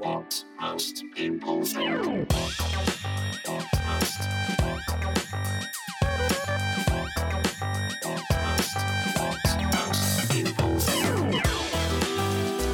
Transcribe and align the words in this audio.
What 0.00 0.44
most 0.58 1.04
people 1.14 1.62
think. 1.62 2.32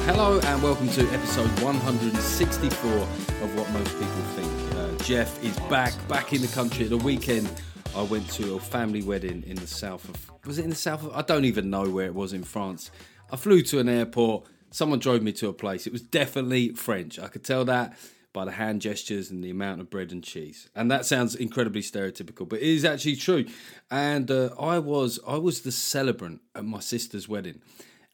Hello 0.05 0.39
and 0.39 0.63
welcome 0.63 0.87
to 0.87 1.01
episode 1.09 1.49
164 1.61 2.91
of 2.91 3.57
What 3.57 3.69
Most 3.71 3.91
People 3.91 4.07
Think. 4.37 4.75
Uh, 4.77 5.03
Geoff 5.03 5.43
is 5.43 5.59
back, 5.69 5.93
back 6.07 6.31
in 6.31 6.41
the 6.41 6.47
country 6.47 6.85
at 6.85 6.91
the 6.91 6.97
weekend. 6.97 7.49
I 7.93 8.03
went 8.03 8.29
to 8.31 8.55
a 8.55 8.59
family 8.61 9.03
wedding 9.03 9.43
in 9.45 9.57
the 9.57 9.67
south 9.67 10.07
of. 10.07 10.31
Was 10.45 10.59
it 10.59 10.63
in 10.63 10.69
the 10.69 10.77
south 10.77 11.03
of? 11.03 11.11
I 11.13 11.23
don't 11.23 11.43
even 11.43 11.69
know 11.69 11.89
where 11.89 12.05
it 12.05 12.15
was 12.15 12.31
in 12.31 12.43
France. 12.43 12.89
I 13.29 13.35
flew 13.35 13.61
to 13.63 13.79
an 13.79 13.89
airport. 13.89 14.45
Someone 14.77 14.99
drove 14.99 15.23
me 15.23 15.31
to 15.31 15.47
a 15.47 15.53
place. 15.53 15.87
It 15.87 15.91
was 15.91 16.03
definitely 16.03 16.69
French. 16.69 17.17
I 17.17 17.29
could 17.29 17.43
tell 17.43 17.65
that 17.65 17.97
by 18.31 18.45
the 18.45 18.51
hand 18.51 18.79
gestures 18.79 19.31
and 19.31 19.43
the 19.43 19.49
amount 19.49 19.81
of 19.81 19.89
bread 19.89 20.11
and 20.11 20.23
cheese. 20.23 20.69
And 20.75 20.91
that 20.91 21.03
sounds 21.03 21.33
incredibly 21.33 21.81
stereotypical, 21.81 22.47
but 22.47 22.59
it 22.59 22.67
is 22.67 22.85
actually 22.85 23.15
true. 23.15 23.45
And 23.89 24.29
uh, 24.29 24.51
I 24.59 24.77
was 24.77 25.19
I 25.27 25.37
was 25.37 25.61
the 25.61 25.71
celebrant 25.71 26.41
at 26.53 26.63
my 26.63 26.79
sister's 26.79 27.27
wedding. 27.27 27.59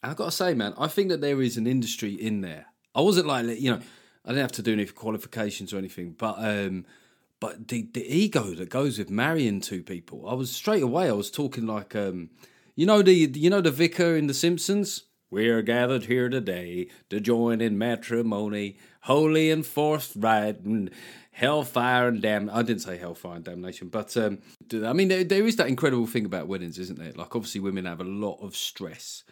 And 0.02 0.12
I've 0.12 0.16
got 0.16 0.28
to 0.28 0.32
say, 0.32 0.54
man, 0.54 0.74
I 0.78 0.88
think 0.88 1.10
that 1.10 1.20
there 1.20 1.42
is 1.42 1.58
an 1.58 1.68
industry 1.68 2.14
in 2.14 2.40
there. 2.40 2.68
I 2.96 3.02
wasn't 3.02 3.28
like, 3.28 3.60
you 3.60 3.70
know, 3.70 3.82
I 4.24 4.30
didn't 4.30 4.44
have 4.44 4.54
to 4.54 4.62
do 4.62 4.72
any 4.72 4.86
qualifications 4.86 5.74
or 5.74 5.80
anything, 5.80 6.16
but 6.18 6.36
um, 6.38 6.86
but 7.42 7.68
the 7.68 7.90
the 7.94 8.08
ego 8.08 8.56
that 8.56 8.70
goes 8.70 8.98
with 8.98 9.10
marrying 9.10 9.60
two 9.60 9.84
people, 9.84 10.30
I 10.30 10.34
was 10.34 10.50
straight 10.50 10.84
away. 10.84 11.10
I 11.10 11.12
was 11.12 11.30
talking 11.30 11.68
like, 11.68 11.94
um, 11.94 12.30
you 12.78 12.86
know 12.86 13.02
the 13.02 13.14
you 13.14 13.50
know 13.50 13.60
the 13.60 13.70
vicar 13.70 14.16
in 14.16 14.28
The 14.28 14.34
Simpsons. 14.34 15.04
We 15.34 15.50
are 15.50 15.64
gathered 15.64 16.04
here 16.04 16.30
today 16.30 16.90
to 17.10 17.20
join 17.20 17.60
in 17.60 17.76
matrimony, 17.76 18.78
holy 19.02 19.50
and 19.50 19.66
forthright, 19.66 20.60
and 20.60 20.92
hellfire 21.32 22.08
and 22.08 22.22
damn. 22.22 22.52
I 22.52 22.62
didn't 22.62 22.84
say 22.84 23.00
hellfire 23.00 23.38
and 23.38 23.44
damnation, 23.44 23.88
but 23.88 24.16
um, 24.16 24.38
I 24.72 24.94
mean 24.94 25.08
there, 25.08 25.24
there 25.24 25.48
is 25.48 25.56
that 25.56 25.70
incredible 25.70 26.06
thing 26.06 26.26
about 26.26 26.48
weddings, 26.48 26.78
isn't 26.78 27.00
there? 27.00 27.14
Like 27.14 27.36
obviously 27.36 27.62
women 27.62 27.86
have 27.86 28.00
a 28.00 28.04
lot 28.04 28.44
of 28.44 28.56
stress 28.56 29.24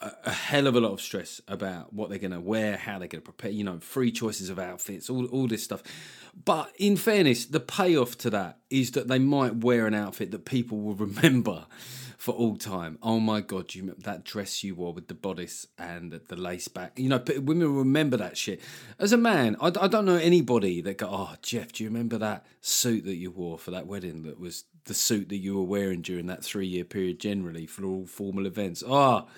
a 0.00 0.30
hell 0.30 0.66
of 0.66 0.76
a 0.76 0.80
lot 0.80 0.92
of 0.92 1.00
stress 1.00 1.40
about 1.48 1.92
what 1.92 2.10
they're 2.10 2.18
going 2.18 2.30
to 2.30 2.40
wear, 2.40 2.76
how 2.76 2.98
they're 2.98 3.08
going 3.08 3.22
to 3.22 3.32
prepare, 3.32 3.50
you 3.50 3.64
know, 3.64 3.78
free 3.78 4.12
choices 4.12 4.50
of 4.50 4.58
outfits, 4.58 5.08
all, 5.08 5.24
all 5.26 5.46
this 5.46 5.64
stuff. 5.64 5.82
But 6.44 6.70
in 6.78 6.96
fairness, 6.96 7.46
the 7.46 7.60
payoff 7.60 8.18
to 8.18 8.30
that 8.30 8.58
is 8.68 8.90
that 8.90 9.08
they 9.08 9.18
might 9.18 9.56
wear 9.56 9.86
an 9.86 9.94
outfit 9.94 10.32
that 10.32 10.44
people 10.44 10.78
will 10.80 10.94
remember 11.06 11.64
for 12.26 12.32
all 12.32 12.56
time. 12.56 12.98
Oh 13.04 13.20
my 13.20 13.40
God, 13.40 13.72
you 13.72 13.94
that 13.98 14.24
dress 14.24 14.64
you 14.64 14.74
wore 14.74 14.92
with 14.92 15.06
the 15.06 15.14
bodice 15.14 15.68
and 15.78 16.10
the, 16.10 16.34
lace 16.34 16.66
back? 16.66 16.98
You 16.98 17.08
know, 17.08 17.22
women 17.38 17.72
remember 17.72 18.16
that 18.16 18.36
shit. 18.36 18.60
As 18.98 19.12
a 19.12 19.16
man, 19.16 19.54
I, 19.60 19.68
I 19.68 19.86
don't 19.86 20.04
know 20.04 20.16
anybody 20.16 20.80
that 20.80 20.98
go, 20.98 21.08
oh, 21.08 21.36
Geoff, 21.40 21.70
do 21.70 21.84
you 21.84 21.88
remember 21.88 22.18
that 22.18 22.44
suit 22.60 23.04
that 23.04 23.14
you 23.14 23.30
wore 23.30 23.60
for 23.60 23.70
that 23.70 23.86
wedding 23.86 24.24
that 24.24 24.40
was 24.40 24.64
the 24.86 24.92
suit 24.92 25.28
that 25.28 25.36
you 25.36 25.56
were 25.56 25.62
wearing 25.62 26.02
during 26.02 26.26
that 26.26 26.42
three 26.42 26.66
year 26.66 26.82
period 26.82 27.20
generally 27.20 27.64
for 27.64 27.84
all 27.84 28.06
formal 28.06 28.44
events? 28.44 28.82
Oh, 28.84 29.28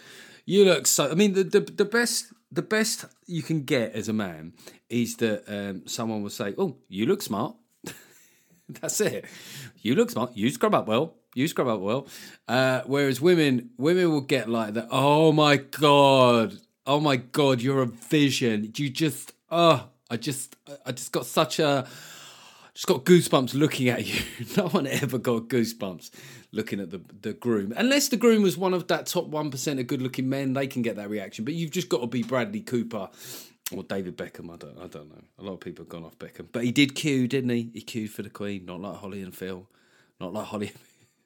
you 0.47 0.65
look 0.65 0.87
so. 0.87 1.11
I 1.11 1.15
mean, 1.15 1.35
the, 1.35 1.45
the 1.45 1.61
the 1.61 1.85
best 1.85 2.33
the 2.51 2.63
best 2.63 3.05
you 3.27 3.43
can 3.43 3.65
get 3.65 3.93
as 3.93 4.09
a 4.09 4.15
man 4.15 4.55
is 4.89 5.17
that 5.17 5.45
um, 5.47 5.87
someone 5.87 6.23
will 6.23 6.31
say, 6.31 6.55
"Oh, 6.57 6.79
you 6.89 7.05
look 7.05 7.21
smart." 7.21 7.55
That's 8.81 8.99
it. 9.03 9.27
You 9.83 9.95
look 9.95 10.09
smart. 10.09 10.35
You 10.35 10.49
scrub 10.49 10.75
up 10.75 10.89
well. 10.89 11.19
You 11.35 11.47
scrub 11.49 11.69
up 11.69 11.81
well. 11.81 12.07
Uh, 12.47 12.83
whereas 12.87 13.21
women, 13.21 13.71
women 13.77 14.11
will 14.11 14.23
get 14.23 14.49
like 14.49 14.75
that. 14.75 14.89
Oh 14.91 15.33
my 15.33 15.57
god. 15.57 16.59
Oh 16.87 17.01
my 17.01 17.17
god. 17.17 17.61
You're 17.61 17.83
a 17.83 17.87
vision. 17.87 18.73
You 18.77 18.91
just. 18.91 19.33
Oh, 19.51 19.89
I 20.11 20.17
just. 20.17 20.57
I 20.85 20.93
just 20.93 21.13
got 21.13 21.27
such 21.27 21.59
a. 21.59 21.87
Just 22.75 22.87
got 22.87 23.05
goosebumps 23.05 23.55
looking 23.55 23.89
at 23.89 24.07
you. 24.07 24.23
No 24.57 24.69
one 24.69 24.87
ever 24.87 25.19
got 25.19 25.49
goosebumps 25.49 26.11
looking 26.53 26.81
at 26.81 26.91
the 26.91 27.01
the 27.23 27.33
groom, 27.33 27.73
unless 27.77 28.09
the 28.09 28.17
groom 28.17 28.43
was 28.43 28.57
one 28.57 28.73
of 28.73 28.87
that 28.89 29.07
top 29.07 29.27
one 29.27 29.51
percent 29.51 29.81
of 29.81 29.87
good 29.87 30.01
looking 30.01 30.29
men. 30.29 30.53
They 30.53 30.67
can 30.67 30.83
get 30.83 30.97
that 30.97 31.11
reaction, 31.11 31.45
but 31.45 31.55
you've 31.55 31.71
just 31.71 31.89
got 31.89 32.01
to 32.01 32.07
be 32.07 32.23
Bradley 32.23 32.61
Cooper 32.61 33.09
or 33.75 33.83
David 33.83 34.17
Beckham. 34.17 34.53
I 34.53 34.57
don't. 34.57 34.79
I 34.79 34.87
don't 34.87 35.09
know. 35.09 35.23
A 35.39 35.43
lot 35.43 35.55
of 35.55 35.61
people 35.61 35.85
have 35.85 35.91
gone 35.91 36.05
off 36.05 36.19
Beckham, 36.19 36.47
but 36.53 36.65
he 36.65 36.73
did 36.73 36.95
queue, 36.95 37.29
didn't 37.29 37.51
he? 37.51 37.71
He 37.75 37.81
queued 37.81 38.11
for 38.11 38.23
the 38.23 38.31
Queen, 38.31 38.65
not 38.65 38.81
like 38.81 38.97
Holly 38.97 39.23
and 39.23 39.35
Phil, 39.35 39.67
not 40.21 40.33
like 40.33 40.47
Holly. 40.47 40.73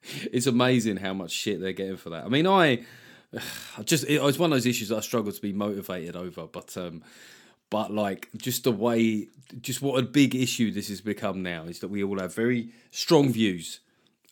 it's 0.33 0.47
amazing 0.47 0.97
how 0.97 1.15
much 1.15 1.33
shit 1.33 1.61
they're 1.61 1.73
getting 1.73 1.97
for 1.97 2.11
that. 2.11 2.25
I 2.25 2.29
mean, 2.29 2.47
I, 2.47 2.85
I 3.79 3.83
just 3.83 4.05
it 4.09 4.23
was 4.23 4.39
one 4.39 4.53
of 4.53 4.57
those 4.57 4.67
issues 4.67 4.89
that 4.89 4.97
I 4.97 5.01
struggle 5.01 5.33
to 5.33 5.41
be 5.41 5.53
motivated 5.53 6.17
over, 6.17 6.47
but 6.47 6.77
um, 6.77 7.03
but 7.71 7.93
like 7.93 8.29
just 8.37 8.65
the 8.65 8.73
way, 8.73 9.29
just 9.61 9.83
what 9.83 9.99
a 9.99 10.03
big 10.03 10.35
issue 10.35 10.71
this 10.71 10.89
has 10.89 11.01
become 11.01 11.43
now 11.43 11.65
is 11.65 11.81
that 11.81 11.89
we 11.89 12.03
all 12.03 12.19
have 12.19 12.35
very 12.35 12.71
strong 12.91 13.33
views 13.33 13.81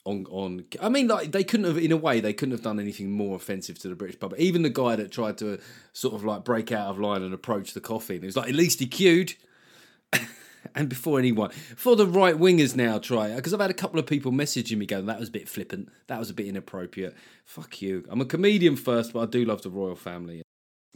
on 0.05 0.27
on. 0.31 0.65
I 0.81 0.89
mean, 0.89 1.09
like 1.09 1.33
they 1.33 1.45
couldn't 1.45 1.67
have, 1.67 1.79
in 1.79 1.93
a 1.93 1.97
way, 1.97 2.21
they 2.21 2.33
couldn't 2.33 2.53
have 2.53 2.63
done 2.63 2.81
anything 2.81 3.11
more 3.11 3.37
offensive 3.37 3.79
to 3.81 3.89
the 3.89 3.95
British 3.95 4.19
public. 4.19 4.41
Even 4.41 4.63
the 4.63 4.71
guy 4.71 4.97
that 4.97 5.11
tried 5.11 5.39
to 5.39 5.59
sort 5.93 6.15
of 6.15 6.25
like 6.25 6.45
break 6.45 6.73
out 6.73 6.89
of 6.89 6.99
line 6.99 7.23
and 7.23 7.33
approach 7.33 7.73
the 7.73 7.81
coffin, 7.81 8.23
it 8.23 8.27
was 8.27 8.37
like 8.37 8.49
at 8.49 8.55
least 8.55 8.81
he 8.81 8.87
queued. 8.87 9.35
and 10.75 10.89
before 10.89 11.19
anyone, 11.19 11.51
for 11.51 11.97
the 11.97 12.07
right 12.07 12.37
wingers 12.37 12.77
now 12.77 12.99
try 12.99 13.35
because 13.35 13.55
I've 13.55 13.61
had 13.61 13.71
a 13.71 13.75
couple 13.75 13.99
of 13.99 14.07
people 14.07 14.33
messaging 14.33 14.79
me 14.79 14.87
going 14.87 15.07
that 15.07 15.21
was 15.21 15.29
a 15.29 15.33
bit 15.33 15.49
flippant, 15.49 15.89
that 16.07 16.19
was 16.19 16.31
a 16.31 16.35
bit 16.35 16.47
inappropriate. 16.47 17.17
Fuck 17.45 17.83
you. 17.83 18.05
I'm 18.09 18.21
a 18.21 18.25
comedian 18.25 18.77
first, 18.77 19.13
but 19.13 19.21
I 19.21 19.27
do 19.27 19.45
love 19.45 19.63
the 19.63 19.71
royal 19.71 19.97
family. 19.97 20.43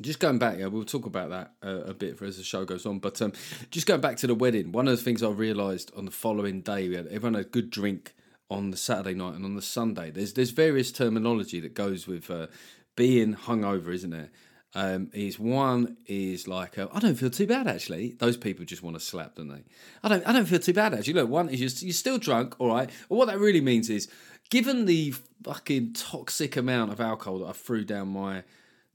Just 0.00 0.18
going 0.18 0.38
back, 0.38 0.58
yeah, 0.58 0.66
we'll 0.66 0.84
talk 0.84 1.06
about 1.06 1.30
that 1.30 1.52
uh, 1.62 1.84
a 1.84 1.94
bit 1.94 2.20
as 2.20 2.36
the 2.36 2.42
show 2.42 2.64
goes 2.64 2.84
on. 2.84 2.98
But 2.98 3.22
um, 3.22 3.32
just 3.70 3.86
going 3.86 4.00
back 4.00 4.16
to 4.18 4.26
the 4.26 4.34
wedding, 4.34 4.72
one 4.72 4.88
of 4.88 4.96
the 4.96 5.02
things 5.02 5.22
I 5.22 5.28
realised 5.28 5.92
on 5.96 6.04
the 6.04 6.10
following 6.10 6.62
day, 6.62 6.88
we 6.88 6.96
had 6.96 7.06
everyone 7.06 7.34
had 7.34 7.46
a 7.46 7.48
good 7.48 7.70
drink 7.70 8.14
on 8.50 8.70
the 8.70 8.76
Saturday 8.76 9.14
night 9.14 9.34
and 9.34 9.44
on 9.44 9.54
the 9.54 9.62
Sunday. 9.62 10.10
There's 10.10 10.32
there's 10.32 10.50
various 10.50 10.90
terminology 10.90 11.60
that 11.60 11.74
goes 11.74 12.06
with 12.06 12.28
uh, 12.30 12.48
being 12.96 13.34
hungover, 13.34 13.94
isn't 13.94 14.10
there? 14.10 14.30
Um, 14.76 15.10
is 15.12 15.38
one 15.38 15.96
is 16.06 16.48
like 16.48 16.78
I 16.78 16.98
don't 16.98 17.14
feel 17.14 17.30
too 17.30 17.46
bad 17.46 17.68
actually. 17.68 18.16
Those 18.18 18.36
people 18.36 18.64
just 18.64 18.82
want 18.82 18.96
to 18.96 19.00
slap, 19.00 19.36
don't 19.36 19.48
they? 19.48 19.62
I 20.02 20.08
don't 20.08 20.26
I 20.26 20.32
don't 20.32 20.46
feel 20.46 20.58
too 20.58 20.72
bad 20.72 20.92
actually. 20.92 21.12
Look, 21.14 21.28
one 21.30 21.48
is 21.48 21.60
you're, 21.60 21.86
you're 21.86 21.94
still 21.94 22.18
drunk, 22.18 22.56
all 22.58 22.68
right. 22.68 22.90
Well, 23.08 23.18
what 23.18 23.28
that 23.28 23.38
really 23.38 23.60
means 23.60 23.88
is, 23.88 24.08
given 24.50 24.86
the 24.86 25.14
fucking 25.44 25.92
toxic 25.92 26.56
amount 26.56 26.90
of 26.90 27.00
alcohol 27.00 27.38
that 27.40 27.46
I 27.46 27.52
threw 27.52 27.84
down 27.84 28.08
my 28.08 28.42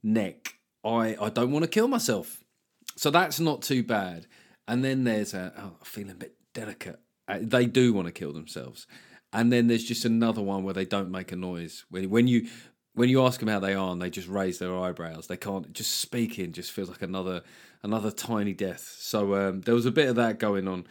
neck, 0.02 0.56
I 0.84 1.16
I 1.18 1.30
don't 1.30 1.50
want 1.50 1.62
to 1.62 1.70
kill 1.70 1.88
myself. 1.88 2.44
So 2.96 3.10
that's 3.10 3.40
not 3.40 3.62
too 3.62 3.82
bad. 3.82 4.26
And 4.68 4.84
then 4.84 5.04
there's 5.04 5.32
a 5.32 5.54
oh, 5.56 5.62
I'm 5.62 5.74
feeling 5.82 6.10
a 6.10 6.14
bit 6.14 6.36
delicate. 6.52 7.00
Uh, 7.26 7.38
they 7.40 7.64
do 7.64 7.94
want 7.94 8.06
to 8.06 8.12
kill 8.12 8.34
themselves 8.34 8.86
and 9.32 9.52
then 9.52 9.68
there's 9.68 9.84
just 9.84 10.04
another 10.04 10.42
one 10.42 10.64
where 10.64 10.74
they 10.74 10.84
don't 10.84 11.10
make 11.10 11.32
a 11.32 11.36
noise 11.36 11.84
when 11.90 12.10
when 12.10 12.26
you 12.26 12.48
when 13.00 13.08
you 13.08 13.24
ask 13.24 13.40
them 13.40 13.48
how 13.48 13.58
they 13.58 13.74
are 13.74 13.90
and 13.90 14.00
they 14.00 14.10
just 14.10 14.28
raise 14.28 14.58
their 14.58 14.76
eyebrows 14.76 15.26
they 15.26 15.36
can't 15.36 15.72
just 15.72 15.98
speaking 15.98 16.52
just 16.52 16.70
feels 16.70 16.88
like 16.88 17.02
another 17.02 17.42
another 17.82 18.10
tiny 18.10 18.52
death. 18.52 18.96
So 18.98 19.34
um, 19.34 19.62
there 19.62 19.74
was 19.74 19.86
a 19.86 19.90
bit 19.90 20.08
of 20.08 20.16
that 20.16 20.38
going 20.38 20.68
on. 20.68 20.86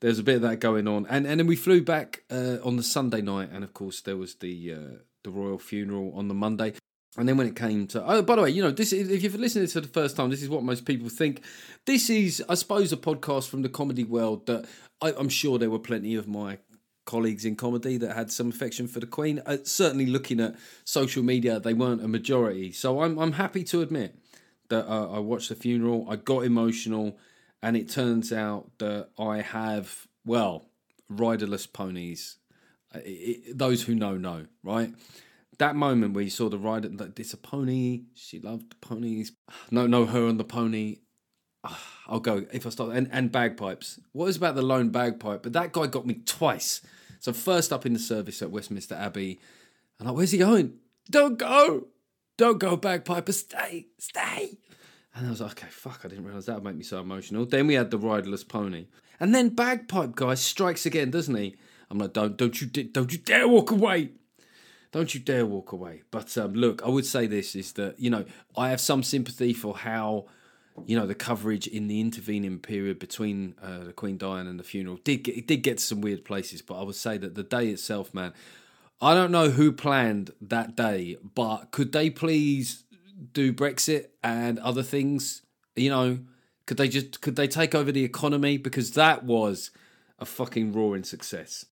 There's 0.00 0.18
a 0.18 0.22
bit 0.22 0.36
of 0.36 0.42
that 0.42 0.60
going 0.60 0.86
on. 0.86 1.06
And 1.08 1.26
and 1.26 1.40
then 1.40 1.46
we 1.46 1.56
flew 1.56 1.82
back 1.82 2.24
uh, 2.30 2.58
on 2.62 2.76
the 2.76 2.82
sunday 2.82 3.20
night 3.20 3.50
and 3.52 3.64
of 3.64 3.74
course 3.74 4.00
there 4.00 4.16
was 4.16 4.36
the 4.36 4.74
uh, 4.74 4.96
the 5.24 5.30
royal 5.30 5.58
funeral 5.58 6.12
on 6.14 6.28
the 6.28 6.34
monday. 6.34 6.74
And 7.18 7.26
then 7.26 7.38
when 7.38 7.46
it 7.46 7.56
came 7.56 7.86
to 7.88 8.04
oh, 8.06 8.22
by 8.22 8.36
the 8.36 8.42
way, 8.42 8.50
you 8.50 8.62
know, 8.62 8.70
this 8.70 8.92
if 8.92 9.22
you're 9.22 9.32
listening 9.32 9.66
to 9.68 9.80
the 9.80 9.88
first 9.88 10.16
time, 10.16 10.28
this 10.28 10.42
is 10.42 10.50
what 10.50 10.62
most 10.62 10.84
people 10.84 11.08
think. 11.08 11.42
This 11.86 12.10
is, 12.10 12.44
I 12.46 12.54
suppose, 12.54 12.92
a 12.92 12.96
podcast 12.98 13.48
from 13.48 13.62
the 13.62 13.70
comedy 13.70 14.04
world 14.04 14.46
that 14.46 14.66
I, 15.00 15.14
I'm 15.16 15.30
sure 15.30 15.58
there 15.58 15.70
were 15.70 15.78
plenty 15.78 16.14
of 16.14 16.28
my 16.28 16.58
colleagues 17.06 17.44
in 17.44 17.56
comedy 17.56 17.96
that 17.96 18.14
had 18.14 18.30
some 18.30 18.50
affection 18.50 18.86
for 18.86 19.00
the 19.00 19.06
Queen. 19.06 19.40
Uh, 19.46 19.58
certainly, 19.64 20.06
looking 20.06 20.40
at 20.40 20.56
social 20.84 21.22
media, 21.22 21.58
they 21.58 21.72
weren't 21.72 22.04
a 22.04 22.08
majority. 22.08 22.72
So 22.72 23.00
I'm 23.00 23.18
I'm 23.18 23.32
happy 23.32 23.64
to 23.64 23.80
admit 23.80 24.18
that 24.68 24.86
uh, 24.86 25.10
I 25.10 25.18
watched 25.20 25.48
the 25.48 25.54
funeral. 25.54 26.06
I 26.10 26.16
got 26.16 26.44
emotional, 26.44 27.16
and 27.62 27.76
it 27.76 27.88
turns 27.88 28.32
out 28.32 28.70
that 28.78 29.08
I 29.18 29.40
have 29.40 30.06
well 30.26 30.66
riderless 31.08 31.66
ponies. 31.66 32.36
Uh, 32.94 32.98
it, 32.98 33.08
it, 33.08 33.58
those 33.58 33.84
who 33.84 33.94
know 33.94 34.16
know, 34.16 34.46
right? 34.62 34.92
That 35.58 35.74
moment 35.74 36.12
where 36.12 36.24
you 36.24 36.30
saw 36.30 36.50
the 36.50 36.58
rider, 36.58 36.90
it's 37.16 37.32
a 37.32 37.38
pony. 37.38 38.02
She 38.14 38.40
loved 38.40 38.78
ponies. 38.82 39.32
No, 39.70 39.86
no, 39.86 40.04
her 40.04 40.26
and 40.26 40.38
the 40.38 40.44
pony. 40.44 40.98
I'll 42.06 42.20
go 42.20 42.46
if 42.52 42.66
I 42.66 42.70
start 42.70 42.94
and, 42.94 43.08
and 43.10 43.32
bagpipes. 43.32 43.98
What 44.12 44.26
is 44.26 44.36
about 44.36 44.54
the 44.54 44.62
lone 44.62 44.90
bagpipe? 44.90 45.42
But 45.42 45.54
that 45.54 45.72
guy 45.72 45.86
got 45.86 46.06
me 46.06 46.20
twice. 46.26 46.80
So 47.20 47.32
first 47.32 47.72
up 47.72 47.86
in 47.86 47.92
the 47.92 47.98
service 47.98 48.42
at 48.42 48.50
Westminster 48.50 48.94
Abbey, 48.94 49.40
and 49.98 50.08
like, 50.08 50.16
where's 50.16 50.32
he 50.32 50.38
going? 50.38 50.74
Don't 51.10 51.38
go, 51.38 51.88
don't 52.36 52.58
go, 52.58 52.76
bagpiper, 52.76 53.32
stay, 53.32 53.86
stay. 53.98 54.58
And 55.14 55.26
I 55.26 55.30
was 55.30 55.40
like, 55.40 55.52
okay, 55.52 55.68
fuck, 55.70 56.02
I 56.04 56.08
didn't 56.08 56.24
realise 56.24 56.46
that 56.46 56.56
would 56.56 56.64
make 56.64 56.76
me 56.76 56.84
so 56.84 57.00
emotional. 57.00 57.46
Then 57.46 57.66
we 57.66 57.74
had 57.74 57.90
the 57.90 57.98
riderless 57.98 58.44
pony, 58.44 58.86
and 59.18 59.34
then 59.34 59.50
bagpipe 59.50 60.14
guy 60.14 60.34
strikes 60.34 60.84
again, 60.84 61.10
doesn't 61.10 61.34
he? 61.34 61.56
I'm 61.90 61.98
like, 61.98 62.12
don't, 62.12 62.36
don't 62.36 62.60
you, 62.60 62.66
don't 62.66 63.12
you 63.12 63.18
dare 63.18 63.48
walk 63.48 63.70
away. 63.70 64.10
Don't 64.92 65.14
you 65.14 65.20
dare 65.20 65.46
walk 65.46 65.72
away. 65.72 66.02
But 66.10 66.36
um, 66.38 66.54
look, 66.54 66.82
I 66.82 66.88
would 66.88 67.06
say 67.06 67.26
this 67.26 67.54
is 67.54 67.72
that 67.72 68.00
you 68.00 68.08
know 68.08 68.24
I 68.56 68.70
have 68.70 68.80
some 68.80 69.02
sympathy 69.02 69.52
for 69.52 69.76
how 69.76 70.26
you 70.84 70.98
know, 70.98 71.06
the 71.06 71.14
coverage 71.14 71.66
in 71.66 71.88
the 71.88 72.00
intervening 72.00 72.58
period 72.58 72.98
between 72.98 73.54
uh, 73.62 73.84
the 73.84 73.92
Queen 73.92 74.18
dying 74.18 74.46
and 74.46 74.58
the 74.58 74.64
funeral 74.64 74.98
did 75.04 75.24
get, 75.24 75.36
it 75.36 75.46
did 75.46 75.58
get 75.58 75.78
to 75.78 75.84
some 75.84 76.00
weird 76.00 76.24
places. 76.24 76.62
But 76.62 76.78
I 76.80 76.82
would 76.82 76.94
say 76.94 77.18
that 77.18 77.34
the 77.34 77.42
day 77.42 77.68
itself, 77.68 78.12
man, 78.12 78.32
I 79.00 79.14
don't 79.14 79.30
know 79.30 79.50
who 79.50 79.72
planned 79.72 80.30
that 80.40 80.76
day, 80.76 81.16
but 81.34 81.70
could 81.70 81.92
they 81.92 82.10
please 82.10 82.84
do 83.32 83.52
Brexit 83.52 84.08
and 84.22 84.58
other 84.58 84.82
things? 84.82 85.42
You 85.74 85.90
know, 85.90 86.18
could 86.66 86.76
they 86.76 86.88
just 86.88 87.20
could 87.20 87.36
they 87.36 87.48
take 87.48 87.74
over 87.74 87.92
the 87.92 88.04
economy 88.04 88.58
because 88.58 88.92
that 88.92 89.24
was 89.24 89.70
a 90.18 90.24
fucking 90.24 90.72
roaring 90.72 91.04
success. 91.04 91.66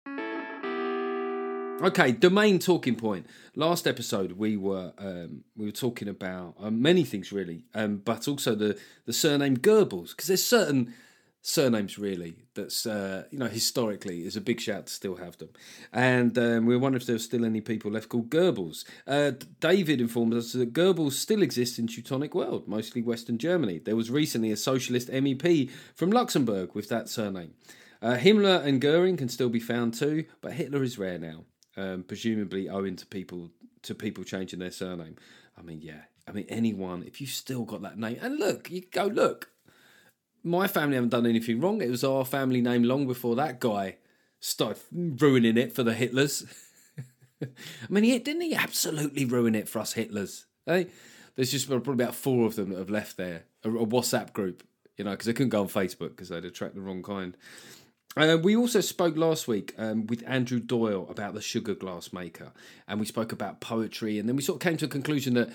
Okay, 1.84 2.14
the 2.14 2.30
main 2.30 2.60
talking 2.60 2.96
point. 2.96 3.28
Last 3.58 3.88
episode, 3.88 4.34
we 4.34 4.56
were 4.56 4.94
um, 4.98 5.44
we 5.58 5.66
were 5.66 5.72
talking 5.74 6.08
about 6.08 6.56
um, 6.58 6.82
many 6.82 7.04
things 7.04 7.34
really, 7.34 7.66
um, 7.76 7.98
but 7.98 8.26
also 8.26 8.56
the 8.56 8.80
the 9.06 9.12
surname 9.12 9.58
Goebbels 9.58 10.12
because 10.12 10.28
there's 10.28 10.46
certain 10.46 10.94
surnames 11.42 12.00
really 12.00 12.36
that's 12.54 12.86
uh, 12.86 13.26
you 13.32 13.38
know 13.38 13.48
historically 13.48 14.26
is 14.26 14.38
a 14.38 14.42
big 14.42 14.62
shout 14.62 14.86
to 14.86 14.94
still 14.94 15.18
have 15.18 15.38
them, 15.40 15.50
and 15.92 16.38
um, 16.38 16.66
we 16.66 16.74
were 16.74 16.80
wondering 16.80 17.02
if 17.02 17.06
there's 17.06 17.26
still 17.26 17.44
any 17.44 17.60
people 17.60 17.92
left 17.92 18.08
called 18.08 18.30
Goebbels. 18.30 18.86
Uh, 19.06 19.32
David 19.60 20.00
informed 20.00 20.34
us 20.36 20.54
that 20.54 20.72
Goebbels 20.72 21.14
still 21.14 21.42
exists 21.42 21.80
in 21.80 21.88
Teutonic 21.88 22.34
world, 22.34 22.66
mostly 22.66 23.02
Western 23.02 23.38
Germany. 23.38 23.80
There 23.80 23.98
was 23.98 24.10
recently 24.10 24.54
a 24.54 24.56
socialist 24.58 25.10
MEP 25.10 25.70
from 25.96 26.12
Luxembourg 26.12 26.76
with 26.76 26.88
that 26.88 27.10
surname. 27.10 27.56
Uh, 28.02 28.16
Himmler 28.16 28.64
and 28.64 28.80
Goering 28.80 29.18
can 29.18 29.28
still 29.28 29.50
be 29.50 29.60
found 29.60 29.94
too, 29.94 30.24
but 30.40 30.54
Hitler 30.54 30.82
is 30.82 30.98
rare 30.98 31.20
now 31.20 31.44
um, 31.78 32.04
presumably 32.04 32.70
owing 32.70 32.96
to 32.98 33.06
people 33.06 33.50
to 33.84 33.96
people 33.96 34.24
changing 34.24 34.60
their 34.60 34.72
surname. 34.72 35.16
I 35.58 35.62
mean, 35.62 35.82
yeah. 35.82 36.02
I 36.28 36.32
mean, 36.32 36.46
anyone 36.48 37.04
if 37.04 37.20
you 37.20 37.28
still 37.28 37.64
got 37.64 37.82
that 37.82 37.98
name, 37.98 38.18
and 38.22 38.38
look, 38.38 38.72
you 38.72 38.82
go 38.92 39.06
look. 39.06 39.50
My 40.46 40.68
family 40.68 40.96
haven't 40.96 41.10
done 41.10 41.26
anything 41.26 41.62
wrong. 41.62 41.82
It 41.82 41.90
was 41.90 42.04
our 42.04 42.26
family 42.26 42.62
name 42.62 42.84
long 42.84 43.08
before 43.08 43.36
that 43.36 43.60
guy 43.60 43.98
started 44.40 44.82
ruining 44.92 45.58
it 45.58 45.74
for 45.74 45.84
the 45.84 45.94
Hitlers. 45.94 46.46
I 47.42 47.48
mean, 47.90 48.04
he 48.04 48.20
didn't 48.20 48.42
he 48.42 48.54
absolutely 48.54 49.26
ruin 49.26 49.56
it 49.56 49.70
for 49.70 49.80
us 49.80 49.94
Hitlers? 49.94 50.46
Hey, 50.66 50.88
there's 51.36 51.52
just 51.52 51.68
probably 51.68 51.94
about 51.94 52.16
four 52.16 52.46
of 52.46 52.56
them 52.56 52.70
that 52.70 52.78
have 52.78 52.90
left 52.90 53.18
there. 53.18 53.46
A, 53.64 53.70
a 53.70 53.86
WhatsApp 53.86 54.34
group, 54.34 54.64
you 54.98 55.06
know, 55.06 55.12
because 55.12 55.28
they 55.28 55.34
couldn't 55.34 55.50
go 55.50 55.62
on 55.62 55.70
Facebook 55.70 56.10
because 56.10 56.30
they'd 56.30 56.46
attract 56.46 56.76
the 56.76 56.82
wrong 56.82 57.04
kind. 57.04 57.38
Uh, 58.16 58.38
we 58.42 58.56
also 58.56 58.80
spoke 58.80 59.18
last 59.18 59.48
week 59.48 59.74
um, 59.78 60.06
with 60.08 60.24
Andrew 60.28 60.60
Doyle 60.60 61.08
about 61.10 61.34
the 61.34 61.42
sugar 61.42 61.74
glass 61.74 62.14
maker, 62.14 62.52
and 62.88 63.00
we 63.00 63.06
spoke 63.06 63.32
about 63.32 63.60
poetry, 63.60 64.20
and 64.20 64.30
then 64.30 64.36
we 64.36 64.44
sort 64.44 64.58
of 64.58 64.68
came 64.68 64.78
to 64.78 64.86
a 64.86 64.90
conclusion 64.90 65.34
that 65.34 65.50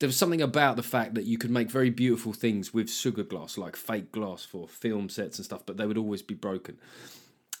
there 0.00 0.08
was 0.08 0.16
something 0.16 0.42
about 0.42 0.76
the 0.76 0.82
fact 0.82 1.14
that 1.14 1.24
you 1.24 1.38
could 1.38 1.50
make 1.50 1.70
very 1.70 1.88
beautiful 1.88 2.32
things 2.32 2.74
with 2.74 2.90
sugar 2.90 3.22
glass, 3.22 3.56
like 3.56 3.76
fake 3.76 4.10
glass 4.10 4.44
for 4.44 4.66
film 4.66 5.08
sets 5.08 5.38
and 5.38 5.44
stuff, 5.44 5.62
but 5.64 5.76
they 5.76 5.86
would 5.86 5.96
always 5.96 6.22
be 6.22 6.34
broken. 6.34 6.76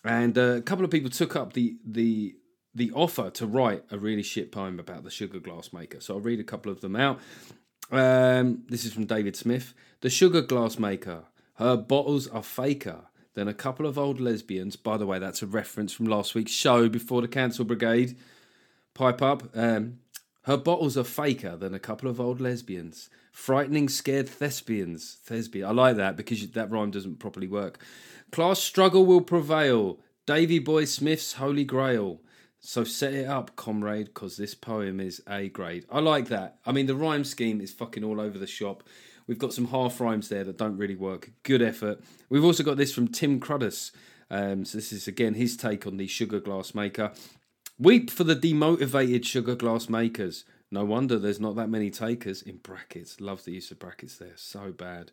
And 0.04 0.36
uh, 0.36 0.56
a 0.56 0.62
couple 0.62 0.84
of 0.84 0.90
people 0.90 1.10
took 1.10 1.36
up 1.36 1.52
the 1.52 1.76
the 1.84 2.34
the 2.74 2.90
offer 2.92 3.30
to 3.30 3.46
write 3.46 3.84
a 3.90 3.98
really 3.98 4.22
shit 4.22 4.50
poem 4.50 4.80
about 4.80 5.04
the 5.04 5.10
sugar 5.10 5.38
glass 5.38 5.72
maker. 5.72 6.00
So 6.00 6.14
I'll 6.14 6.20
read 6.20 6.40
a 6.40 6.44
couple 6.44 6.72
of 6.72 6.80
them 6.80 6.96
out. 6.96 7.20
Um, 7.90 8.64
this 8.68 8.84
is 8.84 8.92
from 8.92 9.04
David 9.04 9.36
Smith. 9.36 9.74
The 10.00 10.10
sugar 10.10 10.42
glass 10.42 10.78
maker. 10.78 11.24
Her 11.56 11.76
bottles 11.76 12.26
are 12.26 12.42
faker 12.42 13.02
then 13.34 13.48
a 13.48 13.54
couple 13.54 13.86
of 13.86 13.98
old 13.98 14.20
lesbians. 14.20 14.76
By 14.76 14.96
the 14.96 15.06
way, 15.06 15.18
that's 15.18 15.42
a 15.42 15.46
reference 15.46 15.92
from 15.92 16.06
last 16.06 16.34
week's 16.34 16.52
show 16.52 16.88
before 16.88 17.22
the 17.22 17.28
Cancel 17.28 17.64
Brigade. 17.64 18.16
Pipe 18.94 19.22
up. 19.22 19.44
Um, 19.54 19.98
her 20.42 20.56
bottles 20.56 20.98
are 20.98 21.04
faker 21.04 21.56
than 21.56 21.72
a 21.72 21.78
couple 21.78 22.10
of 22.10 22.20
old 22.20 22.40
lesbians. 22.40 23.08
Frightening, 23.32 23.88
scared 23.88 24.28
thespians. 24.28 25.18
Thespian. 25.24 25.66
I 25.66 25.72
like 25.72 25.96
that 25.96 26.16
because 26.16 26.46
that 26.46 26.70
rhyme 26.70 26.90
doesn't 26.90 27.20
properly 27.20 27.48
work. 27.48 27.78
Class 28.30 28.58
struggle 28.58 29.06
will 29.06 29.20
prevail. 29.20 29.98
Davy 30.26 30.58
Boy 30.58 30.84
Smith's 30.84 31.34
Holy 31.34 31.64
Grail. 31.64 32.20
So 32.60 32.84
set 32.84 33.12
it 33.12 33.26
up, 33.26 33.56
comrade, 33.56 34.06
because 34.06 34.36
this 34.36 34.54
poem 34.54 35.00
is 35.00 35.20
A 35.28 35.48
grade. 35.48 35.84
I 35.90 35.98
like 35.98 36.28
that. 36.28 36.58
I 36.64 36.70
mean, 36.70 36.86
the 36.86 36.94
rhyme 36.94 37.24
scheme 37.24 37.60
is 37.60 37.72
fucking 37.72 38.04
all 38.04 38.20
over 38.20 38.38
the 38.38 38.46
shop. 38.46 38.84
We've 39.26 39.38
got 39.38 39.52
some 39.52 39.66
half 39.66 40.00
rhymes 40.00 40.28
there 40.28 40.44
that 40.44 40.58
don't 40.58 40.76
really 40.76 40.96
work. 40.96 41.30
Good 41.42 41.62
effort. 41.62 42.00
We've 42.28 42.44
also 42.44 42.62
got 42.62 42.76
this 42.76 42.92
from 42.92 43.08
Tim 43.08 43.40
Cruddas. 43.40 43.92
Um, 44.30 44.64
so 44.64 44.78
this 44.78 44.92
is 44.92 45.06
again 45.06 45.34
his 45.34 45.56
take 45.56 45.86
on 45.86 45.96
the 45.96 46.06
sugar 46.06 46.40
glass 46.40 46.74
maker. 46.74 47.12
Weep 47.78 48.10
for 48.10 48.24
the 48.24 48.36
demotivated 48.36 49.24
sugar 49.24 49.54
glass 49.54 49.88
makers. 49.88 50.44
No 50.70 50.84
wonder 50.84 51.18
there's 51.18 51.40
not 51.40 51.56
that 51.56 51.68
many 51.68 51.90
takers 51.90 52.40
in 52.40 52.56
brackets. 52.56 53.20
Love 53.20 53.44
the 53.44 53.52
use 53.52 53.70
of 53.70 53.78
brackets 53.78 54.16
there. 54.16 54.32
So 54.36 54.72
bad. 54.72 55.12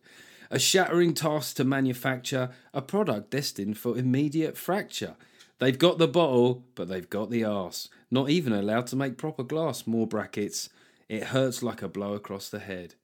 A 0.49 0.57
shattering 0.57 1.13
task 1.13 1.57
to 1.57 1.63
manufacture 1.63 2.49
a 2.73 2.81
product 2.81 3.31
destined 3.31 3.77
for 3.77 3.97
immediate 3.97 4.57
fracture. 4.57 5.15
They've 5.59 5.77
got 5.77 5.97
the 5.97 6.07
bottle, 6.07 6.63
but 6.75 6.87
they've 6.87 7.09
got 7.09 7.29
the 7.29 7.43
arse. 7.43 7.89
Not 8.09 8.29
even 8.29 8.53
allowed 8.53 8.87
to 8.87 8.95
make 8.95 9.17
proper 9.17 9.43
glass. 9.43 9.85
More 9.85 10.07
brackets. 10.07 10.69
It 11.09 11.25
hurts 11.25 11.61
like 11.61 11.81
a 11.81 11.89
blow 11.89 12.13
across 12.13 12.47
the 12.47 12.59
head 12.59 12.95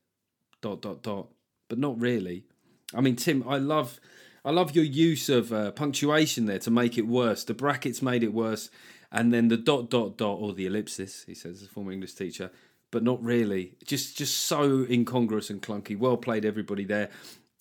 dot 0.61 0.81
dot 0.81 1.03
dot, 1.03 1.27
but 1.69 1.77
not 1.77 1.99
really. 1.99 2.45
I 2.93 3.01
mean, 3.01 3.15
Tim, 3.15 3.43
I 3.47 3.57
love, 3.57 3.99
I 4.43 4.51
love 4.51 4.75
your 4.75 4.85
use 4.85 5.29
of 5.29 5.51
uh, 5.51 5.71
punctuation 5.71 6.45
there 6.45 6.59
to 6.59 6.71
make 6.71 6.97
it 6.97 7.07
worse. 7.07 7.43
The 7.43 7.53
brackets 7.53 8.01
made 8.01 8.23
it 8.23 8.33
worse, 8.33 8.69
and 9.11 9.33
then 9.33 9.47
the 9.47 9.57
dot 9.57 9.89
dot 9.89 10.17
dot 10.17 10.37
or 10.39 10.53
the 10.53 10.65
ellipsis. 10.65 11.23
He 11.25 11.33
says, 11.33 11.61
as 11.61 11.67
a 11.67 11.69
former 11.69 11.91
English 11.91 12.13
teacher, 12.13 12.51
but 12.91 13.03
not 13.03 13.23
really. 13.23 13.75
Just 13.85 14.17
just 14.17 14.35
so 14.37 14.85
incongruous 14.89 15.49
and 15.49 15.61
clunky. 15.61 15.97
Well 15.97 16.17
played, 16.17 16.45
everybody 16.45 16.85
there. 16.85 17.09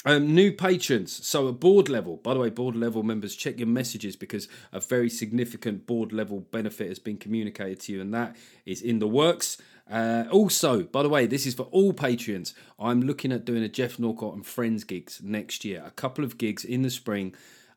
Um, 0.07 0.35
new 0.35 0.53
patrons. 0.53 1.27
So 1.27 1.49
at 1.49 1.61
board 1.61 1.89
level, 1.89 2.19
by 2.19 2.35
the 2.35 2.41
way, 2.41 2.51
board 2.51 2.77
level 2.77 3.03
members, 3.03 3.35
check 3.35 3.59
your 3.59 3.69
messages 3.69 4.17
because 4.17 4.49
a 4.71 4.79
very 4.79 5.09
significant 5.09 5.87
board 5.87 6.13
level 6.13 6.41
benefit 6.41 6.89
has 6.89 6.99
been 6.99 7.17
communicated 7.17 7.81
to 7.81 7.93
you, 7.93 8.03
and 8.03 8.13
that 8.13 8.37
is 8.67 8.83
in 8.83 8.99
the 8.99 9.09
works. 9.09 9.57
Uh, 9.91 10.25
also, 10.31 10.83
by 10.83 11.03
the 11.03 11.09
way, 11.09 11.27
this 11.27 11.47
is 11.47 11.55
for 11.55 11.65
all 11.65 11.93
Patreons. 11.93 12.55
I'm 12.79 13.03
looking 13.03 13.33
at 13.33 13.45
doing 13.45 13.63
a 13.63 13.69
Geoff 13.69 13.99
Norcott 13.99 14.35
and 14.35 14.47
Friends 14.47 14.85
gigs 14.85 15.21
next 15.23 15.65
year. 15.65 15.83
A 15.87 15.91
couple 15.91 16.25
of 16.25 16.39
gigs 16.39 16.65
in 16.65 16.83
the 16.83 16.91
spring. 16.91 17.35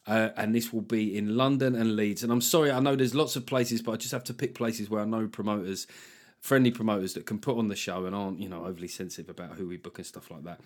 Uh, 0.08 0.30
and 0.38 0.56
this 0.56 0.72
will 0.72 0.82
be 0.82 1.18
in 1.18 1.36
London 1.36 1.76
and 1.76 1.98
Leeds. 1.98 2.24
And 2.24 2.32
I'm 2.32 2.40
sorry, 2.40 2.72
I 2.72 2.80
know 2.80 2.96
there's 2.96 3.14
lots 3.14 3.36
of 3.36 3.46
places, 3.46 3.82
but 3.82 3.92
I 3.92 3.96
just 3.98 4.14
have 4.14 4.24
to 4.26 4.34
pick 4.34 4.56
places 4.56 4.90
where 4.90 5.02
I 5.02 5.06
know 5.06 5.28
promoters, 5.28 5.86
friendly 6.40 6.72
promoters 6.72 7.14
that 7.16 7.26
can 7.26 7.40
put 7.40 7.58
on 7.58 7.68
the 7.68 7.76
show 7.76 8.06
and 8.06 8.16
aren't, 8.16 8.40
you 8.40 8.48
know, 8.48 8.64
overly 8.66 8.88
sensitive 8.88 9.30
about 9.30 9.58
who 9.58 9.68
we 9.68 9.76
book 9.76 9.98
and 9.98 10.08
stuff 10.08 10.32
like 10.32 10.46
that. 10.46 10.62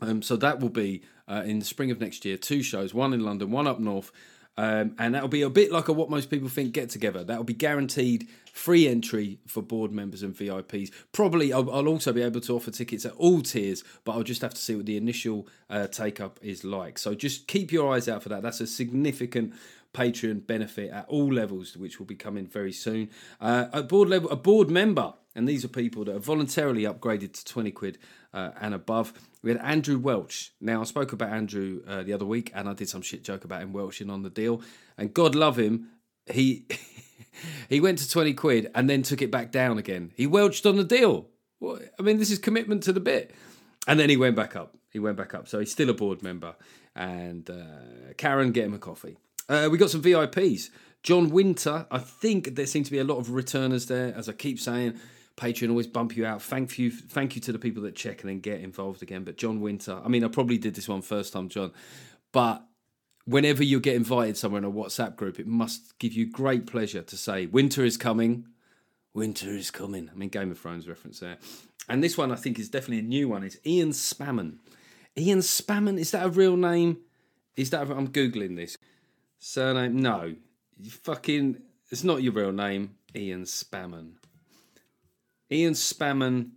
Um, 0.00 0.22
so 0.22 0.36
that 0.36 0.60
will 0.60 0.68
be 0.68 1.02
uh, 1.28 1.42
in 1.44 1.58
the 1.58 1.64
spring 1.64 1.90
of 1.90 2.00
next 2.00 2.24
year. 2.24 2.36
Two 2.36 2.62
shows, 2.62 2.94
one 2.94 3.12
in 3.12 3.20
London, 3.24 3.50
one 3.50 3.66
up 3.66 3.80
north. 3.80 4.12
Um, 4.56 4.94
and 4.98 5.14
that'll 5.14 5.28
be 5.28 5.42
a 5.42 5.50
bit 5.50 5.72
like 5.72 5.88
a 5.88 5.92
what 5.92 6.10
most 6.10 6.28
people 6.28 6.48
think 6.48 6.72
get 6.72 6.90
together. 6.90 7.24
That'll 7.24 7.44
be 7.44 7.54
guaranteed 7.54 8.28
free 8.52 8.86
entry 8.86 9.38
for 9.46 9.62
board 9.62 9.92
members 9.92 10.22
and 10.22 10.34
VIPs. 10.34 10.90
Probably 11.12 11.52
I'll, 11.52 11.70
I'll, 11.70 11.88
also 11.88 12.12
be 12.12 12.22
able 12.22 12.42
to 12.42 12.54
offer 12.54 12.70
tickets 12.70 13.06
at 13.06 13.12
all 13.12 13.40
tiers, 13.40 13.82
but 14.04 14.12
I'll 14.12 14.22
just 14.22 14.42
have 14.42 14.52
to 14.52 14.60
see 14.60 14.76
what 14.76 14.84
the 14.84 14.98
initial 14.98 15.48
uh, 15.70 15.86
take 15.86 16.20
up 16.20 16.38
is 16.42 16.64
like. 16.64 16.98
So 16.98 17.14
just 17.14 17.48
keep 17.48 17.72
your 17.72 17.94
eyes 17.94 18.08
out 18.08 18.22
for 18.22 18.28
that. 18.28 18.42
That's 18.42 18.60
a 18.60 18.66
significant 18.66 19.54
Patreon 19.94 20.46
benefit 20.46 20.90
at 20.90 21.06
all 21.08 21.32
levels, 21.32 21.76
which 21.76 21.98
will 21.98 22.06
be 22.06 22.14
coming 22.14 22.46
very 22.46 22.72
soon. 22.72 23.08
Uh, 23.40 23.66
a 23.72 23.82
board 23.82 24.08
level, 24.08 24.30
a 24.30 24.36
board 24.36 24.70
member, 24.70 25.14
and 25.34 25.48
these 25.48 25.64
are 25.64 25.68
people 25.68 26.04
that 26.04 26.12
have 26.12 26.24
voluntarily 26.24 26.82
upgraded 26.82 27.32
to 27.32 27.44
twenty 27.44 27.70
quid 27.70 27.98
uh, 28.34 28.50
and 28.60 28.74
above. 28.74 29.12
We 29.42 29.50
had 29.50 29.60
Andrew 29.60 29.98
Welch. 29.98 30.52
Now, 30.60 30.80
I 30.80 30.84
spoke 30.84 31.12
about 31.12 31.30
Andrew 31.30 31.82
uh, 31.86 32.02
the 32.02 32.12
other 32.12 32.24
week 32.24 32.50
and 32.54 32.68
I 32.68 32.74
did 32.74 32.88
some 32.88 33.02
shit 33.02 33.24
joke 33.24 33.44
about 33.44 33.62
him 33.62 33.72
welching 33.72 34.10
on 34.10 34.22
the 34.22 34.30
deal. 34.30 34.62
And 34.96 35.12
God 35.12 35.34
love 35.34 35.58
him, 35.58 35.88
he 36.30 36.66
he 37.68 37.80
went 37.80 37.98
to 37.98 38.08
20 38.08 38.34
quid 38.34 38.70
and 38.74 38.88
then 38.88 39.02
took 39.02 39.22
it 39.22 39.30
back 39.30 39.50
down 39.50 39.78
again. 39.78 40.12
He 40.16 40.26
welched 40.26 40.66
on 40.66 40.76
the 40.76 40.84
deal. 40.84 41.28
I 41.62 42.02
mean, 42.02 42.18
this 42.18 42.30
is 42.30 42.38
commitment 42.38 42.82
to 42.84 42.92
the 42.92 43.00
bit. 43.00 43.32
And 43.86 43.98
then 43.98 44.08
he 44.08 44.16
went 44.16 44.36
back 44.36 44.56
up. 44.56 44.76
He 44.90 44.98
went 44.98 45.16
back 45.16 45.34
up. 45.34 45.48
So 45.48 45.58
he's 45.58 45.72
still 45.72 45.90
a 45.90 45.94
board 45.94 46.22
member. 46.22 46.54
And 46.94 47.48
uh, 47.48 48.14
Karen, 48.16 48.52
get 48.52 48.64
him 48.64 48.74
a 48.74 48.78
coffee. 48.78 49.16
Uh, 49.48 49.68
we 49.70 49.78
got 49.78 49.90
some 49.90 50.02
VIPs. 50.02 50.70
John 51.02 51.30
Winter. 51.30 51.86
I 51.90 51.98
think 51.98 52.54
there 52.54 52.66
seem 52.66 52.84
to 52.84 52.90
be 52.90 52.98
a 52.98 53.04
lot 53.04 53.18
of 53.18 53.30
returners 53.30 53.86
there, 53.86 54.14
as 54.14 54.28
I 54.28 54.32
keep 54.32 54.60
saying. 54.60 55.00
Patreon 55.36 55.70
always 55.70 55.86
bump 55.86 56.16
you 56.16 56.26
out. 56.26 56.42
Thank 56.42 56.78
you, 56.78 56.90
thank 56.90 57.34
you 57.34 57.40
to 57.42 57.52
the 57.52 57.58
people 57.58 57.82
that 57.84 57.94
check 57.94 58.20
and 58.20 58.30
then 58.30 58.40
get 58.40 58.60
involved 58.60 59.02
again. 59.02 59.24
But 59.24 59.36
John 59.36 59.60
Winter, 59.60 60.00
I 60.04 60.08
mean, 60.08 60.24
I 60.24 60.28
probably 60.28 60.58
did 60.58 60.74
this 60.74 60.88
one 60.88 61.02
first 61.02 61.32
time, 61.32 61.48
John, 61.48 61.72
but 62.32 62.64
whenever 63.24 63.62
you 63.62 63.80
get 63.80 63.96
invited 63.96 64.36
somewhere 64.36 64.58
in 64.58 64.64
a 64.64 64.70
WhatsApp 64.70 65.16
group, 65.16 65.38
it 65.38 65.46
must 65.46 65.98
give 65.98 66.12
you 66.12 66.26
great 66.26 66.66
pleasure 66.66 67.02
to 67.02 67.16
say, 67.16 67.46
"Winter 67.46 67.84
is 67.84 67.96
coming." 67.96 68.46
Winter 69.14 69.50
is 69.50 69.70
coming. 69.70 70.10
I 70.10 70.16
mean, 70.16 70.30
Game 70.30 70.50
of 70.50 70.58
Thrones 70.58 70.88
reference 70.88 71.20
there. 71.20 71.36
And 71.88 72.02
this 72.02 72.16
one 72.16 72.32
I 72.32 72.36
think 72.36 72.58
is 72.58 72.70
definitely 72.70 73.00
a 73.00 73.02
new 73.02 73.28
one. 73.28 73.42
It's 73.42 73.58
Ian 73.66 73.90
Spammon. 73.90 74.58
Ian 75.18 75.40
Spammon, 75.40 75.98
is 75.98 76.12
that 76.12 76.24
a 76.24 76.30
real 76.30 76.56
name? 76.56 76.98
Is 77.56 77.70
that 77.70 77.82
I'm 77.82 78.08
googling 78.08 78.56
this 78.56 78.78
surname? 79.38 80.00
No, 80.00 80.34
you 80.78 80.90
fucking. 80.90 81.60
It's 81.90 82.04
not 82.04 82.22
your 82.22 82.32
real 82.32 82.52
name, 82.52 82.96
Ian 83.14 83.42
Spammon. 83.42 84.12
Ian 85.52 85.74
Spammon 85.74 86.50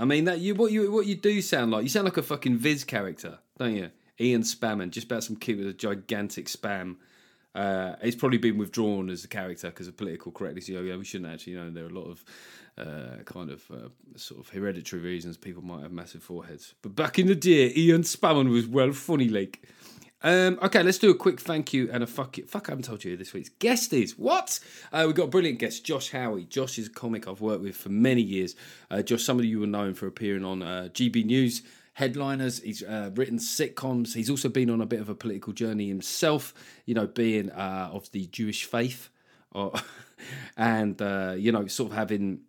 I 0.00 0.06
mean 0.06 0.24
that 0.24 0.40
you 0.40 0.54
what 0.54 0.72
you 0.72 0.90
what 0.90 1.04
you 1.04 1.14
do 1.14 1.42
sound 1.42 1.70
like. 1.70 1.82
You 1.82 1.90
sound 1.90 2.06
like 2.06 2.16
a 2.16 2.22
fucking 2.22 2.56
Viz 2.56 2.84
character, 2.84 3.38
don't 3.58 3.76
you? 3.76 3.90
Ian 4.18 4.42
Spamming, 4.42 4.90
just 4.90 5.06
about 5.06 5.24
some 5.24 5.36
kid 5.36 5.58
with 5.58 5.66
a 5.66 5.74
gigantic 5.74 6.46
spam. 6.46 6.96
Uh, 7.54 7.96
it's 8.00 8.16
probably 8.16 8.38
been 8.38 8.56
withdrawn 8.56 9.10
as 9.10 9.24
a 9.24 9.28
character 9.28 9.68
because 9.68 9.88
of 9.88 9.96
political 9.96 10.32
correctness. 10.32 10.68
Know, 10.70 10.80
yeah, 10.80 10.96
we 10.96 11.04
shouldn't 11.04 11.30
actually. 11.30 11.52
You 11.52 11.58
know, 11.58 11.70
there 11.70 11.84
are 11.84 11.88
a 11.88 11.90
lot 11.90 12.08
of 12.10 12.24
uh, 12.78 13.22
kind 13.24 13.50
of 13.50 13.70
uh, 13.70 13.88
sort 14.16 14.40
of 14.40 14.48
hereditary 14.48 15.02
reasons 15.02 15.36
people 15.36 15.62
might 15.62 15.82
have 15.82 15.92
massive 15.92 16.22
foreheads. 16.22 16.74
But 16.80 16.96
back 16.96 17.18
in 17.18 17.26
the 17.26 17.34
day, 17.34 17.70
Ian 17.76 18.02
Spamming 18.02 18.50
was 18.50 18.66
well 18.66 18.92
funny, 18.92 19.28
like. 19.28 19.62
Um, 20.22 20.58
okay, 20.62 20.82
let's 20.82 20.98
do 20.98 21.10
a 21.10 21.14
quick 21.14 21.40
thank 21.40 21.72
you 21.72 21.90
and 21.90 22.02
a 22.02 22.06
fuck. 22.06 22.36
Fuck, 22.46 22.68
I 22.68 22.72
haven't 22.72 22.84
told 22.84 23.04
you 23.04 23.12
who 23.12 23.16
this 23.16 23.32
week's 23.32 23.48
guest 23.48 23.92
is. 23.92 24.18
What? 24.18 24.60
Uh, 24.92 25.04
we've 25.06 25.16
got 25.16 25.24
a 25.24 25.28
brilliant 25.28 25.58
guest, 25.58 25.84
Josh 25.84 26.10
Howie. 26.10 26.44
Josh 26.44 26.78
is 26.78 26.88
a 26.88 26.90
comic 26.90 27.26
I've 27.26 27.40
worked 27.40 27.62
with 27.62 27.76
for 27.76 27.88
many 27.88 28.20
years. 28.20 28.54
Uh, 28.90 29.02
Josh, 29.02 29.22
some 29.22 29.38
of 29.38 29.44
you 29.46 29.60
will 29.60 29.66
know 29.66 29.84
him 29.84 29.94
for 29.94 30.06
appearing 30.06 30.44
on 30.44 30.62
uh, 30.62 30.88
GB 30.92 31.24
News 31.24 31.62
headliners. 31.94 32.60
He's 32.62 32.82
uh, 32.82 33.10
written 33.14 33.38
sitcoms. 33.38 34.14
He's 34.14 34.28
also 34.28 34.48
been 34.48 34.68
on 34.68 34.80
a 34.80 34.86
bit 34.86 35.00
of 35.00 35.08
a 35.08 35.14
political 35.14 35.52
journey 35.52 35.88
himself, 35.88 36.52
you 36.84 36.94
know, 36.94 37.06
being 37.06 37.50
uh, 37.50 37.90
of 37.92 38.10
the 38.12 38.26
Jewish 38.26 38.64
faith. 38.64 39.08
Or, 39.52 39.72
and, 40.56 41.00
uh, 41.00 41.34
you 41.36 41.50
know, 41.50 41.66
sort 41.66 41.92
of 41.92 41.96
having 41.96 42.40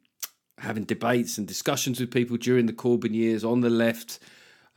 having 0.58 0.84
debates 0.84 1.40
and 1.40 1.48
discussions 1.48 2.00
with 2.00 2.12
people 2.12 2.38
during 2.38 2.68
the 2.68 2.74
Corbyn 2.74 3.16
years 3.16 3.44
on 3.44 3.62
the 3.62 3.70
left 3.70 4.20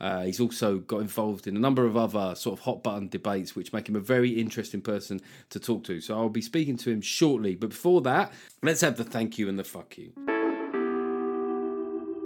uh, 0.01 0.23
he's 0.23 0.39
also 0.39 0.79
got 0.79 0.99
involved 0.99 1.47
in 1.47 1.55
a 1.55 1.59
number 1.59 1.85
of 1.85 1.95
other 1.95 2.35
sort 2.35 2.59
of 2.59 2.65
hot 2.65 2.83
button 2.83 3.07
debates, 3.07 3.55
which 3.55 3.71
make 3.71 3.87
him 3.87 3.95
a 3.95 4.01
very 4.01 4.31
interesting 4.31 4.81
person 4.81 5.21
to 5.49 5.59
talk 5.59 5.83
to. 5.85 6.01
So 6.01 6.17
I'll 6.17 6.29
be 6.29 6.41
speaking 6.41 6.77
to 6.77 6.91
him 6.91 7.01
shortly. 7.01 7.55
But 7.55 7.69
before 7.69 8.01
that, 8.01 8.33
let's 8.61 8.81
have 8.81 8.97
the 8.97 9.05
thank 9.05 9.37
you 9.37 9.47
and 9.47 9.57
the 9.57 9.63
fuck 9.63 9.97
you. 9.97 10.11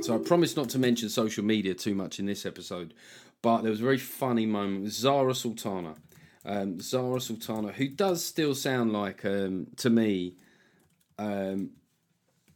So 0.02 0.16
I 0.16 0.18
promised 0.18 0.58
not 0.58 0.70
to 0.70 0.80
mention 0.80 1.10
social 1.10 1.44
media 1.44 1.74
too 1.74 1.94
much 1.94 2.20
in 2.20 2.26
this 2.26 2.46
episode, 2.46 2.94
but 3.42 3.62
there 3.62 3.72
was 3.72 3.82
a 3.82 3.84
very 3.84 3.98
funny 3.98 4.46
moment 4.46 4.84
with 4.84 4.94
Zara 4.94 5.36
Sultana. 5.36 5.96
Um, 6.46 6.80
Zara 6.80 7.20
Sultana, 7.20 7.74
who 7.74 7.90
does 7.90 8.24
still 8.24 8.56
sound 8.56 8.94
like, 8.94 9.26
um, 9.26 9.68
to 9.78 9.90
me, 9.90 10.36
um, 11.18 11.72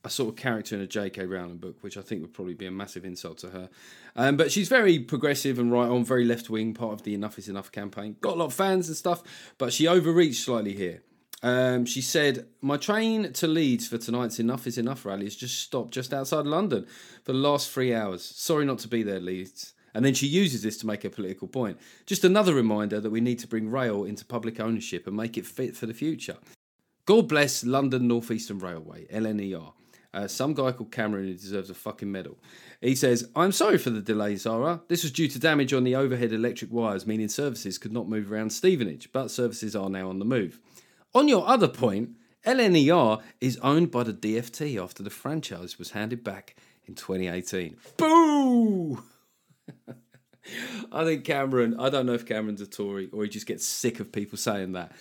a 0.03 0.09
sort 0.09 0.29
of 0.29 0.35
character 0.35 0.75
in 0.75 0.81
a 0.81 0.87
J.K. 0.87 1.25
Rowling 1.25 1.57
book, 1.57 1.77
which 1.81 1.97
I 1.97 2.01
think 2.01 2.21
would 2.21 2.33
probably 2.33 2.53
be 2.53 2.65
a 2.65 2.71
massive 2.71 3.05
insult 3.05 3.37
to 3.39 3.49
her. 3.51 3.69
Um, 4.15 4.35
but 4.35 4.51
she's 4.51 4.67
very 4.67 4.99
progressive 4.99 5.59
and 5.59 5.71
right 5.71 5.87
on, 5.87 6.03
very 6.03 6.25
left 6.25 6.49
wing, 6.49 6.73
part 6.73 6.93
of 6.93 7.03
the 7.03 7.13
Enough 7.13 7.39
is 7.39 7.47
Enough 7.47 7.71
campaign. 7.71 8.17
Got 8.19 8.35
a 8.35 8.39
lot 8.39 8.45
of 8.45 8.53
fans 8.53 8.87
and 8.89 8.97
stuff, 8.97 9.23
but 9.57 9.71
she 9.71 9.87
overreached 9.87 10.43
slightly 10.43 10.75
here. 10.75 11.03
Um, 11.41 11.85
she 11.85 12.01
said, 12.01 12.47
My 12.61 12.77
train 12.77 13.33
to 13.33 13.47
Leeds 13.47 13.87
for 13.87 13.97
tonight's 13.97 14.39
Enough 14.39 14.67
is 14.67 14.77
Enough 14.77 15.05
rally 15.05 15.25
has 15.25 15.35
just 15.35 15.59
stopped 15.59 15.91
just 15.91 16.13
outside 16.13 16.45
London 16.45 16.85
for 17.23 17.31
the 17.31 17.37
last 17.37 17.69
three 17.69 17.93
hours. 17.93 18.23
Sorry 18.23 18.65
not 18.65 18.79
to 18.79 18.87
be 18.87 19.03
there, 19.03 19.19
Leeds. 19.19 19.73
And 19.93 20.03
then 20.03 20.15
she 20.15 20.25
uses 20.25 20.63
this 20.63 20.77
to 20.77 20.87
make 20.87 21.05
a 21.05 21.09
political 21.09 21.47
point. 21.47 21.79
Just 22.05 22.23
another 22.23 22.53
reminder 22.53 22.99
that 22.99 23.11
we 23.11 23.21
need 23.21 23.39
to 23.39 23.47
bring 23.47 23.69
rail 23.69 24.05
into 24.05 24.25
public 24.25 24.59
ownership 24.59 25.05
and 25.05 25.15
make 25.15 25.37
it 25.37 25.45
fit 25.45 25.75
for 25.75 25.85
the 25.85 25.93
future. 25.93 26.37
God 27.05 27.27
bless 27.27 27.63
London 27.63 28.07
North 28.07 28.31
Eastern 28.31 28.59
Railway, 28.59 29.05
LNER. 29.07 29.73
Uh, 30.13 30.27
some 30.27 30.53
guy 30.53 30.71
called 30.71 30.91
Cameron 30.91 31.25
who 31.25 31.33
deserves 31.33 31.69
a 31.69 31.73
fucking 31.73 32.11
medal. 32.11 32.37
He 32.81 32.95
says, 32.95 33.29
I'm 33.35 33.51
sorry 33.51 33.77
for 33.77 33.89
the 33.89 34.01
delay, 34.01 34.35
Zara. 34.35 34.81
This 34.87 35.03
was 35.03 35.11
due 35.11 35.27
to 35.27 35.39
damage 35.39 35.73
on 35.73 35.83
the 35.83 35.95
overhead 35.95 36.31
electric 36.31 36.71
wires, 36.71 37.07
meaning 37.07 37.29
services 37.29 37.77
could 37.77 37.91
not 37.93 38.07
move 38.07 38.31
around 38.31 38.51
Stevenage, 38.51 39.11
but 39.11 39.31
services 39.31 39.75
are 39.75 39.89
now 39.89 40.09
on 40.09 40.19
the 40.19 40.25
move. 40.25 40.59
On 41.15 41.27
your 41.27 41.47
other 41.47 41.67
point, 41.67 42.11
LNER 42.45 43.21
is 43.39 43.57
owned 43.57 43.89
by 43.89 44.03
the 44.03 44.13
DFT 44.13 44.81
after 44.81 45.01
the 45.01 45.09
franchise 45.09 45.79
was 45.79 45.91
handed 45.91 46.23
back 46.23 46.55
in 46.85 46.93
2018. 46.93 47.77
Boo! 47.97 49.03
I 50.91 51.05
think 51.05 51.23
Cameron, 51.23 51.79
I 51.79 51.89
don't 51.89 52.05
know 52.05 52.13
if 52.13 52.25
Cameron's 52.25 52.61
a 52.61 52.67
Tory 52.67 53.09
or 53.13 53.23
he 53.23 53.29
just 53.29 53.47
gets 53.47 53.65
sick 53.65 53.99
of 53.99 54.11
people 54.11 54.37
saying 54.37 54.73
that. 54.73 54.91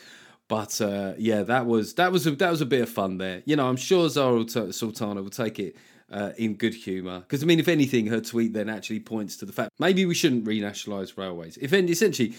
But 0.48 0.80
uh, 0.80 1.14
yeah, 1.18 1.42
that 1.42 1.66
was 1.66 1.94
that 1.94 2.12
was 2.12 2.26
a, 2.26 2.32
that 2.32 2.50
was 2.50 2.60
a 2.60 2.66
bit 2.66 2.82
of 2.82 2.88
fun 2.88 3.18
there. 3.18 3.42
You 3.46 3.56
know, 3.56 3.68
I'm 3.68 3.76
sure 3.76 4.08
Zara 4.08 4.46
Sultana 4.72 5.22
will 5.22 5.30
take 5.30 5.58
it 5.58 5.76
uh, 6.10 6.32
in 6.36 6.54
good 6.54 6.74
humour 6.74 7.20
because 7.20 7.42
I 7.42 7.46
mean, 7.46 7.58
if 7.58 7.68
anything, 7.68 8.06
her 8.06 8.20
tweet 8.20 8.52
then 8.52 8.68
actually 8.68 9.00
points 9.00 9.36
to 9.38 9.46
the 9.46 9.52
fact 9.52 9.70
maybe 9.78 10.04
we 10.04 10.14
shouldn't 10.14 10.44
renationalise 10.44 11.16
railways. 11.16 11.56
If 11.56 11.72
essentially 11.72 12.34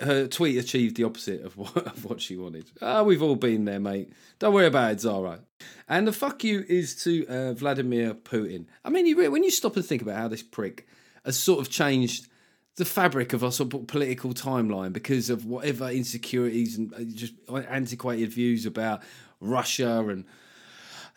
her 0.00 0.26
tweet 0.26 0.58
achieved 0.58 0.96
the 0.96 1.04
opposite 1.04 1.42
of 1.42 1.56
what, 1.56 1.76
of 1.76 2.04
what 2.04 2.20
she 2.20 2.36
wanted. 2.36 2.70
Ah, 2.80 3.02
we've 3.02 3.22
all 3.22 3.36
been 3.36 3.64
there, 3.64 3.80
mate. 3.80 4.12
Don't 4.38 4.54
worry 4.54 4.66
about 4.66 4.92
it, 4.92 5.00
Zara. 5.00 5.40
And 5.88 6.06
the 6.06 6.12
fuck 6.12 6.44
you 6.44 6.64
is 6.68 7.02
to 7.04 7.26
uh, 7.26 7.52
Vladimir 7.54 8.14
Putin. 8.14 8.66
I 8.84 8.90
mean, 8.90 9.06
you, 9.06 9.30
when 9.30 9.42
you 9.42 9.50
stop 9.50 9.76
and 9.76 9.84
think 9.84 10.02
about 10.02 10.16
how 10.16 10.28
this 10.28 10.42
prick 10.42 10.86
has 11.24 11.36
sort 11.36 11.60
of 11.60 11.70
changed 11.70 12.28
the 12.76 12.84
fabric 12.84 13.32
of 13.32 13.42
our 13.42 13.52
sort 13.52 13.72
of 13.72 13.86
political 13.86 14.32
timeline 14.34 14.92
because 14.92 15.30
of 15.30 15.46
whatever 15.46 15.88
insecurities 15.88 16.76
and 16.76 16.92
uh, 16.94 16.98
just 17.14 17.34
antiquated 17.68 18.30
views 18.30 18.66
about 18.66 19.02
Russia 19.40 20.06
and 20.08 20.24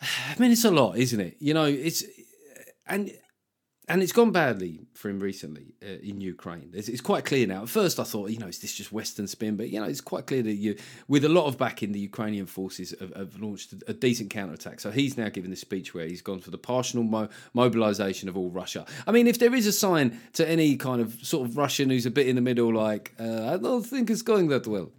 I 0.00 0.38
mean 0.38 0.52
it's 0.52 0.64
a 0.64 0.70
lot, 0.70 0.96
isn't 0.96 1.20
it? 1.20 1.36
You 1.38 1.54
know, 1.54 1.64
it's 1.64 2.04
and 2.86 3.12
and 3.90 4.02
it's 4.02 4.12
gone 4.12 4.30
badly 4.30 4.80
for 4.94 5.08
him 5.08 5.18
recently 5.18 5.74
uh, 5.82 5.98
in 6.02 6.20
Ukraine. 6.20 6.70
It's, 6.72 6.88
it's, 6.88 7.00
quite 7.00 7.24
clear 7.24 7.44
now. 7.46 7.62
At 7.62 7.68
first, 7.68 7.98
I 7.98 8.04
thought, 8.04 8.30
you 8.30 8.38
know, 8.38 8.46
is 8.46 8.60
this 8.60 8.72
just 8.72 8.92
Western 8.92 9.26
spin? 9.26 9.56
But 9.56 9.70
you 9.70 9.80
know, 9.80 9.86
it's 9.86 10.00
quite 10.00 10.26
clear 10.26 10.42
that 10.42 10.54
you, 10.54 10.76
with 11.08 11.24
a 11.24 11.28
lot 11.28 11.46
of 11.46 11.58
backing, 11.58 11.90
the 11.90 11.98
Ukrainian 11.98 12.46
forces 12.46 12.94
have, 13.00 13.14
have 13.16 13.40
launched 13.40 13.74
a, 13.88 13.92
decent 13.92 14.30
counterattack. 14.30 14.78
So 14.78 14.92
he's 14.92 15.16
now 15.16 15.28
giving 15.28 15.50
this 15.50 15.60
speech 15.60 15.92
where 15.92 16.06
he's 16.06 16.22
gone 16.22 16.38
for 16.38 16.50
the 16.50 16.58
partial 16.58 17.02
mo- 17.02 17.28
mobilization 17.52 18.28
of 18.28 18.36
all 18.36 18.48
Russia. 18.48 18.86
I 19.08 19.10
mean, 19.10 19.26
if 19.26 19.40
there 19.40 19.54
is 19.54 19.66
a 19.66 19.72
sign 19.72 20.20
to 20.34 20.48
any 20.48 20.76
kind 20.76 21.02
of 21.02 21.18
sort 21.22 21.48
of 21.48 21.56
Russian 21.56 21.90
who's 21.90 22.06
a 22.06 22.10
bit 22.10 22.28
in 22.28 22.36
the 22.36 22.42
middle, 22.42 22.72
like 22.72 23.12
uh, 23.18 23.54
I 23.54 23.56
don't 23.56 23.82
think 23.82 24.08
it's 24.08 24.22
going 24.22 24.48
that 24.48 24.66
well. 24.68 24.92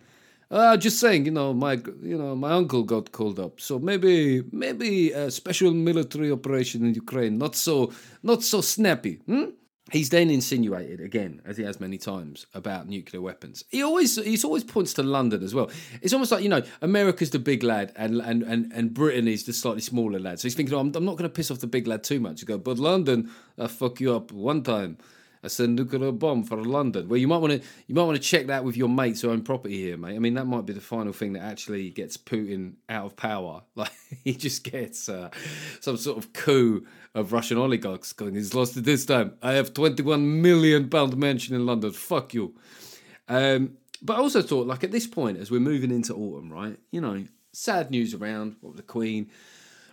Uh, 0.51 0.75
just 0.75 0.99
saying, 0.99 1.23
you 1.25 1.31
know, 1.31 1.53
my 1.53 1.73
you 2.01 2.17
know 2.17 2.35
my 2.35 2.51
uncle 2.51 2.83
got 2.83 3.13
called 3.13 3.39
up, 3.39 3.61
so 3.61 3.79
maybe 3.79 4.43
maybe 4.51 5.11
a 5.13 5.31
special 5.31 5.71
military 5.71 6.29
operation 6.29 6.83
in 6.85 6.93
Ukraine, 6.93 7.37
not 7.37 7.55
so 7.55 7.93
not 8.21 8.43
so 8.43 8.59
snappy. 8.59 9.15
Hmm? 9.27 9.51
He's 9.91 10.09
then 10.09 10.29
insinuated 10.29 10.99
again, 10.99 11.41
as 11.45 11.55
he 11.55 11.63
has 11.63 11.79
many 11.79 11.97
times, 11.97 12.45
about 12.53 12.89
nuclear 12.89 13.21
weapons. 13.21 13.63
He 13.69 13.81
always 13.81 14.17
he's 14.17 14.43
always 14.43 14.65
points 14.65 14.93
to 14.95 15.03
London 15.03 15.41
as 15.41 15.55
well. 15.55 15.71
It's 16.01 16.13
almost 16.13 16.33
like 16.33 16.43
you 16.43 16.49
know 16.49 16.63
America's 16.81 17.29
the 17.29 17.39
big 17.39 17.63
lad 17.63 17.93
and 17.95 18.19
and 18.19 18.43
and, 18.43 18.73
and 18.73 18.93
Britain 18.93 19.29
is 19.29 19.45
the 19.45 19.53
slightly 19.53 19.81
smaller 19.81 20.19
lad. 20.19 20.41
So 20.41 20.47
he's 20.47 20.55
thinking, 20.55 20.75
oh, 20.75 20.79
I'm, 20.79 20.91
I'm 20.95 21.05
not 21.05 21.15
going 21.15 21.29
to 21.29 21.33
piss 21.33 21.49
off 21.49 21.59
the 21.59 21.67
big 21.67 21.87
lad 21.87 22.03
too 22.03 22.19
much. 22.19 22.41
You 22.41 22.47
go, 22.47 22.57
but 22.57 22.77
London, 22.77 23.31
I 23.57 23.67
fuck 23.67 24.01
you 24.01 24.13
up 24.13 24.33
one 24.33 24.63
time. 24.63 24.97
That's 25.41 25.59
a 25.59 25.67
nuclear 25.67 26.11
bomb 26.11 26.43
for 26.43 26.57
London. 26.57 27.09
Well, 27.09 27.17
you 27.17 27.27
might 27.27 27.37
want 27.37 27.53
to 27.53 27.67
you 27.87 27.95
might 27.95 28.03
want 28.03 28.15
to 28.15 28.21
check 28.21 28.47
that 28.47 28.63
with 28.63 28.77
your 28.77 28.89
mates 28.89 29.21
who 29.21 29.31
own 29.31 29.41
property 29.41 29.81
here, 29.81 29.97
mate. 29.97 30.15
I 30.15 30.19
mean, 30.19 30.35
that 30.35 30.45
might 30.45 30.65
be 30.65 30.73
the 30.73 30.81
final 30.81 31.13
thing 31.13 31.33
that 31.33 31.41
actually 31.41 31.89
gets 31.89 32.15
Putin 32.15 32.73
out 32.89 33.05
of 33.05 33.15
power. 33.15 33.63
Like 33.75 33.91
he 34.23 34.33
just 34.35 34.63
gets 34.63 35.09
uh, 35.09 35.29
some 35.79 35.97
sort 35.97 36.17
of 36.19 36.33
coup 36.33 36.85
of 37.15 37.33
Russian 37.33 37.57
oligarchs 37.57 38.13
going. 38.13 38.35
He's 38.35 38.53
lost 38.53 38.77
it 38.77 38.83
this 38.83 39.05
time. 39.05 39.33
I 39.41 39.53
have 39.53 39.73
twenty 39.73 40.03
one 40.03 40.41
million 40.41 40.89
pound 40.89 41.17
mansion 41.17 41.55
in 41.55 41.65
London. 41.65 41.91
Fuck 41.91 42.35
you. 42.35 42.53
Um, 43.27 43.77
but 44.03 44.17
I 44.17 44.19
also 44.19 44.41
thought, 44.41 44.67
like 44.67 44.83
at 44.83 44.91
this 44.91 45.07
point, 45.07 45.39
as 45.39 45.49
we're 45.49 45.59
moving 45.59 45.89
into 45.89 46.13
autumn, 46.13 46.51
right? 46.51 46.77
You 46.91 47.01
know, 47.01 47.23
sad 47.53 47.89
news 47.89 48.13
around. 48.13 48.57
What 48.61 48.75
the 48.75 48.83
Queen? 48.83 49.31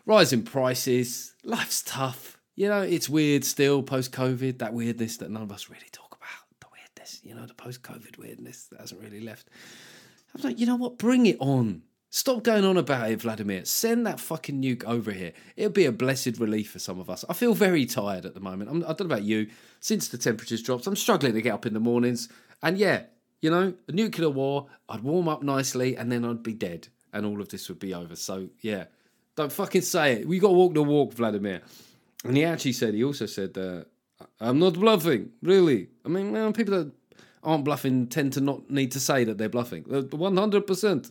Rising 0.05 0.43
prices. 0.43 1.35
Life's 1.45 1.83
tough 1.83 2.38
you 2.59 2.69
know, 2.69 2.83
it's 2.83 3.09
weird 3.09 3.45
still 3.45 3.85
post 3.85 4.11
COVID, 4.11 4.59
that 4.59 4.75
weirdness 4.75 5.19
that 5.19 5.31
none 5.31 5.45
of 5.45 5.53
us 5.53 5.71
really 5.71 5.87
talk 5.93 6.09
about. 6.09 6.61
The 6.61 6.67
weirdness, 6.73 7.21
you 7.23 7.33
know, 7.33 7.47
the 7.47 7.55
post 7.55 7.83
COVID 7.83 8.19
weirdness 8.19 8.65
that 8.73 8.81
hasn't 8.81 9.00
really 9.00 9.21
left. 9.21 9.49
I 9.49 10.31
was 10.35 10.45
like, 10.45 10.59
you 10.59 10.67
know 10.67 10.75
what? 10.75 10.99
Bring 10.99 11.27
it 11.27 11.37
on. 11.38 11.83
Stop 12.11 12.43
going 12.43 12.65
on 12.65 12.77
about 12.77 13.12
it, 13.12 13.23
Vladimir. 13.23 13.65
Send 13.65 14.05
that 14.09 14.19
fucking 14.19 14.61
nuke 14.61 14.83
over 14.83 15.12
here. 15.12 15.35
It'll 15.57 15.71
be 15.71 15.85
a 15.85 15.93
blessed 15.93 16.41
relief 16.41 16.73
for 16.73 16.81
some 16.81 16.99
of 16.99 17.09
us. 17.09 17.25
I 17.29 17.33
feel 17.33 17.55
very 17.55 17.87
tired 17.87 18.27
at 18.27 18.35
the 18.35 18.41
moment. 18.41 18.71
I'm, 18.71 18.83
I 18.83 18.88
don't 18.88 19.03
know 19.03 19.07
about 19.07 19.23
you. 19.23 19.47
Since 19.79 20.09
the 20.09 20.19
temperatures 20.19 20.61
dropped, 20.61 20.88
I'm 20.88 20.97
struggling 20.97 21.35
to 21.35 21.43
get 21.43 21.55
up 21.55 21.65
in 21.65 21.75
the 21.75 21.81
mornings. 21.81 22.29
And 22.61 22.77
yeah, 22.77 23.03
you 23.41 23.50
know, 23.50 23.75
a 23.87 23.93
nuclear 23.93 24.31
war, 24.31 24.67
I'd 24.88 25.05
warm 25.05 25.29
up 25.29 25.45
nicely 25.45 25.97
and 25.97 26.11
then 26.11 26.25
I'd 26.25 26.43
be 26.43 26.55
dead 26.55 26.88
and 27.12 27.25
all 27.25 27.41
of 27.41 27.50
this 27.50 27.69
would 27.69 27.79
be 27.79 27.95
over. 27.95 28.17
So 28.17 28.49
yeah, 28.62 28.87
don't 29.37 29.53
fucking 29.53 29.83
say 29.83 30.15
it. 30.15 30.27
We 30.27 30.41
got 30.41 30.49
to 30.49 30.55
walk 30.55 30.75
the 30.75 30.83
walk, 30.83 31.12
Vladimir. 31.12 31.62
And 32.25 32.37
he 32.37 32.45
actually 32.45 32.73
said, 32.73 32.95
he 32.95 33.05
also 33.05 33.27
said, 33.27 33.57
I'm 34.41 34.59
not 34.59 34.75
bluffing, 34.75 35.31
really. 35.43 35.89
I 36.05 36.09
mean, 36.09 36.33
well, 36.33 36.53
people 36.53 36.75
that 36.77 36.93
aren't 37.43 37.65
bluffing 37.65 38.09
tend 38.09 38.33
to 38.33 38.41
not 38.41 38.69
need 38.71 38.91
to 38.93 39.01
say 39.01 39.25
that 39.25 39.39
they're 39.39 39.49
bluffing. 39.49 39.85
100%. 39.85 41.11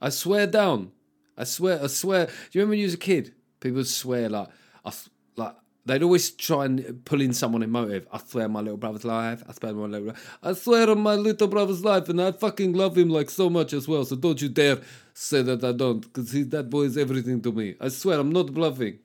I 0.00 0.08
swear 0.08 0.46
down. 0.46 0.92
I 1.36 1.44
swear, 1.44 1.82
I 1.82 1.88
swear. 1.88 2.26
Do 2.26 2.32
you 2.52 2.60
remember 2.60 2.70
when 2.70 2.78
you 2.78 2.86
was 2.86 2.94
a 2.94 2.98
kid? 2.98 3.34
People 3.60 3.84
swear 3.84 4.28
like, 4.28 4.48
I, 4.84 4.92
like 5.36 5.54
they'd 5.84 6.02
always 6.02 6.30
try 6.30 6.66
and 6.66 7.04
pull 7.04 7.20
in 7.20 7.32
someone 7.32 7.62
emotive. 7.62 8.06
I 8.12 8.18
swear 8.18 8.48
my 8.48 8.60
little 8.60 8.76
brother's 8.76 9.04
life. 9.04 9.42
I 9.48 9.52
swear 9.52 9.74
my 9.74 9.86
little, 9.86 10.14
I 10.42 10.52
swear 10.52 10.88
on 10.90 11.00
my 11.00 11.14
little 11.14 11.48
brother's 11.48 11.84
life, 11.84 12.08
and 12.08 12.20
I 12.20 12.32
fucking 12.32 12.74
love 12.74 12.96
him 12.96 13.08
like 13.08 13.30
so 13.30 13.50
much 13.50 13.72
as 13.72 13.88
well. 13.88 14.04
So 14.04 14.16
don't 14.16 14.40
you 14.40 14.48
dare 14.48 14.78
say 15.12 15.42
that 15.42 15.64
I 15.64 15.72
don't, 15.72 16.00
because 16.00 16.30
that 16.48 16.70
boy 16.70 16.82
is 16.82 16.96
everything 16.96 17.40
to 17.42 17.52
me. 17.52 17.74
I 17.80 17.88
swear, 17.88 18.20
I'm 18.20 18.30
not 18.30 18.54
bluffing. 18.54 18.98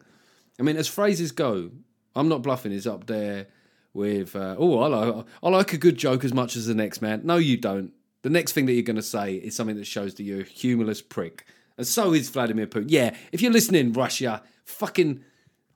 I 0.59 0.63
mean, 0.63 0.77
as 0.77 0.88
phrases 0.88 1.31
go, 1.31 1.71
I'm 2.15 2.29
not 2.29 2.41
bluffing. 2.41 2.71
Is 2.71 2.88
up 2.88 3.07
there 3.07 3.47
with 3.93 4.35
uh, 4.35 4.55
oh, 4.57 4.79
I 4.79 4.88
like 4.88 5.25
I 5.43 5.50
like 5.50 5.74
a 5.74 5.77
good 5.77 5.97
joke 5.97 6.24
as 6.24 6.33
much 6.33 6.55
as 6.55 6.67
the 6.67 6.75
next 6.75 7.01
man. 7.01 7.21
No, 7.24 7.38
you 7.38 7.57
don't. 7.57 7.91
The 8.21 8.29
next 8.29 8.53
thing 8.53 8.65
that 8.65 8.74
you're 8.74 8.83
going 8.83 8.95
to 8.95 9.03
say 9.03 9.35
is 9.35 9.55
something 9.55 9.75
that 9.75 9.85
shows 9.85 10.15
that 10.15 10.24
you're 10.24 10.41
a 10.41 10.43
humorless 10.43 11.01
prick, 11.01 11.45
and 11.77 11.85
so 11.85 12.13
is 12.13 12.29
Vladimir 12.29 12.67
Putin. 12.67 12.85
Yeah, 12.88 13.15
if 13.31 13.41
you're 13.41 13.51
listening, 13.51 13.93
Russia, 13.93 14.41
fucking 14.63 15.24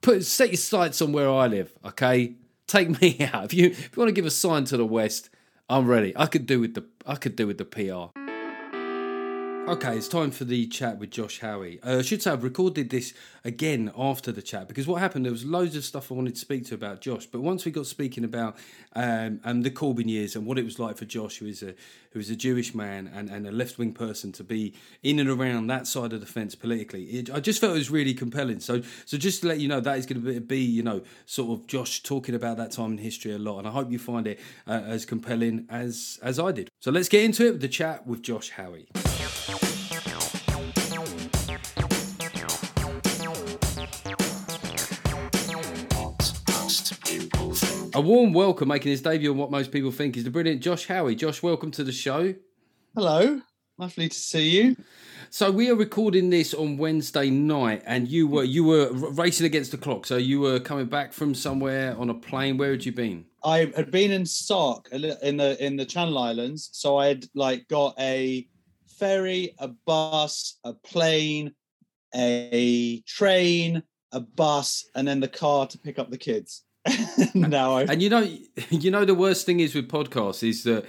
put 0.01 0.25
set 0.25 0.49
your 0.49 0.57
sights 0.57 1.01
on 1.01 1.11
where 1.11 1.29
I 1.29 1.47
live. 1.47 1.71
Okay, 1.85 2.35
take 2.67 3.01
me 3.01 3.17
out. 3.33 3.45
If 3.45 3.53
you 3.53 3.67
if 3.67 3.91
you 3.95 4.01
want 4.01 4.09
to 4.09 4.13
give 4.13 4.25
a 4.25 4.31
sign 4.31 4.65
to 4.65 4.77
the 4.77 4.85
West, 4.85 5.29
I'm 5.69 5.87
ready. 5.87 6.13
I 6.15 6.25
could 6.25 6.45
do 6.45 6.59
with 6.59 6.73
the 6.73 6.85
I 7.05 7.15
could 7.15 7.35
do 7.35 7.47
with 7.47 7.57
the 7.57 7.65
PR. 7.65 8.28
Okay, 9.69 9.97
it's 9.97 10.07
time 10.07 10.31
for 10.31 10.45
the 10.45 10.65
chat 10.65 10.97
with 10.97 11.11
Josh 11.11 11.41
Howie. 11.41 11.79
Uh, 11.83 11.99
I 11.99 12.01
should 12.01 12.23
say 12.23 12.31
I've 12.31 12.43
recorded 12.43 12.89
this 12.89 13.13
again 13.45 13.91
after 13.95 14.31
the 14.31 14.41
chat 14.41 14.67
because 14.67 14.87
what 14.87 14.99
happened, 14.99 15.25
there 15.25 15.31
was 15.31 15.45
loads 15.45 15.75
of 15.75 15.85
stuff 15.85 16.11
I 16.11 16.15
wanted 16.15 16.33
to 16.33 16.39
speak 16.39 16.65
to 16.65 16.73
about 16.73 17.01
Josh. 17.01 17.27
But 17.27 17.41
once 17.41 17.65
we 17.65 17.71
got 17.71 17.85
speaking 17.85 18.23
about 18.23 18.57
um, 18.95 19.39
and 19.43 19.63
the 19.63 19.69
Corbyn 19.69 20.09
years 20.09 20.35
and 20.35 20.47
what 20.47 20.57
it 20.57 20.65
was 20.65 20.79
like 20.79 20.97
for 20.97 21.05
Josh, 21.05 21.37
who 21.37 21.45
is 21.45 21.61
a 21.61 21.75
who 22.13 22.19
is 22.19 22.31
a 22.31 22.35
Jewish 22.35 22.73
man 22.73 23.11
and, 23.13 23.29
and 23.29 23.45
a 23.45 23.51
left 23.51 23.77
wing 23.77 23.93
person, 23.93 24.31
to 24.31 24.43
be 24.43 24.73
in 25.03 25.19
and 25.19 25.29
around 25.29 25.67
that 25.67 25.85
side 25.85 26.13
of 26.13 26.19
the 26.19 26.25
fence 26.25 26.55
politically, 26.55 27.03
it, 27.03 27.29
I 27.29 27.39
just 27.39 27.61
felt 27.61 27.75
it 27.75 27.77
was 27.77 27.91
really 27.91 28.15
compelling. 28.15 28.61
So, 28.61 28.81
so 29.05 29.19
just 29.19 29.41
to 29.41 29.49
let 29.49 29.59
you 29.59 29.67
know, 29.67 29.81
that 29.81 29.99
is 29.99 30.07
going 30.07 30.23
to 30.23 30.41
be, 30.41 30.61
you 30.61 30.81
know, 30.81 31.03
sort 31.27 31.59
of 31.59 31.67
Josh 31.67 32.01
talking 32.01 32.33
about 32.33 32.57
that 32.57 32.71
time 32.71 32.93
in 32.93 32.97
history 32.97 33.33
a 33.33 33.37
lot, 33.37 33.59
and 33.59 33.67
I 33.67 33.71
hope 33.71 33.91
you 33.91 33.99
find 33.99 34.25
it 34.25 34.39
uh, 34.65 34.81
as 34.87 35.05
compelling 35.05 35.67
as 35.69 36.17
as 36.23 36.39
I 36.39 36.53
did. 36.53 36.69
So 36.79 36.89
let's 36.89 37.07
get 37.07 37.23
into 37.23 37.45
it 37.45 37.51
with 37.51 37.61
the 37.61 37.67
chat 37.67 38.07
with 38.07 38.23
Josh 38.23 38.49
Howie. 38.49 38.87
A 47.99 48.01
warm 48.01 48.31
welcome, 48.31 48.69
making 48.69 48.91
his 48.91 49.01
debut 49.01 49.29
on 49.29 49.37
what 49.37 49.51
most 49.51 49.73
people 49.73 49.91
think 49.91 50.15
is 50.15 50.23
the 50.23 50.29
brilliant 50.29 50.61
Josh 50.61 50.87
Howie. 50.87 51.15
Josh, 51.15 51.43
welcome 51.43 51.69
to 51.71 51.83
the 51.83 51.91
show. 51.91 52.33
Hello, 52.95 53.41
lovely 53.77 54.07
to 54.07 54.17
see 54.17 54.49
you. 54.51 54.77
So 55.31 55.51
we 55.51 55.69
are 55.69 55.75
recording 55.75 56.29
this 56.29 56.53
on 56.53 56.77
Wednesday 56.77 57.29
night, 57.29 57.83
and 57.85 58.07
you 58.07 58.25
were 58.25 58.45
you 58.45 58.63
were 58.63 58.89
racing 58.93 59.45
against 59.47 59.71
the 59.71 59.77
clock. 59.77 60.05
So 60.05 60.15
you 60.15 60.39
were 60.39 60.61
coming 60.61 60.85
back 60.85 61.11
from 61.11 61.35
somewhere 61.35 61.93
on 61.97 62.09
a 62.09 62.13
plane. 62.13 62.55
Where 62.55 62.71
had 62.71 62.85
you 62.85 62.93
been? 62.93 63.25
I 63.43 63.69
had 63.75 63.91
been 63.91 64.11
in 64.11 64.25
Sark 64.25 64.87
in 64.93 65.01
the 65.35 65.57
in 65.59 65.75
the 65.75 65.85
Channel 65.85 66.17
Islands, 66.17 66.69
so 66.71 66.95
I 66.95 67.07
had 67.07 67.25
like 67.35 67.67
got 67.67 67.95
a 67.99 68.47
ferry, 68.97 69.55
a 69.59 69.71
bus, 69.85 70.57
a 70.63 70.73
plane, 70.73 71.53
a 72.15 73.01
train, 73.01 73.83
a 74.13 74.21
bus, 74.21 74.85
and 74.95 75.05
then 75.05 75.19
the 75.19 75.27
car 75.27 75.67
to 75.67 75.77
pick 75.77 75.99
up 75.99 76.09
the 76.09 76.17
kids. 76.17 76.63
now 77.33 77.77
I 77.77 77.83
And 77.83 78.01
you 78.01 78.09
know, 78.09 78.27
you 78.69 78.91
know, 78.91 79.05
the 79.05 79.15
worst 79.15 79.45
thing 79.45 79.59
is 79.59 79.75
with 79.75 79.87
podcasts 79.89 80.47
is 80.47 80.63
that 80.63 80.85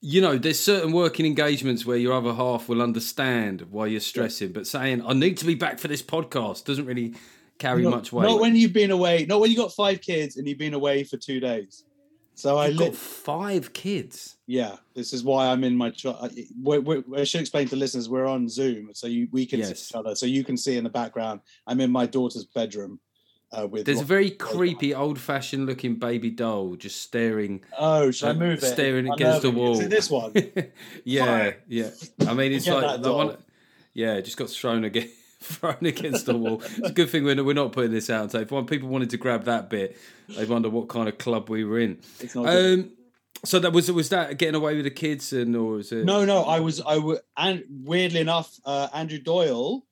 you 0.00 0.20
know 0.20 0.36
there's 0.36 0.58
certain 0.58 0.92
working 0.92 1.26
engagements 1.26 1.86
where 1.86 1.96
your 1.96 2.12
other 2.12 2.34
half 2.34 2.68
will 2.68 2.82
understand 2.82 3.62
why 3.70 3.86
you're 3.86 4.00
stressing, 4.00 4.52
but 4.52 4.66
saying 4.66 5.02
I 5.06 5.12
need 5.12 5.36
to 5.38 5.44
be 5.44 5.54
back 5.54 5.78
for 5.78 5.88
this 5.88 6.02
podcast 6.02 6.64
doesn't 6.64 6.86
really 6.86 7.14
carry 7.58 7.82
not, 7.82 7.90
much 7.90 8.12
weight. 8.12 8.28
not 8.28 8.40
when 8.40 8.56
you've 8.56 8.72
been 8.72 8.90
away, 8.90 9.26
not 9.26 9.40
when 9.40 9.50
you 9.50 9.56
got 9.56 9.72
five 9.72 10.00
kids 10.00 10.36
and 10.36 10.48
you've 10.48 10.58
been 10.58 10.74
away 10.74 11.04
for 11.04 11.16
two 11.16 11.38
days. 11.40 11.84
So 12.34 12.56
I 12.56 12.68
You've 12.68 12.78
li- 12.78 12.86
got 12.86 12.94
five 12.96 13.72
kids. 13.72 14.36
yeah, 14.46 14.76
this 14.94 15.12
is 15.12 15.22
why 15.22 15.48
I'm 15.48 15.62
in 15.64 15.76
my. 15.76 15.90
Tr- 15.90 16.08
I, 16.08 16.30
we 16.60 16.78
we 16.78 17.02
I 17.16 17.24
should 17.24 17.40
explain 17.40 17.68
to 17.68 17.76
listeners 17.76 18.08
we're 18.08 18.26
on 18.26 18.48
Zoom, 18.48 18.90
so 18.94 19.06
you 19.06 19.28
we 19.30 19.44
can 19.46 19.62
see 19.62 19.72
each 19.72 19.94
other, 19.94 20.14
so 20.14 20.26
you 20.26 20.42
can 20.42 20.56
see 20.56 20.76
in 20.76 20.82
the 20.84 20.90
background. 20.90 21.40
I'm 21.66 21.80
in 21.80 21.92
my 21.92 22.06
daughter's 22.06 22.46
bedroom 22.46 22.98
uh, 23.52 23.66
with. 23.66 23.86
There's 23.86 24.00
a 24.00 24.04
very 24.04 24.30
creepy, 24.30 24.94
old-fashioned 24.94 25.66
looking 25.66 25.96
baby 25.96 26.30
doll 26.30 26.76
just 26.76 27.00
staring, 27.02 27.62
Oh, 27.78 28.10
should 28.10 28.28
I 28.28 28.30
uh, 28.30 28.34
move 28.34 28.62
it? 28.62 28.66
staring 28.66 29.06
It's 29.06 29.14
against 29.14 29.42
the 29.42 29.50
wall. 29.50 29.72
Is 29.72 29.80
it 29.80 29.90
this 29.90 30.10
one? 30.10 30.32
yeah, 31.04 31.26
Fine. 31.50 31.54
yeah. 31.68 31.90
I 32.26 32.34
mean, 32.34 32.52
it's 32.52 32.66
like 32.66 33.02
the 33.02 33.12
one. 33.12 33.36
Yeah, 33.94 34.20
just 34.20 34.36
got 34.36 34.50
thrown 34.50 34.84
again. 34.84 35.08
Thrown 35.42 35.84
against 35.84 36.26
the 36.26 36.36
wall. 36.38 36.62
It's 36.62 36.78
a 36.90 36.92
good 36.92 37.10
thing 37.10 37.24
we're, 37.24 37.42
we're 37.42 37.52
not 37.52 37.72
putting 37.72 37.90
this 37.90 38.08
out. 38.08 38.30
So 38.30 38.38
if 38.38 38.52
one- 38.52 38.64
people 38.64 38.88
wanted 38.88 39.10
to 39.10 39.16
grab 39.16 39.46
that 39.46 39.68
bit, 39.68 39.96
they'd 40.28 40.48
wonder 40.48 40.70
what 40.70 40.88
kind 40.88 41.08
of 41.08 41.18
club 41.18 41.50
we 41.50 41.64
were 41.64 41.80
in. 41.80 41.98
It's 42.20 42.36
not 42.36 42.46
good. 42.46 42.78
Um, 42.78 42.90
so 43.44 43.58
that 43.58 43.72
was 43.72 43.90
was 43.90 44.08
that 44.10 44.38
getting 44.38 44.54
away 44.54 44.76
with 44.76 44.84
the 44.84 44.92
kids, 44.92 45.32
and 45.32 45.56
or 45.56 45.72
was 45.72 45.90
it? 45.90 46.04
no, 46.04 46.24
no. 46.24 46.44
I 46.44 46.60
was. 46.60 46.80
I 46.80 46.96
would. 46.96 47.18
And 47.36 47.64
weirdly 47.68 48.20
enough, 48.20 48.56
uh, 48.64 48.86
Andrew 48.94 49.18
Doyle. 49.18 49.84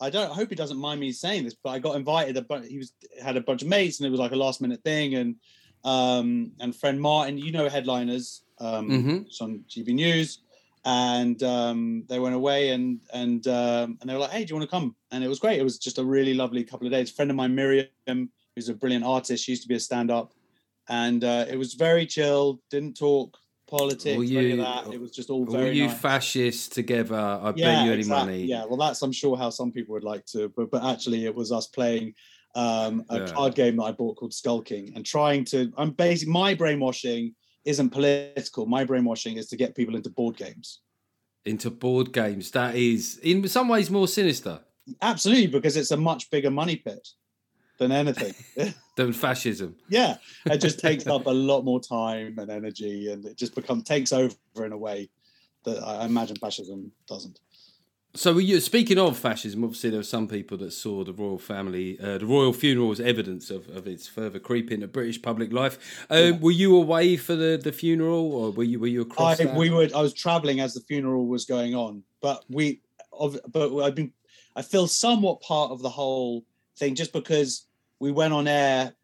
I 0.00 0.10
don't. 0.10 0.30
I 0.30 0.34
hope 0.34 0.48
he 0.50 0.54
doesn't 0.54 0.78
mind 0.78 1.00
me 1.00 1.10
saying 1.12 1.44
this, 1.44 1.54
but 1.54 1.70
I 1.70 1.78
got 1.78 1.96
invited. 1.96 2.36
He 2.68 2.78
was 2.78 2.92
had 3.22 3.36
a 3.36 3.40
bunch 3.40 3.62
of 3.62 3.68
mates, 3.68 3.98
and 3.98 4.06
it 4.06 4.10
was 4.10 4.20
like 4.20 4.32
a 4.32 4.36
last 4.36 4.60
minute 4.60 4.82
thing. 4.84 5.14
And 5.14 5.36
um 5.84 6.52
and 6.60 6.74
friend 6.74 7.00
Martin, 7.00 7.38
you 7.38 7.52
know, 7.52 7.68
headliners. 7.68 8.42
Um, 8.60 8.90
Mhm. 8.90 9.26
it's 9.26 9.40
on 9.40 9.64
GB 9.68 9.94
News, 9.94 10.40
and 10.84 11.40
um, 11.42 12.04
they 12.08 12.18
went 12.18 12.34
away 12.34 12.70
and 12.70 13.00
and 13.12 13.46
um, 13.46 13.98
and 14.00 14.08
they 14.10 14.14
were 14.14 14.20
like, 14.20 14.30
"Hey, 14.30 14.44
do 14.44 14.50
you 14.50 14.56
want 14.56 14.68
to 14.68 14.76
come?" 14.76 14.96
And 15.12 15.22
it 15.22 15.28
was 15.28 15.38
great. 15.38 15.58
It 15.60 15.64
was 15.64 15.78
just 15.78 15.98
a 15.98 16.04
really 16.04 16.34
lovely 16.34 16.64
couple 16.64 16.86
of 16.86 16.92
days. 16.92 17.10
A 17.10 17.14
friend 17.14 17.30
of 17.30 17.36
mine, 17.36 17.54
Miriam, 17.54 17.88
who's 18.54 18.68
a 18.68 18.74
brilliant 18.74 19.04
artist, 19.04 19.44
she 19.44 19.52
used 19.52 19.62
to 19.62 19.68
be 19.68 19.76
a 19.76 19.80
stand-up, 19.80 20.32
and 20.88 21.22
uh, 21.22 21.44
it 21.48 21.56
was 21.56 21.74
very 21.74 22.04
chill. 22.06 22.60
Didn't 22.70 22.96
talk 22.96 23.38
politics 23.68 24.16
Were 24.16 24.24
or 24.24 24.26
any 24.26 24.50
of 24.52 24.58
you- 24.58 24.64
that. 24.64 24.92
It 24.92 25.00
was 25.00 25.10
just 25.12 25.30
all 25.30 25.44
very 25.44 25.76
you 25.76 25.86
nice. 25.86 26.00
fascists 26.00 26.68
together? 26.68 27.16
I 27.16 27.50
bet 27.52 27.58
yeah, 27.58 27.84
you 27.84 27.90
any 27.92 28.00
exactly. 28.00 28.32
money. 28.32 28.44
Yeah, 28.44 28.64
well, 28.64 28.76
that's 28.76 29.00
I'm 29.02 29.12
sure 29.12 29.36
how 29.36 29.50
some 29.50 29.70
people 29.70 29.92
would 29.94 30.04
like 30.04 30.24
to, 30.26 30.48
but 30.56 30.70
but 30.70 30.84
actually, 30.84 31.24
it 31.26 31.34
was 31.34 31.52
us 31.52 31.66
playing 31.68 32.14
um, 32.54 33.04
a 33.10 33.20
Yeah. 33.20 33.26
card 33.26 33.54
game 33.54 33.76
that 33.76 33.84
I 33.84 33.92
bought 33.92 34.16
called 34.16 34.34
Skull 34.34 34.62
King 34.62 34.92
and 34.96 35.04
trying 35.04 35.44
to. 35.46 35.72
I'm 35.76 35.90
basically 35.90 36.32
my 36.32 36.54
brainwashing 36.54 37.34
isn't 37.64 37.90
political. 37.90 38.66
My 38.66 38.84
brainwashing 38.84 39.36
is 39.36 39.48
to 39.48 39.56
get 39.56 39.76
people 39.76 39.94
into 39.96 40.10
board 40.10 40.36
games. 40.36 40.80
Into 41.44 41.70
board 41.70 42.12
games. 42.12 42.50
That 42.52 42.74
is, 42.74 43.18
in 43.22 43.46
some 43.48 43.68
ways, 43.68 43.90
more 43.90 44.08
sinister 44.08 44.60
Absolutely, 45.02 45.48
because 45.48 45.76
it's 45.76 45.90
a 45.90 45.96
much 45.96 46.30
bigger 46.30 46.50
money 46.50 46.76
pit 46.76 47.06
than 47.78 47.92
anything. 47.92 48.34
than 48.96 49.12
fascism. 49.12 49.76
yeah, 49.88 50.18
it 50.46 50.58
just 50.58 50.78
takes 50.88 51.06
up 51.06 51.26
a 51.26 51.30
lot 51.30 51.62
more 51.62 51.80
time 51.80 52.38
and 52.38 52.50
energy, 52.50 53.10
and 53.10 53.24
it 53.24 53.36
just 53.36 53.54
becomes 53.54 53.84
takes 53.84 54.12
over 54.12 54.34
in 54.64 54.72
a 54.72 54.78
way 54.78 55.08
that 55.64 55.82
I 55.82 56.04
imagine 56.04 56.36
fascism 56.36 56.92
doesn't. 57.06 57.40
So, 58.14 58.38
you, 58.38 58.58
speaking 58.60 58.98
of 58.98 59.18
fascism, 59.18 59.62
obviously 59.62 59.90
there 59.90 60.00
were 60.00 60.04
some 60.04 60.26
people 60.28 60.56
that 60.58 60.72
saw 60.72 61.04
the 61.04 61.12
royal 61.12 61.38
family, 61.38 62.00
uh, 62.00 62.18
the 62.18 62.26
royal 62.26 62.52
funeral 62.52 62.90
as 62.90 63.00
evidence 63.00 63.50
of, 63.50 63.68
of 63.68 63.86
its 63.86 64.08
further 64.08 64.38
creep 64.38 64.72
into 64.72 64.88
British 64.88 65.20
public 65.20 65.52
life. 65.52 66.06
Um, 66.10 66.40
Were 66.40 66.50
you 66.50 66.74
away 66.74 67.16
for 67.16 67.36
the, 67.36 67.60
the 67.62 67.70
funeral, 67.70 68.32
or 68.32 68.50
were 68.50 68.64
you 68.64 68.80
were 68.80 68.86
you 68.86 69.02
across? 69.02 69.40
I 69.40 69.44
that? 69.44 69.54
we 69.54 69.70
were 69.70 69.88
I 69.94 70.00
was 70.00 70.14
traveling 70.14 70.58
as 70.58 70.74
the 70.74 70.80
funeral 70.80 71.28
was 71.28 71.44
going 71.44 71.74
on, 71.74 72.02
but 72.20 72.44
we 72.48 72.80
but 73.52 73.78
I've 73.78 73.94
been 73.94 74.12
I 74.56 74.62
feel 74.62 74.88
somewhat 74.88 75.40
part 75.42 75.70
of 75.70 75.82
the 75.82 75.90
whole 75.90 76.44
thing 76.76 76.96
just 76.96 77.12
because 77.12 77.67
we 78.00 78.12
went 78.12 78.32
on 78.34 78.46
air 78.48 78.94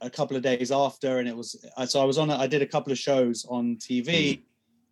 a 0.00 0.10
couple 0.10 0.36
of 0.36 0.42
days 0.42 0.72
after, 0.72 1.18
and 1.18 1.28
it 1.28 1.36
was 1.36 1.64
so 1.86 2.00
I 2.00 2.04
was 2.04 2.18
on 2.18 2.30
I 2.30 2.46
did 2.46 2.62
a 2.62 2.66
couple 2.66 2.92
of 2.92 2.98
shows 2.98 3.46
on 3.48 3.76
TV 3.76 4.42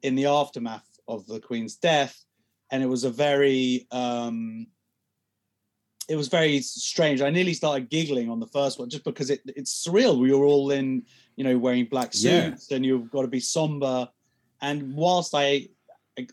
in 0.02 0.14
the 0.14 0.26
aftermath 0.26 0.88
of 1.08 1.26
the 1.26 1.40
Queen's 1.40 1.76
death, 1.76 2.24
and 2.70 2.82
it 2.82 2.86
was 2.86 3.04
a 3.04 3.10
very 3.10 3.86
um 3.90 4.66
it 6.08 6.16
was 6.16 6.26
very 6.28 6.60
strange. 6.60 7.22
I 7.22 7.30
nearly 7.30 7.54
started 7.54 7.88
giggling 7.88 8.28
on 8.30 8.40
the 8.40 8.46
first 8.48 8.80
one 8.80 8.90
just 8.90 9.04
because 9.04 9.30
it, 9.30 9.42
it's 9.46 9.86
surreal. 9.86 10.18
We 10.18 10.32
were 10.32 10.44
all 10.44 10.72
in, 10.72 11.04
you 11.36 11.44
know, 11.44 11.56
wearing 11.56 11.84
black 11.84 12.10
Yeah. 12.14 12.50
suits 12.50 12.72
and 12.72 12.84
you've 12.84 13.12
got 13.12 13.22
to 13.22 13.28
be 13.28 13.38
somber. 13.38 14.08
And 14.60 14.96
whilst 14.96 15.34
I 15.36 15.68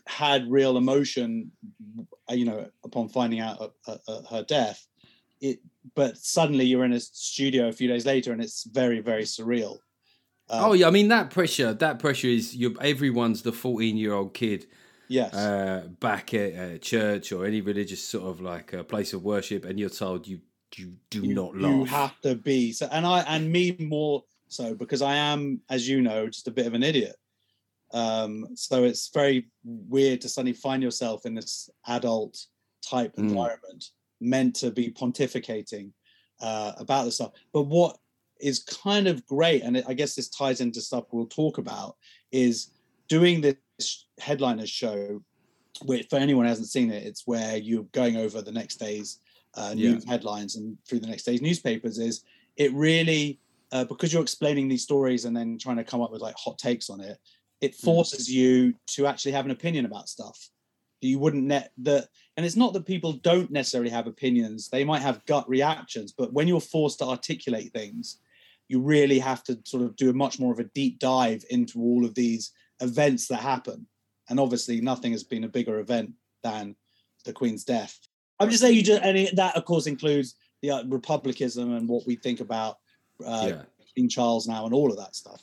had 0.08 0.50
real 0.50 0.78
emotion, 0.78 1.52
you 2.28 2.44
know, 2.44 2.68
upon 2.84 3.08
finding 3.08 3.38
out 3.38 3.72
uh, 3.86 3.96
uh, 4.08 4.22
her 4.28 4.42
death, 4.42 4.84
it, 5.40 5.60
but 5.94 6.16
suddenly 6.18 6.64
you're 6.64 6.84
in 6.84 6.92
a 6.92 7.00
studio 7.00 7.68
a 7.68 7.72
few 7.72 7.88
days 7.88 8.06
later 8.06 8.32
and 8.32 8.42
it's 8.42 8.64
very, 8.64 9.00
very 9.00 9.24
surreal. 9.24 9.78
Um, 10.50 10.64
oh 10.64 10.72
yeah, 10.72 10.88
I 10.88 10.90
mean 10.90 11.08
that 11.08 11.30
pressure. 11.30 11.74
That 11.74 11.98
pressure 11.98 12.28
is 12.28 12.56
you. 12.56 12.76
Everyone's 12.80 13.42
the 13.42 13.52
fourteen-year-old 13.52 14.32
kid 14.32 14.66
yes. 15.08 15.34
uh, 15.34 15.88
back 16.00 16.32
at 16.32 16.54
uh, 16.54 16.78
church 16.78 17.32
or 17.32 17.44
any 17.44 17.60
religious 17.60 18.02
sort 18.02 18.24
of 18.24 18.40
like 18.40 18.72
uh, 18.72 18.82
place 18.82 19.12
of 19.12 19.22
worship, 19.22 19.66
and 19.66 19.78
you're 19.78 19.90
told 19.90 20.26
you 20.26 20.40
you 20.76 20.94
do 21.10 21.22
you, 21.22 21.34
not 21.34 21.54
you 21.54 21.84
have 21.84 22.20
to 22.20 22.34
be 22.34 22.72
so 22.72 22.88
and 22.92 23.06
i 23.06 23.20
and 23.20 23.50
me 23.50 23.76
more 23.78 24.22
so 24.48 24.74
because 24.74 25.02
i 25.02 25.14
am 25.14 25.60
as 25.70 25.88
you 25.88 26.02
know 26.02 26.26
just 26.26 26.48
a 26.48 26.50
bit 26.50 26.66
of 26.66 26.74
an 26.74 26.82
idiot 26.82 27.16
um 27.92 28.46
so 28.54 28.84
it's 28.84 29.08
very 29.08 29.48
weird 29.64 30.20
to 30.20 30.28
suddenly 30.28 30.52
find 30.52 30.82
yourself 30.82 31.24
in 31.24 31.34
this 31.34 31.70
adult 31.86 32.38
type 32.82 33.14
Mm. 33.16 33.88
Meant 34.20 34.54
to 34.56 34.70
be 34.70 34.90
pontificating 34.90 35.90
uh 36.40 36.72
about 36.78 37.04
this 37.04 37.16
stuff 37.16 37.32
but 37.52 37.62
what 37.62 37.96
is 38.40 38.60
kind 38.60 39.06
of 39.08 39.24
great 39.26 39.62
and 39.62 39.82
i 39.88 39.92
guess 39.94 40.14
this 40.14 40.28
ties 40.28 40.60
into 40.60 40.80
stuff 40.80 41.04
we'll 41.10 41.26
talk 41.26 41.58
about 41.58 41.96
is 42.32 42.70
doing 43.08 43.40
this 43.40 44.06
headliners 44.20 44.70
show 44.70 45.20
which 45.84 46.06
for 46.10 46.16
anyone 46.16 46.44
who 46.44 46.48
hasn't 46.48 46.68
seen 46.68 46.90
it 46.90 47.04
it's 47.04 47.26
where 47.26 47.56
you're 47.56 47.84
going 47.92 48.16
over 48.16 48.42
the 48.42 48.52
next 48.52 48.76
day's 48.76 49.20
uh, 49.54 49.72
Yeah. 49.76 49.92
news 49.92 50.04
headlines 50.04 50.56
and 50.56 50.76
through 50.86 51.00
the 51.00 51.06
next 51.06 51.24
day's 51.24 51.42
newspapers 51.42 51.98
is 51.98 52.22
it 52.56 52.72
really 52.74 53.40
uh, 53.72 53.84
because 53.84 54.12
you're 54.12 54.22
explaining 54.22 54.66
these 54.68 54.82
stories 54.82 55.24
and 55.24 55.36
then 55.36 55.58
trying 55.58 55.76
to 55.76 55.84
come 55.84 56.00
up 56.00 56.10
with 56.10 56.22
like 56.22 56.34
hot 56.36 56.58
takes 56.58 56.88
on 56.90 57.00
it, 57.00 57.18
it 57.60 57.74
Hmm. 57.74 57.84
forces 57.86 58.30
you 58.30 58.74
to 58.88 59.06
actually 59.06 59.32
have 59.32 59.44
an 59.44 59.50
opinion 59.50 59.84
about 59.84 60.08
stuff. 60.08 60.38
You 61.00 61.18
wouldn't 61.18 61.44
net 61.44 61.72
that, 61.78 62.08
and 62.36 62.44
it's 62.44 62.56
not 62.56 62.72
that 62.72 62.86
people 62.86 63.12
don't 63.12 63.50
necessarily 63.50 63.90
have 63.90 64.06
opinions; 64.06 64.68
they 64.68 64.84
might 64.84 65.02
have 65.02 65.24
gut 65.26 65.48
reactions. 65.48 66.12
But 66.12 66.32
when 66.32 66.48
you're 66.48 66.60
forced 66.60 66.98
to 66.98 67.06
articulate 67.06 67.72
things, 67.72 68.18
you 68.68 68.80
really 68.80 69.18
have 69.18 69.42
to 69.44 69.58
sort 69.64 69.82
of 69.82 69.96
do 69.96 70.10
a 70.10 70.14
much 70.14 70.38
more 70.38 70.52
of 70.52 70.58
a 70.58 70.64
deep 70.64 70.98
dive 70.98 71.44
into 71.50 71.80
all 71.80 72.04
of 72.04 72.14
these 72.14 72.52
events 72.80 73.28
that 73.28 73.40
happen. 73.40 73.86
And 74.28 74.38
obviously, 74.38 74.80
nothing 74.80 75.12
has 75.12 75.24
been 75.24 75.44
a 75.44 75.48
bigger 75.48 75.78
event 75.78 76.12
than 76.42 76.76
the 77.24 77.32
Queen's 77.32 77.64
death. 77.64 77.98
I'm 78.40 78.50
just 78.50 78.62
saying, 78.62 78.76
you 78.76 78.82
just, 78.82 79.02
and 79.02 79.36
that 79.36 79.56
of 79.56 79.64
course 79.64 79.86
includes 79.86 80.36
the 80.62 80.70
uh, 80.70 80.84
republicanism 80.84 81.74
and 81.74 81.88
what 81.88 82.06
we 82.06 82.16
think 82.16 82.40
about 82.40 82.78
uh, 83.24 83.46
yeah. 83.50 83.62
King 83.96 84.08
Charles 84.08 84.46
now 84.46 84.64
and 84.64 84.74
all 84.74 84.90
of 84.90 84.98
that 84.98 85.16
stuff. 85.16 85.42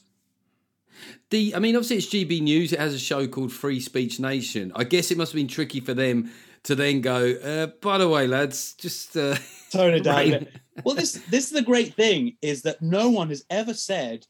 The, 1.30 1.56
I 1.56 1.60
mean, 1.60 1.76
obviously 1.76 1.98
it's 1.98 2.08
GB 2.08 2.42
News. 2.42 2.74
It 2.74 2.80
has 2.80 2.94
a 2.94 3.00
show 3.00 3.28
called 3.28 3.52
Free 3.52 3.80
Speech 3.80 4.20
Nation. 4.20 4.72
I 4.76 4.84
guess 4.84 5.12
it 5.12 5.18
must 5.18 5.32
have 5.32 5.38
been 5.38 5.48
tricky 5.48 5.80
for 5.80 5.94
them 5.94 6.32
to 6.64 6.76
then 6.76 7.02
go. 7.02 7.34
Uh, 7.34 7.68
by 7.82 7.98
the 7.98 8.10
way, 8.10 8.28
lads, 8.28 8.74
just 8.74 9.16
uh, 9.16 9.36
Tone 9.72 9.94
it 9.94 10.04
down. 10.04 10.48
Well, 10.84 10.96
this 10.96 11.14
this 11.30 11.46
is 11.46 11.52
the 11.52 11.62
great 11.62 11.94
thing 11.96 12.38
is 12.42 12.64
that 12.64 12.82
no 12.82 13.10
one 13.10 13.30
has 13.30 13.46
ever 13.50 13.74
said 13.74 14.26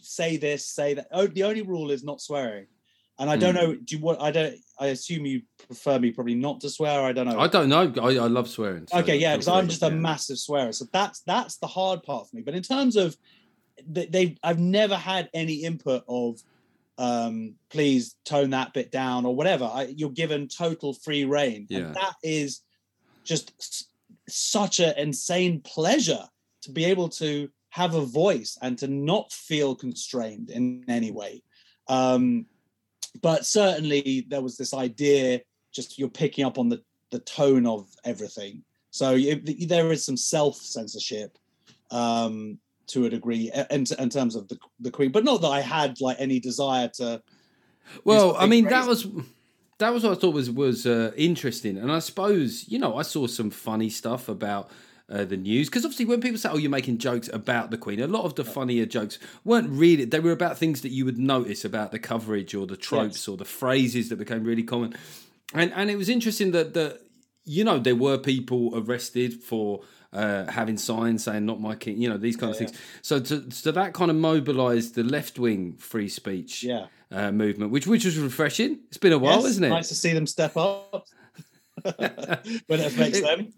say 0.00 0.36
this, 0.36 0.66
say 0.66 0.94
that. 0.94 1.08
Oh, 1.10 1.26
the 1.26 1.44
only 1.44 1.62
rule 1.62 1.90
is 1.90 2.04
not 2.04 2.20
swearing. 2.20 2.66
And 3.18 3.30
I 3.30 3.36
don't 3.36 3.54
know. 3.54 3.74
Do 3.76 3.96
you 3.96 4.02
what? 4.02 4.20
I 4.20 4.32
don't. 4.32 4.56
I 4.80 4.86
assume 4.88 5.24
you 5.24 5.42
prefer 5.68 6.00
me 6.00 6.10
probably 6.10 6.34
not 6.34 6.60
to 6.62 6.68
swear. 6.68 7.00
I 7.02 7.12
don't 7.12 7.28
know. 7.28 7.38
I 7.38 7.46
don't 7.46 7.68
know. 7.68 7.92
I, 8.02 8.16
I 8.16 8.26
love 8.26 8.48
swearing. 8.48 8.88
so 8.88 8.98
okay, 8.98 9.16
yeah, 9.16 9.34
because 9.34 9.46
I'm 9.46 9.68
just 9.68 9.84
a 9.84 9.86
yeah. 9.86 9.94
massive 9.94 10.36
swearer. 10.36 10.72
So 10.72 10.86
that's 10.92 11.20
that's 11.20 11.58
the 11.58 11.68
hard 11.68 12.02
part 12.02 12.28
for 12.28 12.34
me. 12.34 12.42
But 12.42 12.54
in 12.54 12.62
terms 12.64 12.96
of 12.96 13.16
they, 13.86 14.06
they 14.06 14.36
I've 14.42 14.58
never 14.58 14.96
had 14.96 15.30
any 15.34 15.64
input 15.64 16.04
of 16.08 16.40
um 16.96 17.54
please 17.70 18.16
tone 18.24 18.50
that 18.50 18.72
bit 18.72 18.92
down 18.92 19.26
or 19.26 19.34
whatever. 19.34 19.64
I, 19.64 19.84
you're 19.84 20.10
given 20.10 20.48
total 20.48 20.92
free 20.92 21.24
reign. 21.24 21.66
Yeah. 21.68 21.78
And 21.78 21.94
that 21.96 22.14
is 22.22 22.60
just 23.24 23.52
s- 23.58 23.84
such 24.28 24.80
an 24.80 24.94
insane 24.96 25.60
pleasure 25.60 26.24
to 26.62 26.70
be 26.70 26.84
able 26.84 27.08
to 27.08 27.48
have 27.70 27.94
a 27.94 28.04
voice 28.04 28.56
and 28.62 28.78
to 28.78 28.86
not 28.86 29.32
feel 29.32 29.74
constrained 29.74 30.50
in 30.50 30.84
any 30.88 31.10
way. 31.10 31.42
Um, 31.88 32.46
but 33.20 33.46
certainly 33.46 34.26
there 34.28 34.40
was 34.42 34.56
this 34.56 34.74
idea 34.74 35.40
just 35.72 35.98
you're 35.98 36.08
picking 36.08 36.44
up 36.44 36.58
on 36.58 36.68
the 36.68 36.82
the 37.10 37.18
tone 37.20 37.66
of 37.66 37.88
everything 38.04 38.62
so 38.90 39.12
you, 39.12 39.36
there 39.66 39.92
is 39.92 40.04
some 40.04 40.16
self 40.16 40.56
censorship 40.56 41.38
um 41.90 42.58
to 42.86 43.06
a 43.06 43.10
degree 43.10 43.50
in, 43.70 43.84
in 43.98 44.08
terms 44.10 44.34
of 44.36 44.48
the, 44.48 44.58
the 44.80 44.90
queen 44.90 45.10
but 45.12 45.24
not 45.24 45.40
that 45.40 45.48
i 45.48 45.60
had 45.60 46.00
like 46.00 46.16
any 46.20 46.38
desire 46.40 46.88
to 46.88 47.22
Well, 48.04 48.34
I 48.38 48.46
mean, 48.46 48.64
big 48.64 48.70
that 48.70 48.86
was 48.86 49.06
that 49.78 49.92
was 49.92 50.04
what 50.04 50.16
I 50.16 50.20
thought 50.20 50.34
was 50.34 50.50
was 50.50 50.86
uh, 50.86 51.12
interesting, 51.16 51.76
and 51.76 51.92
I 51.92 51.98
suppose 51.98 52.64
you 52.68 52.78
know 52.78 52.96
I 52.96 53.02
saw 53.02 53.26
some 53.26 53.50
funny 53.50 53.90
stuff 53.90 54.28
about. 54.28 54.70
Uh, 55.06 55.22
the 55.22 55.36
news 55.36 55.68
because 55.68 55.84
obviously 55.84 56.06
when 56.06 56.18
people 56.18 56.38
say 56.38 56.48
oh 56.50 56.56
you're 56.56 56.70
making 56.70 56.96
jokes 56.96 57.28
about 57.30 57.70
the 57.70 57.76
queen 57.76 58.00
a 58.00 58.06
lot 58.06 58.24
of 58.24 58.34
the 58.36 58.42
funnier 58.42 58.86
jokes 58.86 59.18
weren't 59.44 59.68
really 59.68 60.06
they 60.06 60.18
were 60.18 60.32
about 60.32 60.56
things 60.56 60.80
that 60.80 60.92
you 60.92 61.04
would 61.04 61.18
notice 61.18 61.62
about 61.62 61.92
the 61.92 61.98
coverage 61.98 62.54
or 62.54 62.66
the 62.66 62.74
tropes 62.74 63.16
Yes. 63.16 63.28
or 63.28 63.36
the 63.36 63.44
phrases 63.44 64.08
that 64.08 64.16
became 64.16 64.44
really 64.44 64.62
common 64.62 64.94
and 65.52 65.70
and 65.74 65.90
it 65.90 65.96
was 65.96 66.08
interesting 66.08 66.52
that 66.52 66.72
that 66.72 67.00
you 67.44 67.64
know 67.64 67.78
there 67.78 67.94
were 67.94 68.16
people 68.16 68.70
arrested 68.74 69.42
for 69.42 69.82
uh, 70.14 70.50
having 70.50 70.76
signs 70.76 71.24
saying 71.24 71.44
"not 71.44 71.60
my 71.60 71.74
king," 71.74 72.00
you 72.00 72.08
know 72.08 72.16
these 72.16 72.36
kind 72.36 72.54
of 72.54 72.60
Yeah, 72.60 72.68
things. 72.68 72.80
So, 73.02 73.20
to, 73.20 73.50
so 73.50 73.72
that 73.72 73.92
kind 73.94 74.10
of 74.10 74.16
mobilised 74.16 74.94
the 74.94 75.02
left 75.04 75.38
wing 75.38 75.74
free 75.78 76.08
speech 76.08 76.62
yeah 76.62 76.86
uh, 77.10 77.32
movement, 77.32 77.70
which 77.70 77.86
which 77.86 78.04
was 78.04 78.18
refreshing. 78.18 78.80
It's 78.88 78.98
been 78.98 79.12
a 79.12 79.18
while, 79.18 79.42
Yes, 79.42 79.50
isn't 79.52 79.64
it? 79.64 79.68
nice 79.70 79.88
to 79.88 79.94
see 79.94 80.12
them 80.12 80.26
step 80.26 80.56
up 80.56 81.06
when 81.82 81.94
it 82.80 82.86
affects 82.86 83.20
them 83.28 83.52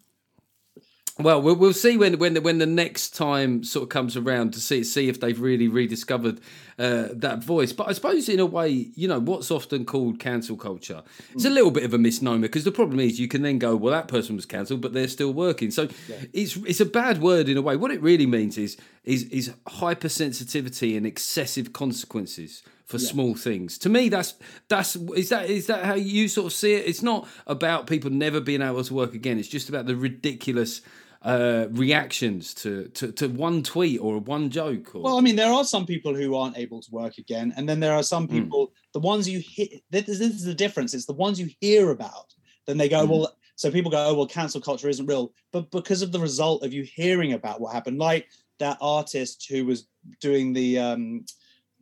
Well, 1.19 1.41
we'll 1.41 1.57
we'll 1.57 1.73
see 1.73 1.97
when 1.97 2.19
when 2.19 2.35
the, 2.35 2.43
when 2.43 2.59
the 2.59 2.67
next 2.67 3.15
time 3.15 3.65
sort 3.65 3.85
of 3.85 3.89
comes 3.89 4.19
around 4.19 4.53
to 4.53 4.61
see 4.61 4.85
see 4.85 5.09
if 5.09 5.19
they've 5.19 5.41
really 5.41 5.67
rediscovered 5.67 6.41
uh, 6.79 7.09
that 7.13 7.43
voice. 7.43 7.73
But 7.73 7.89
I 7.89 7.95
suppose 7.95 8.29
in 8.29 8.39
a 8.39 8.45
way, 8.45 8.69
you 8.95 9.09
know, 9.09 9.19
what's 9.19 9.51
often 9.51 9.87
called 9.87 10.21
cancel 10.21 10.59
culture, 10.59 11.03
it's 11.33 11.47
a 11.47 11.51
little 11.51 11.71
bit 11.71 11.85
of 11.85 11.95
a 11.95 11.99
misnomer 11.99 12.43
because 12.43 12.65
the 12.65 12.73
problem 12.73 13.01
is 13.01 13.19
you 13.19 13.29
can 13.29 13.41
then 13.41 13.59
go, 13.59 13.75
well, 13.75 13.93
that 13.93 14.09
person 14.09 14.37
was 14.37 14.45
cancelled, 14.45 14.83
but 14.83 14.93
they're 14.93 15.09
still 15.09 15.33
working. 15.33 15.71
So 15.71 15.89
it's 16.35 16.57
it's 16.57 16.81
a 16.81 16.87
bad 16.87 17.23
word 17.23 17.49
in 17.49 17.57
a 17.57 17.63
way. 17.63 17.77
What 17.77 17.93
it 17.93 18.03
really 18.03 18.27
means 18.27 18.59
is 18.59 18.77
is 19.05 19.23
is 19.25 19.55
hypersensitivity 19.67 20.99
and 20.99 21.07
excessive 21.07 21.73
consequences 21.73 22.63
for 22.85 22.99
small 22.99 23.35
things. 23.35 23.79
To 23.79 23.89
me, 23.89 24.11
that's 24.11 24.35
that's 24.69 24.97
is 24.97 25.31
that 25.31 25.49
is 25.49 25.67
that 25.69 25.85
how 25.85 25.95
you 25.95 26.29
sort 26.29 26.47
of 26.47 26.53
see 26.53 26.75
it? 26.75 26.87
It's 26.87 27.03
not 27.03 27.27
about 27.47 27.87
people 27.87 28.11
never 28.11 28.39
being 28.41 28.61
able 28.61 28.85
to 28.85 28.95
work 28.95 29.15
again. 29.15 29.39
It's 29.39 29.49
just 29.49 29.71
about 29.71 29.87
the 29.87 29.97
ridiculous 29.97 30.83
uh, 31.23 31.67
reactions 31.71 32.55
to, 32.55 32.89
to 32.89 33.13
to 33.13 33.29
one 33.29 33.63
tweet 33.63 34.01
or 34.01 34.19
one 34.19 34.51
joke. 34.51 34.95
Or, 34.95 35.03
Well, 35.03 35.19
I 35.19 35.21
mean, 35.21 35.37
there 35.37 35.53
are 35.53 35.65
some 35.65 35.87
people 35.87 36.15
who 36.15 36.35
aren't 36.37 36.57
able 36.59 36.81
to 36.83 36.91
work 36.91 37.19
again, 37.19 37.53
and 37.57 37.69
then 37.69 37.81
there 37.81 37.95
are 37.95 38.03
some 38.03 38.27
Hmm. 38.27 38.43
people. 38.43 38.73
The 38.93 39.01
ones 39.01 39.29
you 39.29 39.41
hear, 39.41 39.69
this, 39.91 40.07
this 40.07 40.21
is 40.21 40.45
the 40.45 40.55
difference. 40.55 40.95
It's 40.95 41.07
the 41.07 41.13
ones 41.13 41.39
you 41.41 41.51
hear 41.61 41.91
about. 41.91 42.33
Then 42.67 42.77
they 42.79 42.89
go, 42.89 43.05
Hmm. 43.05 43.11
well. 43.11 43.37
So 43.59 43.71
people 43.71 43.91
go, 43.91 44.07
oh 44.09 44.15
well, 44.15 44.27
cancel 44.27 44.61
culture 44.61 44.91
isn't 44.91 45.07
real, 45.07 45.33
but 45.51 45.71
because 45.71 46.03
of 46.03 46.13
the 46.13 46.21
result 46.21 46.63
of 46.63 46.75
you 46.75 46.83
hearing 46.83 47.33
about 47.33 47.59
what 47.59 47.73
happened, 47.73 47.99
like 47.99 48.29
that 48.59 48.77
artist 48.83 49.47
who 49.49 49.65
was 49.65 49.89
doing 50.21 50.53
the 50.53 50.79
um, 50.79 51.25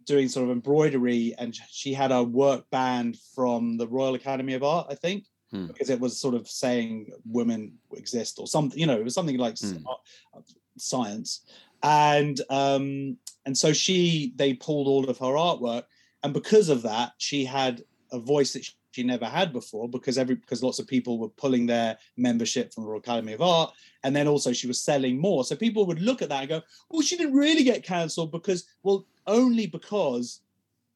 doing 0.07 0.29
sort 0.29 0.45
of 0.45 0.51
embroidery, 0.53 1.35
and 1.37 1.53
she 1.69 1.93
had 1.93 2.13
a 2.13 2.23
work 2.23 2.65
banned 2.71 3.19
from 3.35 3.77
the 3.77 3.89
Royal 3.89 4.15
Academy 4.15 4.55
of 4.55 4.63
Art, 4.63 4.87
I 4.89 4.95
think, 4.95 5.25
Hmm. 5.55 5.67
because 5.67 5.89
it 5.89 6.01
was 6.01 6.19
sort 6.19 6.35
of 6.35 6.49
saying 6.49 7.13
women 7.25 7.79
exist 7.93 8.41
or 8.41 8.49
something. 8.49 8.77
You 8.77 8.87
know, 8.87 8.99
it 8.99 9.05
was 9.05 9.15
something 9.15 9.39
like 9.39 9.55
uh, 9.63 10.41
science. 10.77 11.43
And 11.85 12.41
um 12.51 13.19
and 13.47 13.57
so 13.57 13.73
she 13.73 14.33
they 14.35 14.55
pulled 14.55 14.89
all 14.89 15.09
of 15.09 15.19
her 15.19 15.27
artwork. 15.27 15.85
And 16.25 16.35
because 16.35 16.69
of 16.71 16.83
that 16.83 17.13
she 17.19 17.45
had 17.45 17.85
a 18.11 18.19
voice 18.19 18.53
that 18.55 18.69
she 18.91 19.05
never 19.05 19.27
had 19.27 19.53
before 19.53 19.89
because 19.89 20.19
every 20.19 20.35
because 20.35 20.61
lots 20.61 20.81
of 20.81 20.89
people 20.89 21.21
were 21.21 21.29
pulling 21.29 21.67
their 21.67 21.99
membership 22.17 22.75
from 22.75 22.83
the 22.83 22.91
Royal 22.91 22.99
Academy 22.99 23.35
of 23.35 23.43
Art. 23.43 23.73
And 24.03 24.15
then 24.17 24.27
also 24.27 24.53
she 24.53 24.67
was 24.67 24.83
selling 24.83 25.21
more. 25.21 25.45
So 25.45 25.55
people 25.55 25.87
would 25.87 26.03
look 26.03 26.21
at 26.21 26.31
that 26.31 26.41
and 26.41 26.49
go 26.49 26.63
well 26.91 27.03
she 27.03 27.17
didn't 27.17 27.35
really 27.35 27.63
get 27.63 27.85
cancelled 27.85 28.33
because 28.33 28.67
well 28.83 29.07
only 29.29 29.69
because 29.69 30.41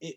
it 0.01 0.17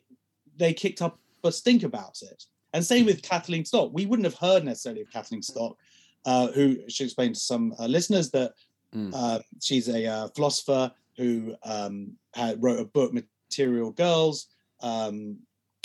they 0.57 0.73
kicked 0.73 1.03
up 1.03 1.19
a 1.43 1.51
stink 1.51 1.83
about 1.83 2.23
it 2.23 2.45
and 2.73 2.85
same 2.85 3.05
with 3.05 3.21
Kathleen 3.21 3.65
Stock 3.65 3.91
we 3.93 4.05
wouldn't 4.05 4.25
have 4.25 4.35
heard 4.37 4.63
necessarily 4.63 5.01
of 5.01 5.11
Kathleen 5.11 5.41
Stock 5.41 5.77
uh, 6.25 6.47
who 6.51 6.77
she 6.87 7.03
explained 7.03 7.35
to 7.35 7.41
some 7.41 7.73
uh, 7.79 7.85
listeners 7.85 8.31
that 8.31 8.53
Mm. 8.93 9.11
uh, 9.13 9.39
she's 9.61 9.87
a 9.87 10.05
uh, 10.05 10.27
philosopher 10.35 10.91
who 11.15 11.55
um, 11.63 12.11
had, 12.33 12.61
wrote 12.61 12.79
a 12.79 12.85
book, 12.85 13.13
Material 13.13 13.91
Girls, 13.91 14.47
um, 14.81 15.37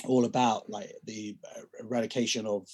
all 0.07 0.25
about 0.25 0.69
like 0.69 0.93
the 1.05 1.37
eradication 1.81 2.47
of 2.47 2.69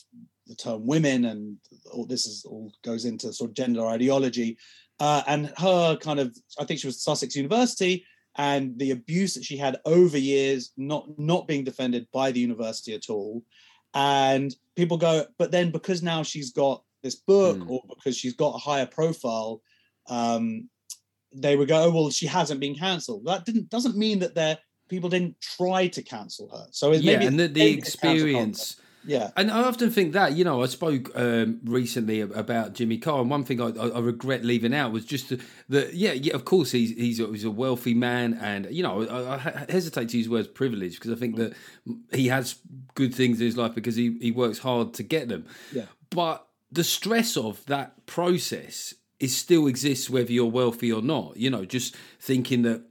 the 0.46 0.54
term 0.54 0.86
women, 0.86 1.26
and 1.26 1.58
all 1.92 2.06
this 2.06 2.26
is 2.26 2.44
all 2.44 2.72
goes 2.82 3.04
into 3.04 3.32
sort 3.32 3.50
of 3.50 3.54
gender 3.54 3.86
ideology. 3.86 4.56
Uh, 5.00 5.22
and 5.26 5.52
her 5.58 5.96
kind 5.96 6.18
of, 6.18 6.34
I 6.58 6.64
think 6.64 6.80
she 6.80 6.86
was 6.86 6.96
at 6.96 7.00
Sussex 7.00 7.36
University, 7.36 8.04
and 8.36 8.78
the 8.78 8.92
abuse 8.92 9.34
that 9.34 9.44
she 9.44 9.56
had 9.56 9.80
over 9.84 10.16
years, 10.16 10.72
not 10.76 11.06
not 11.18 11.46
being 11.46 11.64
defended 11.64 12.06
by 12.12 12.32
the 12.32 12.40
university 12.40 12.94
at 12.94 13.10
all. 13.10 13.42
And 13.94 14.54
people 14.76 14.96
go, 14.96 15.26
but 15.38 15.50
then 15.50 15.70
because 15.70 16.02
now 16.02 16.22
she's 16.22 16.52
got 16.52 16.82
this 17.02 17.16
book, 17.16 17.58
Mm. 17.58 17.70
or 17.70 17.82
because 17.88 18.16
she's 18.16 18.34
got 18.34 18.54
a 18.54 18.58
higher 18.58 18.86
profile, 18.86 19.60
um, 20.08 20.68
they 21.34 21.56
would 21.56 21.68
go, 21.68 21.84
oh, 21.84 21.90
well, 21.90 22.10
she 22.10 22.26
hasn't 22.26 22.60
been 22.60 22.74
cancelled. 22.74 23.24
That 23.24 23.44
didn't 23.44 23.70
doesn't 23.70 23.96
mean 23.96 24.18
that 24.20 24.34
there 24.34 24.58
people 24.88 25.08
didn't 25.08 25.40
try 25.40 25.88
to 25.88 26.02
cancel 26.02 26.48
her. 26.50 26.66
So 26.70 26.92
yeah, 26.92 27.12
maybe 27.12 27.26
and 27.26 27.40
the, 27.40 27.46
the 27.48 27.70
experience. 27.70 28.76
Yeah, 29.04 29.30
And 29.36 29.50
I 29.50 29.64
often 29.64 29.90
think 29.90 30.12
that, 30.12 30.36
you 30.36 30.44
know, 30.44 30.62
I 30.62 30.66
spoke 30.66 31.10
um, 31.14 31.60
recently 31.64 32.20
about 32.20 32.74
Jimmy 32.74 32.98
Carr, 32.98 33.20
and 33.20 33.30
one 33.30 33.44
thing 33.44 33.60
I, 33.60 33.70
I 33.70 33.98
regret 33.98 34.44
leaving 34.44 34.74
out 34.74 34.92
was 34.92 35.04
just 35.04 35.32
that, 35.68 35.94
yeah, 35.94 36.12
yeah, 36.12 36.34
of 36.34 36.44
course, 36.44 36.70
he's 36.70 36.90
he's 36.90 37.18
a, 37.18 37.26
he's 37.26 37.44
a 37.44 37.50
wealthy 37.50 37.94
man, 37.94 38.38
and, 38.40 38.68
you 38.70 38.82
know, 38.82 39.02
I, 39.06 39.34
I 39.34 39.66
hesitate 39.68 40.10
to 40.10 40.18
use 40.18 40.28
words 40.28 40.48
privilege 40.48 40.94
because 40.94 41.10
I 41.10 41.16
think 41.16 41.36
that 41.36 41.54
he 42.12 42.28
has 42.28 42.56
good 42.94 43.14
things 43.14 43.40
in 43.40 43.46
his 43.46 43.56
life 43.56 43.74
because 43.74 43.96
he, 43.96 44.16
he 44.20 44.30
works 44.30 44.58
hard 44.58 44.94
to 44.94 45.02
get 45.02 45.28
them. 45.28 45.46
Yeah. 45.72 45.86
But 46.10 46.46
the 46.70 46.84
stress 46.84 47.36
of 47.36 47.64
that 47.66 48.06
process 48.06 48.94
is 49.18 49.36
still 49.36 49.66
exists 49.66 50.10
whether 50.10 50.32
you're 50.32 50.46
wealthy 50.46 50.92
or 50.92 51.02
not, 51.02 51.36
you 51.36 51.50
know, 51.50 51.64
just 51.64 51.96
thinking 52.20 52.62
that 52.62 52.82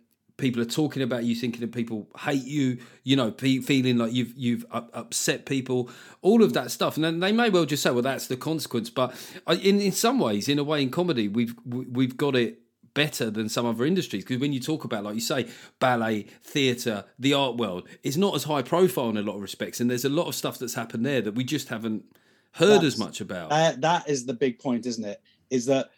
people 0.41 0.61
are 0.61 0.65
talking 0.65 1.01
about 1.01 1.23
you, 1.23 1.35
thinking 1.35 1.61
that 1.61 1.71
people 1.71 2.09
hate 2.19 2.43
you, 2.43 2.79
you 3.03 3.15
know, 3.15 3.31
pe- 3.31 3.59
feeling 3.59 3.97
like 3.97 4.11
you've 4.11 4.33
you've 4.35 4.65
up, 4.71 4.89
upset 4.93 5.45
people, 5.45 5.89
all 6.21 6.43
of 6.43 6.51
that 6.53 6.71
stuff, 6.71 6.95
and 6.97 7.03
then 7.05 7.19
they 7.21 7.31
may 7.31 7.49
well 7.49 7.65
just 7.65 7.81
say, 7.83 7.91
"Well, 7.91 8.01
that's 8.01 8.27
the 8.27 8.35
consequence." 8.35 8.89
But 8.89 9.15
in 9.47 9.79
in 9.79 9.93
some 9.93 10.19
ways, 10.19 10.49
in 10.49 10.59
a 10.59 10.63
way, 10.65 10.81
in 10.81 10.89
comedy, 10.89 11.27
we've 11.29 11.55
we- 11.65 11.85
we've 11.85 12.17
got 12.17 12.35
it 12.35 12.57
better 12.93 13.29
than 13.31 13.47
some 13.47 13.65
other 13.65 13.85
industries 13.85 14.21
because 14.25 14.39
when 14.41 14.51
you 14.51 14.59
talk 14.59 14.83
about 14.83 15.05
like 15.05 15.15
you 15.15 15.21
say 15.21 15.47
ballet 15.79 16.23
theatre 16.43 17.05
the 17.17 17.33
art 17.33 17.55
world 17.55 17.87
it's 18.03 18.17
not 18.17 18.35
as 18.35 18.43
high 18.43 18.61
profile 18.61 19.07
in 19.07 19.15
a 19.15 19.21
lot 19.21 19.33
of 19.37 19.41
respects 19.41 19.79
and 19.79 19.89
there's 19.89 20.03
a 20.03 20.09
lot 20.09 20.27
of 20.27 20.35
stuff 20.35 20.59
that's 20.59 20.73
happened 20.73 21.05
there 21.05 21.21
that 21.21 21.33
we 21.33 21.41
just 21.41 21.69
haven't 21.69 22.03
heard 22.51 22.67
That's- 22.81 22.95
as 22.95 22.99
much 22.99 23.21
about 23.21 23.49
That, 23.49 23.79
that 23.79 24.09
is 24.09 24.25
the 24.25 24.33
big 24.33 24.59
point, 24.59 24.85
isn't 24.85 25.05
it? 25.05 25.21
Is 25.49 25.67
that 25.67 25.89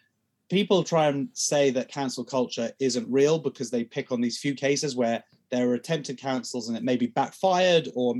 people 0.50 0.84
try 0.84 1.08
and 1.08 1.28
say 1.32 1.70
that 1.70 1.88
cancel 1.88 2.24
culture 2.24 2.70
isn't 2.78 3.10
real 3.10 3.38
because 3.38 3.70
they 3.70 3.84
pick 3.84 4.12
on 4.12 4.20
these 4.20 4.38
few 4.38 4.54
cases 4.54 4.94
where 4.96 5.22
there 5.50 5.68
are 5.68 5.74
attempted 5.74 6.18
cancels 6.18 6.68
and 6.68 6.76
it 6.76 6.82
maybe 6.82 7.06
backfired 7.06 7.88
or 7.94 8.14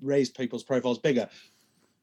raised 0.00 0.34
people's 0.34 0.64
profiles 0.64 0.98
bigger. 0.98 1.28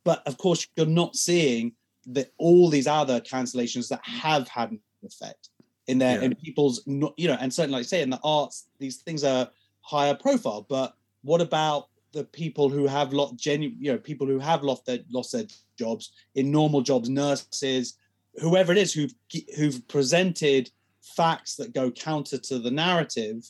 But 0.04 0.26
of 0.28 0.38
course, 0.38 0.68
you're 0.76 0.86
not 0.86 1.16
seeing 1.16 1.74
that 2.08 2.32
all 2.38 2.70
these 2.70 2.88
other 2.88 3.20
cancellations 3.20 3.90
that 3.90 4.02
have 4.04 4.48
had 4.48 4.72
an 4.72 4.80
effect 5.04 5.50
in 5.88 5.98
their 5.98 6.20
Yeah. 6.20 6.26
in 6.26 6.36
people's 6.36 6.82
not 6.86 7.14
you 7.18 7.28
know, 7.28 7.38
and 7.40 7.54
certainly 7.54 7.74
like 7.78 7.82
you 7.82 7.90
say 7.90 8.02
in 8.02 8.10
the 8.10 8.20
arts, 8.24 8.68
these 8.80 8.98
things 8.98 9.24
are 9.24 9.50
higher 9.82 10.16
profile. 10.16 10.66
But 10.68 10.96
what 11.24 11.42
about 11.42 11.90
the 12.12 12.24
people 12.24 12.70
who 12.70 12.88
have 12.88 13.12
lost 13.12 13.36
genuine, 13.36 13.78
you 13.80 13.92
know, 13.92 13.98
people 13.98 14.26
who 14.28 14.40
have 14.40 14.64
lost 14.64 14.86
their 14.86 15.00
lost 15.10 15.32
their 15.34 15.46
jobs 15.78 16.12
in 16.36 16.52
normal 16.52 16.82
jobs, 16.82 17.10
nurses, 17.10 17.98
whoever 18.42 18.72
it 18.72 18.78
is 18.78 18.94
who've 18.94 19.14
who've 19.58 19.88
presented 19.88 20.70
facts 21.02 21.56
that 21.56 21.74
go 21.74 21.92
counter 21.92 22.38
to 22.38 22.60
the 22.60 22.72
narrative, 22.72 23.50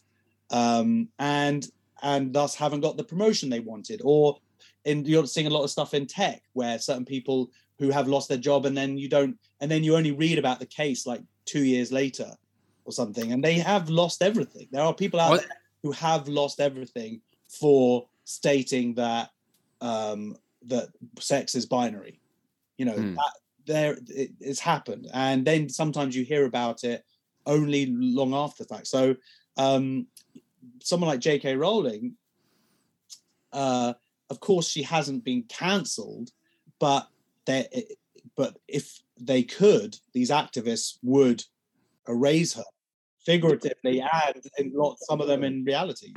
um, 0.52 1.08
and 1.20 1.68
and 2.04 2.34
thus 2.34 2.56
haven't 2.56 2.82
got 2.82 2.98
the 2.98 3.04
promotion 3.04 3.50
they 3.50 3.60
wanted, 3.62 4.02
or 4.04 4.38
in 4.86 5.06
you're 5.06 5.26
seeing 5.26 5.48
a 5.48 5.50
lot 5.50 5.64
of 5.64 5.72
stuff 5.72 5.94
in 5.94 6.06
tech 6.06 6.44
where 6.54 6.78
certain 6.80 7.06
people 7.06 7.50
who 7.80 7.90
have 7.90 8.08
lost 8.08 8.30
their 8.30 8.38
job 8.38 8.66
and 8.66 8.78
then 8.78 8.98
you 8.98 9.10
don't 9.10 9.38
and 9.60 9.70
then 9.72 9.84
you 9.84 9.96
only 9.96 10.12
read 10.12 10.38
about 10.38 10.60
the 10.60 10.66
case 10.66 11.06
like 11.06 11.22
two 11.46 11.64
years 11.64 11.92
later 11.92 12.30
or 12.86 12.92
something 12.92 13.32
and 13.34 13.44
they 13.44 13.56
have 13.56 13.90
lost 13.90 14.22
everything. 14.22 14.68
There 14.72 14.84
are 14.84 14.94
people 14.94 15.20
out 15.20 15.34
I- 15.34 15.38
there 15.38 15.58
who 15.84 15.92
have 15.92 16.28
lost 16.28 16.60
everything 16.60 17.22
for 17.50 18.08
stating 18.24 18.94
that 18.96 19.30
um 19.82 20.36
that 20.68 20.90
sex 21.20 21.56
is 21.56 21.66
binary. 21.66 22.20
You 22.78 22.86
know 22.86 22.94
Hmm. 22.94 23.16
that 23.16 23.34
there 23.66 23.98
it, 24.08 24.32
it's 24.40 24.60
happened 24.60 25.08
and 25.14 25.46
then 25.46 25.70
sometimes 25.70 26.16
you 26.16 26.24
hear 26.24 26.46
about 26.46 26.84
it 26.84 27.04
only 27.46 27.88
long 27.88 28.34
after 28.34 28.64
the 28.64 28.74
fact 28.74 28.88
so 28.88 29.16
um 29.58 30.08
someone 30.82 31.10
like 31.10 31.20
jk 31.20 31.58
rowling 31.58 32.16
uh 33.54 33.94
of 34.30 34.40
course 34.40 34.68
she 34.68 34.82
hasn't 34.82 35.24
been 35.24 35.44
cancelled 35.44 36.32
but 36.80 37.08
they 37.46 37.68
but 38.36 38.58
if 38.68 39.00
they 39.20 39.44
could 39.44 39.98
these 40.14 40.30
activists 40.30 40.98
would 41.04 41.44
erase 42.08 42.54
her 42.54 42.64
figuratively 43.26 44.02
and 44.02 44.42
in 44.58 44.72
lot 44.74 44.98
some 45.00 45.22
of 45.22 45.28
them 45.28 45.44
in 45.44 45.64
reality 45.64 46.14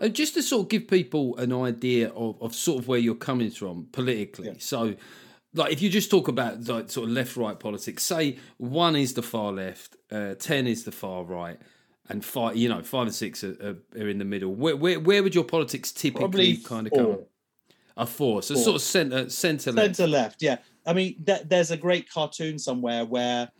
Uh, 0.00 0.08
just 0.08 0.34
to 0.34 0.42
sort 0.42 0.62
of 0.64 0.68
give 0.68 0.86
people 0.86 1.36
an 1.38 1.52
idea 1.52 2.10
of, 2.10 2.40
of 2.42 2.54
sort 2.54 2.78
of 2.78 2.88
where 2.88 2.98
you're 2.98 3.14
coming 3.14 3.50
from 3.50 3.86
politically. 3.92 4.48
Yeah. 4.48 4.54
So, 4.58 4.94
like, 5.56 5.72
if 5.72 5.82
you 5.82 5.90
just 5.90 6.10
talk 6.10 6.28
about 6.28 6.68
like 6.68 6.90
sort 6.90 7.08
of 7.08 7.14
left 7.14 7.36
right 7.36 7.58
politics, 7.58 8.02
say 8.02 8.38
one 8.58 8.96
is 8.96 9.14
the 9.14 9.22
far 9.22 9.52
left, 9.52 9.96
uh, 10.10 10.34
ten 10.34 10.66
is 10.66 10.84
the 10.84 10.92
far 10.92 11.24
right, 11.24 11.58
and 12.08 12.24
five, 12.24 12.56
you 12.56 12.68
know, 12.68 12.82
five 12.82 13.06
and 13.06 13.14
six 13.14 13.42
are, 13.42 13.56
are, 13.62 14.00
are 14.00 14.08
in 14.08 14.18
the 14.18 14.24
middle. 14.24 14.54
Where, 14.54 14.76
where 14.76 15.00
where 15.00 15.22
would 15.22 15.34
your 15.34 15.44
politics 15.44 15.92
typically 15.92 16.20
probably 16.20 16.56
kind 16.58 16.86
of 16.86 16.92
four. 16.92 17.16
come? 17.16 17.24
A 17.98 18.06
four, 18.06 18.42
so 18.42 18.54
Four. 18.54 18.62
sort 18.62 18.76
of 18.76 18.82
centre 18.82 19.30
centre 19.30 19.72
left. 19.72 19.96
Centre 19.96 20.10
left, 20.10 20.42
yeah. 20.42 20.58
I 20.84 20.92
mean, 20.92 21.24
th- 21.24 21.44
there's 21.46 21.70
a 21.70 21.78
great 21.78 22.10
cartoon 22.10 22.58
somewhere 22.58 23.06
where 23.06 23.50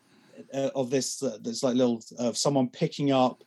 uh, 0.52 0.70
of 0.74 0.90
this 0.90 1.22
uh, 1.22 1.38
there's 1.40 1.62
like 1.62 1.74
little 1.74 2.02
of 2.18 2.36
someone 2.36 2.68
picking 2.68 3.12
up 3.12 3.42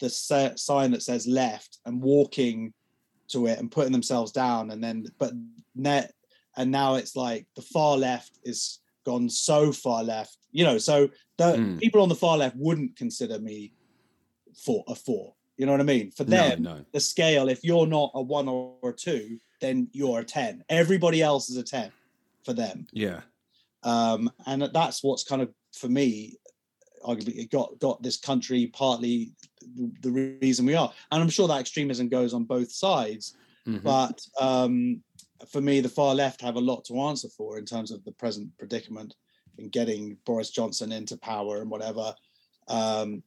the 0.00 0.10
sign 0.10 0.90
that 0.90 1.02
says 1.02 1.26
left 1.26 1.78
and 1.86 2.02
walking 2.02 2.74
to 3.28 3.46
it 3.46 3.58
and 3.58 3.72
putting 3.72 3.92
themselves 3.92 4.32
down, 4.32 4.70
and 4.70 4.84
then 4.84 5.06
but 5.18 5.32
net 5.74 6.12
and 6.56 6.70
now 6.70 6.94
it's 6.94 7.16
like 7.16 7.46
the 7.56 7.62
far 7.62 7.96
left 7.96 8.38
is 8.44 8.80
gone 9.04 9.28
so 9.28 9.72
far 9.72 10.02
left, 10.02 10.38
you 10.52 10.64
know. 10.64 10.78
So 10.78 11.08
the 11.36 11.44
Mm. 11.56 11.78
people 11.80 12.00
on 12.02 12.08
the 12.08 12.14
far 12.14 12.36
left 12.38 12.56
wouldn't 12.56 12.96
consider 12.96 13.38
me 13.38 13.72
for 14.56 14.84
a 14.88 14.94
four. 14.94 15.34
You 15.56 15.66
know 15.66 15.72
what 15.72 15.80
I 15.80 15.84
mean? 15.84 16.10
For 16.10 16.24
them, 16.24 16.62
no. 16.62 16.84
the 16.92 17.00
scale, 17.00 17.48
if 17.48 17.62
you're 17.62 17.86
not 17.86 18.10
a 18.14 18.22
one 18.22 18.48
or 18.48 18.76
a 18.82 18.92
two, 18.92 19.38
then 19.60 19.88
you're 19.92 20.20
a 20.20 20.24
10. 20.24 20.64
Everybody 20.68 21.22
else 21.22 21.48
is 21.48 21.56
a 21.56 21.62
10 21.62 21.92
for 22.44 22.52
them. 22.52 22.86
Yeah. 22.92 23.20
Um, 23.84 24.30
and 24.46 24.62
that's 24.72 25.04
what's 25.04 25.22
kind 25.22 25.42
of, 25.42 25.50
for 25.72 25.88
me, 25.88 26.38
arguably 27.04 27.36
it 27.36 27.50
got, 27.50 27.78
got 27.78 28.02
this 28.02 28.16
country 28.16 28.66
partly 28.68 29.32
the, 29.76 29.92
the 30.00 30.38
reason 30.40 30.66
we 30.66 30.74
are. 30.74 30.92
And 31.12 31.22
I'm 31.22 31.28
sure 31.28 31.46
that 31.48 31.60
extremism 31.60 32.08
goes 32.08 32.34
on 32.34 32.44
both 32.44 32.72
sides. 32.72 33.34
Mhm. 33.66 33.82
But 33.82 34.20
um, 34.40 35.02
for 35.48 35.60
me, 35.60 35.80
the 35.80 35.88
far 35.88 36.14
left 36.14 36.40
have 36.40 36.56
a 36.56 36.60
lot 36.60 36.84
to 36.86 37.00
answer 37.00 37.28
for 37.36 37.58
in 37.58 37.64
terms 37.64 37.90
of 37.90 38.04
the 38.04 38.12
present 38.12 38.56
predicament 38.58 39.14
in 39.58 39.68
getting 39.68 40.16
Boris 40.24 40.50
Johnson 40.50 40.92
into 40.92 41.16
power 41.16 41.60
and 41.60 41.70
whatever. 41.70 42.14
Um, 42.68 43.22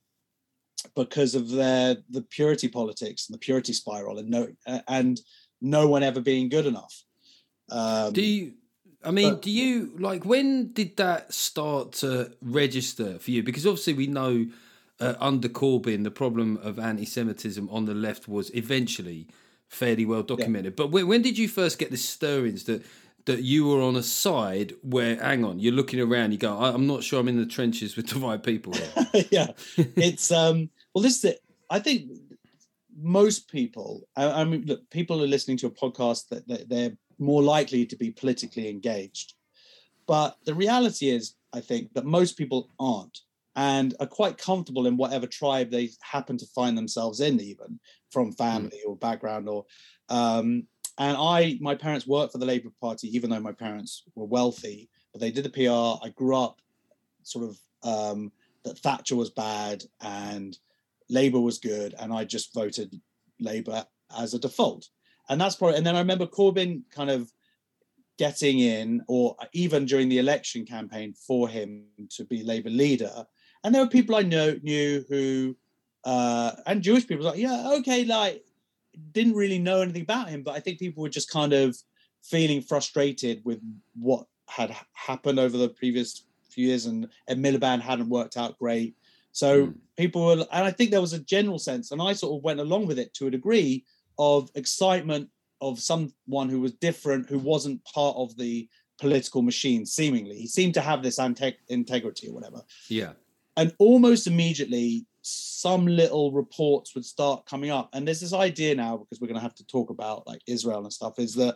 because 0.96 1.36
of 1.36 1.50
their 1.50 1.98
the 2.10 2.22
purity 2.22 2.68
politics 2.68 3.28
and 3.28 3.34
the 3.34 3.40
purity 3.40 3.74
spiral 3.74 4.20
and 4.20 4.30
no 4.30 4.48
and 4.88 5.20
no 5.60 5.88
one 5.88 6.04
ever 6.04 6.22
being 6.22 6.50
good 6.50 6.66
enough. 6.66 7.04
Um, 7.70 8.14
Do 8.14 8.22
you? 8.22 8.54
I 9.04 9.12
mean, 9.12 9.34
but- 9.34 9.42
do 9.42 9.52
you 9.52 9.94
like 10.00 10.24
when 10.26 10.72
did 10.74 10.98
that 10.98 11.34
start 11.34 11.94
to 11.94 12.32
register 12.42 13.20
for 13.20 13.32
you? 13.32 13.44
Because 13.44 13.66
obviously 13.66 13.94
we 13.94 14.08
know 14.08 14.48
uh, 15.00 15.16
under 15.20 15.50
Corbyn 15.50 16.04
the 16.04 16.12
problem 16.12 16.58
of 16.58 16.80
anti-Semitism 16.80 17.68
on 17.70 17.86
the 17.86 17.94
left 17.94 18.28
was 18.28 18.54
eventually 18.56 19.28
fairly 19.70 20.06
well 20.06 20.24
documented. 20.24 20.76
But 20.76 20.92
when, 20.92 21.08
when 21.08 21.22
did 21.22 21.38
you 21.38 21.48
first 21.48 21.80
get 21.80 21.92
the 21.92 21.98
stirrings 21.98 22.66
that 22.66 22.84
that 23.26 23.44
you 23.44 23.68
were 23.68 23.82
on 23.82 23.98
a 23.98 24.04
side 24.04 24.74
where, 24.84 25.22
hang 25.22 25.44
on, 25.44 25.60
you're 25.60 25.74
looking 25.74 26.00
around, 26.00 26.32
you 26.32 26.38
go, 26.38 26.58
"I- 26.58 26.72
I'm 26.72 26.88
not 26.88 27.04
sure 27.04 27.20
I'm 27.20 27.28
in 27.28 27.38
the 27.38 27.46
trenches 27.46 27.98
with 27.98 28.08
the 28.08 28.20
right 28.20 28.42
people 28.42 28.74
yeah, 29.32 29.48
it's 29.78 30.32
um. 30.32 30.70
Well, 30.94 31.02
this 31.02 31.18
is 31.18 31.26
it. 31.26 31.40
I 31.70 31.80
think 31.80 32.10
most 33.00 33.50
people. 33.52 34.08
I, 34.16 34.42
I 34.42 34.44
mean, 34.46 34.64
look, 34.66 34.90
people 34.90 35.22
are 35.22 35.28
listening 35.28 35.58
to 35.58 35.68
a 35.68 35.72
podcast 35.72 36.30
that, 36.30 36.48
that 36.48 36.70
they're 36.70 36.98
more 37.20 37.44
likely 37.44 37.86
to 37.86 37.96
be 37.96 38.12
politically 38.12 38.70
engaged, 38.70 39.34
but 40.08 40.38
the 40.46 40.56
reality 40.56 41.10
is, 41.10 41.36
I 41.54 41.60
think 41.60 41.94
that 41.94 42.06
most 42.06 42.38
people 42.38 42.70
aren't 42.80 43.20
and 43.58 43.96
are 44.00 44.08
quite 44.08 44.38
comfortable 44.38 44.86
in 44.86 44.98
whatever 44.98 45.26
tribe 45.26 45.72
they 45.72 45.90
happen 46.02 46.38
to 46.38 46.46
find 46.46 46.78
themselves 46.78 47.20
in, 47.20 47.42
even 47.42 47.80
from 48.12 48.32
family 48.32 48.82
or 48.88 48.96
background 48.96 49.50
or. 49.50 49.66
Um, 50.10 50.68
and 51.00 51.16
I, 51.16 51.60
my 51.62 51.76
parents 51.76 52.08
worked 52.08 52.32
for 52.32 52.40
the 52.40 52.46
Labour 52.46 52.70
Party, 52.82 53.08
even 53.16 53.30
though 53.30 53.40
my 53.40 53.52
parents 53.52 54.04
were 54.16 54.26
wealthy, 54.26 54.90
but 55.14 55.22
they 55.22 55.30
did 55.30 55.44
the 55.44 55.50
PR. 55.50 56.04
I 56.04 56.10
grew 56.10 56.36
up 56.36 56.60
sort 57.22 57.46
of 57.46 57.60
um, 57.84 58.32
that 58.64 58.80
Thatcher 58.80 59.16
was 59.16 59.30
bad 59.30 59.84
and 60.02 60.58
Labour 61.10 61.40
was 61.40 61.60
good, 61.60 61.94
and 62.00 62.12
I 62.12 62.24
just 62.24 62.54
voted 62.54 63.00
Labour 63.40 63.86
as 64.18 64.34
a 64.34 64.40
default. 64.40 64.90
And 65.30 65.40
that's 65.40 65.56
probably. 65.56 65.78
And 65.78 65.86
then 65.86 65.96
I 65.96 66.00
remember 66.00 66.26
Corbyn 66.26 66.82
kind 66.94 67.10
of 67.10 67.32
getting 68.18 68.60
in, 68.60 69.04
or 69.08 69.36
even 69.54 69.86
during 69.86 70.10
the 70.10 70.18
election 70.18 70.66
campaign 70.66 71.14
for 71.14 71.48
him 71.48 71.86
to 72.10 72.26
be 72.26 72.44
Labour 72.44 72.70
leader. 72.70 73.26
And 73.64 73.74
there 73.74 73.84
were 73.84 73.90
people 73.90 74.16
I 74.16 74.24
know 74.24 74.56
knew 74.64 75.06
who, 75.10 75.56
uh, 76.08 76.52
and 76.66 76.82
Jewish 76.82 77.06
people 77.06 77.26
like, 77.26 77.38
yeah, 77.38 77.72
okay, 77.80 78.06
like 78.06 78.44
didn't 79.12 79.36
really 79.36 79.60
know 79.60 79.82
anything 79.82 80.04
about 80.04 80.30
him, 80.30 80.42
but 80.42 80.56
I 80.56 80.60
think 80.62 80.80
people 80.80 81.04
were 81.04 81.10
just 81.20 81.30
kind 81.30 81.54
of 81.54 81.78
feeling 82.24 82.62
frustrated 82.62 83.42
with 83.44 83.60
what 84.00 84.26
had 84.48 84.72
happened 84.94 85.38
over 85.40 85.58
the 85.58 85.70
previous 85.70 86.24
few 86.50 86.68
years, 86.70 86.86
and 86.86 87.08
Ed 87.28 87.40
Miliband 87.40 87.82
hadn't 87.82 88.10
worked 88.10 88.38
out 88.38 88.58
great. 88.58 88.96
So 89.34 89.50
Mm. 89.68 89.76
people 89.98 90.26
were, 90.26 90.48
and 90.52 90.64
I 90.66 90.72
think 90.72 90.90
there 90.92 91.02
was 91.02 91.14
a 91.14 91.20
general 91.36 91.60
sense, 91.60 91.92
and 91.92 92.02
I 92.02 92.14
sort 92.14 92.38
of 92.38 92.44
went 92.44 92.60
along 92.62 92.88
with 92.88 92.98
it 93.04 93.14
to 93.16 93.28
a 93.28 93.32
degree 93.32 93.84
of 94.18 94.50
excitement 94.56 95.30
of 95.62 95.80
someone 95.80 96.50
who 96.50 96.62
was 96.62 96.72
different, 96.88 97.30
who 97.30 97.40
wasn't 97.40 97.84
part 97.84 98.16
of 98.16 98.36
the 98.38 98.68
political 98.98 99.42
machine. 99.42 99.86
Seemingly, 99.86 100.38
he 100.44 100.48
seemed 100.48 100.74
to 100.76 100.82
have 100.90 101.04
this 101.04 101.20
ante- 101.20 101.58
integrity 101.68 102.28
or 102.30 102.34
whatever 102.34 102.62
Yeah. 102.90 103.14
and 103.58 103.76
almost 103.78 104.26
immediately 104.28 105.06
some 105.30 105.86
little 105.86 106.32
reports 106.32 106.96
would 106.96 107.04
start 107.06 107.46
coming 107.46 107.70
up 107.70 107.90
and 107.94 108.08
there's 108.08 108.22
this 108.22 108.34
idea 108.34 108.74
now 108.76 108.96
because 108.98 109.20
we're 109.20 109.28
going 109.28 109.36
to 109.36 109.42
have 109.42 109.56
to 109.56 109.66
talk 109.66 109.90
about 109.90 110.26
like 110.26 110.42
israel 110.48 110.84
and 110.84 110.94
stuff 110.94 111.20
is 111.20 111.34
that 111.36 111.56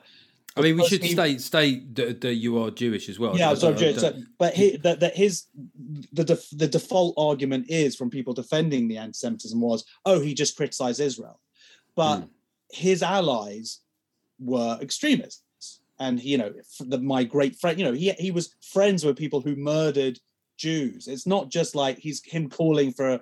I 0.58 0.60
mean, 0.60 0.76
we 0.76 0.86
should 0.86 1.02
he- 1.02 1.14
state 1.14 1.40
state 1.40 1.96
that, 1.96 2.20
that 2.22 2.34
you 2.36 2.62
are 2.62 2.70
Jewish 2.72 3.08
as 3.08 3.18
well. 3.18 3.38
yeah 3.38 3.54
so, 3.54 3.74
don't- 3.74 3.84
I 3.84 3.94
so, 3.94 4.12
don't- 4.12 4.26
but 4.38 4.54
he, 4.54 4.76
that, 4.78 5.00
that 5.00 5.16
his 5.16 5.46
the 6.12 6.26
def, 6.26 6.50
the 6.52 6.68
default 6.68 7.14
argument 7.18 7.68
is 7.70 7.96
from 7.96 8.10
people 8.10 8.34
defending 8.34 8.88
the 8.90 8.98
anti-semitism 8.98 9.60
was 9.62 9.86
oh 10.06 10.20
he 10.20 10.34
just 10.34 10.58
criticized 10.58 11.00
israel 11.00 11.40
but 11.96 12.18
Hmm. 12.20 12.26
his 12.72 13.02
allies 13.04 13.80
were 14.40 14.78
extremists 14.82 15.80
and 16.00 16.22
you 16.22 16.38
know 16.38 16.52
the, 16.80 16.98
my 16.98 17.24
great 17.24 17.56
friend 17.62 17.80
you 17.80 17.86
know 17.86 17.94
he, 17.94 18.12
he 18.20 18.32
was 18.32 18.54
friends 18.62 19.06
with 19.06 19.16
people 19.18 19.40
who 19.40 19.56
murdered 19.56 20.20
Jews. 20.58 21.08
It's 21.08 21.26
not 21.26 21.50
just 21.50 21.74
like 21.76 21.98
he's 21.98 22.24
him 22.24 22.48
calling 22.48 22.92
for 22.94 23.20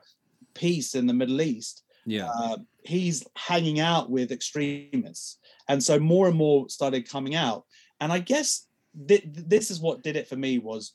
peace 0.54 0.96
in 0.96 1.08
the 1.08 1.14
Middle 1.14 1.42
East. 1.42 1.84
Yeah. 2.06 2.30
Uh, 2.30 2.58
he's 2.84 3.26
hanging 3.36 3.80
out 3.80 4.10
with 4.10 4.32
extremists, 4.32 5.38
and 5.68 5.84
so 5.84 6.00
more 6.00 6.28
and 6.28 6.38
more 6.38 6.70
started 6.70 7.10
coming 7.10 7.36
out. 7.36 7.66
And 8.02 8.12
I 8.12 8.20
guess 8.20 8.68
th- 9.08 9.24
this 9.26 9.70
is 9.72 9.80
what 9.80 10.04
did 10.04 10.16
it 10.16 10.28
for 10.28 10.36
me 10.36 10.58
was 10.58 10.94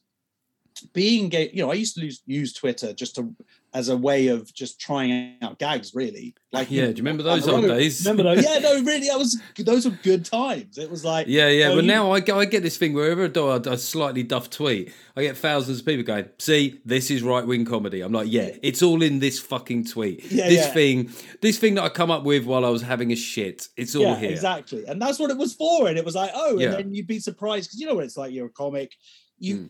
being 0.92 1.28
gay. 1.28 1.50
You 1.52 1.62
know, 1.62 1.70
I 1.70 1.74
used 1.74 1.94
to 1.96 2.04
use, 2.04 2.22
use 2.26 2.52
Twitter 2.52 2.92
just 2.92 3.14
to 3.16 3.34
as 3.74 3.88
a 3.88 3.96
way 3.96 4.28
of 4.28 4.54
just 4.54 4.80
trying 4.80 5.36
out 5.42 5.58
gags, 5.58 5.94
really. 5.96 6.32
Like, 6.52 6.70
yeah. 6.70 6.82
Do 6.86 6.88
you 6.90 6.94
remember 6.98 7.24
those 7.24 7.48
old 7.48 7.64
days? 7.64 8.06
Remember 8.06 8.22
those? 8.34 8.44
Yeah, 8.44 8.60
no, 8.60 8.74
really, 8.84 9.08
that 9.08 9.18
was 9.18 9.40
those 9.58 9.84
were 9.84 9.98
good 10.04 10.24
times. 10.24 10.78
It 10.78 10.88
was 10.88 11.04
like, 11.04 11.26
Yeah, 11.26 11.48
yeah. 11.48 11.70
Oh, 11.70 11.74
but 11.74 11.82
you- 11.84 11.90
now 11.90 12.12
I 12.12 12.20
get, 12.20 12.36
I 12.36 12.44
get 12.44 12.62
this 12.62 12.76
thing 12.76 12.94
wherever 12.94 13.24
I 13.24 13.26
do 13.26 13.48
a, 13.48 13.56
a 13.60 13.76
slightly 13.76 14.22
duff 14.22 14.48
tweet, 14.48 14.92
I 15.16 15.22
get 15.22 15.36
thousands 15.36 15.80
of 15.80 15.86
people 15.86 16.04
going, 16.04 16.28
"See, 16.38 16.80
this 16.84 17.10
is 17.10 17.22
right 17.24 17.44
wing 17.44 17.64
comedy." 17.64 18.00
I'm 18.00 18.12
like, 18.12 18.30
yeah, 18.30 18.50
it's 18.62 18.82
all 18.82 19.02
in 19.02 19.18
this 19.18 19.40
fucking 19.40 19.86
tweet. 19.86 20.24
Yeah, 20.30 20.48
this 20.48 20.66
yeah. 20.66 20.72
thing, 20.72 21.10
this 21.42 21.58
thing 21.58 21.74
that 21.74 21.82
I 21.82 21.88
come 21.88 22.12
up 22.12 22.22
with 22.22 22.44
while 22.44 22.64
I 22.64 22.68
was 22.68 22.82
having 22.82 23.10
a 23.12 23.16
shit. 23.16 23.66
It's 23.76 23.96
all 23.96 24.02
yeah, 24.02 24.16
here. 24.16 24.30
exactly, 24.30 24.84
and 24.86 25.02
that's 25.02 25.18
what 25.18 25.30
it 25.32 25.36
was 25.36 25.52
for. 25.54 25.88
And 25.88 25.98
it 25.98 26.04
was 26.04 26.14
like, 26.14 26.30
oh, 26.34 26.58
Yeah. 26.58 26.66
and 26.66 26.74
then 26.74 26.94
you'd 26.94 27.08
be 27.08 27.18
surprised 27.18 27.68
because 27.70 27.80
you 27.80 27.86
know 27.88 27.94
what 27.96 28.04
it's 28.04 28.16
like. 28.16 28.32
You're 28.32 28.46
a 28.46 28.50
comic, 28.50 28.92
you 29.38 29.56
Mm. 29.56 29.68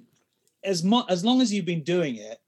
as 0.62 0.84
much 0.84 1.06
as 1.08 1.24
long 1.24 1.40
as 1.40 1.52
you've 1.52 1.64
been 1.66 1.82
doing 1.84 2.16
it, 2.16 2.38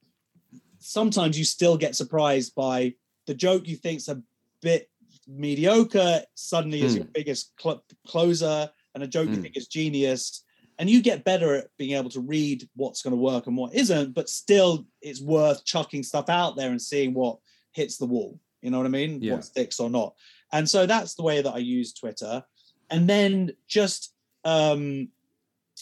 sometimes 0.87 1.38
you 1.38 1.44
still 1.44 1.77
get 1.77 1.96
surprised 1.96 2.55
by 2.55 2.94
the 3.27 3.35
joke 3.35 3.66
you 3.66 3.77
think's 3.77 4.09
a 4.09 4.22
bit 4.62 4.88
mediocre 5.27 6.22
suddenly 6.35 6.83
is 6.83 6.92
Mm. 6.94 6.96
your 6.99 7.05
biggest 7.07 7.53
cl- 7.61 7.85
closer, 8.07 8.70
and 8.94 9.03
a 9.03 9.07
joke 9.09 9.29
you 9.29 9.37
Mm. 9.37 9.42
think 9.42 9.57
is 9.57 9.66
genius. 9.66 10.42
And 10.79 10.88
you 10.88 11.01
get 11.03 11.25
better 11.25 11.55
at 11.55 11.70
being 11.79 11.96
able 11.96 12.11
to 12.11 12.20
read 12.20 12.68
what's 12.75 13.03
going 13.03 13.12
to 13.16 13.20
work 13.20 13.46
and 13.46 13.57
what 13.57 13.75
isn't, 13.75 14.12
but 14.14 14.29
still, 14.29 14.87
it's 15.01 15.20
worth 15.20 15.64
chucking 15.64 16.03
stuff 16.03 16.29
out 16.29 16.55
there 16.57 16.70
and 16.70 16.81
seeing 16.81 17.14
what 17.14 17.38
hits 17.72 17.96
the 17.96 18.07
wall. 18.07 18.38
You 18.62 18.70
know 18.70 18.79
what 18.79 18.87
I 18.87 18.90
mean? 18.90 19.20
Yeah. 19.22 19.35
What 19.35 19.44
sticks 19.44 19.81
or 19.81 19.90
not. 19.90 20.14
And 20.53 20.68
so 20.68 20.87
that's 20.87 21.14
the 21.14 21.22
way 21.22 21.42
that 21.42 21.55
I 21.55 21.59
use 21.59 21.92
Twitter. 21.92 22.44
And 22.90 23.09
then 23.09 23.53
just 23.66 24.12
um, 24.44 25.09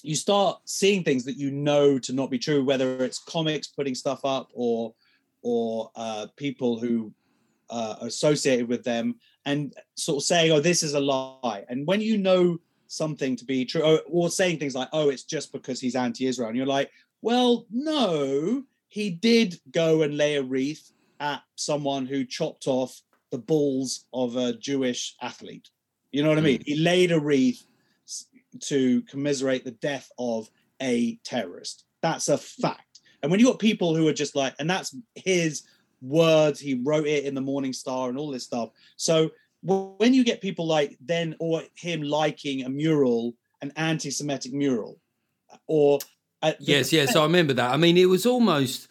you 0.04 0.14
start 0.14 0.60
seeing 0.66 1.02
things 1.02 1.24
that 1.24 1.38
you 1.38 1.50
know 1.50 1.98
to 1.98 2.12
not 2.12 2.30
be 2.30 2.38
true, 2.38 2.62
whether 2.62 3.02
it's 3.02 3.18
comics 3.18 3.68
putting 3.68 3.94
stuff 3.94 4.20
up 4.24 4.50
or 4.52 4.94
or 5.40 5.90
uh, 5.96 6.26
people 6.36 6.78
who 6.78 7.12
uh, 7.70 7.96
are 8.00 8.06
associated 8.06 8.68
with 8.68 8.84
them, 8.84 9.16
and 9.46 9.74
sort 9.94 10.18
of 10.18 10.26
saying, 10.26 10.52
"Oh, 10.52 10.60
this 10.60 10.82
is 10.82 10.92
a 10.92 11.00
lie." 11.00 11.64
And 11.70 11.86
when 11.86 12.02
you 12.02 12.18
know 12.18 12.58
something 12.86 13.34
to 13.36 13.46
be 13.46 13.64
true, 13.64 13.82
or, 13.82 14.00
or 14.06 14.28
saying 14.28 14.58
things 14.58 14.74
like, 14.74 14.88
"Oh, 14.92 15.08
it's 15.08 15.24
just 15.24 15.52
because 15.52 15.80
he's 15.80 15.96
anti-Israel," 15.96 16.48
and 16.48 16.56
you're 16.56 16.66
like, 16.66 16.90
"Well, 17.22 17.64
no, 17.70 18.62
he 18.88 19.08
did 19.08 19.58
go 19.70 20.02
and 20.02 20.18
lay 20.18 20.36
a 20.36 20.42
wreath 20.42 20.92
at 21.18 21.42
someone 21.56 22.04
who 22.04 22.26
chopped 22.26 22.66
off 22.66 23.00
the 23.30 23.38
balls 23.38 24.04
of 24.12 24.36
a 24.36 24.52
Jewish 24.52 25.16
athlete." 25.22 25.70
You 26.12 26.22
know 26.22 26.28
what 26.28 26.38
I 26.38 26.42
mean? 26.42 26.62
He 26.64 26.76
laid 26.76 27.10
a 27.10 27.18
wreath 27.18 27.64
to 28.62 29.02
commiserate 29.02 29.64
the 29.64 29.72
death 29.72 30.10
of 30.18 30.48
a 30.80 31.16
terrorist. 31.24 31.84
That's 32.02 32.28
a 32.28 32.38
fact. 32.38 33.00
And 33.22 33.30
when 33.30 33.40
you 33.40 33.46
got 33.46 33.58
people 33.58 33.94
who 33.94 34.06
are 34.08 34.12
just 34.12 34.36
like, 34.36 34.54
and 34.58 34.68
that's 34.68 34.94
his 35.14 35.62
words, 36.02 36.60
he 36.60 36.74
wrote 36.74 37.06
it 37.06 37.24
in 37.24 37.34
the 37.34 37.40
Morning 37.40 37.72
Star 37.72 38.08
and 38.08 38.18
all 38.18 38.30
this 38.30 38.44
stuff. 38.44 38.70
So 38.96 39.30
when 39.62 40.12
you 40.12 40.24
get 40.24 40.42
people 40.42 40.66
like 40.66 40.98
then, 41.00 41.34
or 41.40 41.62
him 41.74 42.02
liking 42.02 42.64
a 42.64 42.68
mural, 42.68 43.34
an 43.62 43.72
anti-Semitic 43.76 44.52
mural, 44.52 45.00
or 45.66 45.98
Yes, 46.60 46.92
yes, 46.92 47.16
I 47.16 47.22
remember 47.22 47.54
that. 47.54 47.72
I 47.72 47.78
mean, 47.78 47.96
it 47.96 48.04
was 48.04 48.26
almost 48.26 48.88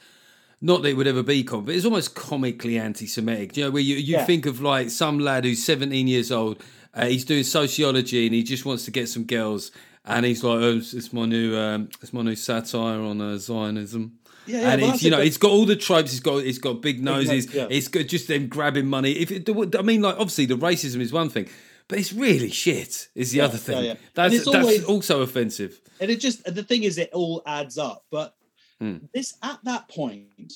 not 0.59 0.81
that 0.81 0.89
it 0.89 0.97
would 0.97 1.05
ever 1.05 1.21
be 1.21 1.43
comic, 1.43 1.67
but 1.67 1.75
it's 1.75 1.85
almost 1.85 2.15
comically 2.15 2.79
anti-Semitic. 2.79 3.55
You 3.57 3.65
know, 3.65 3.71
where 3.71 3.83
you, 3.83 3.97
you 3.97 4.13
Yeah. 4.13 4.25
think 4.25 4.47
of 4.47 4.61
like 4.61 4.89
some 4.89 5.19
lad 5.19 5.43
who's 5.43 5.63
17 5.63 6.07
years 6.07 6.31
old, 6.31 6.63
uh, 6.93 7.05
he's 7.07 7.25
doing 7.25 7.43
sociology 7.43 8.25
and 8.25 8.35
he 8.35 8.43
just 8.43 8.65
wants 8.65 8.85
to 8.85 8.91
get 8.91 9.09
some 9.09 9.23
girls, 9.23 9.71
and 10.05 10.25
he's 10.25 10.43
like, 10.43 10.59
"Oh, 10.59 10.77
it's, 10.77 10.93
it's 10.93 11.11
my 11.13 11.25
new, 11.25 11.55
um, 11.57 11.89
it's 12.01 12.13
my 12.13 12.21
new 12.21 12.35
satire 12.35 12.99
on 13.01 13.19
uh, 13.21 13.37
Zionism." 13.37 14.19
yeah, 14.45 14.59
yeah, 14.61 14.71
and 14.73 14.81
it's 14.83 15.03
you 15.03 15.09
know 15.11 15.19
it's 15.19 15.37
got 15.37 15.51
all 15.51 15.65
the 15.65 15.75
tropes. 15.75 16.11
It's 16.11 16.19
got 16.19 16.37
it's 16.43 16.57
got 16.57 16.81
big 16.81 17.03
noses. 17.03 17.53
yeah. 17.53 17.67
It's 17.69 17.87
got 17.87 18.07
just 18.07 18.27
them 18.27 18.47
grabbing 18.47 18.87
money. 18.87 19.11
If 19.13 19.31
it, 19.31 19.49
I 19.77 19.81
mean, 19.81 20.01
like 20.01 20.15
obviously 20.15 20.45
the 20.45 20.55
racism 20.57 20.99
is 20.99 21.13
one 21.13 21.29
thing, 21.29 21.47
but 21.87 21.97
it's 21.99 22.11
really 22.13 22.49
shit. 22.49 23.07
Is 23.15 23.31
the 23.31 23.37
Yeah, 23.37 23.45
other 23.45 23.57
thing. 23.57 23.85
yeah. 23.85 23.95
That's 24.13 24.33
it's 24.33 24.45
that's 24.45 24.57
always- 24.57 24.83
also 24.85 25.21
offensive. 25.21 25.79
and 26.01 26.11
it 26.11 26.19
just 26.19 26.43
the 26.43 26.63
thing 26.63 26.83
is 26.83 26.97
it 26.97 27.09
all 27.13 27.41
adds 27.45 27.77
up 27.77 28.03
but 28.11 28.35
Hmm. 28.81 28.97
this 29.13 29.35
at 29.43 29.59
that 29.63 29.87
point 29.87 30.53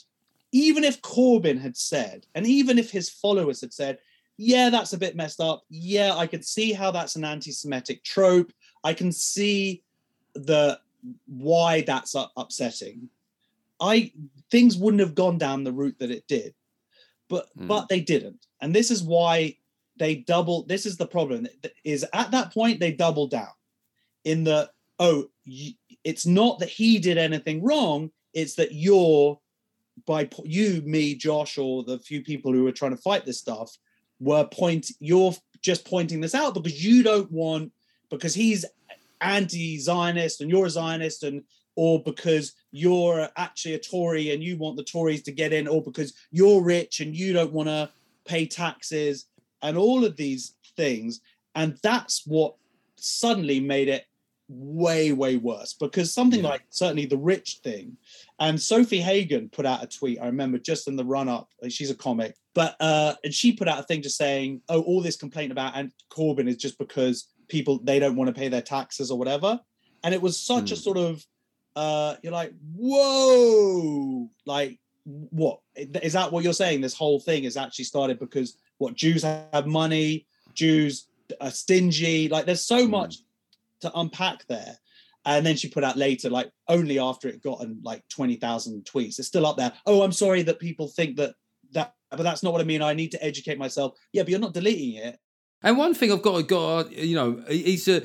even 0.52 0.84
if 0.84 1.02
corbyn 1.02 1.62
had 1.62 1.78
said 1.78 2.26
and 2.36 2.46
even 2.48 2.78
if 2.80 2.90
his 2.92 3.10
followers 3.10 3.62
had 3.62 3.72
said 3.72 4.00
yeah 4.38 4.70
that's 4.70 4.94
a 4.94 4.98
bit 4.98 5.16
messed 5.16 5.40
up. 5.42 5.64
Yeah 5.70 6.16
i 6.16 6.28
could 6.28 6.46
see 6.46 6.74
how 6.74 6.92
that's 6.92 7.16
an 7.16 7.24
anti-semitic 7.26 8.04
trope. 8.04 8.52
I 8.84 8.94
can 8.94 9.12
see 9.12 9.84
the 10.36 10.80
why 11.28 11.82
that's 11.82 12.16
upsetting. 12.36 13.10
I 13.80 14.12
things 14.52 14.78
wouldn't 14.78 15.02
have 15.02 15.16
gone 15.16 15.38
down 15.38 15.64
the 15.64 15.72
route 15.72 15.98
that 16.00 16.12
it 16.12 16.28
did 16.28 16.54
but 17.30 17.50
Hmm. 17.58 17.68
but 17.68 17.90
they 17.90 18.00
didn't. 18.00 18.46
And 18.62 18.74
this 18.74 18.92
is 18.92 19.04
why 19.04 19.58
they 19.98 20.16
double 20.16 20.64
this 20.64 20.86
is 20.86 20.98
the 20.98 21.08
problem. 21.08 21.48
Is 21.84 22.06
at 22.14 22.32
that 22.32 22.54
point 22.54 22.80
they 22.80 22.92
doubled 22.92 23.32
down 23.32 23.50
in 24.24 24.44
the 24.44 24.70
oh 25.00 25.30
it's 26.04 26.26
not 26.26 26.60
that 26.60 26.70
he 26.70 27.00
did 27.00 27.18
anything 27.18 27.64
wrong 27.64 28.12
it's 28.34 28.56
that 28.56 28.74
you're 28.74 29.40
by 30.06 30.28
you 30.44 30.82
me 30.86 31.16
josh 31.16 31.58
or 31.58 31.84
the 31.84 32.00
few 32.00 32.22
people 32.22 32.52
who 32.52 32.68
are 32.68 32.72
trying 32.72 32.96
to 32.96 33.02
fight 33.02 33.26
this 33.26 33.40
stuff 33.40 33.78
were 34.20 34.46
point 34.46 34.92
you're 35.00 35.34
just 35.62 35.86
pointing 35.86 36.22
this 36.22 36.36
out 36.36 36.54
because 36.54 36.84
you 36.84 37.04
don't 37.04 37.32
want 37.32 37.72
because 38.10 38.34
he's 38.34 38.66
anti-zionist 39.22 40.42
and 40.42 40.50
you're 40.50 40.66
a 40.66 40.70
zionist 40.70 41.24
and 41.24 41.44
or 41.76 42.02
because 42.02 42.54
you're 42.72 43.30
actually 43.38 43.76
a 43.76 43.80
tory 43.80 44.32
and 44.32 44.44
you 44.44 44.58
want 44.58 44.76
the 44.78 44.84
tories 44.84 45.22
to 45.24 45.32
get 45.32 45.54
in 45.54 45.68
or 45.68 45.82
because 45.82 46.14
you're 46.32 46.62
rich 46.64 47.00
and 47.02 47.16
you 47.16 47.34
don't 47.34 47.54
want 47.54 47.70
to 47.70 47.90
pay 48.26 48.46
taxes 48.48 49.26
and 49.62 49.78
all 49.78 50.04
of 50.04 50.16
these 50.18 50.56
things. 50.76 51.22
And 51.54 51.78
that's 51.84 52.24
what 52.26 52.56
suddenly 52.96 53.60
made 53.60 53.90
it 53.90 54.06
way 54.50 55.12
way 55.12 55.36
worse 55.36 55.74
because 55.74 56.14
something 56.14 56.42
Yeah. 56.42 56.50
like 56.52 56.64
certainly 56.70 57.06
the 57.06 57.18
rich 57.18 57.60
thing. 57.64 57.98
And 58.40 58.58
sofie 58.58 59.02
hagen 59.02 59.50
put 59.50 59.66
out 59.66 59.84
a 59.84 59.88
tweet 59.88 60.20
i 60.22 60.26
remember 60.26 60.58
just 60.58 60.88
in 60.88 60.96
the 60.96 61.04
run 61.04 61.28
up 61.28 61.50
she's 61.70 61.92
a 61.92 61.96
comic 61.96 62.36
but 62.58 62.76
uh 62.80 63.14
and 63.24 63.32
she 63.32 63.52
put 63.54 63.68
out 63.68 63.80
a 63.80 63.84
thing 63.84 64.02
just 64.02 64.18
saying 64.18 64.62
oh 64.68 64.82
all 64.82 65.00
this 65.00 65.16
complaint 65.16 65.52
about 65.52 65.74
and 65.76 65.92
corbyn 66.10 66.48
is 66.48 66.58
just 66.58 66.78
because 66.80 67.30
people 67.48 67.80
they 67.84 68.00
don't 68.00 68.16
want 68.16 68.28
to 68.30 68.34
pay 68.42 68.50
their 68.50 68.64
taxes 68.64 69.12
or 69.12 69.18
whatever. 69.22 69.60
And 70.04 70.12
it 70.16 70.22
was 70.22 70.40
such 70.40 70.72
a 70.72 70.76
Hmm. 70.76 70.82
sort 70.88 70.98
of 70.98 71.24
uh 71.76 72.16
you're 72.24 72.34
like 72.42 72.54
whoa! 72.76 74.30
Like 74.46 74.80
what? 75.06 75.60
Is 75.76 76.14
that 76.14 76.32
what 76.32 76.44
you're 76.44 76.52
saying? 76.64 76.82
This 76.82 76.96
whole 76.96 77.20
thing 77.20 77.44
is 77.44 77.58
actually 77.58 77.86
started 77.86 78.18
because 78.20 78.58
what 78.80 78.96
jews 78.96 79.22
have 79.24 79.68
money 79.68 80.26
jews 80.54 81.08
are 81.40 81.52
stingy 81.52 82.28
like 82.30 82.46
there's 82.48 82.66
so 82.66 82.86
Hmm. 82.86 82.92
much 82.92 83.14
to 83.82 83.92
unpack 84.00 84.48
there. 84.48 84.76
And 85.26 85.46
then 85.46 85.56
she 85.58 85.68
put 85.70 85.84
out 85.84 85.98
later 85.98 86.30
like 86.32 86.50
only 86.68 86.98
after 86.98 87.28
it 87.28 87.44
gotten 87.44 87.82
like 87.84 88.02
20,000 88.08 88.84
tweets. 88.86 89.20
It's 89.20 89.28
still 89.28 89.46
up 89.46 89.58
there. 89.58 89.74
Oh 89.86 90.02
i'm 90.02 90.12
sorry 90.24 90.42
that 90.44 90.60
people 90.60 90.88
think 90.88 91.18
that 91.18 91.36
that 91.74 91.96
but 92.12 92.24
that's 92.24 92.44
not 92.44 92.52
what 92.54 92.62
i 92.62 92.64
mean 92.66 92.82
i 92.82 92.94
need 92.94 93.12
to 93.12 93.24
educate 93.24 93.58
myself 93.58 93.98
yeah 94.14 94.24
but 94.24 94.30
you're 94.30 94.40
not 94.40 94.54
deleting 94.54 94.96
it 94.96 95.20
And 95.64 95.78
one 95.78 95.94
thing 95.94 96.12
I've 96.12 96.22
got 96.22 96.38
to 96.38 96.44
got 96.44 96.92
you 96.92 97.16
know, 97.16 97.44
he's 97.50 97.88
a. 97.88 98.04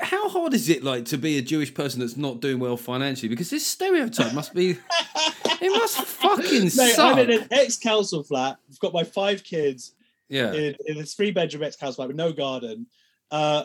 How 0.00 0.28
hard 0.28 0.52
is 0.54 0.68
it 0.68 0.82
like 0.82 1.04
to 1.06 1.18
be 1.18 1.38
a 1.38 1.42
Jewish 1.42 1.72
person 1.72 2.00
that's 2.00 2.16
not 2.16 2.40
doing 2.40 2.58
well 2.58 2.76
financially? 2.76 3.28
Because 3.28 3.50
this 3.50 3.64
stereotype 3.66 4.32
must 4.34 4.52
be. 4.54 4.70
it 5.60 5.70
must 5.80 5.96
fucking 6.00 6.62
Mate, 6.64 6.70
suck. 6.70 7.16
i'm 7.16 7.18
in 7.30 7.42
an 7.42 7.48
ex-council 7.50 8.22
flat 8.24 8.58
i've 8.70 8.78
got 8.80 8.92
my 8.92 9.04
five 9.04 9.42
kids 9.44 9.94
yeah. 10.28 10.52
in, 10.52 10.76
in 10.86 10.96
this 10.98 11.14
three 11.14 11.30
bedroom 11.32 11.62
ex 11.64 11.76
council 11.76 11.96
flat 11.96 12.08
with 12.08 12.16
no 12.16 12.32
garden. 12.32 12.86
Uh, 13.30 13.64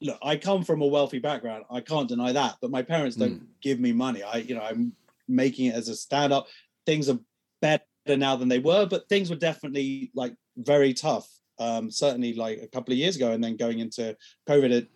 look, 0.00 0.18
I 0.22 0.36
come 0.36 0.64
from 0.64 0.82
a 0.82 0.86
wealthy 0.86 1.18
background. 1.20 1.64
I 1.70 1.80
can't 1.80 2.08
deny 2.08 2.32
that, 2.32 2.56
but 2.60 2.70
my 2.70 2.82
parents 2.82 3.16
don't 3.16 3.38
Hmm. 3.38 3.44
give 3.62 3.80
me 3.80 3.92
money. 3.92 4.22
I, 4.22 4.36
you 4.38 4.54
know, 4.54 4.62
I'm 4.62 4.92
making 5.28 5.66
it 5.66 5.74
as 5.74 5.88
a 5.88 5.94
stand 5.96 6.32
up. 6.32 6.46
Things 6.86 7.08
are 7.08 7.18
better 7.60 7.84
now 8.06 8.36
than 8.36 8.48
they 8.48 8.58
were, 8.58 8.86
but 8.86 9.08
things 9.08 9.30
were 9.30 9.36
definitely 9.36 10.10
like 10.14 10.34
very 10.56 10.92
tough. 10.94 11.28
Um, 11.58 11.90
certainly 11.90 12.34
like 12.34 12.60
a 12.62 12.66
couple 12.66 12.92
of 12.92 12.98
years 12.98 13.16
ago, 13.16 13.32
and 13.32 13.42
then 13.42 13.56
going 13.56 13.78
into 13.78 14.16
COVID, 14.48 14.70
it, 14.72 14.88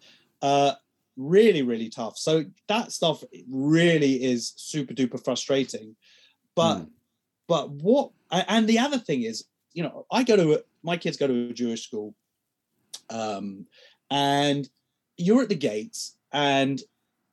uh, 0.43 0.73
really, 1.17 1.63
really 1.63 1.89
tough. 1.89 2.19
So 2.19 2.45
that 2.69 2.93
stuff 2.93 3.23
really 3.49 4.25
is 4.25 4.53
super 4.57 4.95
duper 4.95 5.23
frustrating. 5.23 5.97
But 6.55 6.79
Mm. 6.79 6.91
but 7.49 7.71
what 7.71 8.11
and 8.31 8.67
the 8.69 8.79
other 8.79 8.99
thing 8.99 9.23
is 9.23 9.45
you 9.73 9.83
know 9.83 10.07
i 10.11 10.23
go 10.23 10.37
to 10.37 10.55
a, 10.55 10.59
my 10.83 10.97
kids 10.97 11.17
go 11.17 11.27
to 11.27 11.51
a 11.51 11.53
jewish 11.53 11.85
school 11.85 12.15
um 13.11 13.67
and 14.11 14.69
you're 15.17 15.43
at 15.43 15.49
the 15.49 15.55
gates 15.55 16.17
and 16.33 16.83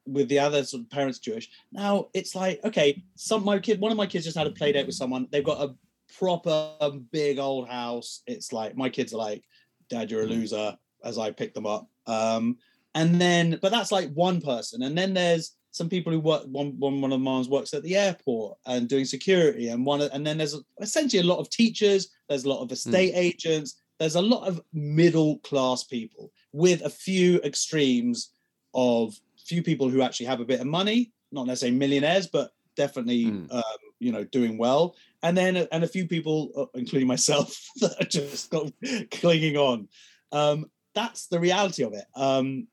with 0.06 0.28
the 0.28 0.39
other 0.39 0.64
sort 0.64 0.84
of 0.84 0.89
parents 0.89 1.20
Jewish. 1.20 1.49
Now 1.72 2.08
it's 2.14 2.36
like, 2.36 2.60
okay, 2.64 3.04
some 3.16 3.43
my 3.43 3.60
kid, 3.60 3.80
one 3.80 3.91
of 3.91 3.97
my 3.97 4.08
kids 4.08 4.26
just 4.26 4.38
had 4.38 4.47
a 4.47 4.51
play 4.51 4.72
date 4.72 4.86
with 4.86 4.95
someone. 4.95 5.28
They've 5.32 5.43
got 5.43 5.62
a 5.62 5.76
proper 6.18 6.91
big 7.12 7.39
old 7.39 7.70
house. 7.70 8.22
It's 8.28 8.54
like 8.54 8.76
my 8.76 8.89
kids 8.89 9.14
are 9.14 9.18
like, 9.18 9.43
Dad, 9.89 10.12
you're 10.12 10.24
a 10.24 10.28
loser, 10.28 10.78
as 11.04 11.18
I 11.18 11.32
pick 11.32 11.54
them 11.54 11.66
up. 11.66 11.88
Um, 12.08 12.58
and 12.95 13.20
then, 13.20 13.60
but 13.62 13.72
that's 13.72 13.91
like 13.91 14.12
one 14.14 14.41
person. 14.41 14.84
And 14.84 14.97
then 14.97 15.14
there's 15.14 15.56
some 15.72 15.89
people 15.89 16.14
who 16.14 16.20
work. 16.20 16.43
One 16.45 16.78
one 16.80 17.01
one 17.01 17.12
of 17.12 17.20
the 17.20 17.24
moms 17.24 17.49
works 17.49 17.74
at 17.74 17.82
the 17.84 17.97
airport 17.97 18.58
and 18.66 18.88
doing 18.88 19.06
security, 19.06 19.70
and 19.70 19.86
one 19.86 20.01
and 20.01 20.26
then 20.26 20.38
there's 20.38 20.56
essentially 20.80 21.22
a 21.22 21.26
lot 21.26 21.39
of 21.39 21.49
teachers. 21.49 22.10
There's 22.30 22.45
a 22.45 22.49
lot 22.49 22.62
of 22.62 22.72
estate 22.72 23.14
agents. 23.16 23.82
There's 23.99 24.16
a 24.16 24.22
lot 24.22 24.47
of 24.47 24.62
middle 24.74 25.39
class 25.39 25.84
people 25.84 26.32
with 26.51 26.82
a 26.84 26.89
few 26.89 27.41
extremes 27.41 28.30
of 28.74 29.20
few 29.45 29.61
people 29.63 29.89
who 29.89 30.01
actually 30.01 30.25
have 30.27 30.39
a 30.41 30.45
bit 30.45 30.59
of 30.61 30.67
money, 30.67 31.11
not 31.31 31.47
necessarily 31.47 31.77
millionaires, 31.77 32.27
but 32.27 32.51
definitely 32.75 33.25
Mm. 33.25 33.51
um, 33.53 33.63
you 33.99 34.11
know 34.11 34.23
doing 34.25 34.57
well. 34.57 34.95
And 35.21 35.37
then 35.37 35.55
and 35.71 35.83
a 35.83 35.87
few 35.87 36.07
people, 36.07 36.51
uh, 36.57 36.77
including 36.77 37.07
myself, 37.07 37.57
that 37.81 37.95
are 38.01 38.05
just 38.07 38.49
got 38.49 38.71
clinging 39.11 39.57
on. 39.57 39.87
Um, 40.31 40.65
that's 40.95 41.27
the 41.27 41.39
reality 41.39 41.83
of 41.83 41.93
it. 41.93 42.05
Um, 42.15 42.67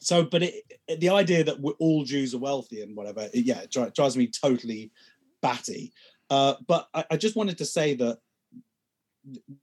so, 0.00 0.24
but 0.24 0.42
it, 0.42 0.54
it- 0.88 1.00
the 1.00 1.10
idea 1.10 1.44
that 1.44 1.60
we're, 1.60 1.72
all 1.78 2.04
Jews 2.04 2.34
are 2.34 2.38
wealthy 2.38 2.82
and 2.82 2.96
whatever, 2.96 3.28
it- 3.32 3.44
yeah, 3.46 3.60
it 3.62 3.70
drives 3.94 4.16
me 4.16 4.26
totally 4.28 4.90
batty. 5.42 5.92
Uh, 6.30 6.54
but 6.66 6.88
I, 6.94 7.04
I 7.12 7.16
just 7.16 7.36
wanted 7.36 7.58
to 7.58 7.64
say 7.64 7.94
that 7.94 8.18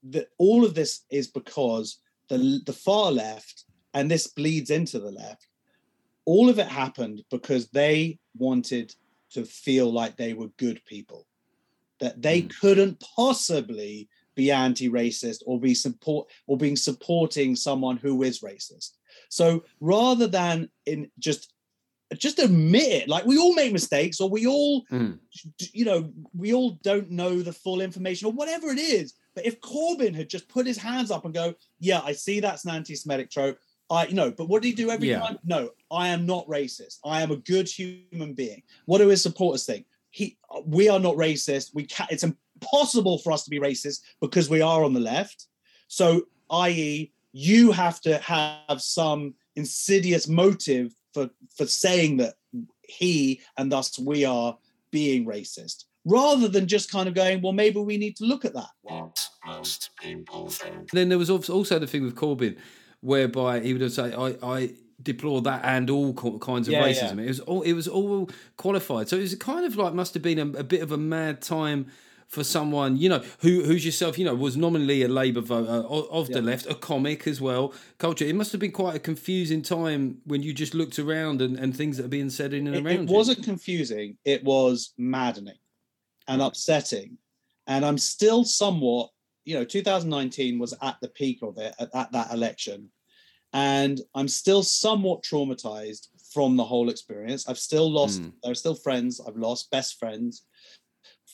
that 0.09 0.27
all 0.37 0.63
of 0.65 0.73
this 0.73 1.03
is 1.09 1.27
because 1.27 1.97
the 2.29 2.61
the 2.65 2.73
far 2.73 3.11
left, 3.11 3.65
and 3.93 4.09
this 4.09 4.27
bleeds 4.27 4.69
into 4.69 4.99
the 4.99 5.11
left. 5.11 5.47
All 6.31 6.47
of 6.49 6.59
it 6.59 6.67
happened 6.83 7.17
because 7.35 7.63
they 7.69 8.19
wanted 8.37 8.87
to 9.35 9.41
feel 9.45 9.87
like 9.99 10.15
they 10.15 10.33
were 10.33 10.49
good 10.65 10.79
people, 10.85 11.21
that 11.99 12.21
they 12.21 12.39
couldn't 12.61 12.95
possibly 13.17 14.09
be 14.35 14.51
anti-racist 14.51 15.39
or 15.47 15.59
be 15.59 15.73
support 15.73 16.23
or 16.47 16.55
being 16.55 16.75
supporting 16.75 17.55
someone 17.55 17.97
who 17.97 18.23
is 18.23 18.41
racist. 18.41 18.91
So 19.29 19.63
rather 19.79 20.27
than 20.27 20.69
in 20.85 20.99
just 21.27 21.53
just 22.25 22.39
admit 22.39 22.89
it, 22.99 23.07
like 23.07 23.25
we 23.25 23.37
all 23.37 23.53
make 23.53 23.71
mistakes 23.71 24.19
or 24.21 24.29
we 24.29 24.47
all 24.47 24.85
Mm. 24.91 25.19
you 25.73 25.85
know, 25.85 26.11
we 26.33 26.53
all 26.53 26.71
don't 26.89 27.09
know 27.21 27.33
the 27.41 27.53
full 27.63 27.81
information 27.81 28.27
or 28.27 28.33
whatever 28.39 28.67
it 28.75 28.79
is. 28.79 29.13
But 29.35 29.45
if 29.45 29.61
Corbyn 29.61 30.15
had 30.15 30.29
just 30.35 30.47
put 30.55 30.65
his 30.65 30.77
hands 30.77 31.11
up 31.11 31.25
and 31.25 31.33
go, 31.33 31.53
yeah, 31.79 32.01
I 32.09 32.13
see 32.13 32.39
that's 32.39 32.65
an 32.65 32.71
anti-Semitic 32.71 33.29
trope. 33.29 33.57
I 33.89 34.05
you 34.07 34.13
know, 34.13 34.31
but 34.31 34.47
what 34.47 34.61
did 34.61 34.69
he 34.69 34.75
do 34.75 34.89
every 34.91 35.09
Yeah. 35.09 35.19
time? 35.19 35.39
No, 35.43 35.71
I 35.91 36.09
am 36.09 36.25
not 36.25 36.47
racist. 36.47 36.99
I 37.05 37.21
am 37.21 37.31
a 37.31 37.37
good 37.37 37.67
human 37.67 38.33
being. 38.33 38.61
What 38.85 38.99
do 38.99 39.07
his 39.07 39.21
supporters 39.23 39.65
think? 39.65 39.85
He, 40.11 40.37
we 40.65 40.89
are 40.89 40.99
not 40.99 41.15
racist. 41.15 41.71
We 41.73 41.85
can 41.85 42.07
It's 42.09 42.23
impossible 42.23 43.19
for 43.19 43.31
us 43.31 43.43
to 43.43 43.49
be 43.49 43.59
racist 43.59 44.01
because 44.21 44.49
we 44.49 44.61
are 44.61 44.83
on 44.83 44.93
the 44.93 44.99
left. 44.99 45.47
So, 45.87 46.23
i.e., 46.51 47.11
you 47.31 47.71
have 47.71 48.01
to 48.01 48.17
have 48.19 48.81
some 48.81 49.35
insidious 49.55 50.27
motive 50.27 50.93
for 51.13 51.29
for 51.55 51.65
saying 51.67 52.17
that 52.17 52.35
he 52.83 53.39
and 53.57 53.71
thus 53.71 53.99
we 53.99 54.25
are 54.25 54.57
being 54.91 55.25
racist 55.25 55.85
rather 56.05 56.47
than 56.47 56.65
just 56.67 56.91
kind 56.91 57.07
of 57.07 57.13
going 57.13 57.39
well 57.41 57.51
maybe 57.53 57.79
we 57.79 57.97
need 57.97 58.15
to 58.15 58.23
look 58.25 58.45
at 58.45 58.53
that 58.53 58.69
What 58.81 59.29
most 59.45 59.91
people 60.01 60.49
think. 60.49 60.89
Then 60.91 61.09
there 61.09 61.19
was 61.19 61.29
als- 61.29 61.49
also 61.49 61.77
the 61.77 61.85
thing 61.87 62.03
with 62.03 62.15
Corbyn, 62.15 62.57
whereby 63.01 63.59
he 63.61 63.73
would 63.73 63.91
say, 63.91 64.13
"I, 64.13 64.35
I 64.43 64.71
deplore 65.01 65.41
that 65.43 65.61
and 65.63 65.89
all 65.89 66.13
kinds 66.13 66.67
of 66.67 66.73
Yeah, 66.73 66.85
yeah. 66.85 66.93
racism." 66.93 67.19
It 67.23 67.27
was 67.27 67.39
all 67.41 67.61
it 67.61 67.73
was 67.73 67.87
all 67.87 68.29
qualified. 68.57 69.09
So 69.09 69.17
it 69.17 69.21
was 69.21 69.35
kind 69.35 69.65
of 69.65 69.75
like 69.75 69.93
must 69.93 70.13
have 70.13 70.23
been 70.23 70.39
a, 70.39 70.59
a 70.59 70.63
bit 70.63 70.81
of 70.81 70.91
a 70.91 70.97
mad 70.97 71.41
time 71.41 71.87
for 72.27 72.43
someone 72.43 72.95
you 72.95 73.09
know 73.09 73.23
who 73.39 73.63
who's 73.63 73.83
yourself 73.83 74.19
you 74.19 74.23
know 74.23 74.35
was 74.35 74.55
nominally 74.55 75.01
a 75.01 75.07
Labour 75.07 75.41
voter 75.41 75.67
uh, 75.71 75.81
of, 75.81 76.07
of 76.11 76.27
the 76.27 76.33
Yeah. 76.39 76.45
left, 76.45 76.67
a 76.67 76.75
comic 76.75 77.25
as 77.25 77.41
well. 77.41 77.73
Culture. 77.97 78.23
It 78.25 78.35
must 78.35 78.51
have 78.51 78.61
been 78.61 78.71
quite 78.71 78.95
a 78.95 78.99
confusing 78.99 79.63
time 79.63 80.19
when 80.25 80.43
you 80.43 80.53
just 80.53 80.75
looked 80.75 80.99
around 80.99 81.41
and, 81.41 81.57
and 81.57 81.75
things 81.75 81.97
that 81.97 82.05
are 82.05 82.09
being 82.09 82.29
said 82.29 82.53
in 82.53 82.67
and 82.67 82.75
it, 82.75 82.85
around. 82.85 82.95
it 82.95 83.09
you. 83.09 83.15
wasn't 83.15 83.43
confusing 83.43 84.15
it 84.25 84.43
was 84.43 84.93
maddening 84.97 85.57
and 86.27 86.39
upsetting 86.43 87.17
and 87.65 87.83
i'm 87.83 87.97
still 87.97 88.43
somewhat 88.43 89.09
you 89.49 89.55
know 89.55 89.65
2019 89.65 90.59
was 90.59 90.75
at 90.83 90.97
the 91.01 91.07
peak 91.07 91.39
of 91.41 91.57
it 91.57 91.73
at, 91.79 91.89
at 91.95 92.11
that 92.11 92.31
election 92.31 92.87
and 93.53 93.99
i'm 94.13 94.27
still 94.27 94.61
somewhat 94.61 95.23
traumatized 95.23 96.09
from 96.31 96.55
the 96.55 96.63
whole 96.63 96.89
experience 96.89 97.49
i've 97.49 97.57
still 97.57 97.91
lost 97.91 98.21
Mm. 98.21 98.33
there 98.43 98.51
are 98.51 98.55
still 98.63 98.75
friends 98.75 99.19
i've 99.27 99.35
lost 99.35 99.71
best 99.71 99.97
friends 99.97 100.45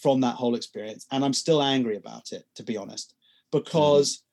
from 0.01 0.21
that 0.21 0.35
whole 0.35 0.55
experience 0.55 1.05
and 1.11 1.25
i'm 1.25 1.33
still 1.33 1.61
angry 1.61 1.97
about 1.97 2.31
it 2.31 2.45
to 2.55 2.63
be 2.63 2.77
honest 2.77 3.15
because 3.51 4.23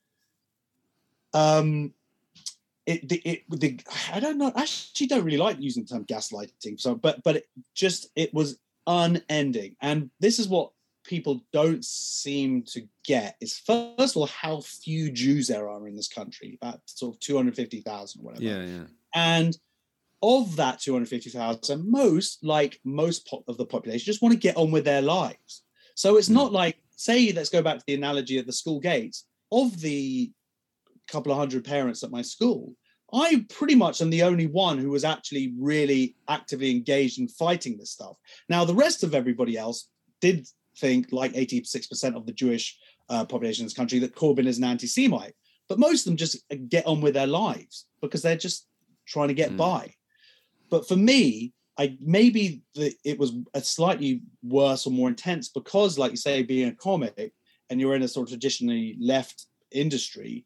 um 1.34 1.92
it, 2.86 3.08
the, 3.08 3.16
it 3.24 3.42
the 3.48 3.80
I 4.12 4.18
don't 4.18 4.38
know. 4.38 4.50
I 4.56 4.62
actually 4.62 5.06
don't 5.06 5.22
really 5.24 5.36
like 5.36 5.60
using 5.60 5.84
the 5.84 5.88
term 5.90 6.04
gaslighting. 6.04 6.80
So, 6.80 6.96
but 6.96 7.22
but 7.22 7.36
it 7.36 7.46
just 7.76 8.08
it 8.16 8.34
was 8.34 8.58
unending, 8.88 9.76
and 9.80 10.10
this 10.18 10.40
is 10.40 10.48
what 10.48 10.72
people 11.04 11.44
don't 11.52 11.84
seem 11.84 12.62
to 12.62 12.82
get 13.04 13.36
is 13.40 13.58
first 13.58 14.12
of 14.12 14.16
all 14.16 14.26
how 14.26 14.60
few 14.60 15.10
Jews 15.10 15.48
there 15.48 15.68
are 15.68 15.86
in 15.88 15.96
this 15.96 16.08
country, 16.08 16.58
about 16.60 16.80
sort 16.86 17.14
of 17.14 17.20
two 17.20 17.36
hundred 17.36 17.56
fifty 17.56 17.80
thousand 17.80 18.22
or 18.22 18.24
whatever. 18.24 18.44
yeah, 18.44 18.64
yeah. 18.64 18.84
And 19.14 19.56
of 20.22 20.56
that 20.56 20.80
250,000, 20.80 21.90
most, 21.90 22.44
like 22.44 22.80
most 22.84 23.26
po- 23.26 23.44
of 23.48 23.56
the 23.56 23.66
population, 23.66 24.06
just 24.06 24.22
want 24.22 24.32
to 24.32 24.38
get 24.38 24.56
on 24.56 24.70
with 24.70 24.84
their 24.84 25.02
lives. 25.02 25.64
So 25.94 26.16
it's 26.16 26.28
hmm. 26.28 26.34
not 26.34 26.52
like, 26.52 26.78
say, 26.96 27.32
let's 27.32 27.48
go 27.48 27.62
back 27.62 27.78
to 27.78 27.84
the 27.86 27.94
analogy 27.94 28.38
of 28.38 28.46
the 28.46 28.52
school 28.52 28.80
gates. 28.80 29.26
Of 29.50 29.80
the 29.80 30.30
couple 31.08 31.30
of 31.30 31.36
hundred 31.36 31.64
parents 31.64 32.02
at 32.02 32.10
my 32.10 32.22
school, 32.22 32.74
I 33.12 33.44
pretty 33.50 33.74
much 33.74 34.00
am 34.00 34.08
the 34.08 34.22
only 34.22 34.46
one 34.46 34.78
who 34.78 34.88
was 34.88 35.04
actually 35.04 35.52
really 35.58 36.16
actively 36.28 36.70
engaged 36.70 37.18
in 37.18 37.28
fighting 37.28 37.76
this 37.76 37.90
stuff. 37.90 38.16
Now, 38.48 38.64
the 38.64 38.74
rest 38.74 39.04
of 39.04 39.14
everybody 39.14 39.58
else 39.58 39.88
did 40.22 40.46
think, 40.78 41.12
like 41.12 41.32
86% 41.32 42.16
of 42.16 42.26
the 42.26 42.32
Jewish 42.32 42.78
uh, 43.08 43.24
population 43.24 43.62
in 43.62 43.66
this 43.66 43.74
country, 43.74 43.98
that 44.00 44.14
Corbyn 44.14 44.46
is 44.46 44.58
an 44.58 44.64
anti 44.64 44.86
Semite. 44.86 45.34
But 45.68 45.78
most 45.78 46.00
of 46.00 46.04
them 46.06 46.16
just 46.16 46.44
get 46.68 46.86
on 46.86 47.00
with 47.00 47.14
their 47.14 47.26
lives 47.26 47.86
because 48.00 48.22
they're 48.22 48.36
just 48.36 48.66
trying 49.06 49.28
to 49.28 49.34
get 49.34 49.52
Mm. 49.52 49.56
by. 49.56 49.94
But 50.70 50.88
for 50.88 50.96
me, 50.96 51.52
I 51.78 51.96
maybe 52.00 52.62
the, 52.74 52.94
it 53.04 53.18
was 53.18 53.32
a 53.54 53.62
slightly 53.62 54.22
worse 54.42 54.86
or 54.86 54.90
more 54.90 55.08
intense 55.08 55.48
because, 55.48 55.98
like 55.98 56.10
you 56.10 56.16
say, 56.16 56.42
being 56.42 56.68
a 56.68 56.74
comic 56.74 57.32
and 57.70 57.80
you're 57.80 57.94
in 57.94 58.02
a 58.02 58.08
sort 58.08 58.28
of 58.28 58.30
traditionally 58.30 58.96
left 59.00 59.46
industry, 59.70 60.44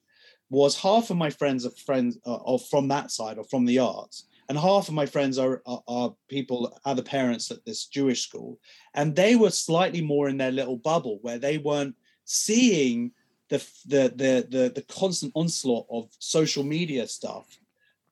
was 0.51 0.81
half 0.81 1.11
of 1.11 1.17
my 1.17 1.31
friends 1.31 1.67
are 1.67 1.71
friends 1.71 2.19
uh, 2.27 2.37
are 2.37 2.59
from 2.59 2.89
that 2.89 3.11
side 3.11 3.39
or 3.39 3.45
from 3.45 3.65
the 3.65 3.79
arts, 3.79 4.27
and 4.49 4.59
half 4.59 4.89
of 4.89 4.95
my 4.95 5.07
friends 5.07 5.39
are, 5.39 5.63
are 5.67 5.83
are 5.89 6.15
people 6.29 6.79
other 6.85 7.03
parents 7.03 7.51
at 7.51 7.65
this 7.65 7.87
Jewish 7.87 8.23
school, 8.23 8.59
and 8.95 9.15
they 9.15 9.37
were 9.37 9.51
slightly 9.51 10.01
more 10.01 10.29
in 10.29 10.37
their 10.37 10.53
little 10.53 10.77
bubble 10.77 11.19
where 11.23 11.39
they 11.39 11.59
weren't 11.59 11.97
seeing 12.25 13.13
the 13.49 13.59
the 13.87 14.13
the 14.15 14.47
the, 14.49 14.73
the 14.75 14.85
constant 14.89 15.33
onslaught 15.35 15.87
of 15.91 16.09
social 16.19 16.65
media 16.65 17.07
stuff 17.07 17.47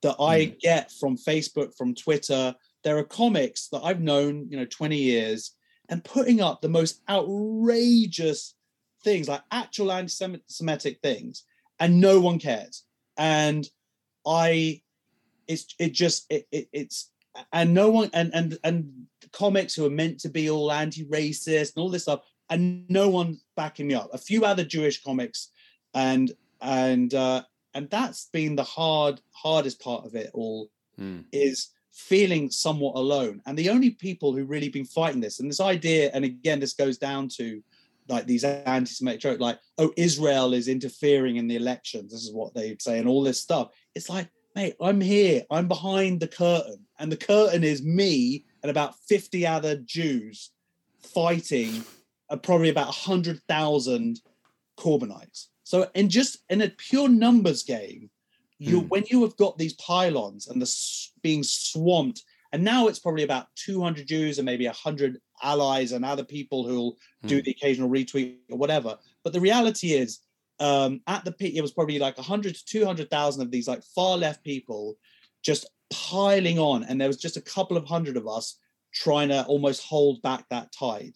that 0.01 0.15
I 0.19 0.45
hmm. 0.45 0.53
get 0.59 0.91
from 0.91 1.17
Facebook, 1.17 1.75
from 1.75 1.95
Twitter. 1.95 2.55
There 2.83 2.97
are 2.97 3.03
comics 3.03 3.67
that 3.69 3.81
I've 3.83 4.01
known, 4.01 4.47
you 4.49 4.57
know, 4.57 4.65
20 4.65 4.95
years 4.95 5.53
and 5.89 6.03
putting 6.03 6.41
up 6.41 6.61
the 6.61 6.69
most 6.69 7.01
outrageous 7.09 8.53
things, 9.03 9.27
like 9.27 9.41
actual 9.51 9.91
anti-Semitic 9.91 10.99
things, 11.01 11.43
and 11.79 11.99
no 11.99 12.19
one 12.19 12.39
cares. 12.39 12.83
And 13.17 13.67
I, 14.25 14.81
it's 15.47 15.73
it 15.79 15.93
just 15.93 16.25
it, 16.29 16.47
it 16.51 16.67
it's 16.73 17.11
and 17.51 17.73
no 17.73 17.89
one 17.89 18.09
and 18.13 18.33
and 18.33 18.57
and 18.63 18.91
comics 19.31 19.73
who 19.75 19.85
are 19.85 19.89
meant 19.89 20.19
to 20.21 20.29
be 20.29 20.49
all 20.49 20.71
anti-racist 20.71 21.75
and 21.75 21.81
all 21.81 21.89
this 21.89 22.03
stuff, 22.03 22.21
and 22.49 22.89
no 22.89 23.09
one 23.09 23.39
backing 23.55 23.87
me 23.87 23.93
up. 23.93 24.09
A 24.13 24.17
few 24.17 24.45
other 24.45 24.63
Jewish 24.63 25.03
comics, 25.03 25.49
and 25.93 26.31
and 26.61 27.13
uh, 27.13 27.43
and 27.73 27.89
that's 27.89 28.29
been 28.31 28.55
the 28.55 28.63
hard 28.63 29.21
hardest 29.31 29.79
part 29.79 30.05
of 30.05 30.15
it 30.15 30.31
all 30.33 30.69
Mm. 30.97 31.25
is 31.33 31.71
feeling 31.91 32.49
somewhat 32.49 32.95
alone 32.95 33.41
and 33.45 33.57
the 33.57 33.69
only 33.69 33.89
people 33.89 34.33
who 34.33 34.45
really 34.45 34.69
been 34.69 34.85
fighting 34.85 35.19
this 35.19 35.41
and 35.41 35.49
this 35.49 35.59
idea 35.59 36.09
and 36.13 36.23
again 36.23 36.57
this 36.59 36.71
goes 36.71 36.97
down 36.97 37.27
to 37.27 37.61
like 38.07 38.25
these 38.25 38.45
anti-semitic 38.45 39.19
jokes 39.19 39.41
like 39.41 39.59
oh 39.77 39.91
israel 39.97 40.53
is 40.53 40.69
interfering 40.69 41.35
in 41.35 41.49
the 41.49 41.55
elections 41.57 42.13
this 42.13 42.23
is 42.23 42.31
what 42.31 42.53
they'd 42.53 42.81
say 42.81 42.97
and 42.97 43.09
all 43.09 43.23
this 43.23 43.41
stuff 43.41 43.71
it's 43.93 44.09
like 44.09 44.29
mate 44.55 44.75
i'm 44.81 45.01
here 45.01 45.43
i'm 45.51 45.67
behind 45.67 46.19
the 46.19 46.27
curtain 46.27 46.85
and 46.99 47.11
the 47.11 47.17
curtain 47.17 47.63
is 47.63 47.83
me 47.83 48.45
and 48.63 48.69
about 48.69 48.95
50 49.07 49.45
other 49.45 49.75
jews 49.77 50.51
fighting 51.01 51.83
uh, 52.29 52.37
probably 52.37 52.69
about 52.69 52.87
100000 52.87 54.21
Corbynites. 54.77 55.47
So 55.63 55.89
in 55.95 56.09
just 56.09 56.39
in 56.49 56.61
a 56.61 56.69
pure 56.69 57.09
numbers 57.09 57.63
game, 57.63 58.09
you 58.59 58.81
Hmm. 58.81 58.87
when 58.87 59.03
you 59.09 59.21
have 59.21 59.37
got 59.37 59.57
these 59.57 59.73
pile-ons 59.73 60.47
and 60.47 60.61
the 60.61 60.71
being 61.21 61.43
swamped 61.43 62.23
And 62.51 62.63
now 62.63 62.87
it's 62.87 62.99
probably 62.99 63.23
about 63.23 63.47
200 63.55 64.07
Jews 64.07 64.37
and 64.37 64.45
maybe 64.45 64.65
100 64.65 65.19
allies 65.43 65.91
and 65.91 66.05
other 66.05 66.23
people 66.23 66.65
who'll 66.65 66.97
do 67.25 67.37
Hmm. 67.37 67.43
the 67.43 67.51
occasional 67.51 67.89
retweet 67.89 68.37
or 68.49 68.57
whatever. 68.57 68.97
But 69.23 69.33
the 69.33 69.41
reality 69.41 69.93
is, 69.93 70.19
um, 70.59 71.01
at 71.07 71.25
the 71.25 71.31
peak, 71.31 71.55
it 71.55 71.61
was 71.61 71.73
probably 71.73 71.99
like 71.99 72.17
100 72.17 72.55
to 72.55 72.65
200,000 72.65 73.41
of 73.41 73.51
these 73.51 73.67
like 73.67 73.83
far 73.83 74.17
left 74.17 74.43
people 74.43 74.95
just 75.43 75.69
piling 75.91 76.59
on. 76.59 76.83
And 76.83 76.99
there 76.99 77.07
was 77.07 77.17
just 77.17 77.37
a 77.37 77.41
couple 77.41 77.77
of 77.77 77.85
hundred 77.85 78.17
of 78.17 78.27
us 78.27 78.57
trying 78.93 79.29
to 79.29 79.45
almost 79.45 79.83
hold 79.83 80.21
back 80.21 80.45
that 80.49 80.71
tide. 80.71 81.13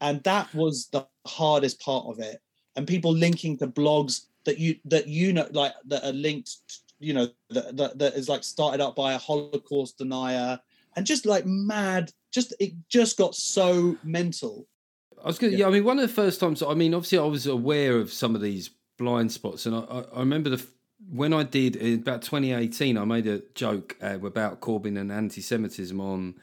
And 0.00 0.22
that 0.24 0.52
was 0.54 0.88
the 0.88 1.06
hardest 1.26 1.80
part 1.80 2.06
of 2.06 2.20
it. 2.20 2.40
And 2.76 2.86
people 2.86 3.12
linking 3.12 3.56
to 3.58 3.66
blogs 3.66 4.26
that 4.44 4.58
you 4.58 4.76
that 4.84 5.08
you 5.08 5.32
know 5.32 5.48
like 5.52 5.72
that 5.86 6.04
are 6.04 6.12
linked, 6.12 6.56
you 7.00 7.14
know, 7.14 7.28
that, 7.50 7.76
that 7.78 7.98
that 7.98 8.14
is 8.14 8.28
like 8.28 8.44
started 8.44 8.82
up 8.82 8.94
by 8.94 9.14
a 9.14 9.18
Holocaust 9.18 9.96
denier 9.96 10.60
and 10.94 11.06
just 11.06 11.24
like 11.24 11.46
mad. 11.46 12.12
Just 12.32 12.54
it 12.60 12.74
just 12.90 13.16
got 13.16 13.34
so 13.34 13.96
mental. 14.04 14.68
I 15.22 15.26
was 15.28 15.38
going 15.38 15.52
Yeah. 15.52 15.60
yeah. 15.60 15.66
I 15.66 15.70
mean, 15.70 15.84
one 15.84 15.98
of 15.98 16.08
the 16.08 16.14
first 16.14 16.40
times, 16.40 16.62
I 16.62 16.74
mean, 16.74 16.94
obviously, 16.94 17.18
I 17.18 17.24
was 17.24 17.46
aware 17.46 17.98
of 17.98 18.12
some 18.12 18.34
of 18.34 18.40
these 18.40 18.70
blind 18.98 19.32
spots, 19.32 19.66
and 19.66 19.74
I, 19.76 19.80
I, 19.80 20.00
I 20.14 20.18
remember 20.20 20.50
the 20.50 20.66
when 21.12 21.32
I 21.32 21.42
did 21.44 21.76
in 21.76 21.94
about 21.94 22.22
2018, 22.22 22.98
I 22.98 23.04
made 23.04 23.26
a 23.26 23.42
joke 23.54 23.96
uh, 24.02 24.18
about 24.24 24.60
Corbyn 24.60 24.98
and 24.98 25.12
anti-Semitism 25.12 26.00
on 26.00 26.34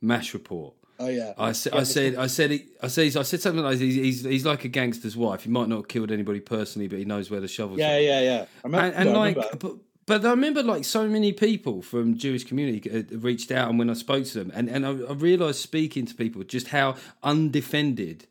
Mash 0.00 0.34
Report. 0.34 0.74
Oh 0.98 1.08
yeah. 1.08 1.32
I, 1.38 1.52
sa- 1.52 1.70
Yeah, 1.72 1.80
I 1.80 1.82
said, 1.84 2.14
I 2.16 2.26
said, 2.26 2.50
he, 2.50 2.66
I 2.82 2.88
said, 2.88 3.16
I 3.16 3.22
said 3.22 3.40
something 3.40 3.64
like 3.64 3.78
he's, 3.78 3.94
he's, 3.94 4.24
he's 4.24 4.44
like 4.44 4.64
a 4.64 4.68
gangster's 4.68 5.16
wife. 5.16 5.44
He 5.44 5.50
might 5.50 5.68
not 5.68 5.76
have 5.76 5.88
killed 5.88 6.12
anybody 6.12 6.40
personally, 6.40 6.88
but 6.88 6.98
he 6.98 7.04
knows 7.04 7.30
where 7.30 7.40
the 7.40 7.48
shovels. 7.48 7.78
Yeah, 7.78 7.96
are. 7.96 8.00
yeah, 8.00 8.20
yeah. 8.20 8.44
I 8.62 8.66
remember, 8.66 8.96
and, 8.96 9.08
and 9.08 9.18
like, 9.18 9.58
but, 9.58 9.76
but 10.06 10.24
I 10.24 10.30
remember 10.30 10.62
like 10.62 10.84
so 10.84 11.06
many 11.08 11.32
people 11.32 11.82
from 11.82 12.16
Jewish 12.16 12.44
community 12.44 12.90
uh, 12.90 13.02
reached 13.18 13.50
out, 13.52 13.70
and 13.70 13.78
when 13.78 13.90
I 13.90 13.94
spoke 13.94 14.24
to 14.24 14.34
them, 14.38 14.50
and 14.54 14.68
and 14.68 14.84
I, 14.86 14.90
I 14.90 15.12
realised 15.12 15.60
speaking 15.60 16.06
to 16.06 16.14
people 16.14 16.42
just 16.44 16.68
how 16.68 16.96
undefended 17.22 18.26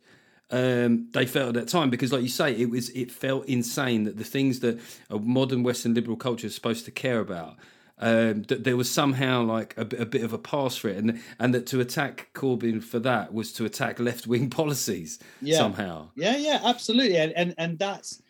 um, 0.50 1.08
they 1.12 1.24
felt 1.26 1.48
at 1.48 1.54
that 1.54 1.68
time 1.68 1.88
because, 1.90 2.12
like 2.12 2.22
you 2.22 2.28
say, 2.28 2.52
it 2.52 2.68
was 2.70 2.90
it 2.90 3.10
felt 3.10 3.46
insane 3.46 4.04
that 4.04 4.18
the 4.18 4.24
things 4.24 4.60
that 4.60 4.78
a 5.10 5.18
modern 5.18 5.62
Western 5.62 5.94
liberal 5.94 6.16
culture 6.16 6.46
is 6.46 6.54
supposed 6.54 6.84
to 6.84 6.90
care 6.90 7.20
about. 7.20 7.56
Um, 7.98 8.42
that 8.44 8.64
there 8.64 8.76
was 8.76 8.90
somehow 8.90 9.42
like 9.44 9.74
a, 9.78 9.84
bit- 9.84 10.00
a 10.00 10.06
bit 10.06 10.24
of 10.24 10.32
a 10.32 10.38
pass 10.38 10.76
for 10.76 10.88
it, 10.88 10.96
and 10.96 11.20
and 11.38 11.54
that 11.54 11.66
to 11.68 11.80
attack 11.80 12.30
Corbyn 12.34 12.82
for 12.82 12.98
that 12.98 13.32
was 13.32 13.52
to 13.54 13.64
attack 13.64 14.00
left 14.00 14.26
wing 14.26 14.50
policies 14.60 15.20
Yeah. 15.40 15.58
somehow. 15.58 16.08
Yeah, 16.16 16.36
yeah, 16.36 16.60
absolutely. 16.64 17.16
And 17.18 17.32
and 17.32 17.54
and 17.56 17.78
that's 17.78 18.20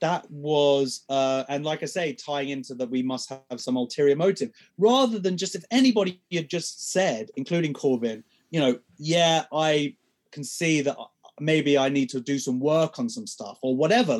that 0.00 0.30
was 0.30 1.04
uh 1.08 1.44
and 1.48 1.64
like 1.64 1.82
I 1.82 1.86
say, 1.86 2.12
tying 2.12 2.50
into 2.50 2.74
that 2.74 2.90
we 2.90 3.02
must 3.02 3.28
have 3.30 3.60
some 3.60 3.76
ulterior 3.76 4.16
motive 4.16 4.50
rather 4.78 5.18
than 5.18 5.36
just 5.36 5.54
if 5.54 5.64
anybody 5.70 6.20
had 6.32 6.48
just 6.48 6.92
said, 6.92 7.30
including 7.36 7.72
Corbyn, 7.72 8.22
you 8.50 8.60
know, 8.60 8.78
yeah, 8.98 9.44
I 9.52 9.94
can 10.32 10.44
see 10.44 10.80
that 10.82 10.96
maybe 11.40 11.78
I 11.78 11.88
need 11.88 12.10
to 12.10 12.20
do 12.20 12.38
some 12.38 12.60
work 12.60 12.98
on 12.98 13.08
some 13.08 13.26
stuff 13.26 13.58
or 13.62 13.76
whatever. 13.76 14.18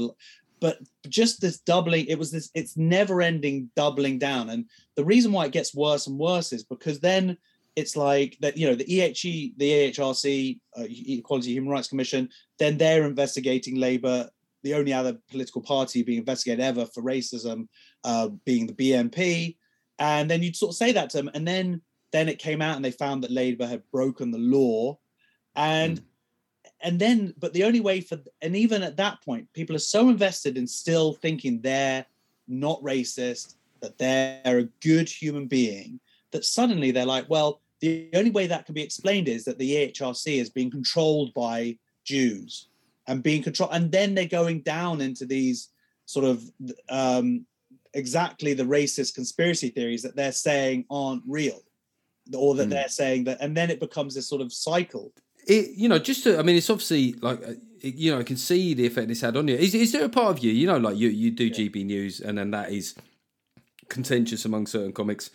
But 0.61 0.79
just 1.09 1.41
this 1.41 1.59
doubling, 1.59 2.07
it 2.07 2.19
was 2.19 2.31
this, 2.31 2.51
it's 2.55 2.77
never 2.77 3.23
ending 3.23 3.71
doubling 3.77 4.19
down. 4.19 4.51
And 4.51 4.67
the 4.95 5.05
reason 5.05 5.33
why 5.33 5.47
it 5.47 5.53
gets 5.53 5.75
worse 5.75 6.07
and 6.07 6.19
worse 6.19 6.53
is 6.53 6.65
because 6.65 7.01
then 7.01 7.39
it's 7.77 7.97
like 7.97 8.37
that, 8.41 8.57
you 8.57 8.69
know, 8.69 8.75
the 8.75 8.85
EHE, 8.85 9.55
the 9.57 9.91
AHRC, 9.91 10.59
uh, 10.79 10.85
Equality 10.87 11.53
Human 11.53 11.71
Rights 11.71 11.89
Commission, 11.89 12.29
then 12.59 12.77
they're 12.77 13.05
investigating 13.05 13.77
Labour, 13.77 14.29
the 14.63 14.75
only 14.75 14.93
other 14.93 15.19
political 15.31 15.63
party 15.63 16.03
being 16.03 16.19
investigated 16.19 16.61
ever 16.61 16.87
for 16.87 17.03
racism, 17.03 17.69
uh, 18.05 18.29
being 18.45 18.67
the 18.67 18.73
BNP. 18.73 19.57
And 19.99 20.31
then 20.31 20.43
you'd 20.43 20.57
sort 20.57 20.73
of 20.73 20.77
say 20.77 20.93
that 20.93 21.11
to 21.11 21.19
them. 21.19 21.31
And 21.35 21.47
then 21.47 21.83
then 22.13 22.29
it 22.29 22.39
came 22.39 22.61
out 22.61 22.77
and 22.77 22.85
they 22.85 22.91
found 22.91 23.23
that 23.23 23.31
Labour 23.31 23.67
had 23.67 23.89
broken 23.93 24.31
the 24.31 24.39
law. 24.39 24.99
And 25.57 26.03
and 26.83 26.99
then 26.99 27.35
but 27.39 27.53
the 27.53 27.65
only 27.65 27.81
way 27.81 28.01
for 28.01 28.19
and 28.43 28.57
even 28.57 28.83
at 28.83 28.97
that 28.97 29.23
point, 29.23 29.53
people 29.53 29.77
are 29.77 29.81
so 29.81 30.09
invested 30.09 30.57
in 30.57 30.67
still 30.67 31.15
thinking 31.15 31.61
they're 31.61 32.07
not 32.49 32.83
racist, 32.83 33.55
that 33.81 33.99
they're 33.99 34.59
a 34.59 34.69
good 34.83 35.09
human 35.09 35.47
being, 35.47 36.01
that 36.33 36.45
suddenly 36.45 36.91
they're 36.91 37.07
like, 37.07 37.29
well, 37.29 37.61
the 37.81 38.11
only 38.15 38.31
way 38.31 38.47
that 38.47 38.67
can 38.67 38.75
be 38.75 38.83
explained 38.83 39.29
is 39.29 39.45
that 39.45 39.59
the 39.59 39.89
EHRC 39.93 40.41
is 40.41 40.51
being 40.51 40.71
controlled 40.71 41.33
by 41.33 41.79
Jews 42.05 42.70
and 43.11 43.23
being 43.23 43.43
controlled, 43.43 43.73
and 43.75 43.91
then 43.91 44.15
they're 44.15 44.39
going 44.41 44.61
down 44.63 45.01
into 45.01 45.25
these 45.27 45.69
sort 46.07 46.25
of 46.25 46.37
um, 46.89 47.45
exactly 47.95 48.53
the 48.55 48.63
racist 48.77 49.15
conspiracy 49.15 49.69
theories 49.71 50.03
that 50.03 50.15
they're 50.17 50.33
saying 50.49 50.85
aren't 50.91 51.23
real, 51.27 51.61
or 52.35 52.55
that 52.55 52.69
Mm. 52.69 52.71
they're 52.71 52.89
saying 53.03 53.25
that, 53.25 53.39
and 53.41 53.57
then 53.57 53.69
it 53.71 53.81
becomes 53.81 54.15
this 54.15 54.29
sort 54.29 54.43
of 54.43 54.53
cycle. 54.53 55.13
it 55.47 55.71
you 55.83 55.89
know 55.89 55.99
just 55.99 56.23
to 56.25 56.39
i 56.39 56.43
mean 56.43 56.55
it's 56.61 56.69
obviously 56.75 57.05
like 57.29 57.41
uh, 57.49 57.55
you 57.81 58.13
know 58.13 58.21
i 58.21 58.27
can 58.31 58.37
see 58.37 58.75
the 58.75 58.87
effect 58.91 59.11
it's 59.11 59.23
had 59.23 59.37
on 59.39 59.49
you 59.49 59.57
is, 59.57 59.75
is 59.75 59.91
there 59.93 60.05
a 60.05 60.09
part 60.21 60.31
of 60.37 60.39
you 60.45 60.53
you 60.61 60.67
know 60.71 60.77
like 60.87 60.97
you 61.03 61.09
you 61.23 61.31
do 61.31 61.47
gb 61.59 61.77
news 61.95 62.21
and 62.21 62.37
then 62.39 62.51
that 62.51 62.69
is 62.79 62.95
contentious 63.89 64.45
among 64.45 64.67
certain 64.67 64.93
comics 64.93 65.31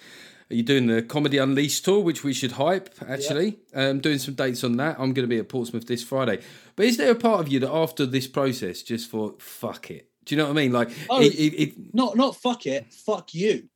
are 0.51 0.55
you 0.55 0.63
doing 0.63 0.87
the 0.87 1.01
comedy 1.01 1.37
unleashed 1.37 1.83
tour 1.85 1.99
which 1.99 2.23
we 2.23 2.33
should 2.33 2.53
hype 2.53 2.93
actually 3.07 3.57
um 3.73 3.99
doing 3.99 4.17
some 4.19 4.33
dates 4.33 4.63
on 4.63 4.77
that 4.77 4.95
i'm 4.99 5.13
going 5.13 5.27
to 5.27 5.35
be 5.35 5.39
at 5.39 5.49
portsmouth 5.49 5.87
this 5.87 6.03
friday 6.03 6.39
but 6.75 6.85
is 6.85 6.97
there 6.97 7.11
a 7.11 7.15
part 7.15 7.39
of 7.39 7.47
you 7.47 7.59
that 7.59 7.71
after 7.71 8.05
this 8.05 8.27
process 8.27 8.81
just 8.81 9.09
thought 9.09 9.41
fuck 9.41 9.89
it 9.91 10.09
do 10.25 10.35
you 10.35 10.37
know 10.37 10.45
what 10.45 10.51
i 10.51 10.61
mean 10.61 10.71
like 10.71 10.89
Oh. 11.09 11.21
it, 11.21 11.33
it, 11.33 11.53
it, 11.61 11.93
Not 11.93 12.15
not 12.15 12.35
fuck 12.35 12.65
it, 12.65 12.93
fuck 12.93 13.33
you. 13.33 13.69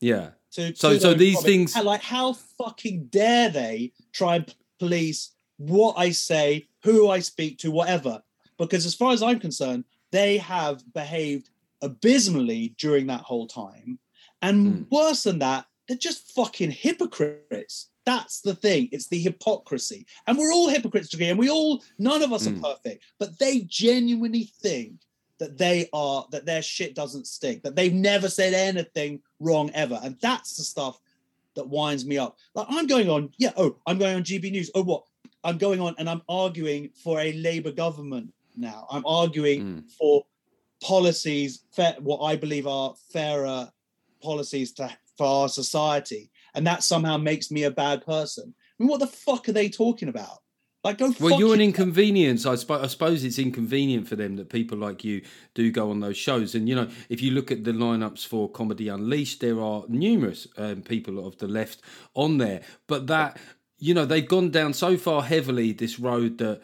yeah 0.00 0.30
To, 0.52 0.74
So- 0.74 0.94
to 0.94 1.00
so 1.00 1.14
these 1.14 1.34
comics. 1.36 1.44
things- 1.50 1.76
And, 1.76 1.84
like 1.84 2.02
how 2.02 2.32
fucking 2.58 3.06
dare 3.06 3.48
they 3.50 3.92
try 4.12 4.36
and 4.36 4.54
police 4.78 5.30
what 5.58 5.94
I 5.98 6.10
say, 6.10 6.68
who 6.84 7.10
I 7.10 7.20
speak 7.20 7.58
to, 7.58 7.70
whatever? 7.70 8.22
Because 8.56 8.86
as 8.86 8.94
far 8.94 9.12
as 9.12 9.22
I'm 9.22 9.38
concerned, 9.38 9.84
they 10.10 10.38
have 10.38 10.82
behaved 10.94 11.50
abysmally 11.82 12.74
during 12.78 13.06
that 13.08 13.20
whole 13.20 13.46
time, 13.46 13.98
and 14.40 14.56
Hmm. 14.56 14.82
worse 14.90 15.24
than 15.24 15.38
that, 15.40 15.66
they're 15.90 15.98
just 15.98 16.30
fucking 16.36 16.70
hypocrites. 16.70 17.88
That's 18.06 18.42
the 18.42 18.54
thing. 18.54 18.88
It's 18.92 19.08
the 19.08 19.18
hypocrisy, 19.18 20.06
and 20.28 20.38
we're 20.38 20.52
all 20.52 20.68
hypocrites 20.68 21.08
to 21.08 21.16
today, 21.16 21.30
and 21.30 21.38
we 21.38 21.50
all 21.50 21.82
none 21.98 22.22
of 22.22 22.32
us 22.32 22.46
Mm. 22.46 22.58
are 22.62 22.76
perfect, 22.76 23.02
but 23.18 23.36
they 23.40 23.62
genuinely 23.62 24.44
think 24.62 25.00
that 25.38 25.58
they 25.58 25.88
are 25.92 26.28
that 26.30 26.46
their 26.46 26.62
shit 26.62 26.94
doesn't 26.94 27.26
stink, 27.26 27.64
that 27.64 27.74
they've 27.74 27.92
never 27.92 28.28
said 28.28 28.54
anything 28.54 29.20
wrong 29.40 29.68
ever, 29.74 29.98
and 30.04 30.16
that's 30.20 30.56
the 30.56 30.62
stuff 30.62 31.00
that 31.56 31.68
winds 31.68 32.06
me 32.06 32.18
up. 32.18 32.38
Like 32.54 32.68
I'm 32.70 32.86
going 32.86 33.10
on, 33.10 33.32
yeah. 33.36 33.52
Oh, 33.56 33.76
I'm 33.84 33.98
going 33.98 34.14
on 34.14 34.22
GB 34.22 34.52
News. 34.52 34.70
Oh, 34.76 34.84
what? 34.84 35.02
I'm 35.42 35.58
going 35.58 35.80
on 35.80 35.96
and 35.98 36.08
I'm 36.08 36.22
arguing 36.28 36.90
for 37.02 37.18
a 37.18 37.32
Labour 37.32 37.72
government 37.72 38.32
now. 38.56 38.86
I'm 38.90 39.04
arguing 39.04 39.60
Mm. 39.64 39.90
for 39.90 40.24
policies, 40.80 41.64
fair, 41.72 41.96
what 41.98 42.20
I 42.20 42.36
believe 42.36 42.68
are 42.68 42.94
fairer 43.12 43.72
policies 44.22 44.70
to 44.74 44.88
for 45.16 45.26
our 45.26 45.48
society, 45.48 46.30
and 46.54 46.66
that 46.66 46.82
somehow 46.82 47.16
makes 47.16 47.50
me 47.50 47.64
a 47.64 47.70
bad 47.70 48.04
person. 48.04 48.54
I 48.54 48.82
mean, 48.82 48.88
what 48.88 49.00
the 49.00 49.06
fuck 49.06 49.48
are 49.48 49.52
they 49.52 49.68
talking 49.68 50.08
about? 50.08 50.38
Like, 50.82 50.98
go. 50.98 51.12
Well, 51.20 51.38
you're 51.38 51.54
an 51.54 51.60
inconvenience. 51.60 52.46
I, 52.46 52.54
sp- 52.56 52.82
I 52.82 52.86
suppose 52.86 53.22
it's 53.22 53.38
inconvenient 53.38 54.08
for 54.08 54.16
them 54.16 54.36
that 54.36 54.48
people 54.48 54.78
like 54.78 55.04
you 55.04 55.22
do 55.54 55.70
go 55.70 55.90
on 55.90 56.00
those 56.00 56.16
shows. 56.16 56.54
And, 56.54 56.68
you 56.68 56.74
know, 56.74 56.88
if 57.10 57.20
you 57.20 57.32
look 57.32 57.52
at 57.52 57.64
the 57.64 57.72
lineups 57.72 58.26
for 58.26 58.50
Comedy 58.50 58.88
Unleashed, 58.88 59.40
there 59.40 59.60
are 59.60 59.84
numerous 59.88 60.46
um, 60.56 60.80
people 60.80 61.26
of 61.26 61.36
the 61.36 61.48
left 61.48 61.82
on 62.14 62.38
there. 62.38 62.62
But 62.86 63.08
that, 63.08 63.38
you 63.78 63.92
know, 63.92 64.06
they've 64.06 64.26
gone 64.26 64.50
down 64.50 64.72
so 64.72 64.96
far 64.96 65.22
heavily 65.22 65.72
this 65.72 66.00
road 66.00 66.38
that. 66.38 66.62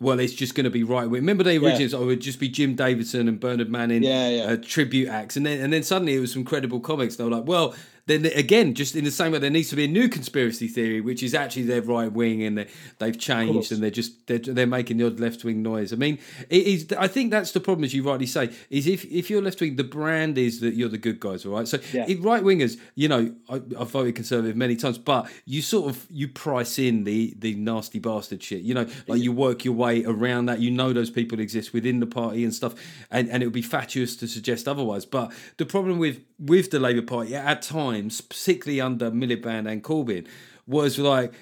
Well, 0.00 0.20
it's 0.20 0.32
just 0.32 0.54
going 0.54 0.64
to 0.64 0.70
be 0.70 0.84
right. 0.84 1.08
Remember, 1.08 1.42
they 1.42 1.56
originally 1.56 1.86
Yeah. 1.86 1.98
oh, 1.98 2.02
it 2.02 2.06
would 2.06 2.20
just 2.20 2.38
be 2.38 2.48
Jim 2.48 2.74
Davidson 2.76 3.26
and 3.26 3.40
Bernard 3.40 3.68
Manning, 3.68 4.04
Yeah, 4.04 4.28
yeah. 4.28 4.42
Uh, 4.44 4.56
tribute 4.56 5.08
acts, 5.08 5.36
and 5.36 5.44
then 5.44 5.60
and 5.60 5.72
then 5.72 5.82
suddenly 5.82 6.14
it 6.14 6.20
was 6.20 6.32
some 6.32 6.44
credible 6.44 6.78
comics. 6.80 7.16
They 7.16 7.24
were 7.24 7.30
like, 7.30 7.46
well, 7.46 7.74
then 8.08 8.26
again, 8.26 8.74
just 8.74 8.96
in 8.96 9.04
the 9.04 9.10
same 9.10 9.32
way, 9.32 9.38
there 9.38 9.50
needs 9.50 9.68
to 9.70 9.76
be 9.76 9.84
a 9.84 9.88
new 9.88 10.08
conspiracy 10.08 10.66
theory, 10.66 11.00
which 11.00 11.22
is 11.22 11.34
actually 11.34 11.62
they're 11.62 11.82
right 11.82 12.10
wing 12.12 12.42
and 12.42 12.58
they, 12.58 12.66
they've 12.98 13.18
changed 13.18 13.70
and 13.70 13.82
they're 13.82 13.90
just 13.90 14.26
they're, 14.26 14.38
they're 14.38 14.66
making 14.66 14.96
the 14.96 15.06
odd 15.06 15.20
left 15.20 15.44
wing 15.44 15.62
noise. 15.62 15.92
I 15.92 15.96
mean, 15.96 16.18
it 16.50 16.66
is. 16.66 16.92
I 16.98 17.06
think 17.06 17.30
that's 17.30 17.52
the 17.52 17.60
problem, 17.60 17.84
as 17.84 17.94
you 17.94 18.02
rightly 18.02 18.26
say, 18.26 18.50
is 18.70 18.86
if 18.86 19.04
if 19.04 19.30
you're 19.30 19.42
left 19.42 19.60
wing, 19.60 19.76
the 19.76 19.84
brand 19.84 20.38
is 20.38 20.60
that 20.60 20.74
you're 20.74 20.88
the 20.88 20.98
good 20.98 21.20
guys, 21.20 21.46
all 21.46 21.52
right. 21.54 21.68
So 21.68 21.78
Yeah. 21.92 22.06
if 22.08 22.24
right 22.24 22.42
wingers, 22.42 22.78
you 22.94 23.08
know, 23.08 23.34
I, 23.48 23.56
I've 23.78 23.90
voted 23.90 24.14
conservative 24.16 24.56
many 24.56 24.74
times, 24.76 24.98
but 24.98 25.30
you 25.44 25.62
sort 25.62 25.90
of 25.90 26.06
you 26.10 26.28
price 26.28 26.78
in 26.78 27.04
the 27.04 27.34
the 27.38 27.54
nasty 27.54 27.98
bastard 27.98 28.42
shit. 28.42 28.62
You 28.62 28.74
know, 28.74 28.86
like 29.06 29.22
you 29.22 29.32
work 29.32 29.64
your 29.64 29.74
way 29.74 30.04
around 30.04 30.46
that. 30.46 30.60
You 30.60 30.70
know 30.70 30.92
those 30.92 31.10
people 31.10 31.38
exist 31.40 31.72
within 31.72 32.00
the 32.00 32.06
party 32.06 32.42
and 32.44 32.54
stuff, 32.54 32.74
and 33.10 33.28
and 33.28 33.42
it 33.42 33.46
would 33.46 33.52
be 33.52 33.62
fatuous 33.62 34.16
to 34.16 34.26
suggest 34.26 34.66
otherwise. 34.66 35.04
But 35.04 35.32
the 35.58 35.66
problem 35.66 35.98
with 35.98 36.20
with 36.38 36.70
the 36.70 36.78
Labour 36.78 37.02
Party 37.02 37.34
at 37.34 37.62
times, 37.62 37.97
particularly 38.28 38.80
under 38.80 39.10
Miliband 39.10 39.70
and 39.70 39.82
Corbyn, 39.82 40.26
was 40.66 40.98
like 40.98 41.32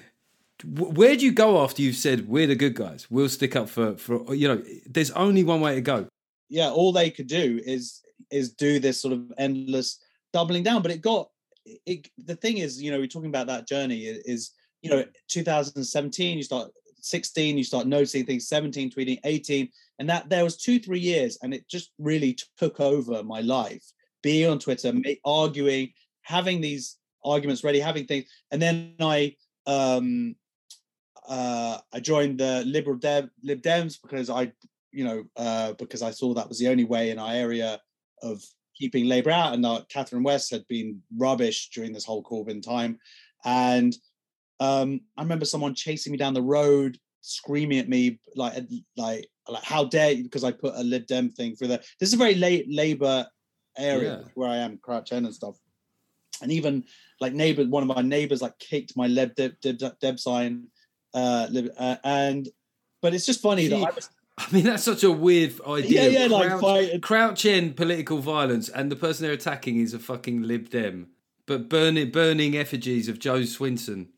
where 0.65 1.15
do 1.15 1.23
you 1.23 1.31
go 1.31 1.63
after 1.63 1.81
you've 1.83 1.95
said 1.95 2.27
we're 2.27 2.47
the 2.47 2.55
good 2.55 2.73
guys? 2.73 3.11
We'll 3.11 3.29
stick 3.29 3.55
up 3.55 3.69
for 3.69 3.95
for 3.97 4.33
you 4.33 4.47
know. 4.47 4.63
There's 4.85 5.11
only 5.11 5.43
one 5.43 5.61
way 5.61 5.75
to 5.75 5.81
go. 5.81 6.07
yeah, 6.49 6.69
all 6.69 6.91
they 6.91 7.09
could 7.09 7.27
do 7.27 7.61
is 7.65 8.01
is 8.31 8.53
do 8.53 8.79
this 8.79 9.01
sort 9.01 9.13
of 9.13 9.31
endless 9.37 9.99
doubling 10.33 10.63
down. 10.63 10.81
But 10.81 10.91
it 10.91 11.01
got 11.01 11.29
it, 11.85 12.09
the 12.17 12.35
thing 12.35 12.57
is, 12.57 12.81
you 12.81 12.91
know, 12.91 12.99
we're 12.99 13.07
talking 13.07 13.29
about 13.29 13.47
that 13.47 13.67
journey 13.67 14.01
is, 14.01 14.51
you 14.81 14.89
know, 14.89 15.03
2017, 15.29 16.37
you 16.37 16.43
start 16.43 16.71
16, 17.01 17.57
you 17.57 17.63
start 17.63 17.87
noticing 17.87 18.25
things, 18.25 18.47
17, 18.47 18.91
tweeting, 18.91 19.19
18, 19.23 19.69
and 19.99 20.09
that 20.09 20.29
there 20.29 20.43
was 20.43 20.57
two, 20.57 20.79
three 20.79 20.99
years, 20.99 21.37
and 21.41 21.53
it 21.53 21.67
just 21.67 21.91
really 21.99 22.37
took 22.57 22.79
over 22.79 23.23
my 23.23 23.41
life. 23.41 23.83
Being 24.23 24.49
on 24.49 24.59
Twitter, 24.59 24.93
arguing, 25.23 25.93
having 26.27 26.59
these 26.61 26.97
arguments 27.23 27.63
ready, 27.63 27.79
having 27.79 28.05
things, 28.05 28.25
and 28.51 28.61
then 28.61 28.95
I 28.99 29.35
um 29.65 30.35
uh 31.27 31.77
I 31.93 31.99
joined 31.99 32.39
the 32.39 32.63
Liberal 32.65 32.97
Dev 32.97 33.29
Lib 33.43 33.61
Dems 33.61 33.95
because 34.01 34.29
I, 34.29 34.51
you 34.91 35.05
know, 35.05 35.23
uh 35.37 35.73
because 35.73 36.01
I 36.01 36.11
saw 36.11 36.33
that 36.33 36.49
was 36.49 36.59
the 36.59 36.67
only 36.67 36.85
way 36.85 37.11
in 37.11 37.19
our 37.19 37.33
area 37.33 37.79
of 38.21 38.43
keeping 38.75 39.05
Labour 39.05 39.31
out, 39.31 39.53
and 39.53 39.65
uh, 39.65 39.81
Catherine 39.89 40.23
West 40.23 40.51
had 40.51 40.67
been 40.67 41.01
rubbish 41.17 41.69
during 41.73 41.93
this 41.93 42.05
whole 42.05 42.23
Corbyn 42.23 42.61
time, 42.61 42.99
and 43.45 43.95
um, 44.59 45.01
I 45.17 45.21
remember 45.21 45.45
someone 45.45 45.75
chasing 45.75 46.11
me 46.11 46.17
down 46.17 46.33
the 46.33 46.41
road, 46.41 46.97
screaming 47.21 47.79
at 47.79 47.89
me 47.89 48.19
like 48.35 48.53
like 48.97 49.27
like 49.47 49.63
how 49.63 49.85
dare 49.85 50.11
you 50.11 50.23
because 50.23 50.43
I 50.43 50.51
put 50.51 50.75
a 50.75 50.83
Lib 50.83 51.05
Dem 51.07 51.29
thing 51.29 51.55
through 51.55 51.69
there. 51.69 51.83
This 51.99 52.09
is 52.09 52.13
a 52.13 52.17
very 52.17 52.35
late 52.35 52.65
Labour 52.69 53.27
area 53.77 54.19
yeah. 54.21 54.27
where 54.35 54.49
I 54.49 54.57
am, 54.57 54.79
Crouch 54.81 55.11
End 55.11 55.25
and 55.25 55.35
stuff, 55.35 55.55
and 56.41 56.51
even 56.51 56.83
like 57.19 57.33
neighbor, 57.33 57.65
one 57.65 57.89
of 57.89 57.95
my 57.95 58.01
neighbors 58.01 58.41
like 58.41 58.57
kicked 58.59 58.95
my 58.95 59.07
Lib 59.07 59.35
Deb, 59.35 59.59
Deb, 59.61 59.79
Deb 59.99 60.19
sign, 60.19 60.67
uh, 61.13 61.47
uh, 61.77 61.95
and 62.03 62.47
but 63.01 63.13
it's 63.13 63.25
just 63.25 63.41
funny 63.41 63.67
that 63.67 63.77
I 63.77 63.91
was 63.95 64.09
I 64.37 64.45
mean, 64.51 64.65
that's 64.65 64.83
such 64.83 65.03
a 65.03 65.11
weird 65.11 65.59
idea. 65.67 66.09
Yeah, 66.09 66.27
yeah, 66.27 66.27
crouch, 66.27 66.61
like 66.61 67.01
crouch 67.01 67.45
in 67.45 67.73
political 67.73 68.19
violence, 68.19 68.69
and 68.69 68.91
the 68.91 68.95
person 68.95 69.25
they're 69.25 69.33
attacking 69.33 69.79
is 69.79 69.93
a 69.93 69.99
fucking 69.99 70.43
Lib 70.43 70.69
Dem, 70.69 71.07
but 71.47 71.69
burning 71.69 72.11
burning 72.11 72.55
effigies 72.55 73.09
of 73.09 73.17
Jo 73.17 73.39
Swinson. 73.39 74.09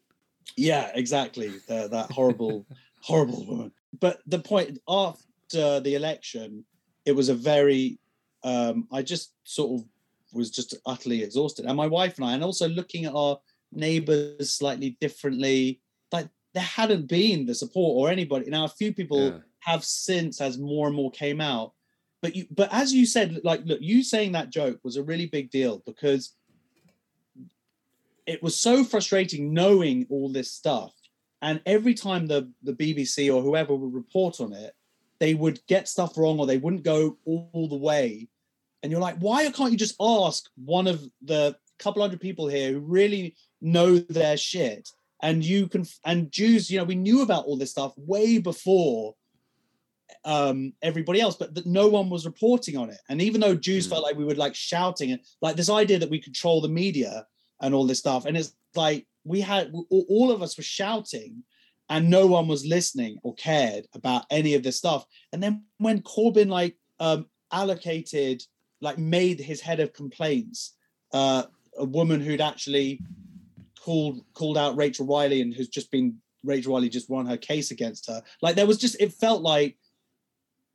Yeah, 0.57 0.91
exactly. 0.93 1.53
Uh, 1.69 1.87
that 1.87 2.11
horrible, 2.11 2.65
horrible 3.01 3.45
woman. 3.45 3.71
But 3.97 4.19
the 4.27 4.39
point 4.39 4.79
after 4.89 5.79
the 5.79 5.95
election, 5.95 6.65
it 7.05 7.13
was 7.13 7.29
a 7.29 7.35
very. 7.35 7.99
Um, 8.43 8.87
I 8.91 9.01
just 9.01 9.33
sort 9.43 9.79
of 9.79 9.87
was 10.33 10.51
just 10.51 10.75
utterly 10.85 11.23
exhausted, 11.23 11.65
and 11.65 11.75
my 11.77 11.87
wife 11.87 12.17
and 12.17 12.25
I, 12.25 12.33
and 12.33 12.43
also 12.43 12.67
looking 12.67 13.05
at 13.05 13.13
our 13.13 13.39
neighbours 13.71 14.51
slightly 14.51 14.97
differently. 15.01 15.81
Like 16.11 16.27
there 16.53 16.63
hadn't 16.63 17.07
been 17.07 17.45
the 17.45 17.55
support 17.55 17.97
or 17.97 18.11
anybody. 18.11 18.49
Now 18.49 18.65
a 18.65 18.69
few 18.69 18.93
people. 18.93 19.25
Yeah 19.25 19.37
have 19.59 19.83
since 19.83 20.41
as 20.41 20.57
more 20.57 20.87
and 20.87 20.95
more 20.95 21.11
came 21.11 21.41
out. 21.41 21.73
But 22.21 22.35
you, 22.35 22.47
but 22.51 22.69
as 22.71 22.93
you 22.93 23.05
said, 23.05 23.41
like, 23.43 23.61
look, 23.65 23.79
you 23.81 24.03
saying 24.03 24.33
that 24.33 24.49
joke 24.49 24.79
was 24.83 24.97
a 24.97 25.03
really 25.03 25.25
big 25.25 25.51
deal 25.51 25.81
because 25.85 26.35
it 28.25 28.43
was 28.43 28.57
so 28.57 28.83
frustrating 28.83 29.53
knowing 29.53 30.05
all 30.09 30.29
this 30.29 30.51
stuff. 30.51 30.93
And 31.41 31.61
every 31.65 31.93
time 31.93 32.27
the 32.27 32.51
the 32.63 32.73
BBC 32.73 33.33
or 33.33 33.41
whoever 33.41 33.73
would 33.73 33.93
report 33.93 34.41
on 34.41 34.51
it, 34.51 34.73
they 35.19 35.33
would 35.33 35.65
get 35.67 35.87
stuff 35.87 36.17
wrong 36.17 36.39
or 36.39 36.45
they 36.45 36.57
wouldn't 36.57 36.83
go 36.83 37.17
all 37.25 37.67
the 37.69 37.77
way. 37.77 38.27
And 38.81 38.91
you're 38.91 39.01
like, 39.01 39.17
why 39.17 39.49
can't 39.51 39.71
you 39.71 39.77
just 39.77 39.95
ask 39.99 40.49
one 40.55 40.87
of 40.87 41.03
the 41.21 41.55
couple 41.79 42.01
hundred 42.01 42.21
people 42.21 42.47
here 42.47 42.73
who 42.73 42.79
really 42.79 43.35
know 43.61 43.97
their 43.97 44.37
shit? 44.37 44.89
And 45.21 45.43
you 45.43 45.67
can, 45.67 45.85
and 46.05 46.31
Jews, 46.31 46.71
you 46.71 46.79
know, 46.79 46.85
we 46.85 46.95
knew 46.95 47.21
about 47.21 47.45
all 47.45 47.57
this 47.57 47.71
stuff 47.71 47.93
way 47.97 48.37
before 48.37 49.15
um, 50.25 50.73
everybody 50.81 51.19
else, 51.21 51.35
but 51.35 51.53
that 51.55 51.65
no 51.65 51.87
one 51.87 52.09
was 52.09 52.25
reporting 52.25 52.77
on 52.77 52.89
it. 52.89 52.99
And 53.09 53.21
even 53.21 53.41
though 53.41 53.55
Jews 53.55 53.85
mm. 53.85 53.89
felt 53.89 54.03
like 54.03 54.15
we 54.15 54.25
were 54.25 54.35
like 54.35 54.55
shouting 54.55 55.11
and 55.11 55.21
like 55.41 55.55
this 55.55 55.69
idea 55.69 55.99
that 55.99 56.09
we 56.09 56.21
control 56.21 56.61
the 56.61 56.69
media 56.69 57.25
and 57.61 57.73
all 57.73 57.85
this 57.85 57.99
stuff, 57.99 58.25
and 58.25 58.37
it's 58.37 58.53
like 58.75 59.05
we 59.23 59.41
had 59.41 59.73
all 59.89 60.31
of 60.31 60.41
us 60.41 60.57
were 60.57 60.63
shouting 60.63 61.43
and 61.89 62.09
no 62.09 62.27
one 62.27 62.47
was 62.47 62.65
listening 62.65 63.17
or 63.23 63.33
cared 63.35 63.87
about 63.93 64.25
any 64.29 64.53
of 64.53 64.63
this 64.63 64.77
stuff. 64.77 65.05
And 65.33 65.41
then 65.41 65.65
when 65.77 66.01
Corbyn 66.01 66.47
like 66.47 66.77
um, 66.99 67.25
allocated, 67.51 68.43
like 68.81 68.97
made 68.97 69.39
his 69.39 69.61
head 69.61 69.79
of 69.79 69.93
complaints, 69.93 70.75
uh, 71.13 71.43
a 71.77 71.85
woman 71.85 72.21
who'd 72.21 72.41
actually 72.41 73.01
called 73.79 74.21
called 74.33 74.57
out 74.57 74.77
Rachel 74.77 75.05
Riley 75.05 75.41
and 75.41 75.53
who's 75.53 75.69
just 75.69 75.91
been 75.91 76.17
Rachel 76.43 76.73
Riley 76.73 76.89
just 76.89 77.09
won 77.09 77.25
her 77.25 77.37
case 77.37 77.71
against 77.71 78.07
her. 78.07 78.21
Like 78.41 78.55
there 78.55 78.67
was 78.67 78.77
just 78.77 78.99
it 78.99 79.13
felt 79.13 79.41
like 79.41 79.77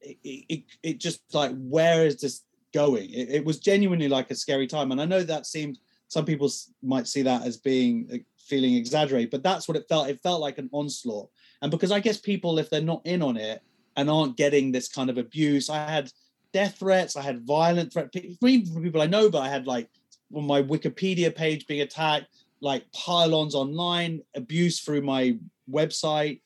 it, 0.00 0.44
it, 0.48 0.64
it 0.82 0.98
just 0.98 1.22
like 1.34 1.52
where 1.57 2.07
is 2.07 2.20
this 2.20 2.42
going? 2.72 3.11
It, 3.11 3.30
it, 3.30 3.44
was 3.44 3.59
genuinely 3.59 4.09
like 4.09 4.30
a 4.30 4.34
scary 4.34 4.66
time. 4.66 4.90
And 4.90 5.00
i 5.00 5.05
know 5.05 5.22
that 5.22 5.46
seemed 5.46 5.78
some 6.09 6.24
people 6.24 6.50
might 6.82 7.07
see 7.07 7.22
that 7.22 7.46
as 7.46 7.57
being 7.57 8.24
feeling 8.36 8.74
exaggerated 8.74 9.30
but 9.30 9.42
that's 9.42 9.66
what 9.66 9.76
it 9.76 9.88
felt 9.88 10.09
it 10.09 10.20
felt 10.20 10.40
like 10.40 10.59
an 10.59 10.68
onslaught. 10.72 11.30
And 11.62 11.70
because 11.70 11.92
i 11.92 12.00
guess 12.00 12.18
people 12.18 12.59
if 12.59 12.68
they're 12.68 12.80
not 12.80 13.02
in 13.05 13.22
on 13.22 13.36
it 13.36 13.62
and 13.96 14.11
aren't 14.11 14.36
getting 14.36 14.72
this 14.72 14.88
kind 14.88 15.09
of 15.09 15.18
abuse 15.18 15.70
i 15.70 15.88
had 15.88 16.11
death 16.55 16.78
threats 16.78 17.16
i 17.16 17.22
had 17.22 17.46
violent 17.46 17.92
threats 17.92 18.16
even 18.16 18.66
from 18.72 18.82
people 18.82 19.02
i 19.02 19.07
know 19.07 19.28
but 19.28 19.42
i 19.42 19.48
had 19.48 19.66
like 19.66 19.88
on 20.34 20.46
my 20.46 20.62
wikipedia 20.62 21.34
page 21.34 21.66
being 21.66 21.82
attacked 21.82 22.26
like 22.61 22.90
pile-ons 22.92 23.55
online 23.55 24.22
abuse 24.34 24.80
through 24.80 25.02
my 25.02 25.36
website 25.70 26.40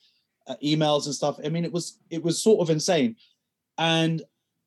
uh, 0.48 0.56
emails 0.64 1.06
and 1.06 1.14
stuff 1.14 1.38
i 1.44 1.48
mean 1.48 1.64
it 1.64 1.72
was 1.72 1.98
it 2.10 2.22
was 2.22 2.42
sort 2.42 2.60
of 2.60 2.70
insane 2.70 3.14
and 3.78 4.22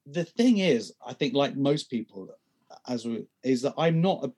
the 0.05 0.23
thing 0.23 0.59
is, 0.59 0.93
I 1.05 1.13
think, 1.13 1.33
like 1.33 1.55
most 1.55 1.89
people, 1.89 2.29
as 2.87 3.05
we, 3.05 3.25
is 3.43 3.61
that 3.61 3.73
I'm 3.77 4.01
not 4.01 4.23
a, 4.23 4.31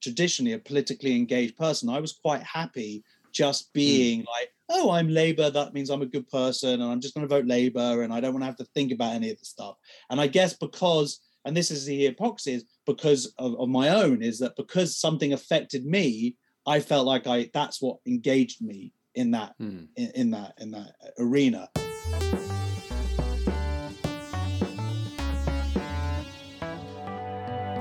traditionally 0.00 0.52
a 0.52 0.58
politically 0.58 1.14
engaged 1.16 1.56
person. 1.56 1.88
I 1.88 2.00
was 2.00 2.12
quite 2.12 2.42
happy 2.42 3.04
just 3.32 3.66
hmm. 3.66 3.70
being 3.74 4.22
mm. 4.22 4.26
like, 4.26 4.52
oh, 4.72 4.90
I'm 4.90 5.08
Labour. 5.08 5.50
That 5.50 5.74
means 5.74 5.90
I'm 5.90 6.02
a 6.02 6.06
good 6.06 6.28
person, 6.28 6.80
and 6.80 6.90
I'm 6.90 7.00
just 7.00 7.14
going 7.14 7.26
to 7.26 7.34
vote 7.34 7.46
Labour, 7.46 8.02
and 8.02 8.12
I 8.12 8.20
don't 8.20 8.32
want 8.32 8.42
to 8.42 8.46
have 8.46 8.56
to 8.56 8.64
think 8.74 8.92
about 8.92 9.14
any 9.14 9.30
of 9.30 9.38
the 9.38 9.44
stuff. 9.44 9.76
And 10.10 10.20
I 10.20 10.26
guess 10.26 10.54
because, 10.54 11.20
and 11.44 11.56
this 11.56 11.70
is 11.70 11.84
the 11.84 12.06
hypocrisy, 12.06 12.54
is 12.54 12.64
because 12.86 13.32
of, 13.38 13.58
of 13.60 13.68
my 13.68 13.90
own, 13.90 14.22
is 14.22 14.38
that 14.40 14.56
because 14.56 14.96
something 14.96 15.32
affected 15.32 15.84
me, 15.84 16.36
I 16.66 16.80
felt 16.80 17.06
like 17.06 17.26
I 17.26 17.50
that's 17.52 17.82
what 17.82 17.98
engaged 18.06 18.62
me 18.62 18.92
in 19.14 19.32
that 19.32 19.54
mm. 19.60 19.88
in, 19.96 20.10
in 20.14 20.30
that 20.30 20.54
in 20.58 20.70
that 20.72 20.92
arena. 21.18 21.68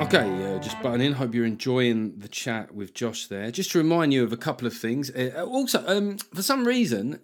Okay, 0.02 0.56
uh, 0.56 0.58
just 0.58 0.82
button 0.82 1.00
in. 1.00 1.14
Hope 1.14 1.36
you're 1.36 1.46
enjoying 1.46 2.18
the 2.18 2.28
chat 2.28 2.74
with 2.74 2.96
Josh 2.96 3.28
there. 3.28 3.52
Just 3.52 3.72
to 3.74 3.78
remind 3.78 4.12
you 4.12 4.24
of 4.24 4.34
a 4.34 4.38
couple 4.38 4.66
of 4.66 4.74
things. 4.74 5.12
Uh, 5.12 5.46
also, 5.48 5.86
um, 5.86 6.18
for 6.18 6.42
some 6.42 6.66
reason, 6.66 7.20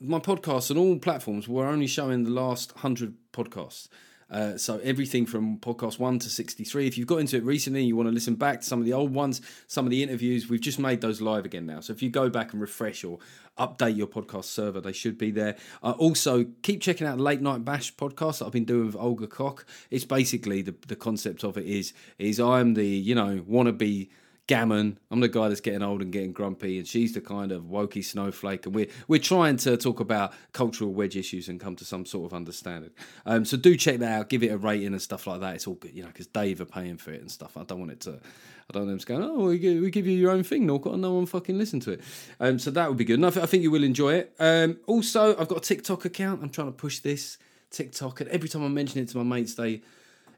my 0.00 0.20
podcasts 0.20 0.70
on 0.70 0.78
all 0.78 0.96
platforms 1.00 1.48
were 1.48 1.66
only 1.66 1.88
showing 1.88 2.22
the 2.22 2.30
last 2.30 2.76
100 2.76 3.16
podcasts. 3.32 3.88
Uh, 4.32 4.56
so 4.56 4.80
everything 4.82 5.26
from 5.26 5.58
podcast 5.58 5.98
one 5.98 6.18
to 6.18 6.30
63. 6.30 6.86
If 6.86 6.96
you've 6.96 7.06
got 7.06 7.18
into 7.18 7.36
it 7.36 7.44
recently 7.44 7.80
and 7.80 7.88
you 7.88 7.94
want 7.94 8.08
to 8.08 8.12
listen 8.12 8.34
back 8.34 8.62
to 8.62 8.66
some 8.66 8.78
of 8.78 8.86
the 8.86 8.94
old 8.94 9.12
ones, 9.12 9.42
some 9.66 9.84
of 9.84 9.90
the 9.90 10.02
interviews, 10.02 10.48
we've 10.48 10.60
just 10.60 10.78
made 10.78 11.02
those 11.02 11.20
live 11.20 11.44
again 11.44 11.66
now. 11.66 11.80
So 11.80 11.92
if 11.92 12.02
you 12.02 12.08
go 12.08 12.30
back 12.30 12.52
and 12.52 12.60
refresh 12.60 13.04
or 13.04 13.18
update 13.58 13.96
your 13.96 14.06
podcast 14.06 14.46
server, 14.46 14.80
they 14.80 14.92
should 14.92 15.18
be 15.18 15.30
there. 15.30 15.56
Uh, 15.82 15.92
also, 15.98 16.46
keep 16.62 16.80
checking 16.80 17.06
out 17.06 17.18
the 17.18 17.22
Late 17.22 17.42
Night 17.42 17.62
Bash 17.64 17.94
podcast 17.94 18.38
that 18.38 18.46
I've 18.46 18.52
been 18.52 18.64
doing 18.64 18.86
with 18.86 18.96
Olga 18.96 19.26
Koch. 19.26 19.66
It's 19.90 20.06
basically 20.06 20.62
the, 20.62 20.74
the 20.88 20.96
concept 20.96 21.44
of 21.44 21.58
it 21.58 21.66
is 21.66 21.92
is 22.18 22.40
I'm 22.40 22.72
the 22.74 22.86
you 22.86 23.14
know 23.14 23.44
wannabe 23.48 24.08
gammon. 24.46 24.98
I'm 25.10 25.20
the 25.20 25.28
guy 25.28 25.48
that's 25.48 25.60
getting 25.60 25.82
old 25.82 26.02
and 26.02 26.12
getting 26.12 26.32
grumpy, 26.32 26.78
and 26.78 26.86
she's 26.86 27.12
the 27.12 27.20
kind 27.20 27.52
of 27.52 27.64
wokey 27.64 28.04
snowflake. 28.04 28.66
And 28.66 28.74
we're 28.74 28.88
we're 29.08 29.20
trying 29.20 29.56
to 29.58 29.76
talk 29.76 30.00
about 30.00 30.32
cultural 30.52 30.92
wedge 30.92 31.16
issues 31.16 31.48
and 31.48 31.60
come 31.60 31.76
to 31.76 31.84
some 31.84 32.04
sort 32.04 32.30
of 32.30 32.36
understanding. 32.36 32.90
Um, 33.26 33.44
so 33.44 33.56
do 33.56 33.76
check 33.76 33.98
that 33.98 34.12
out, 34.12 34.28
give 34.28 34.42
it 34.42 34.48
a 34.48 34.56
rating 34.56 34.88
and 34.88 35.02
stuff 35.02 35.26
like 35.26 35.40
that. 35.40 35.54
It's 35.54 35.66
all 35.66 35.74
good, 35.74 35.94
you 35.94 36.02
know, 36.02 36.08
because 36.08 36.26
Dave 36.26 36.60
are 36.60 36.66
paying 36.66 36.96
for 36.96 37.12
it 37.12 37.20
and 37.20 37.30
stuff. 37.30 37.56
I 37.56 37.64
don't 37.64 37.78
want 37.78 37.92
it 37.92 38.00
to. 38.00 38.12
I 38.12 38.72
don't 38.72 38.86
want 38.86 38.90
them 38.90 38.98
to 38.98 39.06
go. 39.06 39.34
Oh, 39.34 39.46
we 39.48 39.58
give, 39.58 39.82
we 39.82 39.90
give 39.90 40.06
you 40.06 40.16
your 40.16 40.30
own 40.30 40.44
thing, 40.44 40.68
and 40.70 41.02
no 41.02 41.12
one 41.12 41.26
fucking 41.26 41.58
listen 41.58 41.80
to 41.80 41.92
it. 41.92 42.00
Um, 42.40 42.58
so 42.58 42.70
that 42.70 42.88
would 42.88 42.96
be 42.96 43.04
good. 43.04 43.14
And 43.14 43.26
I, 43.26 43.30
th- 43.30 43.42
I 43.42 43.46
think 43.46 43.62
you 43.62 43.70
will 43.70 43.84
enjoy 43.84 44.14
it. 44.14 44.34
Um, 44.38 44.78
also, 44.86 45.36
I've 45.36 45.48
got 45.48 45.58
a 45.58 45.60
TikTok 45.60 46.04
account. 46.04 46.42
I'm 46.42 46.50
trying 46.50 46.68
to 46.68 46.72
push 46.72 47.00
this 47.00 47.38
TikTok, 47.70 48.20
and 48.20 48.30
every 48.30 48.48
time 48.48 48.64
I 48.64 48.68
mention 48.68 49.00
it 49.00 49.08
to 49.10 49.18
my 49.18 49.36
mates, 49.36 49.54
they. 49.54 49.82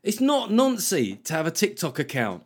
It's 0.02 0.20
not 0.20 0.50
noncy 0.50 1.22
to 1.24 1.32
have 1.32 1.46
a 1.46 1.50
TikTok 1.50 1.98
account. 1.98 2.44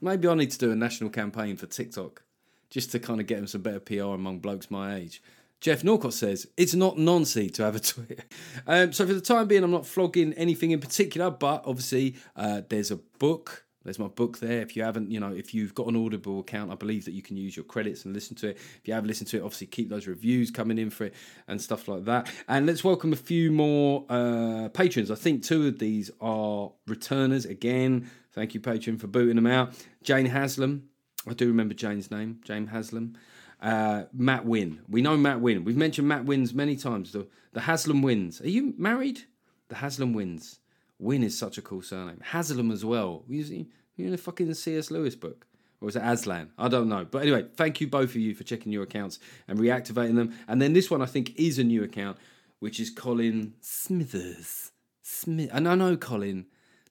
Maybe 0.00 0.28
I 0.28 0.34
need 0.34 0.50
to 0.50 0.58
do 0.58 0.72
a 0.72 0.76
national 0.76 1.10
campaign 1.10 1.56
for 1.56 1.66
TikTok 1.66 2.22
just 2.70 2.92
to 2.92 2.98
kind 2.98 3.20
of 3.20 3.26
get 3.26 3.36
them 3.36 3.46
some 3.46 3.62
better 3.62 3.80
PR 3.80 4.14
among 4.14 4.40
blokes 4.40 4.70
my 4.70 4.96
age. 4.96 5.22
Geoff 5.60 5.82
Norcott 5.82 6.12
says 6.12 6.46
it's 6.56 6.74
not 6.74 6.96
noncy 6.96 7.52
to 7.54 7.62
have 7.64 7.76
a 7.76 7.80
Twitter. 7.80 8.22
Um, 8.68 8.92
so 8.92 9.06
for 9.06 9.14
the 9.14 9.20
time 9.20 9.46
being, 9.46 9.62
I'm 9.62 9.70
not 9.70 9.86
flogging 9.86 10.32
anything 10.32 10.72
in 10.72 10.80
particular, 10.80 11.30
but 11.30 11.62
obviously 11.66 12.16
uh, 12.34 12.62
there's 12.68 12.90
a 12.90 12.96
book. 12.96 13.64
There's 13.84 13.98
my 13.98 14.08
book 14.08 14.38
there. 14.38 14.60
If 14.60 14.74
you 14.74 14.82
haven't, 14.82 15.12
you 15.12 15.20
know, 15.20 15.32
if 15.32 15.54
you've 15.54 15.72
got 15.72 15.86
an 15.86 15.94
Audible 15.94 16.40
account, 16.40 16.72
I 16.72 16.74
believe 16.74 17.04
that 17.04 17.12
you 17.12 17.22
can 17.22 17.36
use 17.36 17.54
your 17.54 17.64
credits 17.64 18.04
and 18.04 18.12
listen 18.12 18.34
to 18.36 18.48
it. 18.48 18.56
If 18.56 18.80
you 18.84 18.94
have 18.94 19.06
listened 19.06 19.28
to 19.28 19.36
it, 19.36 19.42
obviously 19.42 19.68
keep 19.68 19.88
those 19.88 20.08
reviews 20.08 20.50
coming 20.50 20.78
in 20.78 20.90
for 20.90 21.04
it 21.04 21.14
and 21.46 21.62
stuff 21.62 21.86
like 21.86 22.04
that. 22.06 22.28
And 22.48 22.66
let's 22.66 22.82
welcome 22.82 23.12
a 23.12 23.16
few 23.16 23.52
more 23.52 24.04
uh, 24.08 24.68
patrons. 24.70 25.12
I 25.12 25.14
think 25.14 25.44
two 25.44 25.68
of 25.68 25.78
these 25.78 26.10
are 26.20 26.72
returners 26.88 27.44
again. 27.44 28.10
Thank 28.36 28.52
you, 28.52 28.60
Patreon, 28.60 29.00
for 29.00 29.06
booting 29.06 29.36
them 29.36 29.46
out. 29.46 29.72
Jane 30.02 30.26
Haslam, 30.26 30.90
I 31.26 31.32
do 31.32 31.48
remember 31.48 31.72
Jane's 31.72 32.10
name, 32.10 32.38
Jane 32.44 32.66
Haslam. 32.66 33.16
Uh, 33.62 34.04
Matt 34.12 34.44
Wynn. 34.44 34.82
We 34.90 35.00
know 35.00 35.16
Matt 35.16 35.40
Wynn. 35.40 35.64
We've 35.64 35.76
mentioned 35.76 36.06
Matt 36.06 36.26
Wins 36.26 36.52
many 36.52 36.76
times. 36.76 37.12
The, 37.12 37.26
the 37.54 37.62
Haslam 37.62 38.02
Wynns. 38.02 38.44
Are 38.44 38.48
you 38.48 38.74
married? 38.76 39.22
The 39.68 39.76
Haslam 39.76 40.14
Wynns. 40.14 40.58
Wynn 40.98 41.24
is 41.24 41.36
such 41.36 41.56
a 41.56 41.62
cool 41.62 41.80
surname. 41.80 42.20
Haslam 42.22 42.70
as 42.70 42.84
well. 42.84 43.24
You, 43.26 43.66
you 43.96 44.06
in 44.06 44.12
a 44.12 44.18
fucking 44.18 44.52
C.S. 44.52 44.90
Lewis 44.90 45.14
book? 45.14 45.46
Or 45.80 45.88
is 45.88 45.96
it 45.96 46.02
Aslan? 46.02 46.50
I 46.58 46.68
don't 46.68 46.90
know. 46.90 47.06
But 47.10 47.22
anyway, 47.22 47.46
thank 47.54 47.80
you 47.80 47.86
both 47.86 48.10
of 48.10 48.16
you 48.16 48.34
for 48.34 48.44
checking 48.44 48.70
your 48.70 48.82
accounts 48.82 49.18
and 49.48 49.58
reactivating 49.58 50.16
them. 50.16 50.34
And 50.46 50.60
then 50.60 50.74
this 50.74 50.90
one 50.90 51.00
I 51.00 51.06
think 51.06 51.32
is 51.36 51.58
a 51.58 51.64
new 51.64 51.82
account, 51.82 52.18
which 52.58 52.78
is 52.80 52.90
Colin 52.90 53.54
Smithers. 53.62 54.72
Smith. 55.00 55.48
And 55.52 55.66
I 55.66 55.74
know, 55.74 55.96
Colin, 55.96 56.46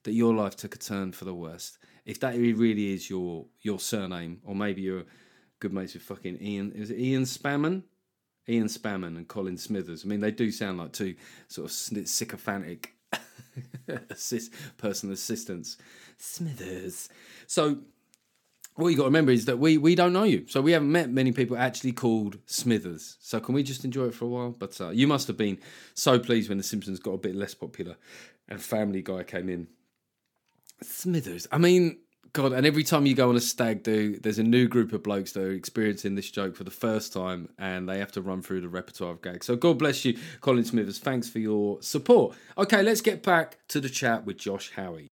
that 0.06 0.12
your 0.12 0.32
life 0.32 0.56
took 0.56 0.74
a 0.74 0.78
turn 0.78 1.12
for 1.12 1.24
the 1.24 1.34
worst. 1.34 1.78
If 2.04 2.20
that 2.20 2.36
really 2.36 2.94
is 2.94 3.10
your 3.10 3.46
your 3.60 3.80
surname, 3.80 4.40
or 4.44 4.54
maybe 4.54 4.80
you're 4.82 5.04
good 5.58 5.72
mates 5.72 5.94
with 5.94 6.04
fucking 6.04 6.38
Ian. 6.40 6.72
Is 6.72 6.90
it 6.90 6.98
Ian 6.98 7.24
Spamman? 7.24 7.82
Ian 8.48 8.68
Spamman 8.68 9.16
and 9.16 9.26
Colin 9.26 9.58
Smithers. 9.58 10.04
I 10.04 10.08
mean, 10.08 10.20
they 10.20 10.30
do 10.30 10.52
sound 10.52 10.78
like 10.78 10.92
two 10.92 11.16
sort 11.48 11.66
of 11.66 11.72
sycophantic 11.72 12.92
assist, 14.10 14.52
personal 14.78 15.14
assistants. 15.14 15.76
Smithers. 16.16 17.08
So 17.48 17.78
what 18.76 18.90
you 18.90 18.96
got 18.96 19.04
to 19.04 19.08
remember 19.08 19.32
is 19.32 19.46
that 19.46 19.58
we 19.58 19.76
we 19.76 19.96
don't 19.96 20.12
know 20.12 20.22
you, 20.22 20.46
so 20.46 20.60
we 20.60 20.70
haven't 20.72 20.92
met 20.92 21.10
many 21.10 21.32
people 21.32 21.56
actually 21.56 21.92
called 21.92 22.38
Smithers. 22.46 23.16
So 23.20 23.40
can 23.40 23.56
we 23.56 23.64
just 23.64 23.84
enjoy 23.84 24.06
it 24.06 24.14
for 24.14 24.26
a 24.26 24.28
while? 24.28 24.50
But 24.56 24.80
uh, 24.80 24.90
you 24.90 25.08
must 25.08 25.26
have 25.26 25.36
been 25.36 25.58
so 25.94 26.20
pleased 26.20 26.48
when 26.48 26.58
The 26.58 26.64
Simpsons 26.64 27.00
got 27.00 27.12
a 27.12 27.18
bit 27.18 27.34
less 27.34 27.54
popular 27.54 27.96
and 28.48 28.60
Family 28.62 29.02
Guy 29.02 29.22
came 29.24 29.48
in. 29.48 29.68
Smithers. 30.82 31.46
I 31.50 31.58
mean, 31.58 31.98
God, 32.32 32.52
and 32.52 32.66
every 32.66 32.84
time 32.84 33.06
you 33.06 33.14
go 33.14 33.30
on 33.30 33.36
a 33.36 33.40
stag 33.40 33.82
do, 33.82 34.18
there's 34.18 34.38
a 34.38 34.42
new 34.42 34.68
group 34.68 34.92
of 34.92 35.02
blokes 35.02 35.32
that 35.32 35.42
are 35.42 35.52
experiencing 35.52 36.16
this 36.16 36.30
joke 36.30 36.54
for 36.54 36.64
the 36.64 36.70
first 36.70 37.12
time 37.12 37.48
and 37.58 37.88
they 37.88 37.98
have 37.98 38.12
to 38.12 38.20
run 38.20 38.42
through 38.42 38.60
the 38.60 38.68
repertoire 38.68 39.12
of 39.12 39.22
gags. 39.22 39.46
So 39.46 39.56
God 39.56 39.78
bless 39.78 40.04
you, 40.04 40.18
Colin 40.42 40.64
Smithers. 40.64 40.98
Thanks 40.98 41.30
for 41.30 41.38
your 41.38 41.80
support. 41.80 42.36
Okay, 42.58 42.82
let's 42.82 43.00
get 43.00 43.22
back 43.22 43.56
to 43.68 43.80
the 43.80 43.88
chat 43.88 44.26
with 44.26 44.36
Josh 44.36 44.72
Howie. 44.72 45.08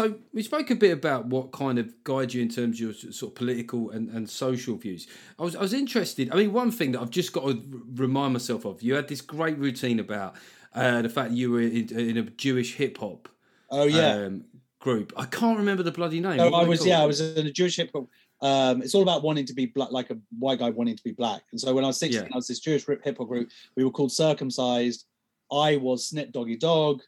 So 0.00 0.14
we 0.32 0.42
spoke 0.42 0.70
a 0.70 0.74
bit 0.74 0.92
about 0.92 1.26
what 1.26 1.52
kind 1.52 1.78
of 1.78 1.92
guides 2.04 2.32
you 2.32 2.40
in 2.40 2.48
terms 2.48 2.76
of 2.76 2.80
your 2.80 3.12
sort 3.12 3.32
of 3.32 3.34
political 3.34 3.90
and, 3.90 4.08
and 4.08 4.30
social 4.30 4.76
views. 4.76 5.06
I 5.38 5.42
was 5.42 5.54
I 5.54 5.60
was 5.60 5.74
interested. 5.74 6.32
I 6.32 6.36
mean, 6.36 6.54
one 6.54 6.70
thing 6.70 6.92
that 6.92 7.02
I've 7.02 7.10
just 7.10 7.34
got 7.34 7.44
to 7.44 7.62
remind 7.96 8.32
myself 8.32 8.64
of. 8.64 8.82
You 8.82 8.94
had 8.94 9.08
this 9.08 9.20
great 9.20 9.58
routine 9.58 10.00
about 10.00 10.36
uh, 10.74 11.02
the 11.02 11.10
fact 11.10 11.32
you 11.32 11.50
were 11.50 11.60
in, 11.60 11.88
in 11.90 12.16
a 12.16 12.22
Jewish 12.22 12.76
hip 12.76 12.96
hop. 12.96 13.28
Oh 13.68 13.84
yeah. 13.84 14.12
Um, 14.12 14.44
group. 14.78 15.12
I 15.18 15.26
can't 15.26 15.58
remember 15.58 15.82
the 15.82 15.92
bloody 15.92 16.20
name. 16.20 16.38
No, 16.38 16.48
I 16.48 16.64
was 16.64 16.86
yeah, 16.86 17.02
I 17.02 17.04
was 17.04 17.20
in 17.20 17.46
a 17.46 17.52
Jewish 17.52 17.76
hip 17.76 17.90
hop. 17.94 18.06
Um, 18.40 18.80
it's 18.80 18.94
all 18.94 19.02
about 19.02 19.22
wanting 19.22 19.44
to 19.44 19.54
be 19.54 19.66
black, 19.66 19.90
like 19.90 20.08
a 20.08 20.16
white 20.38 20.60
guy 20.60 20.70
wanting 20.70 20.96
to 20.96 21.04
be 21.04 21.12
black. 21.12 21.42
And 21.52 21.60
so 21.60 21.74
when 21.74 21.84
I 21.84 21.88
was 21.88 21.98
16, 21.98 22.22
yeah. 22.22 22.28
I 22.32 22.36
was 22.36 22.46
this 22.46 22.60
Jewish 22.60 22.86
hip 22.86 23.18
hop 23.18 23.28
group. 23.28 23.50
We 23.76 23.84
were 23.84 23.90
called 23.90 24.12
Circumcised. 24.12 25.04
I 25.52 25.76
was 25.76 26.08
Snip 26.08 26.32
Doggy 26.32 26.56
Dog 26.56 27.02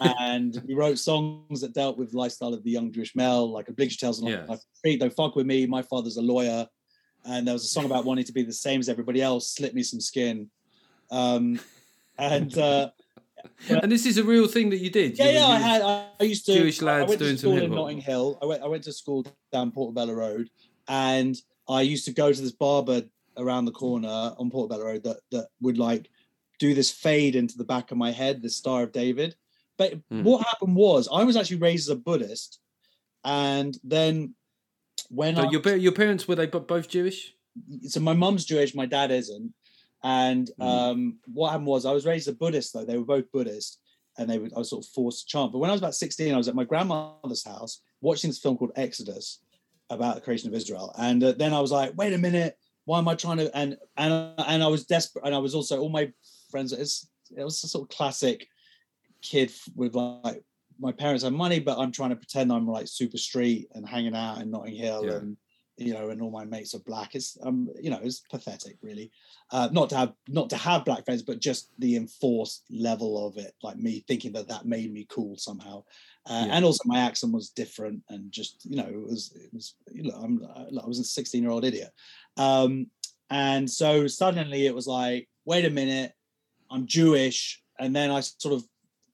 and 0.00 0.62
we 0.66 0.74
wrote 0.74 0.98
songs 0.98 1.60
that 1.60 1.74
dealt 1.74 1.98
with 1.98 2.14
lifestyle 2.14 2.54
of 2.54 2.62
the 2.62 2.70
young 2.70 2.92
Jewish 2.92 3.14
male, 3.14 3.50
like 3.50 3.68
Obligatory 3.68 4.08
Tales 4.08 4.22
my 4.22 4.56
street, 4.74 5.00
Don't 5.00 5.14
Fuck 5.14 5.36
With 5.36 5.46
Me, 5.46 5.66
My 5.66 5.82
Father's 5.82 6.16
a 6.16 6.22
Lawyer. 6.22 6.66
And 7.24 7.46
there 7.46 7.54
was 7.54 7.64
a 7.64 7.68
song 7.68 7.86
about 7.86 8.04
wanting 8.04 8.24
to 8.24 8.32
be 8.32 8.42
the 8.42 8.52
same 8.52 8.80
as 8.80 8.88
everybody 8.88 9.20
else, 9.20 9.50
Slip 9.50 9.74
Me 9.74 9.82
Some 9.82 10.00
Skin. 10.00 10.48
Um, 11.10 11.58
and 12.18 12.56
uh, 12.56 12.90
and 13.68 13.90
this 13.90 14.06
is 14.06 14.18
a 14.18 14.24
real 14.24 14.46
thing 14.46 14.70
that 14.70 14.78
you 14.78 14.90
did. 14.90 15.18
Yeah, 15.18 15.26
you, 15.26 15.38
yeah. 15.38 15.46
I 15.46 15.56
had. 15.56 15.82
I 15.82 16.24
used 16.24 16.46
to. 16.46 16.54
Jewish 16.54 16.82
lads 16.82 17.06
I 17.06 17.08
went 17.08 17.20
doing 17.20 17.32
to 17.32 17.38
school 17.38 17.58
in 17.58 17.70
Notting 17.70 18.00
Hill. 18.00 18.38
I 18.42 18.46
went. 18.46 18.62
I 18.62 18.66
went 18.66 18.84
to 18.84 18.92
school 18.92 19.26
down 19.52 19.70
Portobello 19.72 20.14
Road, 20.14 20.50
and 20.88 21.36
I 21.68 21.82
used 21.82 22.04
to 22.06 22.12
go 22.12 22.32
to 22.32 22.40
this 22.40 22.52
barber 22.52 23.02
around 23.36 23.66
the 23.66 23.72
corner 23.72 24.08
on 24.38 24.50
Portobello 24.50 24.84
Road 24.84 25.04
that 25.04 25.18
that 25.30 25.48
would 25.60 25.78
like 25.78 26.08
do 26.58 26.74
this 26.74 26.90
fade 26.90 27.36
into 27.36 27.58
the 27.58 27.64
back 27.64 27.90
of 27.90 27.98
my 27.98 28.10
head, 28.10 28.42
the 28.42 28.50
Star 28.50 28.82
of 28.82 28.92
David. 28.92 29.36
But 29.78 29.94
mm. 30.10 30.22
what 30.22 30.46
happened 30.46 30.76
was 30.76 31.08
I 31.12 31.24
was 31.24 31.36
actually 31.36 31.58
raised 31.58 31.88
as 31.88 31.96
a 31.96 32.00
Buddhist, 32.00 32.60
and 33.24 33.76
then 33.84 34.34
when 35.10 35.36
so 35.36 35.42
I, 35.42 35.50
your 35.50 35.76
your 35.76 35.92
parents 35.92 36.26
were 36.26 36.34
they 36.34 36.46
both 36.46 36.88
Jewish? 36.88 37.34
So 37.82 38.00
my 38.00 38.14
mum's 38.14 38.44
Jewish, 38.44 38.74
my 38.74 38.86
dad 38.86 39.10
isn't. 39.10 39.52
And 40.02 40.50
mm. 40.60 40.64
um, 40.64 41.18
what 41.26 41.50
happened 41.50 41.66
was 41.66 41.86
I 41.86 41.92
was 41.92 42.06
raised 42.06 42.28
a 42.28 42.32
Buddhist 42.32 42.72
though; 42.72 42.84
they 42.84 42.98
were 42.98 43.04
both 43.04 43.30
Buddhist, 43.32 43.80
and 44.18 44.28
they 44.28 44.38
were 44.38 44.48
I 44.54 44.58
was 44.58 44.70
sort 44.70 44.84
of 44.84 44.90
forced 44.90 45.28
to 45.28 45.32
chant. 45.32 45.52
But 45.52 45.58
when 45.58 45.70
I 45.70 45.72
was 45.72 45.80
about 45.80 45.94
sixteen, 45.94 46.34
I 46.34 46.38
was 46.38 46.48
at 46.48 46.54
my 46.54 46.64
grandmother's 46.64 47.44
house 47.44 47.80
watching 48.00 48.30
this 48.30 48.38
film 48.38 48.56
called 48.56 48.72
Exodus 48.76 49.40
about 49.90 50.14
the 50.14 50.20
creation 50.20 50.48
of 50.48 50.54
Israel, 50.54 50.94
and 50.98 51.22
uh, 51.22 51.32
then 51.32 51.52
I 51.54 51.60
was 51.60 51.72
like, 51.72 51.92
wait 51.96 52.12
a 52.12 52.18
minute, 52.18 52.58
why 52.84 52.98
am 52.98 53.08
I 53.08 53.14
trying 53.14 53.38
to? 53.38 53.56
And 53.56 53.76
and 53.96 54.32
and 54.38 54.62
I 54.62 54.68
was 54.68 54.86
desperate, 54.86 55.24
and 55.24 55.34
I 55.34 55.38
was 55.38 55.54
also 55.54 55.80
all 55.80 55.88
my 55.88 56.12
friends. 56.50 56.72
It's, 56.72 57.08
it 57.36 57.44
was 57.44 57.62
a 57.64 57.68
sort 57.68 57.90
of 57.90 57.96
classic 57.96 58.48
kid 59.28 59.52
with 59.74 59.94
like 59.94 60.42
my 60.78 60.92
parents 60.92 61.24
have 61.24 61.32
money, 61.32 61.60
but 61.60 61.78
I'm 61.78 61.92
trying 61.92 62.10
to 62.10 62.16
pretend 62.16 62.52
I'm 62.52 62.66
like 62.66 62.86
super 62.88 63.18
street 63.18 63.68
and 63.74 63.88
hanging 63.88 64.14
out 64.14 64.40
in 64.40 64.50
Notting 64.50 64.76
Hill 64.76 65.06
yeah. 65.06 65.12
and 65.12 65.36
you 65.78 65.92
know, 65.92 66.08
and 66.08 66.22
all 66.22 66.30
my 66.30 66.44
mates 66.44 66.74
are 66.74 66.80
black. 66.80 67.14
It's 67.14 67.36
um, 67.42 67.68
you 67.80 67.90
know, 67.90 68.00
it's 68.02 68.20
pathetic, 68.30 68.78
really. 68.80 69.10
Uh, 69.50 69.68
not 69.72 69.90
to 69.90 69.96
have 69.96 70.12
not 70.28 70.48
to 70.50 70.56
have 70.56 70.86
black 70.86 71.04
friends, 71.04 71.22
but 71.22 71.38
just 71.38 71.70
the 71.78 71.96
enforced 71.96 72.64
level 72.70 73.26
of 73.26 73.36
it, 73.36 73.54
like 73.62 73.76
me 73.76 74.02
thinking 74.08 74.32
that 74.32 74.48
that 74.48 74.64
made 74.64 74.92
me 74.92 75.06
cool 75.10 75.36
somehow, 75.36 75.84
uh, 76.30 76.44
yeah. 76.46 76.56
and 76.56 76.64
also 76.64 76.80
my 76.86 77.00
accent 77.00 77.32
was 77.32 77.50
different, 77.50 78.02
and 78.08 78.32
just 78.32 78.64
you 78.64 78.76
know, 78.76 78.88
it 78.88 79.06
was 79.06 79.32
it 79.36 79.52
was 79.52 79.74
you 79.92 80.04
know, 80.04 80.16
I'm 80.16 80.40
I 80.82 80.86
was 80.86 80.98
a 80.98 81.04
16 81.04 81.42
year 81.42 81.52
old 81.52 81.64
idiot, 81.64 81.90
um, 82.38 82.86
and 83.28 83.68
so 83.68 84.06
suddenly 84.06 84.66
it 84.66 84.74
was 84.74 84.86
like, 84.86 85.28
wait 85.44 85.66
a 85.66 85.70
minute, 85.70 86.12
I'm 86.70 86.86
Jewish, 86.86 87.62
and 87.78 87.94
then 87.94 88.10
I 88.10 88.20
sort 88.20 88.54
of 88.54 88.64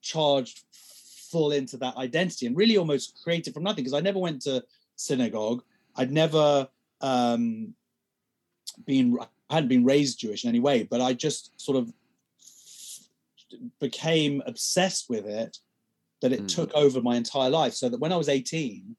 charged 0.03 0.61
full 1.31 1.51
into 1.51 1.77
that 1.77 1.97
identity 1.97 2.45
and 2.45 2.55
really 2.55 2.77
almost 2.77 3.19
created 3.23 3.53
from 3.53 3.63
nothing 3.63 3.83
because 3.83 3.97
I 3.97 4.01
never 4.01 4.19
went 4.19 4.43
to 4.43 4.63
synagogue. 4.95 5.63
I'd 5.95 6.11
never 6.11 6.67
um, 7.01 7.73
been 8.85 9.17
I 9.49 9.55
hadn't 9.55 9.69
been 9.69 9.85
raised 9.85 10.19
Jewish 10.19 10.43
in 10.43 10.49
any 10.49 10.59
way, 10.59 10.83
but 10.83 11.01
I 11.01 11.13
just 11.13 11.59
sort 11.59 11.77
of 11.77 11.91
became 13.79 14.41
obsessed 14.45 15.09
with 15.09 15.25
it 15.25 15.57
that 16.21 16.31
it 16.31 16.43
mm. 16.43 16.47
took 16.47 16.73
over 16.73 17.01
my 17.01 17.15
entire 17.15 17.49
life. 17.49 17.73
So 17.73 17.89
that 17.89 17.99
when 17.99 18.13
I 18.13 18.17
was 18.17 18.29
18, 18.29 18.95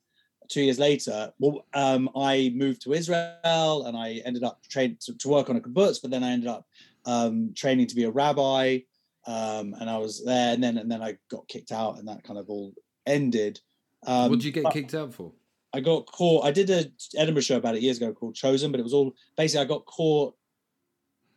two 0.48 0.62
years 0.62 0.78
later, 0.78 1.32
well, 1.38 1.66
um, 1.74 2.10
I 2.16 2.52
moved 2.54 2.82
to 2.82 2.92
Israel 2.92 3.86
and 3.86 3.96
I 3.96 4.22
ended 4.24 4.44
up 4.44 4.60
trained 4.68 5.00
to, 5.00 5.16
to, 5.18 5.28
work 5.28 5.50
on 5.50 5.56
a 5.56 5.60
kibbutz, 5.60 6.00
but 6.00 6.10
then 6.10 6.22
I 6.22 6.30
ended 6.30 6.48
up 6.48 6.66
um, 7.06 7.52
training 7.54 7.86
to 7.88 7.96
be 7.96 8.04
a 8.04 8.10
rabbi 8.10 8.80
um, 9.26 9.74
and 9.80 9.88
I 9.88 9.98
was 9.98 10.24
there, 10.24 10.54
and 10.54 10.62
then 10.62 10.78
and 10.78 10.90
then 10.90 11.02
I 11.02 11.16
got 11.30 11.48
kicked 11.48 11.72
out, 11.72 11.98
and 11.98 12.08
that 12.08 12.24
kind 12.24 12.38
of 12.38 12.48
all 12.48 12.72
ended. 13.06 13.60
Um, 14.06 14.30
what 14.30 14.40
did 14.40 14.44
you 14.44 14.52
get 14.52 14.72
kicked 14.72 14.94
out 14.94 15.14
for? 15.14 15.32
I 15.72 15.80
got 15.80 16.06
caught. 16.06 16.44
I 16.44 16.50
did 16.50 16.70
a 16.70 16.86
Edinburgh 17.16 17.42
show 17.42 17.56
about 17.56 17.74
it 17.74 17.82
years 17.82 17.96
ago 17.96 18.12
called 18.12 18.34
Chosen, 18.34 18.70
but 18.70 18.80
it 18.80 18.84
was 18.84 18.94
all 18.94 19.14
basically 19.36 19.64
I 19.64 19.68
got 19.68 19.86
caught 19.86 20.34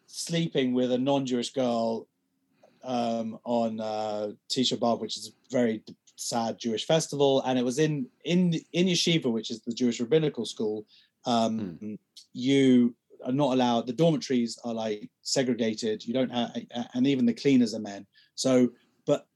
sleeping 0.08 0.74
with 0.74 0.92
a 0.92 0.98
non-Jewish 0.98 1.54
girl 1.54 2.08
um, 2.84 3.40
on 3.44 3.80
uh, 3.80 4.32
Tisha 4.50 4.78
B'av, 4.78 5.02
which 5.02 5.18
is 5.18 5.28
a 5.28 5.32
very 5.52 5.84
sad 6.16 6.60
Jewish 6.60 6.86
festival, 6.86 7.42
and 7.46 7.58
it 7.58 7.66
was 7.66 7.80
in 7.80 8.08
in 8.26 8.54
in 8.74 8.88
yeshiva, 8.88 9.32
which 9.32 9.50
is 9.50 9.62
the 9.62 9.74
Jewish 9.74 10.00
rabbinical 10.00 10.46
school. 10.46 10.86
Um, 11.26 11.78
hmm. 11.80 11.96
You 12.34 12.96
are 13.26 13.32
not 13.32 13.54
allowed. 13.54 13.88
The 13.88 13.94
dormitories 13.94 14.60
are 14.64 14.74
like 14.74 15.10
segregated. 15.22 16.06
You 16.06 16.14
don't 16.14 16.32
have, 16.32 16.56
and 16.94 17.08
even 17.08 17.26
the 17.26 17.34
cleaners 17.34 17.74
are 17.74 17.80
men. 17.80 18.06
So, 18.36 18.70
but 19.06 19.28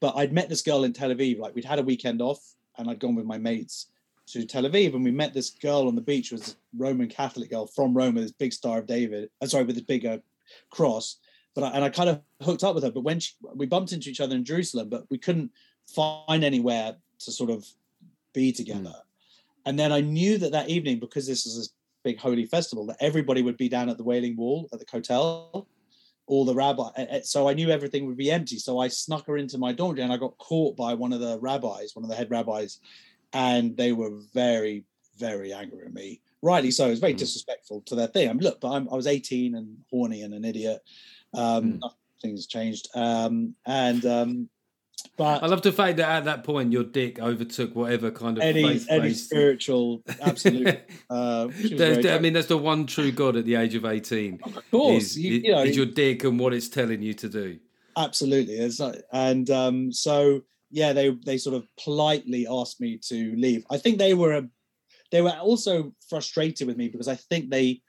but 0.00 0.16
I'd 0.16 0.32
met 0.32 0.48
this 0.48 0.62
girl 0.62 0.84
in 0.84 0.92
Tel 0.92 1.10
Aviv. 1.10 1.38
Like 1.38 1.54
we'd 1.54 1.64
had 1.64 1.78
a 1.78 1.82
weekend 1.82 2.20
off, 2.22 2.40
and 2.78 2.88
I'd 2.88 3.00
gone 3.00 3.14
with 3.14 3.26
my 3.26 3.38
mates 3.38 3.88
to 4.28 4.44
Tel 4.44 4.64
Aviv, 4.64 4.94
and 4.94 5.04
we 5.04 5.10
met 5.10 5.34
this 5.34 5.50
girl 5.50 5.88
on 5.88 5.94
the 5.94 6.00
beach. 6.00 6.32
Was 6.32 6.56
Roman 6.76 7.08
Catholic 7.08 7.50
girl 7.50 7.66
from 7.66 7.94
Rome 7.94 8.14
with 8.14 8.24
this 8.24 8.32
big 8.32 8.52
Star 8.52 8.78
of 8.78 8.86
David. 8.86 9.30
Uh, 9.40 9.46
sorry, 9.46 9.64
with 9.64 9.76
this 9.76 9.84
bigger 9.84 10.20
cross. 10.70 11.18
But 11.54 11.64
I, 11.64 11.70
and 11.70 11.84
I 11.84 11.90
kind 11.90 12.08
of 12.08 12.22
hooked 12.40 12.64
up 12.64 12.74
with 12.74 12.84
her. 12.84 12.90
But 12.90 13.02
when 13.02 13.20
she, 13.20 13.34
we 13.54 13.66
bumped 13.66 13.92
into 13.92 14.08
each 14.08 14.20
other 14.20 14.34
in 14.34 14.44
Jerusalem, 14.44 14.88
but 14.88 15.04
we 15.10 15.18
couldn't 15.18 15.50
find 15.86 16.44
anywhere 16.44 16.96
to 17.18 17.32
sort 17.32 17.50
of 17.50 17.66
be 18.32 18.52
together. 18.52 18.88
Mm. 18.88 19.02
And 19.66 19.78
then 19.78 19.92
I 19.92 20.00
knew 20.00 20.38
that 20.38 20.52
that 20.52 20.70
evening, 20.70 20.98
because 20.98 21.26
this 21.26 21.44
is 21.44 21.74
big 22.02 22.18
holy 22.18 22.46
festival 22.46 22.86
that 22.86 22.96
everybody 23.00 23.42
would 23.42 23.56
be 23.56 23.68
down 23.68 23.88
at 23.88 23.96
the 23.96 24.04
Wailing 24.04 24.36
Wall 24.36 24.68
at 24.72 24.78
the 24.78 24.86
hotel, 24.90 25.66
all 26.26 26.44
the 26.44 26.54
rabbi. 26.54 27.20
So 27.22 27.48
I 27.48 27.54
knew 27.54 27.70
everything 27.70 28.06
would 28.06 28.16
be 28.16 28.30
empty. 28.30 28.58
So 28.58 28.78
I 28.78 28.88
snuck 28.88 29.26
her 29.26 29.36
into 29.36 29.58
my 29.58 29.72
dormitory 29.72 30.04
and 30.04 30.12
I 30.12 30.16
got 30.16 30.38
caught 30.38 30.76
by 30.76 30.94
one 30.94 31.12
of 31.12 31.20
the 31.20 31.38
rabbis, 31.40 31.94
one 31.94 32.04
of 32.04 32.10
the 32.10 32.16
head 32.16 32.30
rabbis, 32.30 32.78
and 33.32 33.76
they 33.76 33.92
were 33.92 34.10
very, 34.32 34.84
very 35.18 35.52
angry 35.52 35.86
at 35.86 35.92
me. 35.92 36.20
Rightly 36.42 36.70
so. 36.70 36.86
It 36.86 36.90
was 36.90 37.00
very 37.00 37.14
mm. 37.14 37.18
disrespectful 37.18 37.82
to 37.82 37.94
their 37.94 38.08
thing. 38.08 38.28
I 38.28 38.32
mean, 38.32 38.42
look, 38.42 38.60
but 38.60 38.72
I'm, 38.72 38.88
i 38.90 38.96
was 38.96 39.06
18 39.06 39.54
and 39.54 39.76
horny 39.90 40.22
and 40.22 40.34
an 40.34 40.44
idiot. 40.44 40.80
Um, 41.34 41.74
mm. 41.74 41.90
Things 42.20 42.46
changed. 42.46 42.88
Um, 42.94 43.54
and 43.66 44.04
um, 44.06 44.48
but 45.16 45.42
I 45.42 45.46
love 45.46 45.62
the 45.62 45.72
fact 45.72 45.96
that 45.98 46.08
at 46.08 46.24
that 46.24 46.44
point 46.44 46.72
your 46.72 46.84
dick 46.84 47.18
overtook 47.18 47.74
whatever 47.74 48.10
kind 48.10 48.38
of 48.38 48.42
any 48.44 48.62
faith 48.62 48.86
any 48.90 49.14
spiritual, 49.14 50.02
absolutely. 50.20 50.80
uh, 51.10 51.46
which 51.46 51.70
was 51.70 51.78
There's- 51.78 51.98
very 51.98 52.14
I 52.14 52.18
mean, 52.18 52.32
that's 52.32 52.46
the 52.48 52.58
one 52.58 52.86
true 52.86 53.12
God 53.12 53.36
at 53.36 53.44
the 53.44 53.54
age 53.56 53.74
of 53.74 53.84
eighteen. 53.84 54.40
of 54.44 54.70
course, 54.70 55.02
is, 55.02 55.18
you, 55.18 55.32
you 55.34 55.52
know, 55.52 55.62
is 55.62 55.76
your 55.76 55.86
dick 55.86 56.24
and 56.24 56.38
what 56.38 56.52
it's 56.54 56.68
telling 56.68 57.02
you 57.02 57.14
to 57.14 57.28
do. 57.28 57.58
absolutely. 57.96 58.58
And 59.12 59.50
um, 59.50 59.92
so 59.92 60.42
yeah, 60.70 60.92
they 60.92 61.10
they 61.10 61.38
sort 61.38 61.56
of 61.56 61.66
politely 61.82 62.46
asked 62.50 62.80
me 62.80 62.98
to 63.08 63.34
leave. 63.36 63.64
I 63.70 63.76
think 63.78 63.98
they 63.98 64.14
were 64.14 64.32
a, 64.32 64.48
they 65.10 65.20
were 65.20 65.30
also 65.30 65.92
frustrated 66.08 66.66
with 66.66 66.76
me 66.76 66.88
because 66.88 67.08
I 67.08 67.16
think 67.16 67.50
they. 67.50 67.82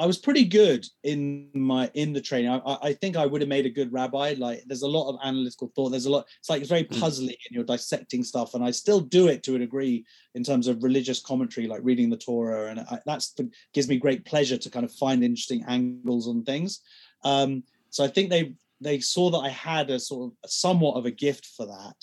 I 0.00 0.06
was 0.06 0.16
pretty 0.16 0.44
good 0.44 0.86
in 1.04 1.50
my 1.52 1.90
in 1.92 2.14
the 2.14 2.22
training. 2.22 2.50
I, 2.50 2.78
I- 2.82 2.92
think 2.94 3.16
I 3.16 3.26
would 3.26 3.42
have 3.42 3.48
made 3.48 3.66
a 3.66 3.70
good 3.78 3.92
rabbi. 3.92 4.34
Like, 4.38 4.62
there's 4.66 4.82
a 4.82 4.88
lot 4.88 5.10
of 5.10 5.18
analytical 5.22 5.70
thought. 5.74 5.90
There's 5.90 6.06
a 6.06 6.10
lot. 6.10 6.26
It's 6.38 6.48
like 6.48 6.60
it's 6.62 6.70
very 6.70 6.84
Mm. 6.84 6.98
puzzling, 7.00 7.36
and 7.46 7.50
you're 7.54 7.64
dissecting 7.64 8.24
stuff. 8.24 8.54
And 8.54 8.64
I 8.64 8.70
still 8.70 9.00
do 9.00 9.28
it 9.28 9.42
to 9.44 9.56
a 9.56 9.58
degree 9.58 10.04
in 10.34 10.42
terms 10.42 10.66
of 10.68 10.82
religious 10.82 11.20
commentary, 11.20 11.66
like 11.66 11.82
reading 11.84 12.08
the 12.08 12.16
Torah, 12.16 12.70
and 12.70 12.80
I, 12.80 12.98
that's 13.04 13.32
the, 13.32 13.50
gives 13.74 13.88
me 13.88 13.98
great 13.98 14.24
pleasure 14.24 14.56
to 14.58 14.70
kind 14.70 14.84
of 14.84 14.92
find 14.92 15.22
interesting 15.22 15.64
angles 15.68 16.26
on 16.26 16.44
things. 16.44 16.80
Um, 17.24 17.62
so 17.90 18.02
I 18.02 18.08
think 18.08 18.30
they 18.30 18.54
they 18.80 19.00
saw 19.00 19.28
that 19.30 19.44
I 19.48 19.50
had 19.50 19.90
a 19.90 20.00
sort 20.00 20.32
of 20.32 20.50
somewhat 20.50 20.96
of 20.96 21.04
a 21.04 21.10
gift 21.10 21.44
for 21.56 21.66
that, 21.66 21.96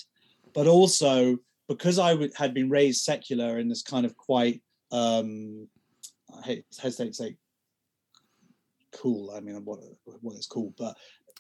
but 0.54 0.68
also 0.68 1.38
because 1.68 1.98
I 2.00 2.16
had 2.36 2.54
been 2.54 2.70
raised 2.70 3.02
secular 3.04 3.58
in 3.60 3.68
this 3.68 3.82
kind 3.82 4.06
of 4.06 4.16
quite 4.16 4.62
um, 4.92 5.68
I 6.46 6.64
hesitate 6.80 7.10
to 7.10 7.14
say 7.14 7.38
cool. 8.98 9.32
I 9.36 9.40
mean, 9.40 9.56
what 9.64 9.80
what 10.22 10.36
it's 10.36 10.48
cool, 10.48 10.74
but 10.78 10.96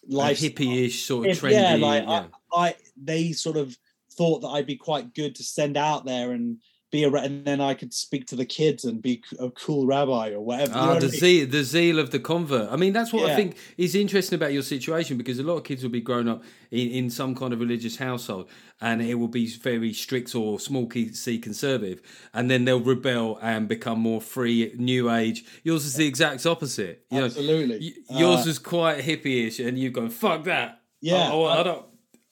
life 0.07 0.39
hippie-ish 0.39 1.03
sort 1.03 1.27
of 1.27 1.37
trendy. 1.37 1.51
yeah, 1.51 1.75
like, 1.75 2.03
yeah. 2.03 2.25
I 2.53 2.75
they 3.01 3.31
sort 3.31 3.57
of 3.57 3.75
thought 4.13 4.41
that 4.41 4.49
I'd 4.49 4.65
be 4.65 4.77
quite 4.77 5.13
good 5.13 5.35
to 5.35 5.43
send 5.43 5.77
out 5.77 6.05
there 6.05 6.31
and 6.31 6.57
be 6.91 7.03
a 7.03 7.11
and 7.11 7.43
then 7.45 7.59
I 7.59 7.73
could 7.73 7.93
speak 7.93 8.27
to 8.27 8.35
the 8.35 8.45
kids 8.45 8.85
and 8.85 9.01
be 9.01 9.21
a 9.39 9.49
cool 9.51 9.85
rabbi 9.85 10.29
or 10.31 10.39
whatever. 10.41 10.69
you 10.71 10.75
know 10.75 10.81
Ah, 10.93 10.99
the 10.99 11.07
I 11.07 11.09
mean? 11.09 11.19
zeal, 11.19 11.47
the 11.47 11.63
zeal 11.63 11.99
of 11.99 12.11
the 12.11 12.19
convert. 12.19 12.71
I 12.71 12.77
mean, 12.77 12.93
that's 12.93 13.11
what 13.11 13.29
I 13.29 13.35
think 13.35 13.57
is 13.77 13.93
interesting 13.95 14.37
about 14.37 14.53
your 14.53 14.61
situation 14.61 15.17
because 15.17 15.37
a 15.39 15.43
lot 15.43 15.57
of 15.57 15.63
kids 15.65 15.83
will 15.83 15.89
be 15.89 16.01
grown 16.01 16.27
up 16.29 16.43
in, 16.71 16.87
in 16.89 17.09
some 17.09 17.35
kind 17.35 17.51
of 17.53 17.59
religious 17.59 17.97
household, 17.97 18.49
and 18.79 19.01
it 19.01 19.15
will 19.15 19.27
be 19.27 19.47
very 19.47 19.91
strict 19.93 20.33
or 20.35 20.59
small 20.59 20.87
key 20.87 21.11
c 21.13 21.37
conservative, 21.39 22.01
and 22.33 22.49
then 22.49 22.63
they'll 22.65 22.79
rebel 22.79 23.37
and 23.41 23.67
become 23.67 23.99
more 23.99 24.21
free, 24.21 24.71
new 24.77 25.09
age. 25.11 25.43
Yours 25.63 25.85
is 25.85 25.95
the 25.95 26.07
exact 26.07 26.45
opposite. 26.45 27.03
You 27.11 27.25
Absolutely. 27.25 27.95
y- 28.09 28.19
yours 28.19 28.45
Uh, 28.45 28.49
is 28.51 28.59
quite 28.59 28.99
hippie-ish, 29.03 29.59
and 29.59 29.77
you've 29.77 29.93
gone 29.93 30.09
fuck 30.09 30.45
that. 30.45 30.81
Yeah, 31.01 31.15
I, 31.31 31.35
I, 31.35 31.55
I 31.55 31.59
I- 31.59 31.63
don't. 31.63 31.85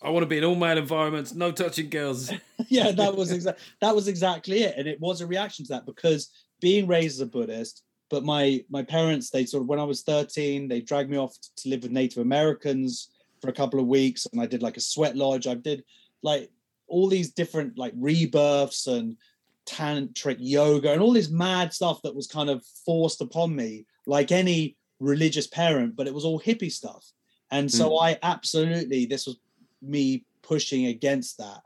I 0.05 0.09
want 0.09 0.21
to 0.23 0.27
be 0.27 0.37
in 0.37 0.43
all 0.43 0.55
male 0.55 0.77
environments, 0.77 1.33
no 1.33 1.51
touching 1.51 1.89
girls. 1.89 2.31
yeah, 2.67 2.91
that 2.91 3.15
was 3.15 3.31
exactly 3.31 3.63
that 3.81 3.95
was 3.95 4.07
exactly 4.07 4.61
it, 4.61 4.75
and 4.77 4.87
it 4.87 4.99
was 4.99 5.21
a 5.21 5.27
reaction 5.27 5.65
to 5.65 5.73
that 5.73 5.85
because 5.85 6.29
being 6.61 6.85
raised 6.85 7.17
as 7.17 7.21
a 7.21 7.25
Buddhist, 7.25 7.83
but 8.09 8.23
my 8.23 8.63
my 8.69 8.83
parents 8.83 9.31
they 9.31 9.45
sort 9.45 9.63
of 9.63 9.67
when 9.67 9.79
I 9.79 9.83
was 9.83 10.03
thirteen 10.03 10.67
they 10.67 10.81
dragged 10.81 11.09
me 11.09 11.17
off 11.17 11.35
to 11.57 11.69
live 11.69 11.83
with 11.83 11.91
Native 11.91 12.19
Americans 12.19 13.09
for 13.41 13.49
a 13.49 13.53
couple 13.53 13.79
of 13.79 13.87
weeks, 13.87 14.27
and 14.31 14.39
I 14.39 14.45
did 14.45 14.61
like 14.61 14.77
a 14.77 14.81
sweat 14.81 15.15
lodge. 15.15 15.47
I 15.47 15.55
did 15.55 15.83
like 16.21 16.51
all 16.87 17.07
these 17.07 17.31
different 17.31 17.77
like 17.77 17.93
rebirths 17.95 18.85
and 18.85 19.17
tantric 19.65 20.37
yoga 20.39 20.91
and 20.93 21.01
all 21.01 21.13
this 21.13 21.29
mad 21.29 21.73
stuff 21.73 22.01
that 22.03 22.15
was 22.15 22.27
kind 22.27 22.49
of 22.51 22.63
forced 22.85 23.21
upon 23.21 23.55
me, 23.55 23.85
like 24.05 24.31
any 24.31 24.77
religious 24.99 25.47
parent, 25.47 25.95
but 25.95 26.07
it 26.07 26.13
was 26.13 26.25
all 26.25 26.39
hippie 26.39 26.71
stuff. 26.71 27.05
And 27.51 27.71
so 27.71 27.89
hmm. 27.89 28.03
I 28.03 28.19
absolutely 28.23 29.05
this 29.05 29.25
was 29.25 29.37
me 29.81 30.25
pushing 30.41 30.87
against 30.87 31.37
that. 31.37 31.61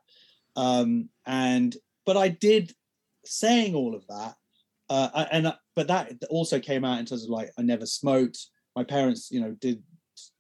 Um 0.55 1.09
and 1.25 1.75
but 2.05 2.17
i 2.17 2.27
did 2.27 2.73
saying 3.23 3.75
all 3.75 3.93
of 3.95 4.07
that 4.07 4.35
uh 4.89 5.25
and 5.31 5.47
uh, 5.47 5.55
but 5.75 5.87
that 5.87 6.11
also 6.29 6.59
came 6.59 6.83
out 6.83 6.99
in 6.99 7.05
terms 7.05 7.23
of 7.23 7.29
like 7.29 7.51
i 7.57 7.61
never 7.61 7.85
smoked. 7.85 8.47
My 8.75 8.83
parents 8.83 9.29
you 9.31 9.41
know 9.41 9.51
did 9.51 9.83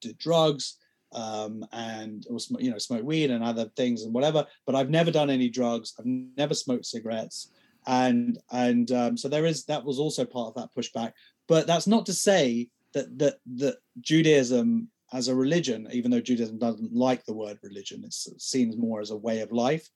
did 0.01 0.17
drugs 0.17 0.77
um 1.13 1.65
and 1.71 2.25
or 2.29 2.39
you 2.59 2.71
know 2.71 2.77
smoked 2.77 3.03
weed 3.03 3.31
and 3.31 3.43
other 3.43 3.65
things 3.75 4.03
and 4.03 4.13
whatever 4.13 4.45
but 4.65 4.75
i've 4.75 4.89
never 4.89 5.11
done 5.11 5.29
any 5.29 5.49
drugs. 5.49 5.93
I've 5.99 6.05
never 6.05 6.53
smoked 6.53 6.85
cigarettes. 6.85 7.51
And 7.87 8.39
and 8.51 8.91
um 8.91 9.17
so 9.17 9.27
there 9.29 9.45
is 9.45 9.65
that 9.65 9.85
was 9.85 9.99
also 9.99 10.25
part 10.25 10.49
of 10.49 10.55
that 10.55 10.73
pushback. 10.75 11.13
But 11.47 11.67
that's 11.67 11.87
not 11.87 12.05
to 12.07 12.13
say 12.13 12.69
that 12.93 13.17
that 13.19 13.35
that 13.55 13.77
judaism 14.01 14.89
as 15.11 15.27
a 15.27 15.35
religion, 15.35 15.87
even 15.91 16.11
though 16.11 16.21
Judaism 16.21 16.59
doesn't 16.59 16.93
like 16.93 17.25
the 17.25 17.33
word 17.33 17.57
religion, 17.63 18.03
it's 18.05 18.27
seems 18.37 18.77
more 18.77 19.01
as 19.01 19.11
a 19.11 19.17
way 19.17 19.41
of 19.41 19.51
life, 19.51 19.87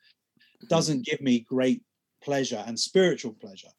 doesn't 0.69 1.05
give 1.05 1.21
me 1.21 1.39
great 1.39 1.83
pleasure 2.23 2.63
and 2.65 2.79
spiritual 2.79 3.33
pleasure, 3.33 3.69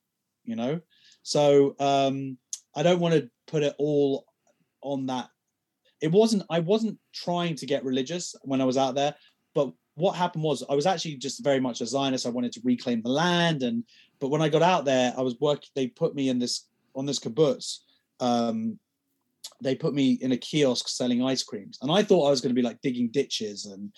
you 0.44 0.56
know? 0.56 0.80
So 1.22 1.74
um, 1.80 2.38
I 2.76 2.82
don't 2.82 3.00
want 3.00 3.14
to 3.14 3.30
put 3.46 3.62
it 3.62 3.74
all 3.78 4.26
on 4.82 5.06
that. 5.06 5.28
It 6.00 6.12
wasn't, 6.12 6.44
I 6.50 6.60
wasn't 6.60 6.98
trying 7.12 7.56
to 7.56 7.66
get 7.66 7.84
religious 7.84 8.34
when 8.42 8.60
I 8.60 8.64
was 8.64 8.76
out 8.76 8.94
there, 8.94 9.14
but 9.54 9.72
what 9.94 10.16
happened 10.16 10.44
was 10.44 10.64
I 10.68 10.74
was 10.74 10.86
actually 10.86 11.16
just 11.16 11.42
very 11.42 11.60
much 11.60 11.80
a 11.80 11.86
Zionist. 11.86 12.26
I 12.26 12.30
wanted 12.30 12.52
to 12.52 12.60
reclaim 12.64 13.00
the 13.02 13.10
land. 13.10 13.62
And, 13.62 13.84
but 14.20 14.28
when 14.28 14.42
I 14.42 14.48
got 14.48 14.62
out 14.62 14.84
there, 14.84 15.14
I 15.16 15.22
was 15.22 15.36
working, 15.40 15.70
they 15.74 15.86
put 15.86 16.14
me 16.14 16.28
in 16.28 16.38
this, 16.38 16.66
on 16.94 17.06
this 17.06 17.20
kibbutz, 17.20 17.78
um, 18.20 18.78
they 19.64 19.74
put 19.74 19.94
me 19.94 20.12
in 20.20 20.32
a 20.32 20.36
kiosk 20.36 20.88
selling 20.88 21.22
ice 21.24 21.42
creams, 21.42 21.78
and 21.82 21.90
I 21.90 22.02
thought 22.02 22.26
I 22.26 22.30
was 22.30 22.40
going 22.40 22.54
to 22.54 22.60
be 22.60 22.66
like 22.66 22.80
digging 22.82 23.08
ditches, 23.08 23.66
and 23.66 23.92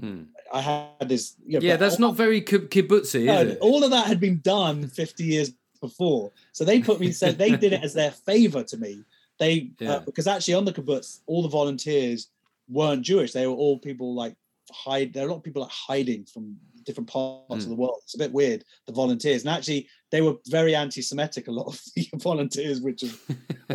Hmm. 0.00 0.22
I 0.52 0.60
had 0.62 1.08
this. 1.08 1.36
You 1.46 1.60
know, 1.60 1.66
Yeah, 1.66 1.76
that's 1.76 1.96
all, 1.96 2.00
not 2.08 2.16
very 2.16 2.40
kib- 2.40 2.68
kibbutzy, 2.70 3.24
no, 3.26 3.40
is 3.42 3.52
it? 3.52 3.58
all 3.60 3.84
of 3.84 3.90
that 3.90 4.06
had 4.06 4.20
been 4.20 4.40
done 4.40 4.88
50 4.88 5.22
years 5.22 5.52
before, 5.82 6.32
so 6.52 6.64
they 6.64 6.80
put 6.80 6.98
me. 6.98 7.12
So 7.12 7.30
they 7.30 7.50
did 7.64 7.72
it 7.74 7.82
as 7.84 7.92
their 7.92 8.10
favor 8.10 8.62
to 8.64 8.76
me. 8.78 9.04
They 9.38 9.70
Yeah. 9.78 9.96
uh, 9.96 10.00
because 10.00 10.26
actually 10.26 10.54
on 10.54 10.64
the 10.64 10.72
kibbutz, 10.72 11.20
all 11.26 11.42
the 11.42 11.48
volunteers 11.50 12.28
weren't 12.68 13.02
Jewish. 13.02 13.32
They 13.32 13.46
were 13.46 13.52
all 13.54 13.78
people 13.78 14.14
like 14.14 14.34
hide. 14.70 15.12
There 15.12 15.24
are 15.24 15.28
a 15.28 15.30
lot 15.30 15.38
of 15.38 15.42
people 15.44 15.60
like 15.62 15.70
hiding 15.70 16.24
from 16.24 16.56
different 16.84 17.08
parts 17.10 17.44
Hmm. 17.50 17.54
of 17.60 17.68
the 17.68 17.74
world. 17.82 18.00
It's 18.04 18.14
a 18.14 18.18
bit 18.18 18.32
weird. 18.32 18.64
The 18.86 18.92
volunteers, 18.94 19.42
and 19.42 19.50
actually 19.50 19.88
they 20.12 20.20
were 20.20 20.34
very 20.46 20.74
anti-Semitic. 20.76 21.48
A 21.48 21.50
lot 21.50 21.66
of 21.66 21.80
the 21.96 22.08
volunteers, 22.16 22.80
which 22.80 23.02
is 23.02 23.18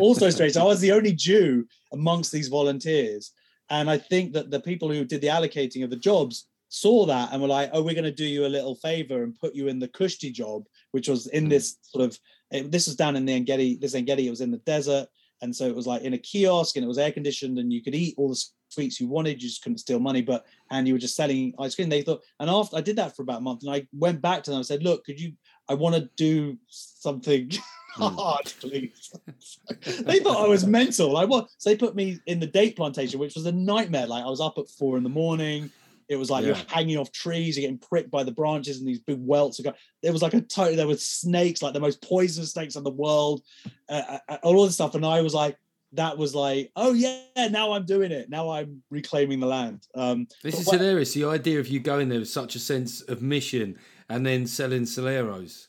also 0.00 0.30
strange. 0.30 0.54
So 0.54 0.62
I 0.62 0.64
was 0.64 0.80
the 0.80 0.92
only 0.92 1.12
Jew 1.12 1.66
amongst 1.92 2.32
these 2.32 2.48
volunteers. 2.48 3.32
And 3.70 3.90
I 3.90 3.98
think 3.98 4.32
that 4.32 4.50
the 4.50 4.60
people 4.60 4.90
who 4.90 5.04
did 5.04 5.20
the 5.20 5.26
allocating 5.26 5.84
of 5.84 5.90
the 5.90 5.96
jobs 5.96 6.46
saw 6.70 7.04
that 7.06 7.32
and 7.32 7.42
were 7.42 7.48
like, 7.48 7.70
oh, 7.72 7.82
we're 7.82 7.94
going 7.94 8.04
to 8.04 8.10
do 8.10 8.24
you 8.24 8.46
a 8.46 8.56
little 8.56 8.76
favor 8.76 9.22
and 9.24 9.38
put 9.38 9.54
you 9.54 9.68
in 9.68 9.78
the 9.78 9.88
Kushti 9.88 10.32
job, 10.32 10.64
which 10.92 11.08
was 11.08 11.26
in 11.28 11.46
Mm. 11.46 11.50
this 11.50 11.76
sort 11.82 12.04
of, 12.04 12.18
it, 12.50 12.70
this 12.70 12.86
was 12.86 12.96
down 12.96 13.16
in 13.16 13.24
the 13.26 13.34
Ein 13.34 13.44
Gedi, 13.44 13.76
this 13.76 13.94
Ein 13.94 14.04
Gedi, 14.04 14.26
it 14.26 14.30
was 14.30 14.40
in 14.40 14.50
the 14.50 14.58
desert. 14.58 15.08
And 15.40 15.54
so 15.54 15.66
it 15.66 15.74
was 15.74 15.86
like 15.86 16.02
in 16.02 16.14
a 16.14 16.18
kiosk 16.18 16.76
and 16.76 16.84
it 16.84 16.88
was 16.88 16.98
air 16.98 17.12
conditioned 17.12 17.58
and 17.58 17.72
you 17.72 17.82
could 17.82 17.94
eat 17.94 18.14
all 18.18 18.28
the 18.28 18.44
sweets 18.70 19.00
you 19.00 19.08
wanted. 19.08 19.42
You 19.42 19.48
just 19.48 19.62
couldn't 19.62 19.78
steal 19.78 20.00
money, 20.00 20.20
but, 20.22 20.44
and 20.70 20.86
you 20.86 20.94
were 20.94 20.98
just 21.00 21.16
selling 21.16 21.54
ice 21.58 21.74
cream. 21.74 21.88
They 21.88 22.02
thought, 22.02 22.22
and 22.40 22.50
after 22.50 22.76
I 22.76 22.80
did 22.80 22.96
that 22.96 23.14
for 23.14 23.22
about 23.22 23.38
a 23.38 23.42
month 23.42 23.62
and 23.62 23.72
I 23.74 23.86
went 23.92 24.20
back 24.20 24.42
to 24.44 24.50
them 24.50 24.58
and 24.58 24.66
said, 24.66 24.82
look, 24.82 25.04
could 25.04 25.20
you, 25.20 25.32
I 25.68 25.74
want 25.74 25.94
to 25.96 26.08
do 26.16 26.56
something 26.68 27.50
Mm. 27.98 28.14
hard, 28.14 28.52
please. 28.60 29.12
they 30.02 30.20
thought 30.20 30.44
I 30.44 30.46
was 30.46 30.64
mental. 30.64 31.10
Like 31.10 31.28
what? 31.28 31.48
So 31.58 31.70
they 31.70 31.76
put 31.76 31.96
me 31.96 32.20
in 32.26 32.38
the 32.38 32.46
date 32.46 32.76
plantation, 32.76 33.18
which 33.18 33.34
was 33.34 33.44
a 33.46 33.50
nightmare. 33.50 34.06
Like 34.06 34.22
I 34.24 34.28
was 34.28 34.40
up 34.40 34.56
at 34.56 34.68
four 34.68 34.96
in 34.96 35.02
the 35.02 35.08
morning. 35.08 35.68
It 36.08 36.14
was 36.16 36.30
like 36.30 36.44
you're 36.44 36.54
hanging 36.68 36.96
off 36.96 37.10
trees, 37.10 37.56
you're 37.56 37.62
getting 37.62 37.78
pricked 37.78 38.10
by 38.10 38.22
the 38.22 38.30
branches, 38.30 38.78
and 38.78 38.86
these 38.86 39.00
big 39.00 39.18
welts. 39.20 39.60
There 40.02 40.12
was 40.12 40.22
like 40.22 40.34
a 40.34 40.40
total. 40.42 40.76
There 40.76 40.86
were 40.86 40.96
snakes, 40.96 41.60
like 41.60 41.74
the 41.74 41.80
most 41.80 42.00
poisonous 42.00 42.52
snakes 42.52 42.76
in 42.76 42.84
the 42.84 42.90
world, 42.90 43.42
uh, 43.88 44.18
uh, 44.28 44.38
all 44.44 44.64
this 44.64 44.74
stuff. 44.74 44.94
And 44.94 45.04
I 45.04 45.20
was 45.20 45.34
like, 45.34 45.58
that 45.92 46.16
was 46.18 46.34
like, 46.34 46.70
oh 46.76 46.92
yeah, 46.92 47.22
now 47.50 47.72
I'm 47.72 47.86
doing 47.86 48.12
it. 48.12 48.28
Now 48.28 48.50
I'm 48.50 48.82
reclaiming 48.90 49.40
the 49.40 49.46
land. 49.46 49.86
Um, 49.94 50.26
This 50.42 50.60
is 50.60 50.66
what- 50.66 50.78
hilarious. 50.80 51.14
The 51.14 51.24
idea 51.24 51.58
of 51.60 51.68
you 51.68 51.80
going 51.80 52.08
there 52.08 52.18
with 52.18 52.28
such 52.28 52.54
a 52.54 52.58
sense 52.58 53.00
of 53.02 53.22
mission 53.22 53.78
and 54.08 54.24
then 54.26 54.46
selling 54.46 54.82
Soleros 54.82 55.68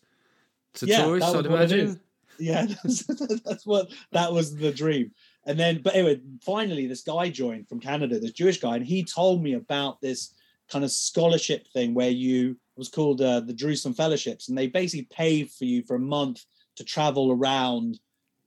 to 0.75 0.85
Yeah, 0.85 1.03
tourists, 1.05 1.29
I'd 1.29 1.35
was 1.35 1.47
what 1.47 1.61
it 1.61 1.79
imagine. 1.79 1.99
yeah 2.39 2.65
that's, 2.83 3.05
that's 3.43 3.65
what 3.65 3.89
that 4.11 4.31
was 4.31 4.55
the 4.55 4.71
dream 4.71 5.11
and 5.45 5.59
then 5.59 5.81
but 5.81 5.93
anyway 5.95 6.21
finally 6.41 6.87
this 6.87 7.01
guy 7.01 7.27
joined 7.27 7.67
from 7.67 7.81
canada 7.81 8.17
this 8.17 8.31
jewish 8.31 8.59
guy 8.61 8.77
and 8.77 8.85
he 8.85 9.03
told 9.03 9.43
me 9.43 9.53
about 9.55 9.99
this 9.99 10.35
kind 10.71 10.85
of 10.85 10.91
scholarship 10.91 11.67
thing 11.73 11.93
where 11.93 12.09
you 12.11 12.51
it 12.51 12.77
was 12.77 12.87
called 12.87 13.19
uh, 13.21 13.41
the 13.41 13.51
jerusalem 13.53 13.93
fellowships 13.93 14.47
and 14.47 14.57
they 14.57 14.67
basically 14.67 15.05
paid 15.11 15.51
for 15.51 15.65
you 15.65 15.83
for 15.83 15.95
a 15.97 15.99
month 15.99 16.45
to 16.77 16.85
travel 16.85 17.31
around 17.31 17.99